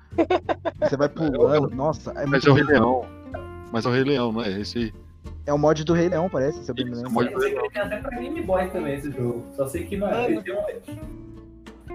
Você 0.82 0.98
vai 0.98 1.08
pulando, 1.10 1.74
nossa, 1.74 2.12
é 2.12 2.26
Mas 2.26 2.44
muito 2.44 2.50
é 2.50 2.52
o 2.52 2.56
Rei. 2.56 2.64
Leão. 2.66 3.06
Mas 3.72 3.86
é 3.86 3.90
o 3.90 3.92
Rei 3.94 4.04
Leão, 4.04 4.32
não 4.34 4.42
é 4.42 4.60
esse 4.60 4.78
aí. 4.78 4.94
É 5.46 5.54
o 5.54 5.58
mod 5.58 5.84
do 5.84 5.94
Rei 5.94 6.10
Leão, 6.10 6.30
parece, 6.30 6.64
se 6.64 6.72
eu 6.72 6.76
bem 6.76 6.86
me 6.86 6.96
lembro. 6.96 7.12
mod- 7.12 7.32
Eu 7.32 7.40
sei 7.42 7.52
que 7.54 7.60
ele 7.60 7.70
tem 7.70 7.82
até 7.82 7.98
pra 7.98 8.10
Game 8.18 8.42
Boy 8.42 8.68
também 8.70 8.96
esse 8.96 9.12
jogo. 9.12 9.44
Só 9.56 9.68
sei 9.68 9.86
que, 9.86 9.96
mano, 9.98 10.14
Mano. 10.14 10.28
ele 10.30 10.42
tem 10.42 10.54
um. 10.56 11.26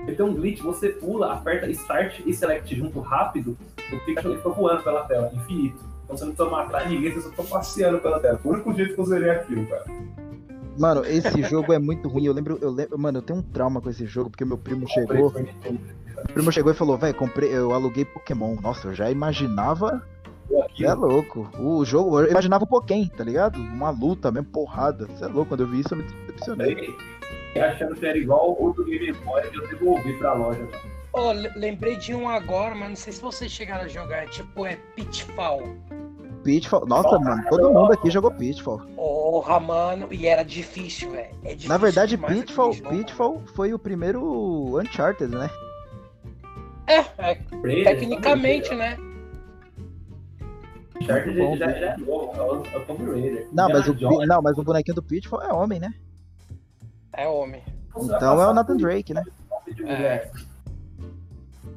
Ele 0.06 0.16
tem 0.16 0.24
um 0.26 0.34
glitch, 0.34 0.60
você 0.62 0.88
pula, 0.90 1.32
aperta 1.34 1.68
Start 1.70 2.20
e 2.24 2.32
Select 2.32 2.74
junto 2.74 3.00
rápido, 3.00 3.56
o 3.92 3.98
Pikachu 4.04 4.28
ele 4.28 4.36
fica 4.38 4.48
voando 4.50 4.82
pela 4.82 5.02
tela, 5.04 5.30
infinito. 5.34 5.78
Então 6.04 6.16
você 6.16 6.24
não 6.24 6.32
precisa 6.34 6.56
matar 6.56 6.88
ninguém, 6.88 7.12
você 7.12 7.20
só 7.20 7.30
tá 7.30 7.42
passeando 7.42 7.98
pela 7.98 8.18
tela. 8.18 8.40
O 8.42 8.48
único 8.48 8.72
jeito 8.74 8.94
que 8.94 9.00
eu 9.00 9.04
zerei 9.04 9.30
aquilo, 9.30 9.66
cara. 9.66 9.84
Mano, 10.78 11.04
esse 11.04 11.42
jogo 11.42 11.72
é 11.72 11.78
muito 11.78 12.08
ruim. 12.08 12.24
Eu 12.24 12.32
lembro, 12.32 12.58
eu 12.62 12.70
lembro, 12.70 12.98
mano, 12.98 13.18
eu 13.18 13.22
tenho 13.22 13.40
um 13.40 13.42
trauma 13.42 13.80
com 13.80 13.90
esse 13.90 14.06
jogo, 14.06 14.30
porque 14.30 14.44
meu 14.44 14.56
primo 14.56 14.88
chegou. 14.88 15.32
Meu 15.32 15.48
primo 16.32 16.50
chegou 16.52 16.72
e 16.72 16.74
falou, 16.74 16.96
velho, 16.96 17.14
comprei, 17.14 17.54
eu 17.54 17.72
aluguei 17.72 18.04
Pokémon. 18.04 18.56
Nossa, 18.60 18.88
eu 18.88 18.94
já 18.94 19.10
imaginava. 19.10 20.02
É 20.80 20.92
louco. 20.94 21.48
O 21.58 21.84
jogo, 21.84 22.20
eu 22.20 22.30
imaginava 22.30 22.64
o 22.64 22.66
Pokémon, 22.66 23.06
tá 23.08 23.22
ligado? 23.24 23.56
Uma 23.58 23.90
luta 23.90 24.30
mesmo, 24.32 24.48
porrada. 24.48 25.06
Você 25.06 25.24
é 25.24 25.28
louco. 25.28 25.50
Quando 25.50 25.60
eu 25.60 25.66
vi 25.68 25.80
isso, 25.80 25.94
eu 25.94 25.98
me 25.98 26.04
decepcionei. 26.04 26.94
E 27.54 27.58
achando 27.58 27.94
que 27.94 28.06
era 28.06 28.16
igual 28.18 28.56
o 28.60 28.72
do 28.72 28.84
Game 28.84 29.12
Boy 29.12 29.42
que 29.50 29.58
eu 29.58 29.68
devolvi 29.68 30.12
pra 30.18 30.32
loja. 30.34 30.66
Le- 31.34 31.52
lembrei 31.56 31.96
de 31.96 32.14
um 32.14 32.28
agora, 32.28 32.74
mas 32.74 32.88
não 32.88 32.96
sei 32.96 33.12
se 33.12 33.20
vocês 33.20 33.50
chegaram 33.50 33.84
a 33.84 33.88
jogar. 33.88 34.26
Tipo, 34.28 34.64
é 34.66 34.76
Pitfall. 34.96 35.62
Pitfall. 36.44 36.86
Nossa, 36.86 37.18
mano, 37.18 37.44
todo 37.50 37.72
mundo 37.72 37.92
aqui 37.92 38.10
jogou 38.10 38.30
Pitfall. 38.30 38.80
Porra, 38.96 39.60
mano. 39.60 40.08
E 40.10 40.26
era 40.26 40.42
difícil, 40.42 41.10
velho. 41.10 41.28
É 41.44 41.48
difícil 41.48 41.68
Na 41.68 41.76
verdade, 41.76 42.16
Pitfall, 42.16 42.72
Pitfall 42.74 43.42
foi 43.54 43.74
o 43.74 43.78
primeiro 43.78 44.78
Uncharted, 44.80 45.30
né? 45.34 45.50
É, 46.86 47.04
é, 47.18 47.34
tecnicamente, 47.84 48.74
né? 48.74 48.96
Bom, 51.00 51.56
já, 51.56 51.68
já 51.72 51.86
é 51.92 51.96
novo, 51.96 52.32
é 52.36 52.42
o, 52.42 52.66
é 52.66 52.76
o 52.78 52.86
Tomb 52.86 53.04
Raider. 53.10 53.48
Não, 53.52 53.68
mas 53.68 53.88
o, 53.88 53.94
não, 54.26 54.42
mas 54.42 54.58
o 54.58 54.62
bonequinho 54.62 54.94
do 54.94 55.02
Pitfall 55.02 55.42
é 55.42 55.52
homem, 55.52 55.80
né? 55.80 55.92
É 57.12 57.26
homem. 57.26 57.62
Então 57.96 58.40
é 58.40 58.48
o 58.48 58.54
Nathan 58.54 58.76
Drake, 58.76 59.12
né? 59.14 59.24
nome 59.48 59.74
de 59.74 59.82
mulher. 59.82 60.32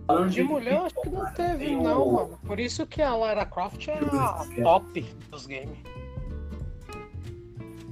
Falando 0.06 0.30
De 0.30 0.44
mulher, 0.44 0.74
eu 0.74 0.86
acho 0.86 1.02
que 1.02 1.10
não 1.10 1.26
teve, 1.34 1.76
não, 1.76 2.12
mano. 2.12 2.40
Por 2.46 2.60
isso 2.60 2.86
que 2.86 3.02
a 3.02 3.16
Lara 3.16 3.46
Croft 3.46 3.88
é 3.88 3.94
a 3.94 4.46
É. 4.58 4.62
top 4.62 5.02
dos 5.32 5.46
games. 5.46 5.78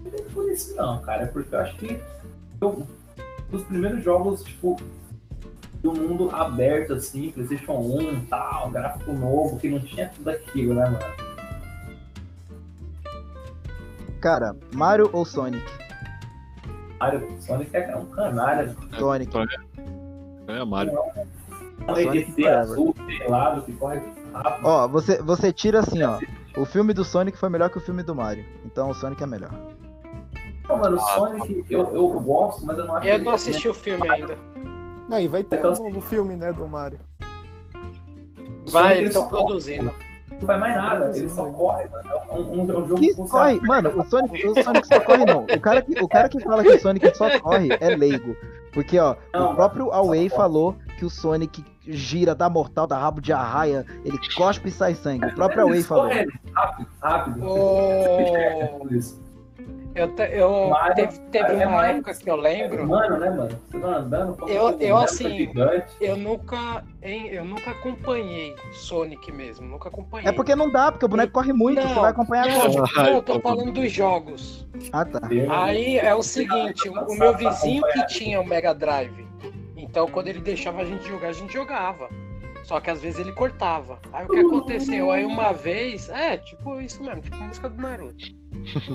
Não 0.03 0.11
é 0.19 0.21
por 0.33 0.51
isso 0.51 0.75
não, 0.75 1.01
cara. 1.01 1.23
É 1.23 1.25
porque 1.27 1.55
eu 1.55 1.59
acho 1.59 1.75
que 1.77 1.99
eu, 2.59 2.85
dos 3.49 3.63
primeiros 3.63 4.03
jogos, 4.03 4.43
tipo, 4.43 4.77
do 5.81 5.93
mundo 5.93 6.29
aberto, 6.31 6.93
assim, 6.93 7.31
Playstation 7.31 7.73
1 7.73 8.01
e 8.01 8.21
tal, 8.29 8.69
gráfico 8.69 9.13
novo, 9.13 9.57
que 9.57 9.69
não 9.69 9.79
tinha 9.79 10.09
tudo 10.09 10.29
aquilo, 10.29 10.75
né, 10.75 10.85
mano? 10.85 11.31
Cara, 14.21 14.55
Mario 14.73 15.09
ou 15.11 15.25
Sonic? 15.25 15.65
Mario, 16.99 17.27
Sonic 17.39 17.75
é 17.75 17.95
um 17.97 18.05
canalha. 18.05 18.75
Sonic. 18.99 19.35
É, 20.47 20.63
Mario. 20.63 20.93
Um 21.87 21.95
Sonic 21.95 22.47
azul, 22.47 22.93
pelado, 22.93 23.63
que 23.63 23.73
corre 23.73 23.99
rápido. 24.31 24.67
Ó, 24.67 24.87
você, 24.87 25.19
você 25.19 25.51
tira 25.51 25.79
assim, 25.79 26.03
ó. 26.03 26.19
O 26.55 26.65
filme 26.65 26.93
do 26.93 27.03
Sonic 27.03 27.35
foi 27.37 27.49
melhor 27.49 27.71
que 27.71 27.79
o 27.79 27.81
filme 27.81 28.03
do 28.03 28.13
Mario. 28.13 28.45
Então 28.63 28.91
o 28.91 28.93
Sonic 28.93 29.23
é 29.23 29.25
melhor. 29.25 29.51
Não, 30.69 30.77
mano, 30.77 30.97
o 30.97 30.99
Sonic 30.99 31.65
eu, 31.67 31.91
eu 31.95 32.07
gosto, 32.19 32.63
mas 32.63 32.77
eu 32.77 32.85
não 32.85 32.95
acho 32.97 33.07
Eu 33.07 33.19
não 33.19 33.31
assisti 33.31 33.67
o 33.67 33.73
filme 33.73 34.07
ainda. 34.07 34.37
Aí 35.11 35.27
vai 35.27 35.43
ter 35.43 35.57
Então- 35.59 35.73
um 35.73 35.83
novo 35.89 36.01
filme, 36.01 36.35
né, 36.35 36.51
do 36.53 36.67
Mario. 36.67 36.99
Vai, 38.67 38.93
Ele 38.93 39.01
eles 39.01 39.15
estão 39.15 39.27
produzindo. 39.27 39.91
Não 40.31 40.47
faz 40.47 40.59
mais 40.59 40.75
nada, 40.75 41.17
ele 41.17 41.29
só 41.29 41.45
corre, 41.51 41.87
mano. 41.89 42.09
É 42.09 42.33
um, 42.33 42.41
um, 42.41 42.61
um 42.63 42.87
jogo 42.87 42.95
Que 42.95 43.13
corre, 43.15 43.59
mano, 43.61 43.89
o 43.99 44.03
Sonic, 44.05 44.47
o 44.47 44.63
Sonic 44.63 44.87
só 44.87 44.99
corre 45.01 45.25
não. 45.25 45.43
O 45.43 45.59
cara, 45.59 45.81
que, 45.81 46.01
o 46.01 46.07
cara 46.07 46.29
que 46.29 46.39
fala 46.39 46.63
que 46.63 46.69
o 46.69 46.79
Sonic 46.79 47.15
só 47.17 47.39
corre 47.39 47.69
é 47.79 47.95
leigo. 47.95 48.35
Porque, 48.73 48.97
ó, 48.97 49.15
Não, 49.33 49.51
o 49.51 49.55
próprio 49.55 49.91
Away 49.91 50.29
falou 50.29 50.75
que 50.97 51.03
o 51.05 51.09
Sonic 51.09 51.63
gira, 51.85 52.33
dá 52.33 52.49
mortal, 52.49 52.87
dá 52.87 52.97
rabo 52.97 53.19
de 53.19 53.33
arraia, 53.33 53.85
ele 54.05 54.17
cospe 54.35 54.69
e 54.69 54.71
sai 54.71 54.95
sangue. 54.95 55.25
O 55.25 55.35
próprio 55.35 55.63
Away 55.63 55.83
falou. 55.83 56.09
Rápido, 56.53 56.87
rápido. 57.01 57.45
Isso. 58.91 59.21
Eu, 59.93 60.07
te- 60.15 60.29
eu 60.31 60.69
Mario- 60.69 60.95
teve, 60.95 61.19
teve 61.31 61.53
é 61.61 61.67
uma 61.67 61.77
mais- 61.77 61.95
época 61.97 62.13
que 62.15 62.29
eu 62.29 62.35
lembro. 62.37 62.87
Mano, 62.87 63.17
né, 63.17 63.29
mano? 63.29 63.59
Você 63.69 63.77
vai 63.77 63.93
andando, 63.93 64.49
Eu- 64.49 64.79
eu, 64.79 64.97
assim, 64.97 65.29
gigante. 65.37 65.85
Eu 65.99 66.15
nunca, 66.15 66.83
hein, 67.03 67.27
eu 67.27 67.43
nunca 67.43 67.71
acompanhei 67.71 68.55
Sonic 68.71 69.31
mesmo, 69.31 69.67
nunca 69.67 69.89
acompanhei. 69.89 70.29
É 70.29 70.31
porque 70.31 70.55
não 70.55 70.71
dá, 70.71 70.91
porque 70.91 71.05
o 71.05 71.09
boneco 71.09 71.33
corre 71.33 71.51
muito, 71.51 71.81
você 71.81 71.93
vai 71.99 72.11
acompanhar 72.11 72.47
não, 72.47 72.61
como? 72.61 72.85
não, 72.95 73.05
eu 73.07 73.21
tô 73.21 73.39
falando 73.41 73.71
dos 73.73 73.91
jogos. 73.91 74.67
Ah, 74.93 75.03
tá. 75.03 75.19
Aí 75.49 75.97
é 75.97 76.15
o 76.15 76.23
seguinte, 76.23 76.87
o 76.87 76.93
o 76.93 77.15
meu 77.17 77.35
vizinho 77.35 77.83
que 77.91 78.05
tinha 78.07 78.39
o 78.39 78.47
Mega 78.47 78.73
Drive. 78.73 79.27
Então 79.75 80.07
quando 80.07 80.27
ele 80.29 80.39
deixava 80.39 80.81
a 80.81 80.85
gente 80.85 81.05
jogar, 81.07 81.27
a 81.29 81.33
gente 81.33 81.51
jogava. 81.53 82.07
Só 82.63 82.79
que 82.79 82.89
às 82.89 83.01
vezes 83.01 83.19
ele 83.19 83.33
cortava. 83.33 83.99
Aí 84.13 84.25
o 84.25 84.29
que 84.29 84.39
aconteceu? 84.39 85.11
Aí 85.11 85.25
uma 85.25 85.51
vez, 85.51 86.07
é, 86.09 86.37
tipo 86.37 86.79
isso 86.79 87.03
mesmo, 87.03 87.21
tipo 87.21 87.35
música 87.35 87.67
do 87.67 87.81
Naruto. 87.81 88.39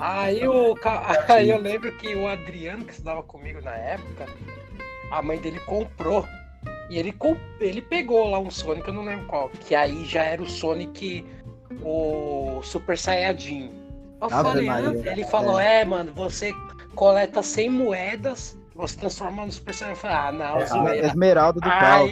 Aí, 0.00 0.46
o, 0.46 0.74
ca- 0.74 1.24
aí 1.28 1.50
eu 1.50 1.58
lembro 1.58 1.90
que 1.96 2.14
o 2.14 2.26
Adriano, 2.28 2.84
que 2.84 2.92
estudava 2.92 3.22
comigo 3.22 3.60
na 3.62 3.74
época, 3.74 4.26
a 5.10 5.22
mãe 5.22 5.38
dele 5.38 5.60
comprou. 5.60 6.24
E 6.88 6.98
ele, 6.98 7.14
ele 7.60 7.82
pegou 7.82 8.30
lá 8.30 8.38
um 8.38 8.50
Sonic, 8.50 8.86
eu 8.86 8.94
não 8.94 9.04
lembro 9.04 9.26
qual. 9.26 9.48
Que 9.48 9.74
aí 9.74 10.04
já 10.04 10.22
era 10.22 10.42
o 10.42 10.48
Sonic, 10.48 11.24
o 11.82 12.60
Super 12.62 12.96
Saiyajin. 12.96 13.70
Eu 14.20 14.30
falei, 14.30 14.68
ele 15.10 15.24
falou, 15.24 15.58
é. 15.60 15.84
mano, 15.84 16.12
você 16.14 16.52
coleta 16.94 17.42
100 17.42 17.70
moedas, 17.70 18.56
você 18.74 18.96
transforma 18.96 19.44
no 19.46 19.52
Super 19.52 19.74
Saiyajin. 19.74 19.96
Eu 19.96 20.00
falei, 20.00 20.16
ah, 20.16 20.32
não, 20.32 20.56
É, 20.58 20.66
zoeira. 20.66 21.06
Esmeralda 21.08 21.60
do 21.60 21.68
pau. 21.68 22.08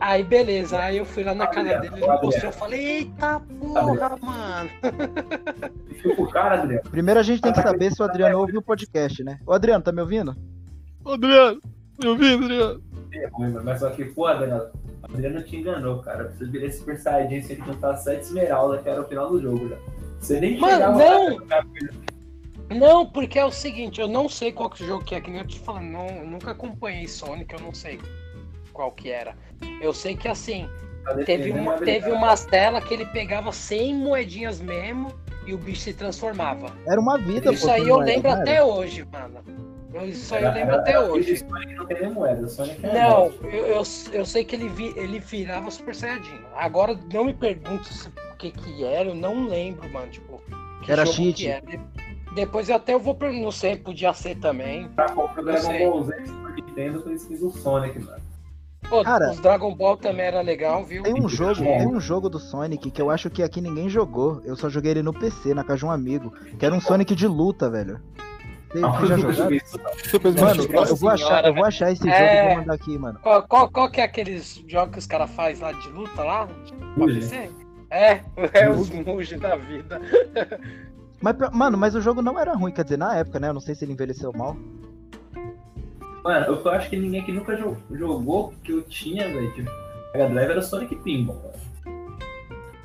Aí, 0.00 0.22
beleza, 0.22 0.78
aí 0.78 0.98
eu 0.98 1.04
fui 1.04 1.24
lá 1.24 1.34
na 1.34 1.46
casa 1.46 1.78
dele, 1.78 1.94
ele 1.96 2.06
mostrou, 2.06 2.44
eu 2.44 2.52
falei, 2.52 2.86
eita 2.86 3.40
porra, 3.40 4.16
mano. 4.20 4.70
Cara. 6.32 6.82
Primeiro 6.90 7.20
a 7.20 7.22
gente 7.22 7.40
tem 7.40 7.52
que 7.52 7.62
saber 7.62 7.90
se 7.92 8.02
o 8.02 8.04
Adriano 8.04 8.38
ouviu 8.38 8.60
o 8.60 8.62
podcast, 8.62 9.24
né? 9.24 9.38
Ô 9.46 9.52
Adriano, 9.52 9.82
tá 9.82 9.92
me 9.92 10.00
ouvindo? 10.00 10.36
Ô, 11.04 11.12
Adriano, 11.12 11.60
me 11.98 12.08
ouvindo, 12.08 12.44
Adriano? 12.44 12.82
É 13.12 13.26
ruim, 13.28 13.52
mano. 13.52 13.64
Mas 13.64 13.80
só 13.80 13.90
que, 13.90 14.04
pô, 14.04 14.26
Adriano, 14.26 14.66
o 15.02 15.12
Adriano 15.12 15.42
te 15.42 15.56
enganou, 15.56 16.00
cara. 16.00 16.30
Você 16.30 16.44
virar 16.44 16.70
Super 16.70 16.98
Saiyajin 16.98 17.42
se 17.42 17.52
ele 17.54 17.62
juntar 17.64 17.96
7 17.96 18.20
esmeraldas, 18.20 18.82
que 18.82 18.88
era 18.88 19.00
o 19.00 19.08
final 19.08 19.30
do 19.30 19.40
jogo, 19.40 19.68
já. 19.70 19.76
Você 20.20 20.40
nem 20.40 20.58
Mano, 20.58 20.98
não. 20.98 21.38
lá. 21.46 21.64
Não, 22.68 23.06
porque 23.06 23.38
é 23.38 23.44
o 23.44 23.50
seguinte, 23.50 24.00
eu 24.00 24.08
não 24.08 24.28
sei 24.28 24.50
qual 24.50 24.68
que 24.68 24.84
jogo 24.84 25.04
que 25.04 25.14
é, 25.14 25.20
que 25.20 25.30
nem 25.30 25.40
eu 25.40 25.46
te 25.46 25.58
falando, 25.60 25.86
não, 25.86 26.06
eu 26.08 26.26
nunca 26.26 26.50
acompanhei 26.50 27.06
Sonic, 27.06 27.54
eu 27.54 27.60
não 27.60 27.72
sei 27.72 28.00
qual 28.76 28.92
que 28.92 29.10
era. 29.10 29.34
Eu 29.80 29.92
sei 29.94 30.14
que 30.14 30.28
assim, 30.28 30.68
Tá 31.04 31.14
teve, 31.24 31.50
uma, 31.52 31.74
teve 31.78 32.10
umas 32.10 32.44
telas 32.44 32.84
que 32.84 32.92
ele 32.92 33.06
pegava 33.06 33.50
100 33.52 33.94
moedinhas 33.94 34.60
mesmo 34.60 35.12
e 35.46 35.54
o 35.54 35.58
bicho 35.58 35.80
se 35.80 35.94
transformava. 35.94 36.70
Era 36.86 37.00
uma 37.00 37.16
vida, 37.16 37.52
Isso 37.52 37.66
pô, 37.66 37.72
aí 37.72 37.82
que 37.84 37.88
eu 37.88 37.96
era, 38.02 38.04
lembro 38.04 38.30
era? 38.30 38.40
até 38.42 38.62
hoje, 38.62 39.06
mano. 39.10 39.40
Eu, 39.94 40.04
isso 40.08 40.34
aí 40.34 40.44
eu 40.44 40.52
lembro 40.52 40.74
até 40.74 41.00
hoje. 41.00 41.32
Esse 41.32 41.46
Sonic 41.48 41.74
não 41.74 41.86
tem 41.86 42.10
moeda, 42.10 42.48
Sonic 42.48 42.84
é 42.84 42.92
Não, 42.92 43.32
eu, 43.44 43.66
eu, 43.66 43.82
eu 44.12 44.26
sei 44.26 44.44
que 44.44 44.56
ele, 44.56 44.68
vi, 44.68 44.92
ele 44.96 45.20
virava 45.20 45.70
Super 45.70 45.94
Saiyajin. 45.94 46.40
Agora 46.54 46.98
não 47.14 47.24
me 47.24 47.32
pergunto 47.32 47.88
o 48.32 48.36
que 48.36 48.50
que 48.50 48.84
era, 48.84 49.08
eu 49.08 49.14
não 49.14 49.46
lembro, 49.46 49.88
mano. 49.90 50.10
Tipo, 50.10 50.42
que 50.82 50.92
Era 50.92 51.04
jogo 51.06 51.16
cheat. 51.16 51.36
que 51.36 51.48
era. 51.48 51.64
De- 51.64 51.80
Depois 52.34 52.68
eu 52.68 52.76
até 52.76 52.92
eu 52.92 53.00
vou 53.00 53.14
per- 53.14 53.32
não 53.32 53.50
sei, 53.52 53.76
podia 53.76 54.12
ser 54.12 54.34
também. 54.36 54.88
Pra 54.90 55.08
comprar 55.12 55.40
o 55.40 55.44
Dragon. 55.44 55.78
Ball 55.90 56.02
Z 56.04 56.26
Super 56.26 56.54
Nintendo 56.54 57.02
com 57.02 57.12
skin 57.12 57.36
do 57.36 57.50
Sonic, 57.50 57.98
mano. 58.00 58.25
Pô, 58.88 59.02
Cara- 59.02 59.30
os 59.32 59.40
Dragon 59.40 59.74
Ball 59.74 59.96
também 59.96 60.26
era 60.26 60.40
legal, 60.40 60.84
viu? 60.84 61.02
Tem 61.02 61.14
um 61.14 61.28
jogo, 61.28 61.62
É. 61.64 61.78
tem 61.78 61.86
um 61.88 62.00
jogo 62.00 62.28
do 62.28 62.38
Sonic 62.38 62.90
que 62.90 63.02
eu 63.02 63.10
acho 63.10 63.28
que 63.28 63.42
aqui 63.42 63.60
ninguém 63.60 63.88
jogou. 63.88 64.40
Eu 64.44 64.56
só 64.56 64.68
joguei 64.68 64.92
ele 64.92 65.02
no 65.02 65.12
PC, 65.12 65.54
na 65.54 65.64
casa 65.64 65.78
de 65.78 65.86
um 65.86 65.90
amigo. 65.90 66.32
Que 66.58 66.64
era 66.64 66.74
um 66.74 66.80
Sonic 66.80 67.14
de 67.14 67.26
luta, 67.26 67.68
velho. 67.68 68.00
Não, 68.74 69.06
já 69.06 69.16
não. 69.16 69.32
Super 70.10 70.32
Mano, 70.40 70.62
eu, 70.64 70.96
vou 70.96 71.08
achar, 71.08 71.44
eu 71.46 71.54
vou 71.54 71.64
achar 71.64 71.90
esse 71.92 72.02
jogo 72.02 72.14
É. 72.14 72.44
e 72.44 72.48
vou 72.48 72.56
mandar 72.58 72.74
aqui, 72.74 72.98
mano. 72.98 73.18
Qual, 73.22 73.42
qual, 73.46 73.70
qual 73.70 73.90
que 73.90 74.00
é 74.00 74.04
aqueles 74.04 74.62
jogos 74.68 74.92
que 74.92 74.98
os 74.98 75.06
caras 75.06 75.30
fazem 75.30 75.62
lá 75.62 75.72
de 75.72 75.88
luta 75.88 76.22
lá? 76.22 76.48
PC? 76.96 77.50
É, 77.90 78.20
é 78.52 78.70
os 78.70 78.90
Mugen 78.90 79.38
da 79.38 79.56
vida. 79.56 80.00
Mas, 81.22 81.36
mano, 81.52 81.78
mas 81.78 81.94
o 81.94 82.00
jogo 82.00 82.20
não 82.20 82.38
era 82.38 82.52
ruim, 82.54 82.72
quer 82.72 82.84
dizer, 82.84 82.98
na 82.98 83.16
época, 83.16 83.40
né? 83.40 83.48
Eu 83.48 83.54
não 83.54 83.60
sei 83.60 83.74
se 83.74 83.84
ele 83.84 83.92
envelheceu 83.92 84.32
mal. 84.32 84.56
Mano, 86.26 86.46
eu 86.64 86.70
acho 86.72 86.90
que 86.90 86.96
ninguém 86.96 87.24
que 87.24 87.30
nunca 87.32 87.54
jo- 87.56 87.76
jogou, 87.90 88.52
que 88.64 88.72
eu 88.72 88.82
tinha, 88.82 89.28
velho, 89.28 89.52
de 89.54 89.62
Mega 89.62 90.28
Drive 90.28 90.50
era 90.50 90.58
o 90.58 90.62
Sonic 90.62 90.96
Pinball, 90.96 91.36
velho. 91.36 91.56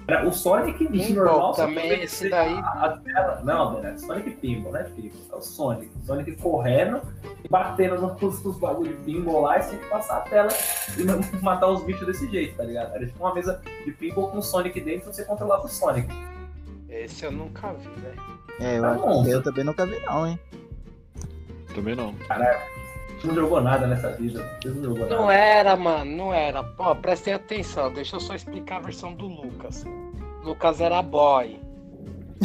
Era 0.07 0.27
o 0.27 0.31
Sonic 0.33 0.85
Pinball 0.87 1.25
normal, 1.25 1.51
também, 1.53 2.03
esse 2.03 2.29
daí. 2.29 2.53
A, 2.53 2.85
a 2.85 2.89
tela, 2.97 3.41
não, 3.43 3.75
velho, 3.81 3.95
é 3.95 3.97
Sonic 3.97 4.31
Pinball, 4.31 4.73
né, 4.73 4.83
filho? 4.95 5.11
É 5.31 5.35
o 5.35 5.41
Sonic. 5.41 5.89
Sonic 6.05 6.35
correndo 6.35 7.01
e 7.43 7.47
batendo 7.47 7.99
nos, 7.99 8.43
nos 8.43 8.57
bagulho 8.59 8.95
de 8.95 9.03
pinball 9.03 9.41
lá 9.41 9.57
e 9.57 9.63
tem 9.63 9.79
que 9.79 9.85
passar 9.87 10.17
a 10.17 10.21
tela 10.21 10.49
e 10.97 11.03
ma- 11.03 11.17
matar 11.41 11.67
os 11.69 11.83
bichos 11.83 12.05
desse 12.05 12.29
jeito, 12.29 12.55
tá 12.57 12.63
ligado? 12.63 12.93
Era 12.93 13.05
tipo 13.07 13.23
uma 13.23 13.33
mesa 13.33 13.59
de 13.85 13.91
pinball 13.91 14.29
com 14.29 14.37
o 14.37 14.43
Sonic 14.43 14.79
dentro 14.81 15.09
e 15.09 15.13
você 15.15 15.25
controlava 15.25 15.65
o 15.65 15.67
Sonic. 15.69 16.07
Esse 16.89 17.25
eu 17.25 17.31
nunca 17.31 17.73
vi, 17.73 17.89
velho. 18.01 18.21
É, 18.59 18.77
eu, 18.77 18.81
Tá 18.81 19.29
eu 19.29 19.41
também 19.41 19.63
nunca 19.63 19.85
vi, 19.85 19.99
não, 20.05 20.27
hein? 20.27 20.39
Também 21.73 21.95
não. 21.95 22.13
Você 22.13 22.27
não 23.27 23.35
jogou 23.35 23.61
nada 23.61 23.87
nessa 23.87 24.11
vida, 24.11 24.43
você 24.61 24.69
não 24.69 24.83
jogou 24.83 24.99
nada. 24.99 25.15
Não 25.15 25.31
era, 25.31 25.75
mano, 25.75 26.11
não 26.15 26.33
era. 26.33 26.63
Pô, 26.63 26.95
prestem 26.95 27.33
atenção, 27.33 27.91
deixa 27.93 28.15
eu 28.15 28.19
só 28.19 28.35
explicar 28.35 28.77
a 28.77 28.81
versão 28.81 29.13
do 29.13 29.27
Lucas. 29.27 29.85
Lucas 30.43 30.81
era 30.81 31.01
boy. 31.01 31.59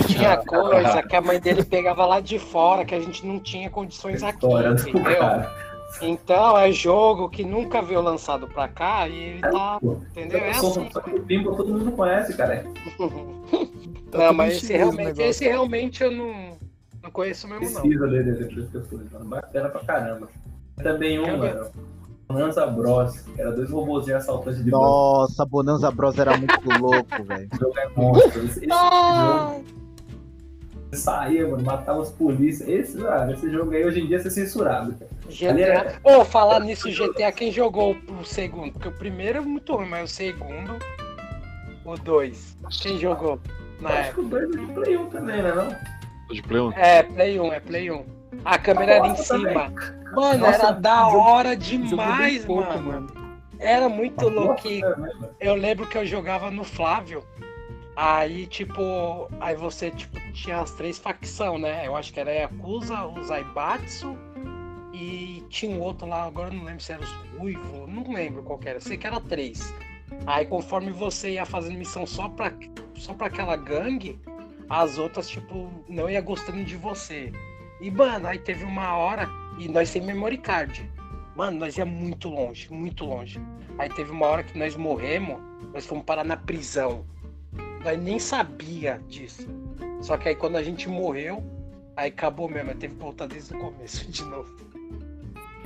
Tinha 0.07 0.37
coisa 0.39 1.03
que 1.03 1.17
a 1.17 1.21
mãe 1.23 1.41
dele 1.41 1.65
pegava 1.65 2.05
lá 2.05 2.21
de 2.21 2.39
fora, 2.39 2.85
que 2.85 2.95
a 2.95 3.01
gente 3.01 3.25
não 3.27 3.41
tinha 3.41 3.71
condições 3.71 4.23
aqui, 4.23 4.45
entendeu? 4.47 5.19
cara. 5.19 5.67
Então 6.03 6.59
é 6.59 6.71
jogo 6.73 7.31
que 7.31 7.43
nunca 7.45 7.81
veio 7.81 8.03
lançado 8.03 8.47
pra 8.49 8.69
cá 8.69 9.09
e 9.09 9.15
ele 9.15 9.41
tá. 9.41 9.79
Entendeu? 9.83 10.41
É 10.41 10.53
Só- 10.53 10.69
assim. 10.69 10.91
só 10.93 11.01
que 11.01 11.11
o 11.11 11.23
Pinball 11.23 11.55
todo 11.57 11.73
mundo 11.73 11.93
conhece, 11.93 12.37
cara. 12.37 12.65
Tá 14.11 14.19
Não, 14.19 14.35
mas 14.35 14.57
esse 14.57 14.73
realmente, 14.73 15.21
esse 15.21 15.45
realmente 15.45 16.03
eu 16.03 16.13
não, 16.13 16.57
não 17.03 17.11
conheço 17.11 17.49
mesmo, 17.49 17.69
não. 17.71 17.81
Precisa 17.81 18.07
dele 18.07 18.69
eu 18.73 18.83
fui, 18.85 19.05
mano. 19.13 19.25
Bacana 19.25 19.69
pra 19.69 19.81
caramba. 19.81 20.29
Também 20.83 21.19
um, 21.19 21.39
mano. 21.39 21.67
Bonanza 22.29 22.67
Bros, 22.67 23.25
era 23.39 23.53
dois 23.53 23.71
robôzinhos 23.71 24.23
assaltantes 24.23 24.63
de 24.65 24.71
banco. 24.71 24.85
Nossa, 24.85 25.45
Bonanza 25.47 25.91
Bros 25.91 26.19
era 26.19 26.37
muito 26.37 26.55
louco, 26.81 27.25
velho. 27.25 27.49
Esse 27.53 27.61
jogo 27.61 27.79
é 27.79 27.89
monstro. 27.97 28.45
Esse, 28.45 28.59
esse 28.59 28.69
jogo 28.69 29.65
saía, 30.93 31.49
mano, 31.49 31.63
matava 31.63 32.01
os 32.01 32.11
polícias. 32.11 32.69
Esse, 32.69 32.99
mano, 32.99 33.33
esse 33.33 33.51
jogo 33.51 33.71
aí 33.73 33.85
hoje 33.85 34.01
em 34.01 34.07
dia 34.07 34.17
é 34.17 34.21
censurado, 34.31 34.95
cara. 34.95 35.11
GTA. 35.29 36.01
Ô, 36.03 36.25
falar 36.25 36.61
nisso, 36.61 36.89
GTA, 36.91 37.31
quem 37.31 37.53
jogou 37.53 37.97
o 38.21 38.25
segundo? 38.25 38.73
Porque 38.73 38.89
o 38.89 38.93
primeiro 38.93 39.39
é 39.39 39.41
muito 39.41 39.75
ruim, 39.77 39.89
mas 39.89 40.11
o 40.11 40.15
segundo. 40.15 40.77
O 41.85 41.95
dois. 41.97 42.57
Quem 42.83 42.99
jogou 42.99 43.39
na 43.81 43.91
Acho 43.91 43.99
época? 44.09 44.15
que 44.15 44.21
o 44.21 44.29
dois 44.29 44.45
é 44.45 44.59
de 44.59 44.73
Play 44.73 44.97
1 44.97 45.07
também, 45.11 45.43
né? 45.43 45.53
Não? 45.55 45.69
Tô 46.27 46.35
de 46.35 46.43
Play 46.43 46.61
1. 46.61 46.73
É, 46.73 47.03
Play 47.05 47.41
1, 47.41 47.53
é 47.53 47.61
Play 47.61 47.91
1. 47.93 48.16
A 48.45 48.59
câmera 48.59 48.95
era 48.95 49.09
em 49.09 49.17
cima. 49.17 49.73
Mano, 50.13 50.39
Nossa, 50.39 50.67
era 50.67 50.71
da 50.73 51.09
hora 51.09 51.57
demais, 51.57 52.45
pouco, 52.45 52.79
mano. 52.79 53.07
Era 53.59 53.89
muito 53.89 54.29
louco. 54.29 54.63
Também, 54.63 54.81
mano. 54.81 55.31
Eu 55.41 55.55
lembro 55.55 55.87
que 55.87 55.97
eu 55.97 56.07
jogava 56.07 56.51
no 56.51 56.65
Flávio. 56.65 57.25
Aí, 57.97 58.47
tipo, 58.47 58.83
aí 59.41 59.55
você 59.55 59.91
tipo, 59.91 60.21
tinha 60.33 60.61
as 60.61 60.71
três 60.73 60.99
facções, 60.99 61.61
né? 61.61 61.87
Eu 61.87 61.97
acho 61.97 62.13
que 62.13 62.21
era 62.21 62.31
a 62.31 62.35
Yakuza, 62.35 63.07
o 63.07 63.25
Zaibatsu 63.25 64.17
e 64.93 65.45
tinha 65.51 65.77
um 65.77 65.81
outro 65.81 66.07
lá, 66.07 66.25
agora 66.25 66.49
eu 66.49 66.59
não 66.59 66.65
lembro 66.65 66.83
se 66.83 66.93
era 66.93 67.03
os 67.03 67.11
Ruivo, 67.39 67.87
não 67.87 68.11
lembro 68.13 68.43
qual 68.43 68.59
que 68.59 68.69
era, 68.69 68.81
sei 68.81 68.97
que 68.97 69.07
era 69.07 69.21
três. 69.21 69.75
Aí 70.27 70.47
conforme 70.47 70.91
você 70.91 71.33
ia 71.33 71.45
fazendo 71.45 71.77
missão 71.77 72.07
só 72.07 72.29
pra, 72.29 72.53
só 72.95 73.13
pra 73.13 73.27
aquela 73.27 73.57
gangue, 73.57 74.19
as 74.69 74.97
outras, 74.99 75.29
tipo, 75.29 75.71
não 75.89 76.09
ia 76.09 76.21
gostando 76.21 76.65
de 76.65 76.77
você. 76.77 77.31
E, 77.81 77.91
mano, 77.91 78.27
aí 78.27 78.39
teve 78.39 78.65
uma 78.65 78.97
hora, 78.97 79.29
e 79.59 79.69
nós 79.69 79.89
sem 79.91 80.03
memory 80.03 80.39
card. 80.39 80.91
Mano, 81.35 81.59
nós 81.59 81.77
ia 81.77 81.85
muito 81.85 82.29
longe, 82.29 82.73
muito 82.73 83.05
longe. 83.05 83.41
Aí 83.79 83.89
teve 83.91 84.11
uma 84.11 84.27
hora 84.27 84.43
que 84.43 84.59
nós 84.59 84.75
morremos, 84.75 85.39
nós 85.73 85.85
fomos 85.85 86.05
parar 86.05 86.25
na 86.25 86.37
prisão. 86.37 87.05
Nós 87.85 88.01
nem 88.01 88.19
sabia 88.19 89.01
disso. 89.07 89.47
Só 90.01 90.17
que 90.17 90.31
aí 90.31 90.35
quando 90.35 90.57
a 90.57 90.63
gente 90.63 90.89
morreu, 90.89 91.43
aí 91.95 92.09
acabou 92.09 92.49
mesmo, 92.49 92.75
teve 92.75 92.95
que 92.95 93.01
voltar 93.01 93.27
desde 93.27 93.55
o 93.55 93.59
começo 93.59 94.09
de 94.11 94.23
novo. 94.25 94.66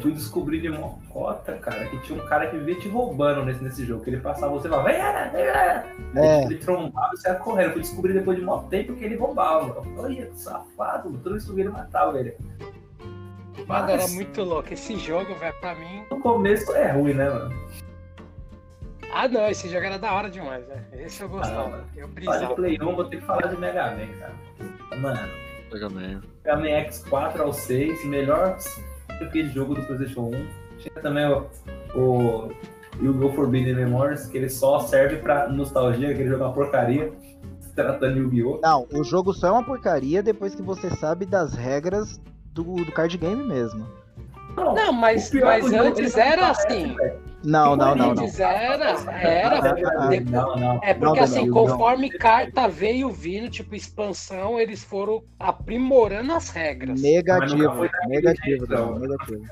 Fui 0.01 0.12
descobrir 0.12 0.61
de 0.61 0.68
mocota, 0.68 1.55
cara, 1.55 1.86
que 1.86 1.98
tinha 2.01 2.22
um 2.22 2.26
cara 2.26 2.48
que 2.48 2.57
vivia 2.57 2.80
te 2.80 2.88
roubando 2.88 3.44
nesse, 3.44 3.62
nesse 3.62 3.84
jogo. 3.84 4.03
Que 4.03 4.11
ele 4.11 4.20
passava 4.20 4.53
você 4.53 4.66
e 4.66 4.70
falava, 4.70 4.88
vem, 4.88 4.98
vem, 5.32 5.42
era. 5.42 5.86
É. 6.14 6.44
Ele 6.44 6.57
trombava 6.57 7.11
e 7.14 7.16
você 7.16 7.28
ia 7.28 7.34
correndo. 7.36 7.72
Fui 7.72 7.80
descobrir 7.82 8.12
depois 8.14 8.38
de 8.38 8.44
muito 8.44 8.68
tempo 8.68 8.94
que 8.94 9.05
ele 9.05 9.16
roubava. 9.16 9.68
Eu 9.68 9.82
falei, 9.96 10.18
Olha, 10.18 10.26
que 10.26 10.40
safado. 10.40 11.11
Toda 11.18 11.30
vez 11.30 11.44
que 11.44 11.61
ele 11.61 11.68
matava 11.68 12.18
ele. 12.18 12.36
Mano, 13.66 13.90
era 13.90 14.03
Mas, 14.03 14.14
muito 14.14 14.42
louco. 14.42 14.72
Esse 14.72 14.96
jogo, 14.96 15.34
velho, 15.34 15.55
pra 15.61 15.74
mim. 15.74 16.05
No 16.11 16.20
começo 16.20 16.72
é 16.72 16.92
ruim, 16.92 17.14
né, 17.14 17.28
mano? 17.28 17.55
Ah 19.12 19.26
não, 19.26 19.48
esse 19.48 19.68
jogo 19.68 19.84
era 19.84 19.98
da 19.98 20.12
hora 20.12 20.30
demais, 20.30 20.64
velho. 20.66 20.86
Esse 20.92 21.22
eu 21.22 21.28
gostava. 21.28 21.68
mano. 21.68 21.84
Eu 21.96 22.09
brisava. 22.09 22.55
Play 22.55 22.78
1, 22.80 22.94
vou 22.94 23.05
ter 23.05 23.18
que 23.18 23.26
falar 23.26 23.48
de 23.48 23.57
Mega 23.57 23.90
Man, 23.90 24.07
cara. 24.18 24.34
Mano, 25.01 25.28
Mega 25.72 25.90
Man. 25.90 26.22
Mega 26.44 26.57
Man 26.57 26.88
X4 26.88 27.40
ao 27.40 27.53
6, 27.53 28.05
melhor 28.05 28.57
aquele 29.24 29.50
jogo 29.50 29.74
do 29.74 29.82
PlayStation 29.82 30.28
1. 30.28 30.46
Tinha 30.78 30.94
também 31.02 31.26
o, 31.26 31.46
o 31.94 32.48
Yu-Gi-Oh! 33.02 33.32
Forbidden 33.32 33.74
Memories, 33.74 34.26
que 34.26 34.38
ele 34.38 34.48
só 34.48 34.80
serve 34.80 35.16
pra 35.16 35.48
nostalgia, 35.48 36.10
aquele 36.10 36.28
jogo 36.28 36.44
é 36.44 36.46
uma 36.46 36.54
porcaria. 36.54 37.12
Se 37.60 37.74
tratando 37.74 38.14
de 38.14 38.20
Yu-Gi-Oh! 38.20 38.60
Não, 38.62 38.86
o 38.92 39.04
jogo 39.04 39.32
só 39.32 39.48
é 39.48 39.50
uma 39.52 39.64
porcaria 39.64 40.22
depois 40.22 40.54
que 40.54 40.62
você 40.62 40.90
sabe 40.96 41.26
das 41.26 41.54
regras 41.54 42.20
do, 42.52 42.76
do 42.76 42.92
card 42.92 43.16
game 43.16 43.42
mesmo. 43.44 43.86
Não, 44.74 44.93
mas, 44.93 45.35
é 45.35 45.41
mas 45.41 45.65
jogo, 45.65 45.77
antes 45.77 46.16
era 46.16 46.43
parece, 46.43 46.66
assim. 46.66 46.97
Não, 47.43 47.74
não, 47.74 47.95
não, 47.95 48.15
não. 48.15 48.24
Antes 48.24 48.39
era, 48.39 48.95
era. 49.11 49.74
Não, 50.24 50.57
não. 50.57 50.81
É 50.82 50.93
porque 50.93 51.19
Não, 51.19 51.24
assim, 51.24 51.51
conforme 51.51 52.11
carta 52.11 52.69
veio 52.69 53.11
vindo, 53.11 53.49
tipo, 53.49 53.74
expansão, 53.74 54.59
eles 54.61 54.85
foram 54.85 55.23
aprimorando 55.39 56.32
as 56.32 56.51
regras. 56.51 57.01
Negativo, 57.01 57.89
negativo, 58.09 58.66
não. 58.69 58.99
negativo. 58.99 59.43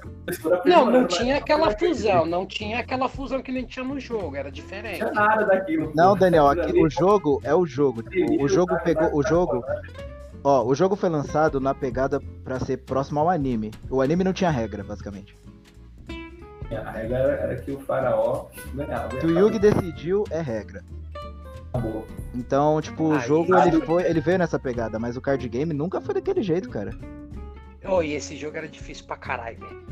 Não, 0.66 0.90
não 0.90 1.06
tinha 1.06 1.38
aquela 1.38 1.70
fusão, 1.70 2.26
não 2.26 2.44
tinha 2.44 2.80
aquela 2.80 3.08
fusão 3.08 3.42
que 3.42 3.50
nem 3.50 3.64
tinha 3.64 3.84
no 3.84 3.98
jogo, 3.98 4.36
era 4.36 4.50
diferente. 4.50 5.00
Não 5.00 5.12
tinha 5.12 5.24
nada 5.24 5.44
daquilo. 5.46 5.92
Não, 5.94 6.14
Daniel, 6.14 6.48
aqui, 6.48 6.78
o 6.78 6.90
jogo 6.90 7.40
é 7.42 7.54
o 7.54 7.64
jogo. 7.64 8.02
Tipo, 8.02 8.42
o 8.42 8.48
jogo 8.48 8.76
pegou. 8.84 9.14
O 9.14 9.22
jogo. 9.22 9.64
Ó, 10.50 10.64
o 10.64 10.74
jogo 10.74 10.96
foi 10.96 11.10
lançado 11.10 11.60
na 11.60 11.74
pegada 11.74 12.18
pra 12.42 12.58
ser 12.58 12.78
próximo 12.78 13.20
ao 13.20 13.28
anime. 13.28 13.70
O 13.90 14.00
anime 14.00 14.24
não 14.24 14.32
tinha 14.32 14.48
regra, 14.48 14.82
basicamente. 14.82 15.36
A 16.70 16.90
regra 16.90 17.18
era, 17.18 17.32
era 17.34 17.56
que 17.56 17.70
o 17.70 17.78
faraó 17.80 18.46
ganhava. 18.74 19.14
O 19.14 19.18
que 19.18 19.26
o 19.26 19.38
Yugi 19.38 19.58
decidiu 19.58 20.24
é 20.30 20.40
regra. 20.40 20.82
Acabou. 21.68 22.06
Então, 22.34 22.80
tipo, 22.80 23.04
o 23.08 23.18
jogo 23.18 23.54
ele, 23.58 23.84
foi, 23.84 24.04
ele 24.04 24.22
veio 24.22 24.38
nessa 24.38 24.58
pegada, 24.58 24.98
mas 24.98 25.18
o 25.18 25.20
card 25.20 25.46
game 25.50 25.74
nunca 25.74 26.00
foi 26.00 26.14
daquele 26.14 26.42
jeito, 26.42 26.70
cara. 26.70 26.96
Oh, 27.86 28.02
e 28.02 28.14
esse 28.14 28.34
jogo 28.34 28.56
era 28.56 28.68
difícil 28.68 29.04
pra 29.04 29.18
caralho, 29.18 29.58
velho. 29.60 29.82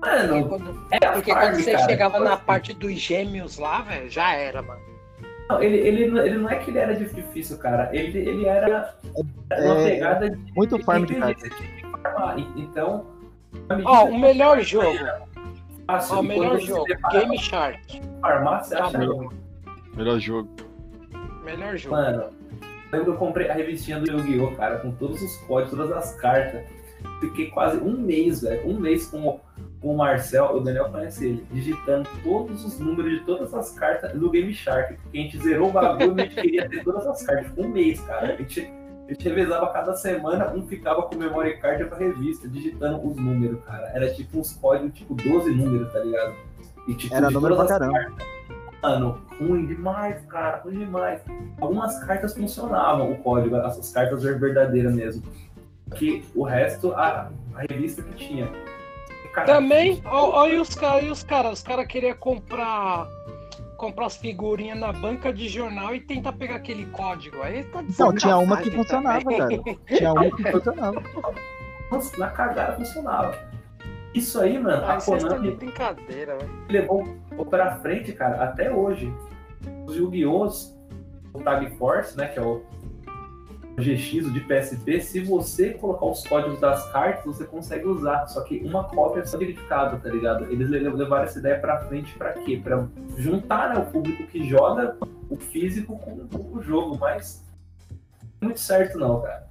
Mano, 0.00 0.48
Porque 0.48 0.48
quando, 0.48 0.86
é 0.92 0.98
porque 1.12 1.30
farm, 1.30 1.44
quando 1.44 1.62
você 1.62 1.72
cara. 1.72 1.84
chegava 1.84 2.20
na 2.20 2.38
parte 2.38 2.72
dos 2.72 2.94
gêmeos 2.94 3.58
lá, 3.58 3.82
velho, 3.82 4.08
já 4.08 4.32
era, 4.32 4.62
mano. 4.62 4.80
Não, 5.50 5.62
ele, 5.62 5.76
ele, 5.78 6.06
não- 6.06 6.24
ele 6.24 6.38
não 6.38 6.48
é 6.50 6.56
que 6.56 6.70
ele 6.70 6.78
era 6.78 6.94
difícil, 6.94 7.58
cara. 7.58 7.90
Ele, 7.92 8.18
ele 8.18 8.46
era 8.46 8.94
É, 9.50 9.60
uma 9.72 9.74
pegada 9.84 10.30
de. 10.30 10.52
muito 10.54 10.78
farm 10.84 11.04
de 11.04 11.14
inteligência, 11.16 11.48
cartas. 11.50 11.58
você 11.58 11.78
tinha 11.80 11.92
que 11.92 12.02
farmar. 12.02 12.38
E- 12.38 12.48
Então. 12.56 13.06
Ó, 13.84 14.06
que 14.06 14.12
o 14.12 14.18
melhor 14.18 14.60
jogo, 14.60 14.96
fácil, 15.86 16.16
ó, 16.16 16.20
o 16.20 16.22
melhor 16.22 16.60
jogo, 16.60 16.84
prepara 16.84 17.18
Game 17.20 17.36
Shark. 17.38 18.00
farmar, 18.20 18.62
você 18.64 18.76
Tá 18.76 18.84
acha 18.84 18.98
bom. 18.98 19.16
ruim. 19.16 19.28
Melhor 19.96 20.20
jogo. 20.20 20.48
Melhor 21.44 21.76
jogo. 21.76 21.96
Mano, 21.96 22.24
lembro 22.92 23.04
que 23.06 23.10
eu 23.10 23.16
comprei 23.16 23.48
a 23.50 23.54
revistinha 23.54 23.98
do 23.98 24.08
Yu-Gi-Oh, 24.08 24.52
cara, 24.52 24.78
com 24.78 24.92
todos 24.92 25.20
os 25.20 25.36
códigos, 25.48 25.76
todas 25.76 25.90
as 25.96 26.14
cartas. 26.20 26.62
Fiquei 27.18 27.50
quase 27.50 27.78
um 27.78 27.98
mês, 27.98 28.42
velho. 28.42 28.68
Um 28.68 28.78
mês 28.78 29.08
com 29.08 29.40
com 29.80 29.94
o 29.94 29.96
Marcel, 29.96 30.56
o 30.56 30.60
Daniel 30.60 30.90
conhece 30.90 31.26
ele, 31.26 31.46
digitando 31.50 32.08
todos 32.22 32.64
os 32.64 32.78
números 32.78 33.12
de 33.12 33.20
todas 33.20 33.52
as 33.54 33.72
cartas 33.72 34.14
no 34.14 34.30
Game 34.30 34.52
Shark. 34.52 34.94
Porque 34.94 35.18
a 35.18 35.22
gente 35.22 35.38
zerou 35.38 35.70
o 35.70 35.72
bagulho 35.72 36.18
e 36.18 36.20
a 36.20 36.24
gente 36.24 36.34
queria 36.34 36.68
ter 36.68 36.84
todas 36.84 37.06
as 37.06 37.22
cartas. 37.22 37.50
Um 37.56 37.68
mês, 37.68 37.98
cara. 38.00 38.34
A 38.34 38.36
gente, 38.36 38.60
a 38.60 39.12
gente 39.12 39.28
revezava 39.28 39.72
cada 39.72 39.94
semana, 39.96 40.52
um 40.52 40.66
ficava 40.66 41.02
com 41.02 41.16
memory 41.16 41.56
card 41.58 41.86
pra 41.86 41.96
revista, 41.96 42.46
digitando 42.46 43.06
os 43.06 43.16
números, 43.16 43.64
cara. 43.64 43.90
Era 43.94 44.12
tipo 44.12 44.38
uns 44.38 44.52
códigos, 44.52 44.98
tipo 44.98 45.14
12 45.14 45.50
números, 45.50 45.90
tá 45.92 46.00
ligado? 46.00 46.34
E, 46.86 46.94
tipo, 46.94 47.14
Era 47.14 47.30
número 47.30 47.56
pra 47.56 47.66
caramba. 47.66 47.98
Mano, 48.82 49.20
ruim 49.38 49.66
demais, 49.66 50.24
cara, 50.26 50.58
ruim 50.58 50.78
demais. 50.78 51.22
Algumas 51.60 52.02
cartas 52.04 52.34
funcionavam, 52.34 53.12
o 53.12 53.18
código, 53.18 53.56
essas 53.56 53.92
cartas 53.92 54.24
eram 54.24 54.38
verdadeiras 54.38 54.94
mesmo. 54.94 55.22
Que 55.94 56.24
o 56.34 56.44
resto, 56.44 56.92
a, 56.92 57.30
a 57.54 57.60
revista 57.68 58.02
que 58.02 58.14
tinha. 58.14 58.48
Cara, 59.40 59.54
Também, 59.54 60.02
olha 60.04 60.60
os 60.60 60.74
caras, 60.74 61.10
os 61.10 61.22
caras, 61.22 61.52
os 61.58 61.62
caras 61.62 61.86
queriam 61.86 62.14
comprar 62.16 63.08
comprar 63.76 64.06
as 64.06 64.16
figurinhas 64.18 64.78
na 64.78 64.92
banca 64.92 65.32
de 65.32 65.48
jornal 65.48 65.94
e 65.94 66.00
tentar 66.00 66.34
pegar 66.34 66.56
aquele 66.56 66.84
código. 66.86 67.40
Aí 67.42 67.64
tá 67.64 67.80
de 67.80 67.98
Não, 67.98 68.14
tinha 68.14 68.36
uma 68.36 68.58
que 68.58 68.70
sacanagem 68.70 68.84
funcionava, 68.84 69.24
também. 69.24 69.62
cara. 69.62 69.78
Tinha 69.96 70.12
uma 70.12 70.30
que 70.30 70.42
funcionava. 70.52 71.02
Nossa, 71.90 72.18
na 72.18 72.30
cagada 72.30 72.76
funcionava. 72.76 73.38
Isso 74.12 74.38
aí, 74.38 74.58
mano, 74.58 74.84
Ah, 74.84 74.94
a 74.96 75.00
Konami 75.00 75.52
brincadeira, 75.52 76.36
levou 76.68 77.08
pra 77.48 77.76
frente, 77.78 78.12
cara, 78.12 78.42
até 78.44 78.70
hoje. 78.70 79.10
Os 79.86 79.96
Yu-Gi-Ohs, 79.96 80.76
o 81.32 81.40
Tag 81.40 81.70
Force, 81.78 82.14
né, 82.18 82.26
que 82.28 82.38
é 82.38 82.42
o 82.42 82.62
GX, 83.80 84.26
o 84.26 84.32
de 84.32 84.40
PSP, 84.40 85.00
se 85.00 85.20
você 85.20 85.70
colocar 85.74 86.06
os 86.06 86.22
códigos 86.26 86.60
das 86.60 86.90
cartas, 86.92 87.24
você 87.24 87.44
consegue 87.44 87.86
usar. 87.86 88.26
Só 88.28 88.42
que 88.42 88.58
uma 88.64 88.84
cópia 88.84 89.20
é 89.22 89.24
só 89.24 89.36
verificada, 89.38 89.96
tá 89.98 90.08
ligado? 90.08 90.44
Eles 90.50 90.68
le- 90.68 90.78
levaram 90.80 91.24
essa 91.24 91.38
ideia 91.38 91.58
pra 91.58 91.78
frente 91.86 92.14
pra 92.16 92.32
quê? 92.34 92.60
Pra 92.62 92.86
juntar 93.16 93.74
né, 93.74 93.80
o 93.80 93.90
público 93.90 94.24
que 94.26 94.48
joga 94.48 94.96
o 95.28 95.36
físico 95.36 95.98
com, 95.98 96.26
o 96.56 96.62
jogo, 96.62 96.96
mas 96.98 97.44
não 98.40 98.42
é 98.42 98.44
muito 98.46 98.60
certo 98.60 98.98
não, 98.98 99.20
cara. 99.22 99.48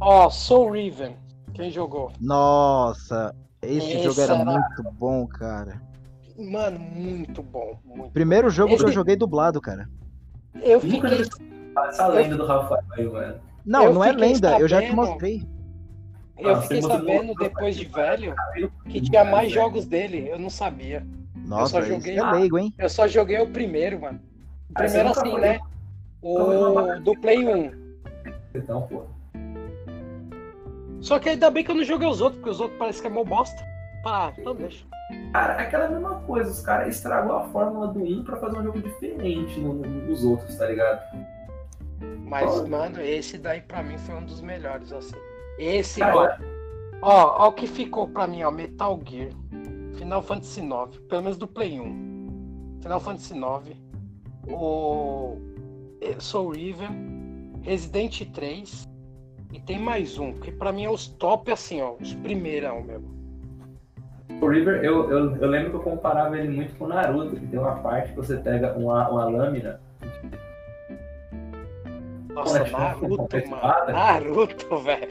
Ó, 0.00 0.30
Soul 0.30 0.70
Riven. 0.72 1.16
Quem 1.54 1.70
jogou? 1.70 2.12
Nossa, 2.20 3.34
esse 3.60 3.92
Esse 3.92 4.02
jogo 4.04 4.20
era 4.20 4.34
era- 4.36 4.44
muito 4.52 4.82
bom, 4.94 5.26
cara. 5.26 5.80
Mano, 6.40 6.78
muito 6.78 7.42
bom. 7.42 7.78
Muito. 7.84 8.12
Primeiro 8.12 8.48
jogo 8.50 8.74
que 8.76 8.82
eu 8.82 8.86
Esse- 8.86 8.94
joguei 8.94 9.16
dublado, 9.16 9.60
cara. 9.60 9.88
Eu 10.62 10.80
fiquei, 10.80 11.20
Essa 11.88 12.06
lenda 12.08 12.36
do 12.36 12.46
Rafael 12.46 12.82
aí, 12.92 13.06
velho. 13.08 13.40
Não, 13.64 13.84
Eu 13.84 13.94
não 13.94 14.04
é 14.04 14.12
lenda, 14.12 14.58
eu 14.58 14.66
já 14.66 14.80
te 14.80 14.88
sabendo- 14.88 14.96
mostrei. 15.08 15.42
eu 16.38 16.50
Ah, 16.54 16.62
fiquei 16.62 16.82
sabendo 16.82 17.24
mostrou- 17.26 17.48
depois 17.48 17.76
de 17.76 17.84
velho 17.84 18.34
que 18.88 19.00
tinha 19.00 19.24
mais 19.24 19.52
jogos 19.52 19.84
dele. 19.86 20.28
Eu 20.28 20.38
não 20.38 20.50
sabia. 20.50 21.06
Nossa, 21.36 21.72
só 21.72 21.80
isso 21.80 21.88
joguei- 21.90 22.18
é 22.18 22.22
leigo, 22.32 22.58
hein? 22.58 22.74
Eu 22.78 22.88
só 22.88 23.06
joguei 23.06 23.38
o 23.40 23.46
primeiro, 23.48 24.00
mano. 24.00 24.18
O 24.18 24.72
Ah, 24.74 24.78
primeiro 24.82 25.08
nunca 25.08 25.20
assim, 25.20 25.30
foi- 25.30 25.40
né? 25.40 25.60
O 26.22 27.00
do 27.00 27.14
Play 27.20 27.44
1. 27.46 27.72
Então, 28.54 28.82
pô. 28.82 29.02
Só 31.00 31.18
que 31.18 31.28
ainda 31.30 31.50
bem 31.50 31.64
que 31.64 31.70
eu 31.70 31.74
não 31.74 31.84
joguei 31.84 32.08
os 32.08 32.20
outros, 32.20 32.38
porque 32.40 32.50
os 32.50 32.60
outros 32.60 32.78
parecem 32.78 33.00
que 33.02 33.06
é 33.08 33.10
mó 33.10 33.24
bosta. 33.24 33.62
Ah, 34.04 34.32
então 34.36 34.54
deixa. 34.54 34.84
Cara, 35.32 35.54
é 35.54 35.66
aquela 35.66 35.88
mesma 35.88 36.16
coisa, 36.20 36.50
os 36.50 36.60
caras 36.60 36.94
estragou 36.94 37.36
a 37.36 37.48
fórmula 37.48 37.88
do 37.88 38.00
1 38.02 38.24
pra 38.24 38.36
fazer 38.36 38.58
um 38.58 38.64
jogo 38.64 38.80
diferente 38.80 39.60
no- 39.60 39.74
no- 39.74 39.86
nos 40.06 40.24
outros, 40.24 40.56
tá 40.56 40.66
ligado? 40.66 41.00
Mas, 42.24 42.50
Olha. 42.50 42.68
mano, 42.68 43.00
esse 43.00 43.38
daí 43.38 43.60
pra 43.60 43.82
mim 43.82 43.98
foi 43.98 44.14
um 44.14 44.24
dos 44.24 44.40
melhores, 44.40 44.92
assim. 44.92 45.16
Esse, 45.58 46.00
Cara, 46.00 46.38
ó, 47.02 47.08
ó, 47.08 47.44
ó 47.44 47.48
o 47.48 47.52
que 47.52 47.66
ficou 47.66 48.08
pra 48.08 48.26
mim, 48.26 48.42
ó, 48.42 48.50
Metal 48.50 48.98
Gear, 49.04 49.30
Final 49.94 50.22
Fantasy 50.22 50.60
IX, 50.60 50.98
pelo 51.08 51.22
menos 51.22 51.36
do 51.36 51.46
Play 51.46 51.78
1. 51.80 52.78
Final 52.82 53.00
Fantasy 53.00 53.34
IX, 53.34 53.76
o 54.48 55.36
eh, 56.00 56.16
Soul 56.18 56.50
Riven, 56.50 57.52
Resident 57.62 58.22
3 58.32 58.88
e 59.52 59.60
tem 59.60 59.78
mais 59.78 60.18
um, 60.18 60.32
que 60.32 60.50
pra 60.50 60.72
mim 60.72 60.84
é 60.84 60.90
os 60.90 61.08
top, 61.08 61.50
assim, 61.52 61.82
ó, 61.82 61.94
os 62.00 62.14
primeirão 62.14 62.82
mesmo. 62.82 63.19
O 64.40 64.46
River, 64.48 64.82
eu, 64.82 65.10
eu, 65.10 65.36
eu 65.36 65.48
lembro 65.48 65.70
que 65.70 65.76
eu 65.76 65.80
comparava 65.82 66.38
ele 66.38 66.48
muito 66.48 66.74
com 66.76 66.84
o 66.86 66.88
Naruto, 66.88 67.36
que 67.36 67.46
tem 67.46 67.58
uma 67.58 67.76
parte 67.76 68.10
que 68.10 68.16
você 68.16 68.36
pega 68.38 68.72
uma, 68.72 69.08
uma 69.10 69.24
lâmina. 69.24 69.78
Nossa, 72.32 72.58
é 72.60 72.70
Naruto, 72.70 73.36
mano. 73.48 73.92
Naruto, 73.92 74.76
velho. 74.78 75.08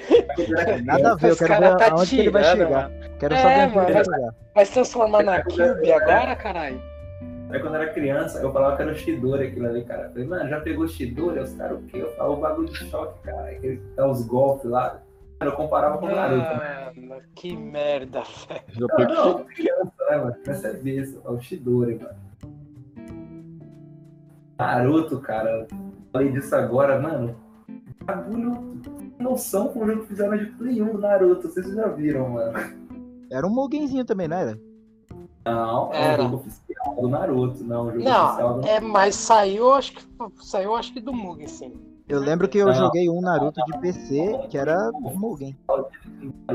Nada 0.85 1.11
a 1.11 1.15
ver, 1.15 1.27
eu 1.27 1.33
Os 1.33 1.39
quero 1.39 1.59
ver 1.59 1.77
tá 1.77 1.91
aonde 1.91 2.09
que 2.09 2.19
ele 2.21 2.29
vai 2.31 2.43
tirando, 2.43 2.57
chegar. 2.67 2.89
mano. 2.89 2.95
Quero 3.19 3.33
É, 3.33 3.37
saber 3.37 3.55
onde 3.65 3.75
mano, 3.75 3.87
ele 3.89 3.93
vai 3.93 4.03
mas- 4.03 4.15
chegar. 4.15 4.35
Vai 4.55 4.65
se 4.65 4.73
transformar 4.73 5.23
na 5.23 5.43
Cube 5.43 5.91
agora, 5.91 6.35
caralho? 6.35 6.81
Aí 7.51 7.59
quando 7.59 7.75
eu 7.75 7.81
era 7.81 7.93
criança, 7.93 8.39
eu 8.39 8.51
falava 8.53 8.75
que 8.75 8.81
era 8.83 8.91
o 8.91 8.95
Shidori 8.95 9.47
aquilo 9.47 9.67
ali, 9.67 9.83
cara. 9.83 10.03
Eu 10.05 10.09
falei, 10.11 10.27
mano, 10.27 10.49
já 10.49 10.59
pegou 10.61 10.85
o 10.85 10.87
Shidori? 10.87 11.39
Os 11.39 11.53
caras 11.53 11.77
o 11.79 11.81
quê? 11.83 11.97
Eu 12.01 12.11
falava 12.15 12.33
o 12.33 12.37
bagulho 12.37 12.69
de 12.69 12.75
choque, 12.89 13.19
cara. 13.23 13.57
Dá 13.95 14.07
os 14.07 14.25
golpes 14.25 14.69
lá. 14.69 14.99
Eu 15.39 15.51
comparava 15.53 15.97
com 15.97 16.05
o 16.07 16.11
Naruto. 16.15 16.41
né? 16.41 16.91
Mano, 16.97 17.21
que 17.33 17.55
merda, 17.55 18.23
velho. 18.47 18.87
Não, 18.89 19.35
não, 19.35 19.45
criança, 19.45 19.93
né, 20.09 20.17
mano? 20.17 20.33
Criança 20.43 20.67
é 20.67 20.73
besta, 20.73 21.21
é 21.25 21.29
o 21.31 21.39
Shidori, 21.39 21.99
mano. 21.99 22.19
Naruto, 24.57 25.19
cara. 25.21 25.65
Falei 26.11 26.31
disso 26.31 26.53
agora, 26.55 26.99
mano. 26.99 27.35
Bagulho 28.03 28.79
noção 29.19 29.69
com 29.69 29.83
o 29.83 29.87
jogo 29.87 30.01
que 30.01 30.07
fizeram 30.07 30.37
de 30.37 30.45
Play 30.47 30.81
1 30.81 30.91
do 30.91 30.97
Naruto. 30.97 31.47
Vocês 31.47 31.73
já 31.73 31.87
viram, 31.87 32.29
mano. 32.29 32.57
Era 33.31 33.45
um 33.45 33.49
Mugenzinho 33.49 34.03
também, 34.03 34.27
não 34.27 34.37
era? 34.37 34.59
Não, 35.45 35.93
é 35.93 36.13
Era. 36.13 36.21
o 36.21 36.25
jogo 36.25 36.35
oficial 36.37 36.95
do 36.95 37.07
Naruto, 37.07 37.63
não. 37.63 37.87
O 37.87 37.91
jogo 37.91 37.97
oficial 37.99 38.57
Não, 38.57 38.67
é, 38.67 38.79
mas 38.79 39.15
saiu, 39.15 39.73
acho 39.73 39.93
que 39.93 40.03
saiu, 40.41 40.75
acho 40.75 40.93
que 40.93 40.99
do 40.99 41.13
Mugen, 41.13 41.47
sim. 41.47 41.73
Eu 42.09 42.19
lembro 42.19 42.47
que 42.49 42.57
eu 42.57 42.73
joguei 42.73 43.07
um 43.07 43.21
Naruto 43.21 43.61
de 43.65 43.77
PC 43.79 44.39
que 44.49 44.57
era 44.57 44.89
Mugen. 44.93 45.55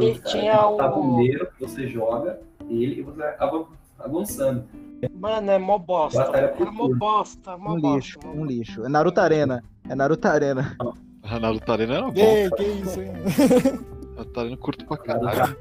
E 0.00 0.10
cara. 0.12 0.24
tinha 0.24 0.52
É 0.52 0.66
um 0.66 0.74
o- 0.74 0.76
tabuleiro 0.76 1.48
que 1.56 1.60
você 1.64 1.86
joga 1.86 2.40
ele 2.68 2.98
e 3.00 3.02
você 3.02 3.22
acaba 3.22 3.66
avançando. 3.98 4.64
Mano, 5.14 5.50
é 5.50 5.58
mó 5.58 5.78
bosta. 5.78 6.22
Era 6.34 6.54
mó 6.72 6.88
bosta, 6.88 7.56
mó 7.56 7.74
Um 7.74 7.80
bosta. 7.80 7.94
lixo, 7.96 8.18
um 8.24 8.44
lixo. 8.44 8.84
É 8.84 8.88
Naruto 8.88 9.20
Arena. 9.20 9.62
É 9.88 9.94
Naruto 9.94 10.26
Arena. 10.26 10.76
A 11.22 11.38
Naruto 11.38 11.70
Arena 11.72 11.94
era 11.94 12.06
bom. 12.06 12.12
Ei, 12.16 12.50
que 12.50 12.62
isso, 12.64 13.00
hein? 13.00 13.12
Naruto 14.16 14.40
Arena 14.40 14.56
curto 14.56 14.84
pra 14.86 14.96
caralho. 14.96 15.56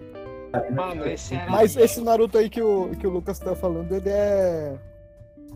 Mano, 0.76 1.06
esse 1.08 1.36
era. 1.36 1.52
Mas 1.52 1.76
esse 1.78 2.02
Naruto 2.02 2.38
aí 2.38 2.50
que 2.50 2.62
o, 2.62 2.90
que 3.00 3.06
o 3.06 3.10
Lucas 3.12 3.38
tá 3.40 3.56
falando, 3.56 3.92
ele 3.92 4.10
é. 4.10 4.76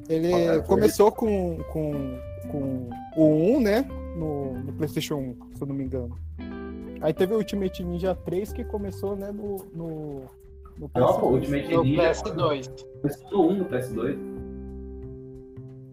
Ele 0.10 0.62
começou 0.64 1.12
com, 1.12 1.58
com, 1.72 2.18
com 2.52 2.90
o 3.18 3.58
1, 3.58 3.60
né? 3.62 3.86
No, 4.18 4.54
no 4.60 4.74
PlayStation 4.74 5.16
1, 5.16 5.56
se 5.56 5.62
eu 5.62 5.68
não 5.68 5.76
me 5.76 5.84
engano. 5.84 6.18
Aí 7.02 7.14
teve 7.14 7.34
o 7.34 7.38
Ultimate 7.38 7.84
Ninja 7.84 8.16
3 8.16 8.52
que 8.54 8.64
começou, 8.64 9.16
né? 9.16 9.32
No. 9.32 9.58
no, 9.74 10.22
no 10.78 10.92
Não, 10.96 11.20
pô, 11.20 11.32
PS2. 11.32 11.34
Ultimate 11.34 11.74
No 11.76 11.84
Ninja. 11.84 12.02
PS2. 12.12 12.86
Começou 13.02 13.32
no 13.32 13.50
1 13.50 13.56
no 13.58 13.66
PS2. 13.66 14.18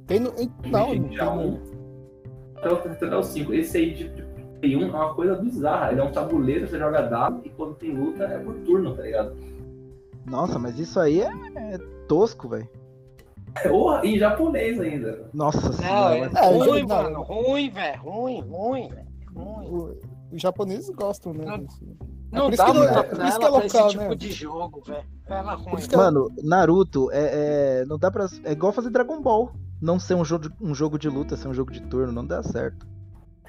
Tem 0.06 0.20
no, 0.20 0.32
não, 0.66 0.70
não 0.70 0.94
Ninja 0.94 1.26
tem 1.26 1.36
no- 1.36 1.42
1. 1.42 1.60
Até 2.56 2.68
o, 2.72 2.74
até 2.76 3.16
o 3.16 3.22
5. 3.22 3.52
Esse 3.55 3.76
aí 3.78 3.94
de, 3.94 4.09
de 4.09 4.22
Play 4.60 4.76
1 4.76 4.82
é 4.82 4.86
uma 4.86 5.14
coisa 5.14 5.34
bizarra. 5.36 5.92
Ele 5.92 6.01
é 6.01 6.05
um 6.05 6.12
tabuleiro, 6.12 6.66
você 6.66 6.78
joga 6.78 7.02
dado 7.02 7.42
e 7.44 7.51
quando 7.51 7.74
tem 7.74 7.94
luta 7.94 8.24
é 8.24 8.38
por 8.38 8.55
turno, 8.60 8.94
tá 8.96 9.02
ligado? 9.02 9.36
Nossa, 10.26 10.59
mas 10.59 10.78
isso 10.78 10.98
aí 10.98 11.20
é, 11.20 11.28
é 11.56 11.78
tosco, 12.09 12.48
velho. 12.48 12.66
Ou 13.72 13.98
em 14.05 14.18
japonês 14.18 14.81
ainda. 14.81 15.31
Nossa 15.32 15.60
Não, 15.60 15.72
senhora. 15.72 16.16
é 16.35 16.44
É, 16.44 16.64
ruim, 16.64 16.82
não. 16.82 16.89
mano. 16.89 17.22
Ruim, 17.22 17.70
velho. 17.70 18.01
Ruim, 18.02 18.40
ruim, 18.40 18.89
velho. 18.89 19.06
Ruim. 19.35 19.66
o- 19.68 20.14
Os 20.32 20.43
japoneses 20.43 20.90
gostam, 20.90 21.32
né? 21.32 21.44
Não- 21.44 22.48
Não 22.48 22.51
dá 22.51 22.74
não- 22.74 22.82
é 22.82 22.86
é 22.86 22.93
tela 22.93 23.05
pra 23.05 23.28
esse 23.66 23.76
local, 23.76 23.89
tipo 23.90 24.02
né? 24.05 24.14
de 24.16 24.32
jogo, 24.32 24.82
velho. 24.85 25.05
Ruim. 25.64 25.76
que 25.86 25.94
é- 25.94 25.98
Mano, 25.98 26.28
Naruto 26.43 27.10
é, 27.12 27.81
é- 27.81 27.85
não 27.86 27.97
dá 27.98 28.10
para 28.10 28.26
é 28.44 28.52
igual 28.52 28.72
fazer 28.72 28.90
Dragon 28.90 29.20
Ball. 29.22 29.52
Não 29.81 29.98
ser 30.01 30.14
um 30.14 30.24
jogo, 30.24 30.48
de, 30.48 30.55
um 30.60 30.74
jogo 30.74 30.98
de 30.98 31.09
luta, 31.09 31.36
ser 31.36 31.47
um 31.48 31.55
jogo 31.55 31.70
de 31.70 31.81
turno, 31.82 32.10
não 32.12 32.24
dá 32.26 32.43
certo. 32.43 32.86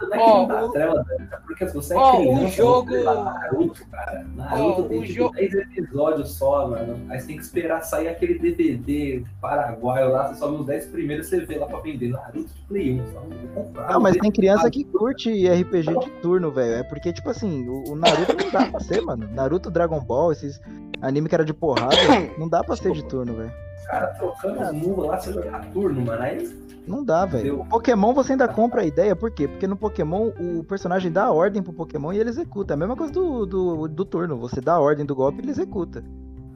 Não 0.01 0.07
é 0.07 0.11
que 0.11 0.17
Ó, 0.23 0.37
não 0.39 0.47
dá 0.47 0.65
o- 0.65 0.71
trela, 0.71 1.05
é 1.09 1.37
porque 1.37 1.67
se 1.67 1.73
você 1.73 1.93
é 1.93 1.97
Ó, 1.97 2.13
o 2.13 2.17
criança, 2.21 2.47
jogo- 2.49 2.89
vai 2.91 3.03
lá, 3.03 3.23
Naruto, 3.23 3.85
cara. 3.89 4.25
Naruto 4.35 4.81
Ó, 4.81 4.83
tem 4.89 5.01
tipo 5.03 5.13
jo- 5.13 5.31
10 5.31 5.53
episódios 5.53 6.31
só, 6.33 6.67
mano. 6.67 6.99
Aí 7.09 7.19
você 7.19 7.27
tem 7.27 7.37
que 7.37 7.43
esperar 7.43 7.81
sair 7.81 8.09
aquele 8.09 8.37
DVD 8.37 9.23
paraguaio 9.39 10.11
lá, 10.11 10.27
você 10.27 10.35
sobe 10.39 10.55
os 10.59 10.65
10 10.65 10.87
primeiros, 10.87 11.27
você 11.27 11.39
vê 11.45 11.57
lá 11.57 11.65
pra 11.67 11.79
vender 11.79 12.09
Naruto 12.09 12.49
de 12.53 12.61
Play 12.67 12.99
1. 12.99 13.13
Só 13.13 13.21
não 13.21 13.47
comprar. 13.63 13.89
Não, 13.93 13.99
mas 14.01 14.17
tem 14.17 14.31
criança 14.31 14.69
que 14.69 14.83
curte 14.83 15.29
RPG 15.47 15.97
de 15.97 16.09
turno, 16.21 16.51
velho. 16.51 16.75
É 16.75 16.83
porque, 16.83 17.13
tipo 17.13 17.29
assim, 17.29 17.65
o, 17.69 17.91
o 17.91 17.95
Naruto 17.95 18.35
não 18.43 18.51
dá 18.51 18.65
pra 18.65 18.79
ser, 18.81 19.01
mano. 19.01 19.29
Naruto, 19.33 19.71
Dragon 19.71 19.99
Ball, 20.01 20.33
esses 20.33 20.59
anime 21.01 21.29
que 21.29 21.35
era 21.35 21.45
de 21.45 21.53
porrada, 21.53 21.95
não 22.37 22.49
dá 22.49 22.61
pra 22.63 22.75
ser 22.75 22.91
de 22.91 23.03
turno, 23.05 23.33
velho. 23.35 23.51
Os 23.79 23.85
caras 23.87 24.17
trocando 24.17 24.59
as 24.59 24.73
nuvens 24.73 25.07
lá, 25.07 25.19
você 25.19 25.31
jogar 25.31 25.65
turno, 25.71 26.01
mano. 26.01 26.21
Aí 26.21 26.64
Não 26.87 27.03
dá, 27.03 27.25
velho. 27.25 27.65
Pokémon 27.69 28.13
você 28.13 28.33
ainda 28.33 28.47
compra 28.47 28.81
a 28.81 28.85
ideia, 28.85 29.15
por 29.15 29.31
quê? 29.31 29.47
Porque 29.47 29.67
no 29.67 29.75
Pokémon 29.75 30.31
o 30.39 30.63
personagem 30.63 31.11
dá 31.11 31.25
a 31.25 31.31
ordem 31.31 31.61
pro 31.63 31.73
Pokémon 31.73 32.13
e 32.13 32.19
ele 32.19 32.29
executa. 32.29 32.73
É 32.73 32.75
a 32.75 32.77
mesma 32.77 32.95
coisa 32.95 33.11
do, 33.11 33.45
do, 33.45 33.87
do 33.87 34.05
turno. 34.05 34.37
Você 34.37 34.61
dá 34.61 34.73
a 34.73 34.79
ordem 34.79 35.05
do 35.05 35.15
golpe 35.15 35.39
e 35.39 35.41
ele 35.41 35.51
executa. 35.51 36.03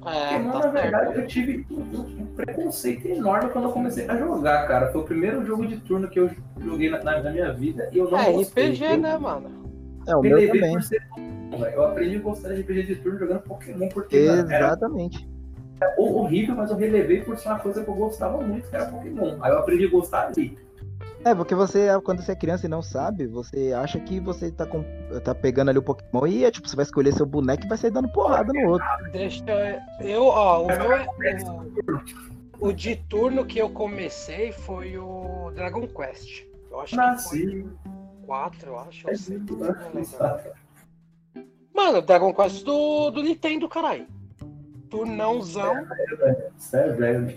É, 0.06 0.38
Pokémon, 0.38 0.52
tá 0.52 0.60
na 0.60 0.68
verdade, 0.72 1.06
certo. 1.08 1.20
eu 1.20 1.28
tive 1.28 1.66
um, 1.72 2.22
um 2.22 2.26
preconceito 2.36 3.08
enorme 3.08 3.50
quando 3.50 3.66
eu 3.66 3.72
comecei 3.72 4.08
a 4.08 4.16
jogar, 4.18 4.68
cara. 4.68 4.92
Foi 4.92 5.02
o 5.02 5.04
primeiro 5.06 5.44
jogo 5.46 5.66
de 5.68 5.78
turno 5.78 6.08
que 6.08 6.20
eu 6.20 6.30
joguei 6.62 6.90
na, 6.90 7.04
na- 7.04 7.32
minha 7.32 7.52
vida 7.54 7.90
e 7.92 7.98
eu 7.98 8.10
não 8.10 8.18
É 8.18 8.32
gostei. 8.32 8.70
RPG, 8.72 8.84
Eu 8.86 8.98
né, 8.98 9.18
mano? 9.18 9.50
É, 10.08 10.16
o 10.16 10.22
me 10.22 10.30
meu 10.30 10.48
também. 10.48 10.82
ser. 10.82 11.02
Eu 11.74 11.84
aprendi 11.86 12.16
a 12.18 12.22
gostar 12.22 12.50
de 12.54 12.62
RPG 12.62 12.84
de 12.84 12.96
turno 12.98 13.20
jogando 13.20 13.42
Pokémon 13.42 13.90
porque 13.90 14.26
mano, 14.28 14.52
era 14.52 14.68
Exatamente. 14.68 15.28
Horrível, 15.98 16.56
mas 16.56 16.70
eu 16.70 16.78
relevei 16.78 17.22
por 17.22 17.38
ser 17.38 17.50
uma 17.50 17.60
coisa 17.60 17.84
que 17.84 17.90
eu 17.90 17.94
gostava 17.96 18.42
muito, 18.42 18.70
que 18.70 18.76
era 18.76 18.86
Pokémon. 18.86 19.38
Aí 19.42 19.52
eu 19.52 19.60
aprendi 19.60 19.86
a 19.86 19.90
gostar 19.90 20.28
ali. 20.28 20.58
É, 21.26 21.36
porque 21.36 21.54
você, 21.54 21.88
quando 22.02 22.22
você 22.22 22.32
é 22.32 22.36
criança 22.36 22.66
e 22.66 22.70
não 22.70 22.82
sabe, 22.82 23.28
você 23.28 23.74
acha 23.74 24.00
que 24.00 24.20
você 24.22 24.52
tá, 24.52 24.66
com- 24.66 24.84
tá 25.24 25.36
pegando 25.36 25.70
ali 25.70 25.78
o 25.78 25.84
Pokémon 25.84 26.26
e 26.28 26.46
é 26.46 26.52
tipo, 26.52 26.68
você 26.68 26.76
vai 26.78 26.84
escolher 26.84 27.14
seu 27.14 27.26
boneco 27.26 27.66
e 27.66 27.68
vai 27.68 27.78
sair 27.78 27.92
dando 27.92 28.10
porrada 28.10 28.54
no 28.54 28.70
outro. 28.70 28.88
Deixa 29.12 29.44
eu. 30.00 30.08
Eu, 30.08 30.24
ó, 30.26 30.64
o 30.64 30.68
meu 30.68 30.94
é. 30.94 31.06
O, 32.60 32.72
de 32.72 32.96
turno 32.96 33.46
que 33.46 33.60
eu 33.60 33.70
comecei 33.70 34.52
foi 34.52 34.98
o 34.98 35.52
Dragon 35.56 35.88
Quest. 35.88 36.44
Eu 36.72 36.80
acho 36.82 36.92
que 36.92 36.98
Nasci. 36.98 37.30
foi 37.30 37.66
4, 38.26 38.70
eu 38.70 38.80
acho. 38.80 39.10
É 39.10 39.14
não 39.14 39.94
lembro. 39.94 40.52
Mano, 41.74 42.02
Dragon 42.02 42.34
Quest 42.34 42.64
do, 42.64 43.10
do 43.12 43.24
Nintendo, 43.24 43.68
caralho. 43.68 44.06
Turnãozão. 44.90 45.86
Isso 46.58 46.76
é 46.76 46.90
velho, 46.90 47.22
né? 47.22 47.34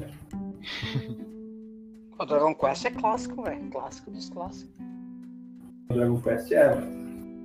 O 2.18 2.24
Dragon 2.24 2.54
Quest 2.54 2.84
é 2.84 2.90
clássico, 2.90 3.42
velho. 3.42 3.68
Clássico 3.70 4.10
dos 4.10 4.28
clássicos. 4.30 4.72
O 5.90 5.94
Dragon 5.94 6.20
Quest 6.20 6.52
é. 6.52 6.72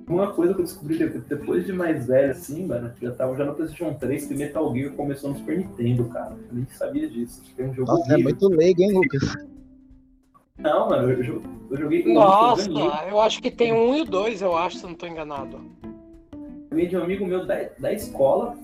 Uma 0.08 0.32
coisa 0.32 0.54
que 0.54 0.60
eu 0.60 0.64
descobri 0.64 0.96
de- 0.96 1.18
depois 1.20 1.66
de 1.66 1.72
mais 1.72 2.06
velho, 2.06 2.30
assim, 2.30 2.64
mano, 2.66 2.90
que 2.98 3.04
eu 3.04 3.14
tava 3.14 3.36
já 3.36 3.44
no 3.44 3.54
PlayStation 3.54 3.92
3, 3.92 4.26
que 4.26 4.34
Metal 4.34 4.72
Gear 4.74 4.92
começou 4.94 5.30
no 5.30 5.36
Super 5.36 5.58
Nintendo, 5.58 6.06
cara. 6.06 6.34
Eu 6.48 6.54
nem 6.54 6.66
sabia 6.70 7.06
disso. 7.08 7.42
Foi 7.54 7.66
um 7.66 7.74
jogo 7.74 7.92
Nossa, 7.92 8.14
é 8.14 8.16
muito 8.16 8.48
leigo, 8.48 8.80
hein, 8.82 8.92
Lucas? 8.92 9.36
Não, 10.56 10.88
mano, 10.88 11.10
eu, 11.12 11.42
eu 11.70 11.76
joguei 11.76 12.02
com 12.02 12.14
Nossa, 12.14 12.68
eu 12.70 12.74
ganhei, 12.74 13.10
eu 13.10 13.20
acho 13.20 13.42
que 13.42 13.50
tem 13.50 13.72
um 13.72 13.94
e 13.96 14.00
o 14.00 14.04
dois, 14.06 14.40
eu 14.40 14.56
acho, 14.56 14.78
se 14.78 14.84
eu 14.84 14.88
não 14.90 14.96
tô 14.96 15.06
enganado. 15.06 15.60
ganhei 16.70 16.88
de 16.88 16.96
um 16.96 17.02
amigo 17.02 17.26
meu 17.26 17.46
da, 17.46 17.68
da 17.78 17.92
escola, 17.92 18.56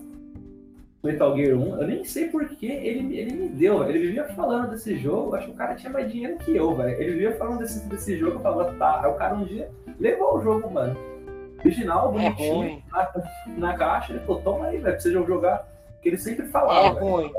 Metal 1.04 1.36
Gear 1.36 1.56
1. 1.56 1.80
Eu 1.80 1.86
nem 1.86 2.04
sei 2.04 2.28
porquê 2.28 2.66
ele, 2.66 3.16
ele 3.18 3.32
me 3.34 3.48
deu. 3.48 3.84
Ele 3.88 3.98
vivia 3.98 4.24
falando 4.28 4.70
desse 4.70 4.96
jogo. 4.96 5.34
Acho 5.36 5.46
que 5.46 5.52
o 5.52 5.56
cara 5.56 5.74
tinha 5.74 5.92
mais 5.92 6.10
dinheiro 6.10 6.38
que 6.38 6.56
eu, 6.56 6.74
velho. 6.74 7.00
Ele 7.00 7.12
vivia 7.12 7.36
falando 7.36 7.58
desse, 7.58 7.86
desse 7.88 8.16
jogo. 8.16 8.36
Eu 8.36 8.40
falava, 8.40 8.72
tá. 8.74 9.00
Aí 9.04 9.10
o 9.10 9.14
cara 9.14 9.34
um 9.34 9.44
dia 9.44 9.70
levou 10.00 10.38
o 10.38 10.42
jogo, 10.42 10.70
mano. 10.70 10.96
Original, 11.64 12.08
É 12.08 12.12
bonitinho, 12.12 12.54
ruim. 12.56 12.82
na, 12.90 13.12
na 13.58 13.74
caixa. 13.76 14.12
Ele 14.12 14.20
falou, 14.20 14.42
toma 14.42 14.66
aí, 14.66 14.78
velho, 14.78 14.92
pra 14.94 15.00
você 15.00 15.12
jogar. 15.12 15.68
Que 16.02 16.08
ele 16.10 16.18
sempre 16.18 16.44
É 16.46 16.48
falava, 16.48 16.94
velho. 16.94 17.06
ruim. 17.06 17.32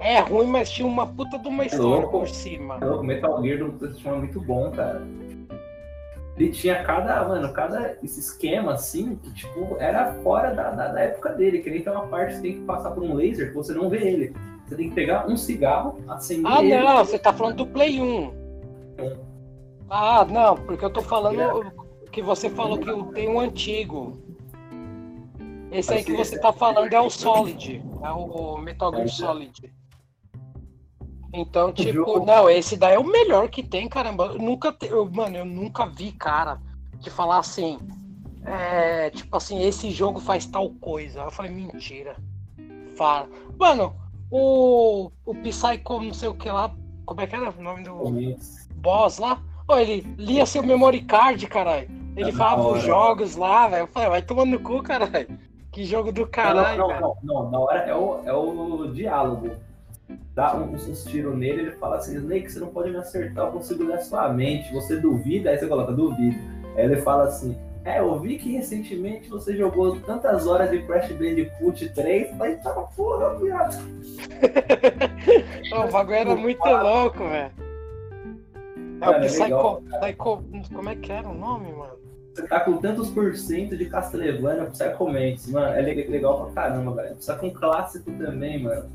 É 0.00 0.18
ruim, 0.20 0.46
mas 0.48 0.70
tinha 0.70 0.86
uma 0.88 1.06
puta 1.06 1.38
de 1.38 1.46
uma 1.48 1.64
história 1.64 1.86
louco. 1.86 2.18
por 2.20 2.28
cima. 2.28 2.76
O 2.84 3.02
Metal 3.04 3.40
Gear 3.42 3.58
do 3.58 3.72
PlayStation 3.72 4.14
é 4.14 4.18
muito 4.18 4.40
bom, 4.40 4.70
cara. 4.72 5.00
Ele 6.36 6.50
tinha 6.50 6.82
cada, 6.82 7.28
mano, 7.28 7.52
cada 7.52 7.96
esse 8.02 8.18
esquema 8.20 8.72
assim, 8.72 9.16
que 9.16 9.32
tipo, 9.34 9.76
era 9.78 10.14
fora 10.22 10.54
da, 10.54 10.70
da, 10.70 10.88
da 10.88 11.00
época 11.00 11.30
dele. 11.34 11.58
Que 11.58 11.70
nem 11.70 11.82
tem 11.82 11.92
uma 11.92 12.06
parte 12.06 12.28
que 12.28 12.34
você 12.36 12.42
tem 12.42 12.52
que 12.54 12.60
passar 12.64 12.90
por 12.92 13.02
um 13.02 13.14
laser 13.14 13.48
que 13.48 13.54
você 13.54 13.74
não 13.74 13.88
vê 13.90 13.98
ele. 13.98 14.34
Você 14.66 14.76
tem 14.76 14.88
que 14.88 14.94
pegar 14.94 15.28
um 15.28 15.36
cigarro, 15.36 15.98
acender 16.08 16.50
Ah, 16.50 16.64
ele. 16.64 16.82
não, 16.82 17.04
você 17.04 17.18
tá 17.18 17.32
falando 17.32 17.56
do 17.56 17.66
Play 17.66 18.00
1. 18.00 18.32
Ah, 19.90 20.24
não, 20.24 20.56
porque 20.56 20.84
eu 20.84 20.90
tô 20.90 21.02
falando 21.02 21.70
que 22.10 22.22
você 22.22 22.48
falou 22.48 22.78
que 22.78 23.14
tenho 23.14 23.32
um 23.32 23.40
antigo. 23.40 24.18
Esse 25.70 25.92
aí 25.92 26.04
que 26.04 26.14
você 26.14 26.38
tá 26.38 26.52
falando 26.52 26.92
é 26.92 27.00
o 27.00 27.08
Solid, 27.10 27.82
é 28.02 28.10
o 28.10 28.56
Metal 28.58 28.92
Gear 28.94 29.08
Solid. 29.08 29.74
Então, 31.32 31.72
tipo, 31.72 32.24
não, 32.26 32.48
esse 32.50 32.76
daí 32.76 32.94
é 32.94 32.98
o 32.98 33.04
melhor 33.04 33.48
que 33.48 33.62
tem, 33.62 33.88
caramba. 33.88 34.26
Eu 34.26 34.38
nunca, 34.38 34.70
te- 34.72 34.86
eu- 34.88 35.10
mano, 35.10 35.36
eu 35.38 35.44
nunca 35.44 35.86
vi 35.86 36.12
cara 36.12 36.60
que 37.00 37.08
falar 37.08 37.38
assim, 37.38 37.78
é, 38.44 39.08
tipo 39.10 39.34
assim, 39.36 39.62
esse 39.62 39.90
jogo 39.90 40.20
faz 40.20 40.44
tal 40.46 40.70
coisa. 40.70 41.20
Eu 41.20 41.30
falei, 41.30 41.50
mentira. 41.52 42.16
Fala. 42.96 43.28
Mano, 43.58 43.94
o, 44.30 45.10
o 45.24 45.34
Psycho 45.36 46.02
não 46.02 46.12
sei 46.14 46.28
o 46.28 46.34
que 46.34 46.50
lá, 46.50 46.70
como 47.06 47.20
é 47.20 47.26
que 47.26 47.34
era 47.34 47.50
o 47.50 47.62
nome 47.62 47.82
do 47.82 48.36
boss 48.76 49.18
lá? 49.18 49.40
Ô, 49.66 49.76
ele 49.78 50.00
lia 50.18 50.44
seu 50.44 50.62
memory 50.62 51.00
card, 51.02 51.46
caralho. 51.46 51.88
Ele 52.14 52.30
falava 52.32 52.68
os 52.68 52.82
jogos 52.82 53.36
lá, 53.36 53.68
velho. 53.68 53.84
Eu 53.84 53.86
falei, 53.86 54.08
vai 54.10 54.22
tomando 54.22 54.50
no 54.50 54.60
cu, 54.60 54.82
caralho. 54.82 55.38
Que 55.70 55.84
jogo 55.86 56.12
do 56.12 56.26
caralho, 56.26 56.78
não, 56.78 56.88
velho. 56.88 57.00
não, 57.00 57.16
não, 57.22 57.42
não, 57.44 57.50
na 57.50 57.58
hora 57.58 57.78
é 57.78 57.94
o, 57.94 58.20
é 58.26 58.32
o 58.34 58.92
diálogo. 58.92 59.50
Dá 60.34 60.56
uns, 60.56 60.86
uns 60.88 61.04
tiros 61.04 61.36
nele, 61.36 61.62
ele 61.62 61.70
fala 61.72 61.96
assim, 61.96 62.16
Snake, 62.16 62.50
você 62.50 62.58
não 62.60 62.68
pode 62.68 62.90
me 62.90 62.96
acertar, 62.96 63.46
eu 63.46 63.52
consigo 63.52 63.84
ler 63.84 64.00
sua 64.00 64.28
mente. 64.32 64.72
Você 64.72 64.96
duvida, 64.96 65.50
aí 65.50 65.58
você 65.58 65.66
coloca, 65.66 65.92
duvido. 65.92 66.38
Aí 66.76 66.84
ele 66.84 66.96
fala 67.02 67.24
assim, 67.24 67.56
é, 67.84 67.98
eu 67.98 68.18
vi 68.20 68.38
que 68.38 68.52
recentemente 68.52 69.28
você 69.28 69.56
jogou 69.56 70.00
tantas 70.00 70.46
horas 70.46 70.70
de 70.70 70.82
Crash 70.84 71.10
Bandicoot 71.12 71.88
3, 71.94 72.34
mas 72.36 72.62
tá 72.62 72.70
porra, 72.96 73.34
viado. 73.38 73.76
O 75.72 75.90
bagulho 75.90 76.16
era 76.16 76.34
muito 76.36 76.64
louco, 76.64 77.18
velho. 77.28 77.50
É 79.00 79.08
o 79.10 79.20
Psycho. 79.20 79.82
Psycho. 80.00 80.44
Como 80.74 80.88
é 80.88 80.94
que 80.96 81.10
era 81.12 81.28
o 81.28 81.34
nome, 81.34 81.72
mano? 81.72 81.94
Você 82.34 82.46
tá 82.46 82.60
com 82.60 82.76
tantos 82.78 83.10
por 83.10 83.34
cento 83.36 83.76
de 83.76 83.86
Castlevania 83.86 84.64
Psycho 84.66 85.06
Mantis, 85.06 85.48
mano, 85.50 85.74
é 85.76 85.82
le- 85.82 86.06
legal 86.08 86.46
pra 86.46 86.62
caramba, 86.62 86.92
velho. 87.02 87.16
Só 87.20 87.34
que 87.36 87.46
um 87.46 87.50
clássico 87.50 88.10
também, 88.12 88.62
mano, 88.62 88.88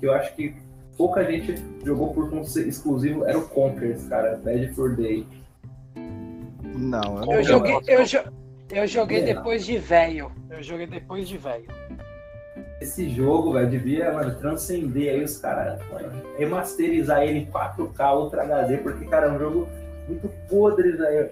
que 0.00 0.06
eu 0.06 0.12
acho 0.14 0.34
que 0.34 0.54
pouca 0.96 1.22
gente 1.24 1.54
jogou 1.84 2.12
por 2.12 2.30
exclusivo, 2.66 3.24
era 3.24 3.38
o 3.38 3.46
Conquers, 3.48 4.04
cara, 4.08 4.40
Bad 4.42 4.68
for 4.74 4.96
Day. 4.96 5.26
Não, 6.74 7.22
Eu 7.24 7.32
Eu 7.32 7.42
joguei, 7.42 7.78
eu, 7.86 8.04
jo- 8.04 8.32
eu 8.70 8.86
joguei 8.86 9.20
Legal. 9.20 9.36
depois 9.42 9.64
de 9.66 9.78
velho. 9.78 10.30
Eu 10.48 10.62
joguei 10.62 10.86
depois 10.86 11.28
de 11.28 11.36
velho. 11.36 11.64
Esse 12.80 13.08
jogo, 13.10 13.52
velho, 13.52 13.68
devia, 13.68 14.10
mano, 14.12 14.34
transcender 14.36 15.12
aí 15.14 15.22
os 15.22 15.36
caras, 15.36 15.78
remasterizar 16.38 17.22
ele 17.22 17.40
em 17.40 17.46
4K, 17.46 18.14
Ultra 18.16 18.42
HD, 18.42 18.78
porque, 18.78 19.04
cara, 19.04 19.26
é 19.26 19.30
um 19.32 19.38
jogo 19.38 19.68
muito 20.08 20.28
podre, 20.48 20.92
velho. 20.92 21.30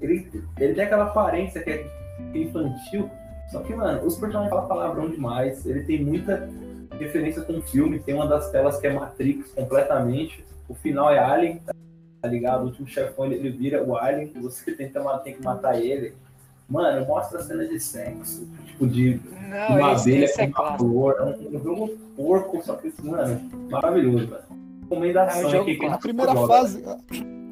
Ele, 0.00 0.30
ele 0.58 0.74
tem 0.74 0.84
aquela 0.84 1.04
aparência 1.04 1.62
que 1.62 1.70
é 1.70 1.86
infantil, 2.34 3.08
só 3.50 3.60
que, 3.60 3.74
mano, 3.74 4.06
os 4.06 4.16
personagens 4.18 4.50
falam 4.50 4.68
palavrão 4.68 5.08
demais, 5.10 5.64
ele 5.66 5.84
tem 5.84 6.02
muita 6.04 6.48
referência 7.04 7.42
com 7.42 7.58
o 7.58 7.62
filme, 7.62 7.98
tem 7.98 8.14
uma 8.14 8.26
das 8.26 8.50
telas 8.50 8.78
que 8.78 8.86
é 8.86 8.92
Matrix 8.92 9.50
completamente, 9.52 10.44
o 10.68 10.74
final 10.74 11.10
é 11.10 11.18
Alien, 11.18 11.60
tá 12.22 12.28
ligado? 12.28 12.62
O 12.62 12.66
último 12.66 12.86
chefão, 12.86 13.24
ele, 13.26 13.36
ele 13.36 13.50
vira 13.50 13.82
o 13.82 13.96
Alien, 13.96 14.32
você 14.40 14.72
tenta, 14.72 15.00
tem 15.18 15.34
que 15.34 15.42
matar 15.42 15.80
ele. 15.80 16.14
Mano, 16.68 17.04
mostra 17.04 17.42
cena 17.42 17.66
de 17.66 17.80
sexo, 17.80 18.46
tipo, 18.64 18.86
de 18.86 19.20
Não, 19.48 19.76
uma 19.78 19.92
esse, 19.94 20.10
abelha 20.10 20.24
esse 20.24 20.40
é 20.40 20.46
com 20.46 20.62
uma 20.62 20.78
flor, 20.78 21.16
é 21.18 21.22
um, 21.24 21.56
um 21.56 21.62
jogo 21.64 21.88
porco, 22.16 22.62
só 22.62 22.76
que, 22.76 22.92
mano, 23.02 23.40
maravilhoso, 23.68 24.28
velho. 24.28 24.42
Recomendação 24.82 25.40
É 25.42 25.46
um 25.46 25.50
jogo 25.50 25.70
aqui, 25.70 25.86
A 25.86 25.98
primeira 25.98 26.32
joga, 26.32 26.46
fase. 26.46 26.84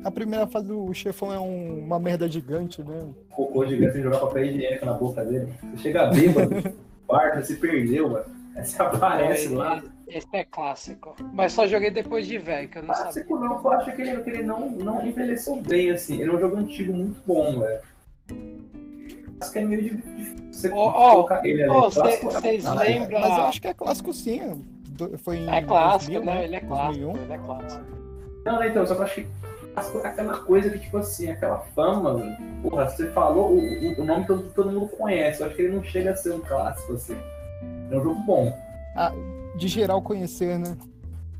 A 0.04 0.10
primeira 0.12 0.46
fase 0.46 0.66
do 0.68 0.94
chefão 0.94 1.32
é 1.32 1.40
um- 1.40 1.80
uma 1.80 1.98
merda 1.98 2.28
gigante, 2.28 2.80
né? 2.80 3.06
Cocô 3.30 3.66
gigante 3.66 3.94
sem 3.94 4.02
jogar 4.02 4.18
papel 4.20 4.44
higiênico 4.44 4.86
na 4.86 4.92
boca 4.92 5.24
dele. 5.24 5.52
Você 5.74 5.82
chega 5.82 6.06
bêbado, 6.06 6.54
quarto, 7.06 7.44
se 7.44 7.56
perdeu, 7.56 8.08
mano. 8.10 8.24
Você 8.58 8.82
aparece 8.82 9.48
lá. 9.48 9.82
Esse 10.08 10.26
é 10.32 10.44
clássico. 10.44 11.14
Mas 11.32 11.52
só 11.52 11.66
joguei 11.66 11.90
depois 11.90 12.26
de 12.26 12.38
velho, 12.38 12.68
que 12.68 12.78
eu 12.78 12.82
não 12.82 12.94
sabia. 12.94 13.12
Clássico 13.12 13.38
não, 13.38 13.60
eu 13.62 13.70
acho 13.72 13.92
que 13.94 14.02
ele, 14.02 14.22
que 14.22 14.30
ele 14.30 14.42
não, 14.42 14.70
não 14.70 15.06
envelheceu 15.06 15.56
bem, 15.56 15.90
assim. 15.90 16.20
Ele 16.20 16.30
é 16.30 16.34
um 16.34 16.40
jogo 16.40 16.56
antigo 16.56 16.92
muito 16.92 17.20
bom, 17.26 17.60
velho. 17.60 17.80
Acho 19.40 19.52
que 19.52 19.58
é 19.58 19.64
meio 19.64 19.82
difícil 19.82 20.38
você 20.50 20.70
ó, 20.72 21.10
colocar 21.10 21.46
ele 21.46 21.64
Vocês 21.66 22.66
ah, 22.66 22.74
lembram? 22.74 23.20
Mas 23.20 23.38
eu 23.38 23.44
acho 23.44 23.60
que 23.62 23.68
é 23.68 23.74
clássico 23.74 24.12
sim. 24.12 24.64
Foi 25.18 25.36
em 25.36 25.48
É 25.48 25.62
clássico, 25.62 26.12
2000, 26.14 26.24
né? 26.24 26.44
Ele 26.44 26.56
é 26.56 26.60
clássico. 26.60 27.04
2001. 27.06 27.22
Ele 27.22 27.32
é 27.32 27.38
clássico. 27.38 27.84
Não, 28.44 28.64
então, 28.64 28.86
só 28.86 28.94
que 28.94 29.00
eu 29.00 29.04
acho 29.04 29.14
que 29.14 29.26
clássico 29.72 29.98
é 29.98 30.08
aquela 30.08 30.38
coisa 30.38 30.70
que, 30.70 30.78
tipo 30.80 30.98
assim, 30.98 31.30
aquela 31.30 31.58
fama, 31.58 32.14
mano. 32.14 32.36
Porra, 32.62 32.88
você 32.88 33.06
falou, 33.12 33.52
o, 33.52 33.58
o- 33.58 34.00
o 34.00 34.04
nome 34.04 34.26
todo, 34.26 34.50
todo 34.52 34.72
mundo 34.72 34.88
conhece. 34.88 35.40
Eu 35.40 35.46
acho 35.46 35.54
que 35.56 35.62
ele 35.62 35.76
não 35.76 35.84
chega 35.84 36.10
a 36.10 36.16
ser 36.16 36.32
um 36.32 36.40
clássico, 36.40 36.94
assim. 36.94 37.16
É 37.90 37.96
um 37.96 38.02
jogo 38.02 38.20
bom. 38.26 38.52
De 39.56 39.68
geral 39.68 40.02
conhecer, 40.02 40.58
né? 40.58 40.76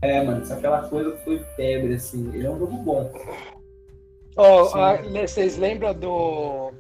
É, 0.01 0.23
mano, 0.23 0.43
isso 0.43 0.53
é 0.53 0.57
aquela 0.57 0.89
coisa 0.89 1.13
que 1.13 1.25
foi 1.25 1.39
febre, 1.57 1.95
assim. 1.95 2.31
Ele 2.33 2.47
é 2.47 2.51
um 2.51 2.59
jogo 2.59 2.77
bom. 2.79 3.11
Ô, 4.37 4.65
Sim. 4.67 4.79
ah, 4.79 4.99
vocês 5.27 5.57
lembram 5.57 5.93
do. 5.93 6.71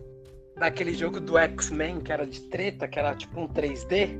daquele 0.56 0.94
jogo 0.94 1.18
do 1.20 1.36
X-Men 1.36 2.00
que 2.00 2.12
era 2.12 2.24
de 2.26 2.40
treta, 2.42 2.86
que 2.86 2.98
era 2.98 3.14
tipo 3.14 3.40
um 3.40 3.48
3D? 3.48 4.16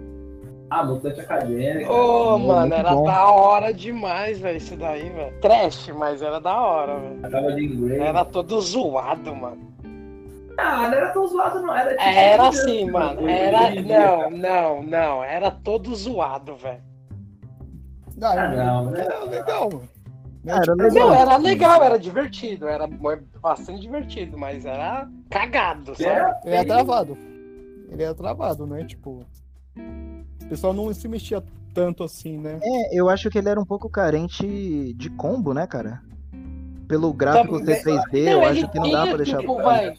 Ah, 0.71 0.85
Mutante 0.85 1.21
Acadêmica. 1.21 1.91
Ô, 1.91 2.37
muito 2.37 2.49
mano, 2.49 2.75
era 2.75 2.93
bom. 2.93 3.05
da 3.05 3.31
hora 3.31 3.73
demais, 3.73 4.39
velho, 4.39 4.59
isso 4.59 4.77
daí, 4.77 5.09
velho. 5.09 5.41
Trash, 5.41 5.89
mas 5.97 6.21
era 6.21 6.41
da 6.41 6.61
hora, 6.61 6.99
velho. 6.99 7.25
Acaba 7.27 7.53
de 7.53 7.65
inglês. 7.65 8.01
Era 8.03 8.25
todo 8.25 8.61
zoado, 8.61 9.35
mano. 9.35 9.73
Ah, 10.59 10.89
não 10.89 10.95
era 10.95 11.13
tão 11.13 11.27
zoado, 11.27 11.63
não. 11.63 11.75
Era, 11.75 11.91
tipo, 11.91 12.03
Era 12.03 12.49
assim, 12.49 12.91
mano. 12.91 13.23
Hoje 13.23 13.33
Era. 13.33 13.81
Não, 13.81 14.31
não, 14.31 14.83
não. 14.83 15.25
Era 15.25 15.51
todo 15.51 15.95
zoado, 15.95 16.57
velho. 16.57 16.83
Ah, 18.21 18.33
Ah, 18.33 18.49
não, 18.49 18.91
né? 18.91 19.01
Era 19.03 19.25
legal, 19.25 19.71
mano. 19.73 19.89
Né, 20.43 20.53
Era 20.53 20.63
tipo, 20.63 20.77
legal. 20.77 21.09
Não, 21.09 21.15
era 21.15 21.37
legal, 21.37 21.83
era 21.85 21.99
divertido. 21.99 22.67
Era 22.67 22.89
bastante 23.41 23.81
divertido, 23.81 24.37
mas 24.37 24.65
era 24.67 25.09
cagado, 25.31 25.95
sabe? 25.95 26.05
Era 26.05 26.41
Ele 26.45 26.55
é 26.57 26.65
travado. 26.65 27.19
Ele 27.91 28.03
é 28.03 28.15
travado, 28.15 28.67
né? 28.67 28.85
Tipo. 28.85 29.25
O 30.43 30.49
pessoal 30.49 30.73
não 30.73 30.93
se 30.93 31.07
mexia 31.07 31.43
tanto 31.73 32.03
assim, 32.03 32.37
né? 32.39 32.59
É, 32.63 32.99
eu 32.99 33.09
acho 33.09 33.31
que 33.31 33.39
ele 33.39 33.49
era 33.49 33.61
um 33.61 33.65
pouco 33.65 33.89
carente 33.89 34.93
de 34.95 35.11
combo, 35.11 35.55
né, 35.55 35.67
cara? 35.67 36.03
Pelo 36.89 37.13
gráfico 37.13 37.59
Também- 37.61 37.75
ser 37.77 37.83
3D, 37.85 38.25
Não, 38.25 38.33
eu 38.33 38.39
ele 38.39 38.47
acho 38.47 38.69
que 38.71 38.79
não 38.81 38.91
dá 38.91 39.07
pra 39.07 39.17
deixar. 39.19 39.39
tipo, 39.39 39.57
vai. 39.63 39.95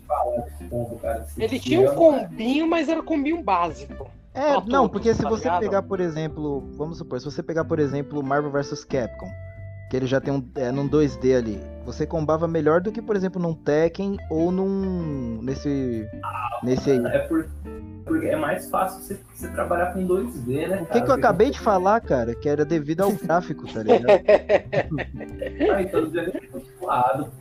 Ele 1.37 1.59
tinha 1.59 1.79
um 1.91 1.95
combinho, 1.95 2.67
mas 2.67 2.89
era 2.89 2.99
um 2.99 3.05
combinho 3.05 3.41
básico. 3.43 4.07
É, 4.33 4.53
não, 4.53 4.61
todos, 4.87 4.91
porque 4.91 5.13
se 5.13 5.21
tá 5.23 5.29
você 5.29 5.43
ligado? 5.45 5.59
pegar, 5.61 5.81
por 5.83 5.99
exemplo, 5.99 6.63
vamos 6.77 6.97
supor, 6.97 7.19
se 7.19 7.25
você 7.25 7.41
pegar, 7.43 7.65
por 7.65 7.79
exemplo, 7.79 8.23
Marvel 8.23 8.51
vs 8.51 8.83
Capcom, 8.83 9.27
que 9.89 9.97
ele 9.97 10.05
já 10.05 10.21
tem 10.21 10.33
um, 10.33 10.43
é, 10.55 10.71
num 10.71 10.87
2D 10.87 11.35
ali, 11.35 11.59
você 11.85 12.05
combava 12.05 12.47
melhor 12.47 12.79
do 12.81 12.91
que, 12.91 13.01
por 13.01 13.15
exemplo, 13.15 13.41
num 13.41 13.53
Tekken 13.53 14.17
ou 14.29 14.51
num. 14.51 15.39
nesse. 15.41 16.07
nesse 16.63 16.91
aí. 16.91 17.05
É 17.05 17.19
por- 17.19 17.47
porque 18.09 18.27
é 18.27 18.35
mais 18.35 18.69
fácil 18.69 19.01
você, 19.01 19.19
você 19.33 19.47
trabalhar 19.49 19.93
com 19.93 20.05
2D, 20.05 20.67
né? 20.67 20.81
O 20.81 20.85
que, 20.87 21.01
que 21.01 21.09
eu 21.09 21.15
acabei 21.15 21.49
de 21.51 21.59
falar, 21.59 22.01
cara, 22.01 22.35
que 22.35 22.49
era 22.49 22.65
devido 22.65 23.01
ao 23.01 23.11
gráfico, 23.11 23.65
tá 23.71 23.81
ligado? 23.81 24.21
Ah, 25.71 25.81
então 25.81 26.03
o 26.03 26.11
2D 26.11 26.17
é 26.35 26.51
muito 26.51 26.67
suado. 26.79 27.31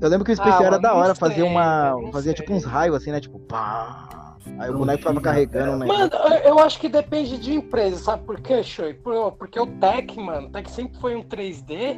Eu 0.00 0.08
lembro 0.08 0.24
que 0.24 0.32
o 0.32 0.34
especial 0.34 0.62
Ah, 0.62 0.66
era 0.66 0.78
da 0.78 0.94
hora, 0.94 1.14
fazia 1.14 1.44
uma. 1.44 1.94
fazia 2.12 2.34
tipo 2.34 2.52
uns 2.52 2.64
raios 2.64 2.96
assim, 2.96 3.12
né? 3.12 3.20
Tipo, 3.20 3.38
pá. 3.38 4.36
Aí 4.58 4.68
o 4.68 4.76
boneco 4.76 4.98
ficava 4.98 5.20
tinha, 5.20 5.22
carregando, 5.32 5.78
né? 5.78 5.86
Mano, 5.86 6.10
eu- 6.44 6.58
acho 6.58 6.80
que 6.80 6.88
depende 6.88 7.38
de 7.38 7.54
empresa, 7.54 7.96
sabe 7.96 8.24
por 8.24 8.40
quê? 8.40 8.60
Por- 9.02 9.32
Porque 9.32 9.58
o 9.60 9.66
Tech, 9.66 10.18
mano, 10.18 10.48
o 10.48 10.50
Tech 10.50 10.68
sempre 10.70 10.98
foi 11.00 11.14
um 11.14 11.22
3D. 11.22 11.96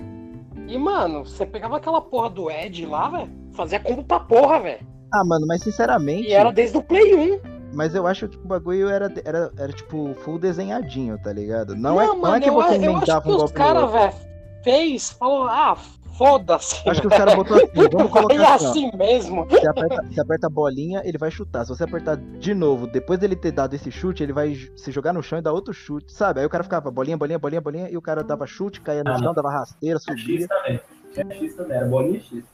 E, 0.68 0.78
mano, 0.78 1.24
você 1.24 1.44
pegava 1.47 1.78
aquela 1.78 2.01
porra 2.01 2.28
do 2.31 2.51
Ed 2.51 2.85
lá, 2.86 3.09
velho, 3.09 3.31
fazia 3.55 3.81
combo 3.81 4.05
pra 4.05 4.20
porra, 4.20 4.60
velho. 4.60 4.86
Ah, 5.12 5.24
mano, 5.24 5.47
mas 5.47 5.62
sinceramente. 5.62 6.28
E 6.28 6.32
era 6.32 6.51
desde 6.52 6.76
o 6.76 6.82
Play 6.82 7.14
1. 7.14 7.53
Mas 7.75 7.95
eu 7.95 8.07
acho 8.07 8.29
que 8.29 8.37
o 8.37 8.41
bagulho 8.47 8.89
era, 8.89 9.13
era, 9.25 9.51
era 9.59 9.73
tipo 9.73 10.15
full 10.21 10.39
desenhadinho, 10.39 11.19
tá 11.23 11.33
ligado? 11.33 11.75
Não, 11.75 12.01
é, 12.01 12.07
não 12.07 12.19
mano, 12.19 12.37
é 12.37 12.41
que 12.41 12.49
eu, 12.49 12.55
você 12.55 12.77
eu 12.77 12.93
inventava 12.93 13.23
que 13.23 13.29
um 13.29 13.33
os 13.33 13.37
golpe 13.39 13.55
caras, 13.55 13.83
outro. 13.83 13.99
velho, 13.99 14.15
fez, 14.63 15.11
falou, 15.11 15.45
ah, 15.49 15.77
foda-se. 16.17 16.89
Acho 16.89 17.01
que 17.01 17.07
os 17.09 17.17
caras 17.17 17.35
botou 17.35 17.57
assim, 17.57 17.89
vamos 17.93 18.11
colocar 18.13 18.55
assim, 18.55 18.67
ó. 18.67 18.71
assim 18.71 18.91
mesmo. 18.97 19.45
Você 19.47 19.67
aperta, 19.67 20.03
você 20.03 20.21
aperta 20.21 20.47
a 20.47 20.51
bolinha, 20.51 21.03
ele 21.05 21.19
vai 21.19 21.31
chutar. 21.31 21.65
Se 21.65 21.71
você 21.71 21.85
apertar 21.85 22.17
de 22.17 22.55
novo, 22.55 22.87
depois 22.87 23.19
dele 23.19 23.35
ter 23.37 23.51
dado 23.53 23.75
esse 23.75 23.91
chute, 23.91 24.23
ele 24.23 24.33
vai 24.33 24.55
se 24.77 24.93
jogar 24.93 25.13
no 25.13 25.23
chão 25.23 25.39
e 25.39 25.43
dar 25.43 25.53
outro 25.53 25.75
chute, 25.75 26.13
sabe? 26.13 26.41
Aí 26.41 26.47
o 26.47 26.51
cara 26.51 26.63
ficava 26.65 26.91
bolinha, 26.91 27.17
bolinha, 27.17 27.39
bolinha, 27.39 27.61
bolinha, 27.61 27.89
e 27.91 27.97
o 27.97 28.03
cara 28.03 28.23
dava 28.23 28.47
chute, 28.47 28.81
caía 28.81 29.03
no 29.03 29.11
Ah, 29.11 29.19
chão, 29.19 29.35
dava 29.35 29.51
rasteira, 29.51 29.99
subia. 29.99 30.41
X 30.41 30.47
também. 30.49 30.81
Tinha 31.13 31.31
X 31.35 31.57
também, 31.57 31.77
era 31.77 31.87
bolinha 31.87 32.21
X. 32.21 32.53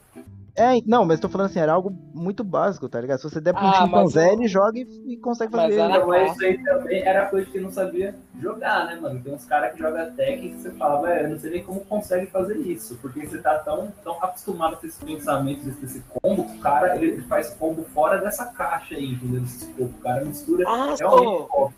É, 0.57 0.79
não, 0.87 1.05
mas 1.05 1.21
tô 1.21 1.29
falando 1.29 1.47
assim, 1.49 1.59
era 1.61 1.73
algo 1.73 1.91
muito 2.13 2.43
básico, 2.45 2.89
tá 2.89 3.01
ligado? 3.01 3.19
Se 3.19 3.31
você 3.31 3.41
der 3.41 3.55
pra 3.55 3.65
um 3.65 3.69
Ah, 3.69 3.73
chutão 3.73 4.03
mas 4.03 4.13
Zé, 4.13 4.29
eu- 4.29 4.33
ele 4.35 4.49
joga 4.49 4.79
e, 4.79 5.13
e 5.13 5.17
consegue 5.19 5.53
Mas 5.57 5.63
fazer. 5.63 5.81
Então, 5.89 6.07
mas 6.09 6.33
isso 6.33 6.45
aí 6.45 6.59
também 6.65 7.03
era 7.03 7.27
coisa 7.27 7.51
que 7.51 7.61
não 7.61 7.71
sabia 7.73 8.15
jogar, 8.41 8.87
né, 8.87 8.97
mano? 9.01 9.21
Tem 9.23 9.33
uns 9.35 9.45
caras 9.45 9.73
que 9.73 9.79
jogam 9.79 10.11
técnica 10.15 10.57
que 10.57 10.63
você 10.63 10.71
fala, 10.73 11.03
velho, 11.07 11.27
eu 11.27 11.31
não 11.31 11.39
sei 11.39 11.51
nem 11.51 11.63
como 11.65 11.81
consegue 11.81 12.27
fazer 12.27 12.57
isso, 12.59 12.99
porque 13.01 13.27
você 13.27 13.39
tá 13.39 13.59
tão, 13.61 13.93
tão 14.03 14.13
acostumado 14.23 14.77
com 14.77 14.87
esses 14.87 15.03
pensamentos, 15.03 15.65
desse, 15.65 15.81
desse 15.81 16.03
combo, 16.21 16.45
que 16.45 16.57
o 16.57 16.61
cara 16.61 16.97
ele, 16.97 17.23
faz 17.23 17.51
combo 17.51 17.83
fora 17.85 18.19
dessa 18.19 18.47
caixa 18.47 18.95
aí, 18.95 19.13
entendeu? 19.13 19.43
Esse 19.43 19.71
o 19.79 19.89
cara 20.03 20.25
mistura 20.25 20.65
Ah, 20.69 20.95
realmente 20.99 21.25
pô, 21.27 21.47
combo. 21.47 21.75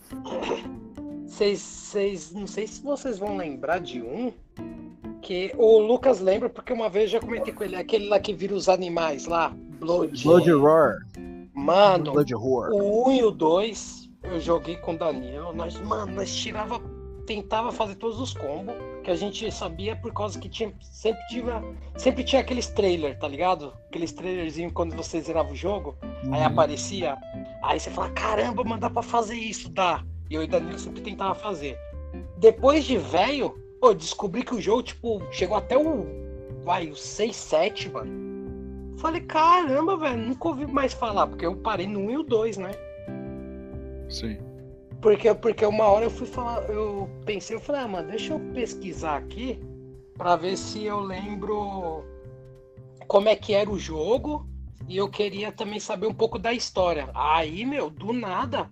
vocês, 1.27 1.61
vocês, 1.61 2.33
não 2.33 2.47
sei 2.47 2.67
se 2.67 2.83
vocês 2.83 3.19
vão 3.19 3.37
lembrar 3.37 3.79
de 3.81 4.03
um, 4.03 4.33
que 5.23 5.53
o 5.57 5.79
Lucas 5.79 6.21
lembra, 6.21 6.49
porque 6.51 6.73
uma 6.73 6.89
vez 6.89 7.05
eu 7.13 7.21
já 7.21 7.27
comentei 7.27 7.53
com 7.53 7.63
ele, 7.65 7.77
aquele 7.77 8.09
lá 8.09 8.19
que 8.19 8.35
vira 8.35 8.55
os 8.55 8.69
animais 8.69 9.27
lá, 9.27 9.55
Blood. 9.79 10.23
Blood 10.23 10.51
Roar. 10.53 10.97
Mano, 11.55 12.13
Blood 12.13 12.35
Roar. 12.35 12.71
O 12.73 13.09
1 13.09 13.13
e 13.13 13.25
o 13.25 13.31
2 13.31 14.11
eu 14.25 14.41
joguei 14.41 14.77
com 14.77 14.95
o 14.95 14.99
Daniel. 14.99 15.53
Nós, 15.53 15.79
mano, 15.81 16.13
nós 16.15 16.35
tirava, 16.35 16.81
tentava 17.27 17.73
fazer 17.73 17.97
todos 17.97 18.21
os 18.21 18.33
combos 18.33 18.75
que 19.03 19.11
a 19.11 19.17
gente 19.17 19.51
sabia 19.51 19.97
por 19.97 20.13
causa 20.13 20.39
que 20.39 20.49
tinha, 20.49 20.73
sempre 20.81 21.21
tinha, 21.29 21.63
sempre 21.97 22.25
tinha 22.25 22.41
aqueles 22.41 22.69
trailers, 22.69 23.19
tá 23.19 23.27
ligado? 23.27 23.73
Aqueles 23.89 24.13
trailerzinhos 24.13 24.73
quando 24.73 24.95
você 24.95 25.21
zerava 25.21 25.51
o 25.53 25.57
jogo, 25.57 25.97
aí 26.31 26.41
Uhum. 26.41 26.47
aparecia, 26.47 27.17
aí 27.63 27.81
você 27.81 27.91
fala, 27.91 28.11
caramba, 28.11 28.63
mano, 28.63 28.81
dá 28.81 28.89
pra 28.91 29.03
fazer 29.03 29.35
isso, 29.35 29.69
dá. 29.69 30.05
E 30.31 30.35
eu 30.35 30.43
e 30.43 30.45
o 30.45 30.49
Danilo 30.49 30.79
sempre 30.79 31.03
tentava 31.03 31.35
fazer. 31.35 31.77
Depois 32.39 32.85
de 32.85 32.97
velho, 32.97 33.55
eu 33.83 33.95
descobri 33.95 34.43
que 34.43 34.55
o 34.55 34.61
jogo, 34.61 34.83
tipo, 34.83 35.23
chegou 35.31 35.57
até 35.57 35.77
o, 35.77 36.07
vai, 36.65 36.89
o 36.89 36.97
6, 36.97 37.35
7, 37.35 37.91
mano. 37.91 38.97
Falei, 38.99 39.21
caramba, 39.23 39.97
velho, 39.97 40.19
nunca 40.19 40.49
ouvi 40.49 40.67
mais 40.67 40.93
falar, 40.93 41.27
porque 41.27 41.45
eu 41.45 41.57
parei 41.57 41.87
no 41.87 42.01
1 42.01 42.11
e 42.11 42.17
o 42.19 42.23
2, 42.23 42.57
né? 42.59 42.71
Sim. 44.09 44.39
Porque, 45.01 45.35
porque 45.35 45.67
uma 45.67 45.87
hora 45.87 46.05
eu 46.05 46.11
fui 46.11 46.27
falar, 46.27 46.63
eu 46.71 47.11
pensei, 47.25 47.57
eu 47.57 47.61
falei, 47.61 47.83
ah, 47.83 47.89
mano, 47.89 48.09
deixa 48.09 48.35
eu 48.35 48.41
pesquisar 48.55 49.17
aqui 49.17 49.59
pra 50.17 50.37
ver 50.37 50.57
se 50.57 50.85
eu 50.85 51.01
lembro 51.01 52.05
como 53.09 53.29
é 53.29 53.35
que 53.35 53.53
era 53.53 53.69
o 53.69 53.79
jogo 53.79 54.47
e 54.89 54.97
eu 54.97 55.09
queria 55.09 55.51
também 55.51 55.81
saber 55.81 56.07
um 56.07 56.15
pouco 56.15 56.39
da 56.39 56.53
história. 56.53 57.11
Aí, 57.15 57.67
meu, 57.67 57.91
do 57.91 58.13
nada, 58.13 58.71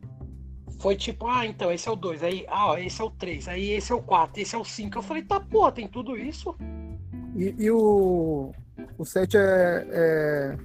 foi 0.80 0.96
tipo, 0.96 1.26
ah, 1.28 1.46
então 1.46 1.70
esse 1.70 1.86
é 1.88 1.92
o 1.92 1.96
2, 1.96 2.22
aí, 2.22 2.44
ah, 2.48 2.68
ó, 2.70 2.78
esse 2.78 3.00
é 3.00 3.04
o 3.04 3.10
3, 3.10 3.48
aí 3.48 3.70
esse 3.72 3.92
é 3.92 3.94
o 3.94 4.00
4, 4.02 4.40
esse 4.42 4.54
é 4.54 4.58
o 4.58 4.64
5. 4.64 4.98
Eu 4.98 5.02
falei, 5.02 5.22
tá, 5.22 5.38
pô, 5.38 5.70
tem 5.70 5.86
tudo 5.86 6.16
isso? 6.16 6.56
E, 7.36 7.54
e 7.58 7.70
o, 7.70 8.50
o 8.98 9.04
7 9.04 9.36
é, 9.36 9.86
é, 9.90 10.58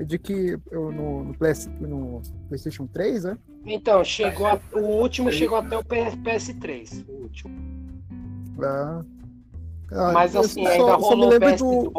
é 0.00 0.04
de 0.04 0.18
que 0.18 0.58
eu, 0.70 0.92
no, 0.92 1.24
no, 1.24 1.34
PS, 1.34 1.66
no 1.80 2.20
PlayStation 2.48 2.86
3, 2.86 3.24
né? 3.24 3.38
Então, 3.64 4.04
chegou 4.04 4.46
a- 4.46 4.60
o 4.74 4.80
último 4.80 5.30
chegou 5.32 5.56
até 5.58 5.78
o 5.78 5.84
PS3, 5.84 7.04
o 7.08 7.12
último. 7.22 7.54
Ah, 8.62 9.02
ah, 9.92 10.12
Mas 10.12 10.36
assim, 10.36 10.64
só- 10.64 10.70
ainda 10.72 10.94
rolou 10.96 11.26
o 11.26 11.30
lembro 11.30 11.56
do. 11.56 11.92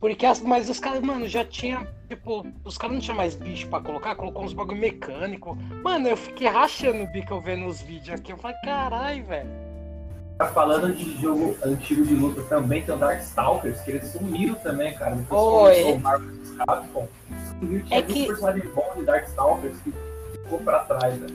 PS2. 0.00 0.10
Porque 0.10 0.26
as, 0.26 0.40
mas 0.40 0.68
os 0.70 0.80
caras, 0.80 1.00
mano, 1.00 1.28
já 1.28 1.44
tinha. 1.44 1.86
Tipo, 2.08 2.46
os 2.64 2.76
caras 2.78 2.94
não 2.94 3.00
tinham 3.00 3.16
mais 3.16 3.34
bicho 3.34 3.68
pra 3.68 3.80
colocar, 3.80 4.14
colocou 4.14 4.44
uns 4.44 4.52
bagulho 4.52 4.80
mecânico. 4.80 5.56
Mano, 5.82 6.08
eu 6.08 6.16
fiquei 6.16 6.48
rachando 6.48 7.04
o 7.04 7.06
bico 7.06 7.34
eu 7.34 7.40
vendo 7.40 7.66
os 7.66 7.80
vídeos 7.82 8.18
aqui. 8.18 8.32
Eu 8.32 8.36
falei, 8.38 8.56
caralho, 8.64 9.24
velho. 9.24 9.48
Tá 10.38 10.46
falando 10.46 10.94
de 10.96 11.20
jogo 11.20 11.54
antigo 11.62 12.02
de 12.04 12.14
luta 12.14 12.42
também, 12.44 12.82
tem 12.82 12.94
o 12.94 12.98
Darkstalkers, 12.98 13.78
que 13.82 13.90
eles 13.90 14.08
sumiram 14.08 14.54
também, 14.54 14.94
cara. 14.94 15.14
Depois 15.14 15.40
Oi. 15.42 15.70
começou 15.74 15.94
o 15.94 16.00
Marvel 16.00 16.30
Capcom. 16.66 17.08
Sumiu, 17.60 17.84
tinha 17.84 17.98
É 17.98 18.02
que- 18.02 18.26
personagens 18.26 18.74
bons 18.74 18.94
de 18.96 19.02
Darkstalkers 19.04 19.76
que 19.82 19.92
ficou 20.42 20.58
pra 20.60 20.78
trás, 20.80 21.18
né? 21.20 21.26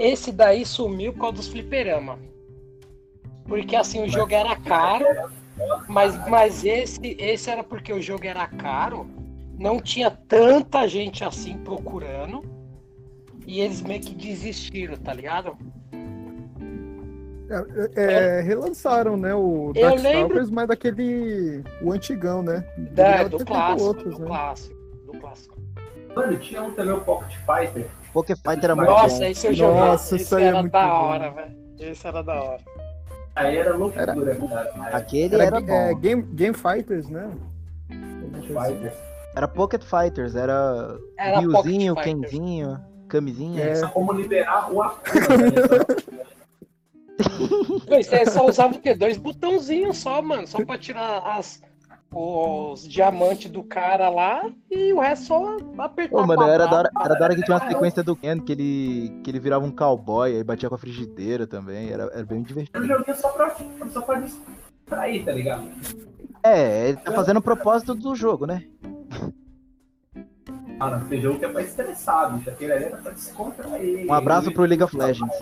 Esse 0.00 0.32
daí 0.32 0.66
sumiu 0.66 1.12
por 1.12 1.20
causa 1.20 1.36
dos 1.36 1.48
fliperama. 1.48 2.18
Porque 3.46 3.76
assim, 3.76 4.02
o 4.02 4.08
jogo 4.08 4.34
era 4.34 4.56
caro, 4.56 5.04
mas, 5.88 6.28
mas 6.28 6.64
esse, 6.64 7.16
esse 7.18 7.50
era 7.50 7.62
porque 7.62 7.92
o 7.92 8.00
jogo 8.00 8.26
era 8.26 8.46
caro, 8.46 9.06
não 9.58 9.80
tinha 9.80 10.10
tanta 10.10 10.86
gente 10.86 11.24
assim 11.24 11.58
procurando. 11.58 12.42
E 13.46 13.60
eles 13.60 13.82
meio 13.82 14.00
que 14.00 14.14
desistiram, 14.14 14.96
tá 14.96 15.12
ligado? 15.12 15.56
É, 17.96 18.38
é, 18.38 18.40
relançaram, 18.42 19.16
né? 19.16 19.34
O 19.34 19.72
Eu 19.74 19.90
Darkstalkers, 19.90 20.50
mas 20.50 20.68
daquele. 20.68 21.64
O 21.82 21.90
antigão, 21.90 22.42
né? 22.42 22.64
Da, 22.92 23.24
do 23.24 23.44
clássico, 23.44 23.82
outros, 23.82 24.14
do 24.14 24.20
né? 24.20 24.26
clássico, 24.26 24.76
do 25.06 25.18
clássico. 25.18 25.58
Mano, 26.14 26.38
tinha 26.38 26.62
um 26.62 26.72
também, 26.72 26.92
o 26.92 27.00
Pocket 27.00 27.36
Fighter. 27.38 27.90
Poké 28.12 28.34
Fighter 28.36 28.64
era 28.64 28.76
muito 28.76 28.88
Nossa, 28.88 29.18
bom. 29.18 29.24
esse 29.24 29.46
eu 29.46 29.54
joguei. 29.54 29.80
Nossa, 29.80 30.14
esse 30.16 30.24
isso 30.24 30.36
aí 30.36 30.44
é 30.44 30.46
era 30.46 30.60
muito 30.60 30.72
da 30.72 30.86
bom. 30.86 30.92
hora, 30.92 31.30
velho. 31.30 31.56
Esse 31.78 32.06
era 32.06 32.22
da 32.22 32.42
hora. 32.42 32.60
Aí 33.40 33.56
era 33.56 33.76
loucura, 33.76 34.06
cara. 34.06 34.70
Mas 34.76 34.94
Aquele 34.94 35.34
Era, 35.34 35.44
era, 35.44 35.60
ga- 35.60 35.74
é, 35.74 35.94
bom. 35.94 36.00
Game, 36.00 36.22
Game 36.22 36.54
Fighters, 36.56 37.08
né? 37.08 37.30
Fighter. 38.46 38.92
Era 39.36 39.46
Pocket 39.48 39.82
Fighters, 39.82 40.34
era 40.34 40.98
Era 41.16 41.40
Fighters. 41.40 42.04
Kenzinho, 42.04 42.80
Camisinha. 43.08 43.62
É. 43.62 43.74
Só 43.76 43.88
como 43.88 44.12
liberar 44.12 44.72
o 44.72 44.82
Akuma, 44.82 45.36
né? 45.36 45.50
Você 48.02 48.24
só 48.26 48.46
usava 48.46 48.74
o 48.74 48.80
quê? 48.80 48.94
Dois 48.94 49.16
botãozinhos 49.18 49.98
só, 49.98 50.22
mano. 50.22 50.46
Só 50.46 50.64
pra 50.64 50.78
tirar 50.78 51.18
as, 51.26 51.60
os 52.12 52.88
diamantes 52.88 53.50
do 53.50 53.62
cara 53.62 54.08
lá 54.08 54.50
e 54.70 54.92
o 54.92 54.98
resto 54.98 55.26
só 55.26 55.56
apertar. 55.78 56.16
Pô, 56.16 56.26
mano, 56.26 56.42
era 56.42 56.66
da, 56.66 56.76
hora, 56.76 56.90
era 57.04 57.14
da 57.14 57.24
hora 57.24 57.36
que 57.36 57.42
tinha 57.42 57.56
uma 57.56 57.68
sequência 57.68 58.02
do 58.02 58.16
Ken, 58.16 58.40
que 58.40 58.52
ele, 58.52 59.20
que 59.22 59.30
ele 59.30 59.38
virava 59.38 59.64
um 59.64 59.70
cowboy, 59.70 60.34
aí 60.34 60.42
batia 60.42 60.68
com 60.68 60.74
a 60.74 60.78
frigideira 60.78 61.46
também, 61.46 61.90
era, 61.90 62.04
era 62.12 62.24
bem 62.24 62.42
divertido. 62.42 62.78
É 62.78 62.80
um 62.80 62.86
joguinho 62.86 63.16
só 63.16 63.28
pra, 63.28 63.56
só 63.92 64.00
pra 64.00 64.20
distrair, 64.20 65.24
tá 65.24 65.32
ligado? 65.32 65.68
É, 66.42 66.88
ele 66.88 66.98
tá 66.98 67.12
fazendo 67.12 67.36
o 67.36 67.42
propósito 67.42 67.94
do 67.94 68.14
jogo, 68.14 68.46
né? 68.46 68.64
Mano, 70.78 71.06
tem 71.08 71.20
jogo 71.20 71.38
que 71.38 71.44
é 71.44 71.48
pra 71.48 71.62
estressar, 71.62 72.32
bicho. 72.34 72.48
Aquele 72.48 72.72
ali 72.72 72.84
era 72.84 72.96
pra 72.96 73.12
descontrair. 73.12 74.06
Um 74.08 74.14
abraço 74.14 74.50
pro 74.50 74.64
League 74.64 74.82
of 74.82 74.96
Legends. 74.96 75.38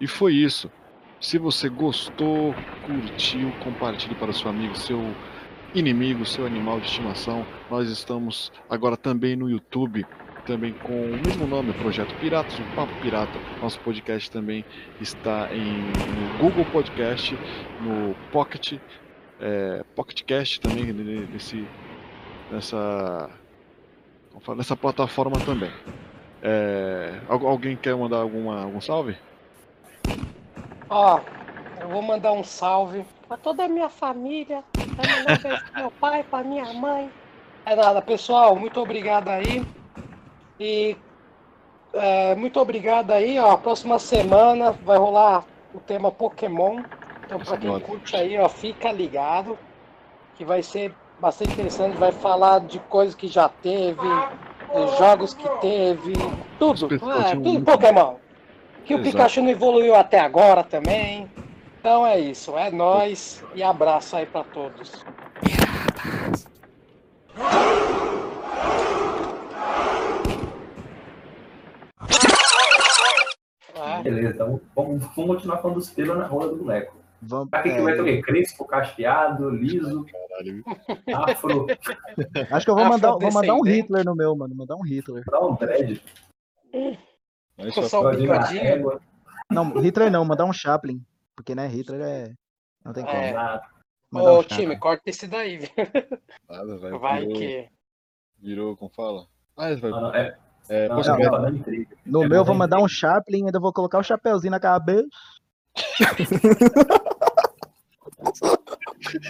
E 0.00 0.06
foi 0.06 0.34
isso. 0.34 0.70
Se 1.20 1.38
você 1.38 1.68
gostou, 1.68 2.54
curtiu, 2.84 3.50
compartilhe 3.64 4.14
para 4.14 4.32
seu 4.32 4.48
amigo, 4.50 4.76
seu 4.76 5.00
inimigo, 5.74 6.24
seu 6.26 6.46
animal 6.46 6.78
de 6.80 6.86
estimação. 6.86 7.44
Nós 7.70 7.88
estamos 7.90 8.52
agora 8.68 8.96
também 8.96 9.34
no 9.34 9.48
YouTube, 9.50 10.06
também 10.46 10.72
com 10.74 10.92
o 10.92 11.16
mesmo 11.26 11.46
nome, 11.46 11.72
Projeto 11.72 12.14
Piratas, 12.20 12.58
o 12.58 12.62
Papo 12.76 12.92
Pirata. 13.00 13.38
Nosso 13.60 13.80
podcast 13.80 14.30
também 14.30 14.64
está 15.00 15.48
em, 15.52 15.78
no 15.82 16.38
Google 16.38 16.64
Podcast, 16.66 17.36
no 17.80 18.14
Pocket, 18.30 18.74
é, 19.40 19.84
Pocket 19.96 20.22
Cast 20.22 20.60
também, 20.60 20.92
ne- 20.92 21.26
nesse, 21.32 21.66
nessa, 22.52 23.30
nessa 24.54 24.76
plataforma 24.76 25.38
também. 25.44 25.72
É, 26.42 27.20
al- 27.28 27.46
alguém 27.46 27.74
quer 27.74 27.96
mandar 27.96 28.18
alguma, 28.18 28.62
algum 28.62 28.80
salve? 28.80 29.16
Ó, 30.88 31.20
eu 31.80 31.88
vou 31.88 32.02
mandar 32.02 32.32
um 32.32 32.44
salve 32.44 33.04
pra 33.26 33.36
toda 33.36 33.64
a 33.64 33.68
minha 33.68 33.88
família, 33.88 34.62
pro 34.72 35.80
meu 35.80 35.90
pai, 35.90 36.22
pra 36.22 36.42
minha 36.42 36.72
mãe. 36.74 37.10
É 37.64 37.74
nada, 37.74 38.00
pessoal, 38.00 38.54
muito 38.54 38.80
obrigado 38.80 39.28
aí. 39.28 39.66
E 40.58 40.96
é, 41.92 42.34
muito 42.34 42.60
obrigado 42.60 43.10
aí, 43.10 43.38
ó. 43.38 43.56
Próxima 43.56 43.98
semana 43.98 44.72
vai 44.72 44.96
rolar 44.96 45.44
o 45.74 45.80
tema 45.80 46.10
Pokémon. 46.10 46.82
Então, 47.24 47.40
pra 47.40 47.56
quem 47.56 47.80
curte 47.80 48.14
aí, 48.14 48.38
ó, 48.38 48.48
fica 48.48 48.92
ligado. 48.92 49.58
Que 50.36 50.44
vai 50.44 50.62
ser 50.62 50.94
bastante 51.18 51.52
interessante. 51.52 51.96
Vai 51.96 52.12
falar 52.12 52.60
de 52.60 52.78
coisas 52.78 53.14
que 53.14 53.26
já 53.26 53.48
teve, 53.48 54.00
de 54.00 54.96
jogos 54.98 55.34
que 55.34 55.48
teve, 55.60 56.12
tudo. 56.58 56.86
É, 56.94 57.34
tudo 57.34 57.64
Pokémon. 57.64 58.14
Que 58.86 58.94
o 58.94 58.98
Exato. 58.98 59.10
Pikachu 59.16 59.42
não 59.42 59.50
evoluiu 59.50 59.94
até 59.96 60.20
agora 60.20 60.62
também. 60.62 61.28
Então 61.80 62.06
é 62.06 62.18
isso, 62.20 62.56
é 62.56 62.70
nóis 62.70 63.42
e 63.54 63.62
abraço 63.62 64.16
aí 64.16 64.26
pra 64.26 64.44
todos. 64.44 65.04
É, 73.74 74.02
Beleza, 74.02 74.30
então 74.30 74.60
vamos, 74.74 75.04
vamos 75.14 75.36
continuar 75.36 75.58
falando 75.58 75.76
dos 75.76 75.90
pelos 75.90 76.16
na 76.16 76.26
rola 76.26 76.48
do 76.48 76.56
boneco. 76.56 76.96
Vamos, 77.22 77.50
Pra 77.50 77.62
que, 77.62 77.70
que 77.70 77.76
é, 77.76 77.82
vai 77.82 77.94
ter 77.94 78.00
o 78.00 78.04
quê? 78.04 78.22
Crespo, 78.22 78.64
cacheado, 78.64 79.50
liso, 79.50 80.06
Caralho. 80.06 80.64
afro, 81.14 81.66
acho 82.50 82.64
que 82.64 82.70
eu 82.70 82.76
vou 82.76 82.84
mandar, 82.84 83.12
vou 83.12 83.32
mandar 83.32 83.54
um. 83.54 83.62
Hitler 83.62 84.04
no 84.04 84.14
meu, 84.14 84.36
mano. 84.36 84.54
Mandar 84.54 84.76
um 84.76 84.82
Hitler. 84.82 85.24
dá 85.30 85.40
um 85.40 85.54
dread, 85.54 86.00
Só- 87.72 87.82
só 87.82 88.00
o. 88.02 89.00
Não, 89.50 89.78
Hitler 89.80 90.10
não, 90.10 90.24
mandar 90.24 90.44
um 90.44 90.52
Chaplin. 90.52 91.04
Porque, 91.34 91.54
né, 91.54 91.66
Hitler 91.66 92.00
é. 92.00 92.32
Não 92.84 92.92
tem 92.92 93.04
como. 93.04 93.16
É. 93.16 93.34
Ah, 93.36 93.62
um 94.12 94.18
Ô 94.20 94.42
Chaplin. 94.42 94.56
time, 94.58 94.76
corta 94.78 95.10
esse 95.10 95.26
daí, 95.26 95.58
viu? 95.58 95.68
nada, 96.48 96.78
vai, 96.78 96.90
Vai 96.98 97.20
virou, 97.20 97.34
que. 97.38 97.68
virou, 98.38 98.76
como 98.76 98.90
fala? 98.90 99.26
Ah, 99.56 99.74
vai, 99.74 99.90
não, 99.90 100.00
não, 100.00 100.14
é, 100.14 100.36
é, 100.68 100.88
não, 100.88 100.96
não, 100.96 101.02
tá 101.42 101.50
intriga. 101.50 101.96
No 102.04 102.22
É 102.24 102.28
meu, 102.28 102.38
eu 102.38 102.44
bom, 102.44 102.48
vou 102.48 102.54
mandar 102.56 102.78
um 102.80 102.88
Chaplin, 102.88 103.46
ainda 103.46 103.58
vou 103.60 103.72
colocar 103.72 103.98
o 103.98 104.02
chapeuzinho 104.02 104.50
na 104.50 104.60
cabeça. 104.60 105.06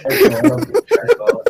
Cartola, 0.03 0.57
cartola. 0.87 1.43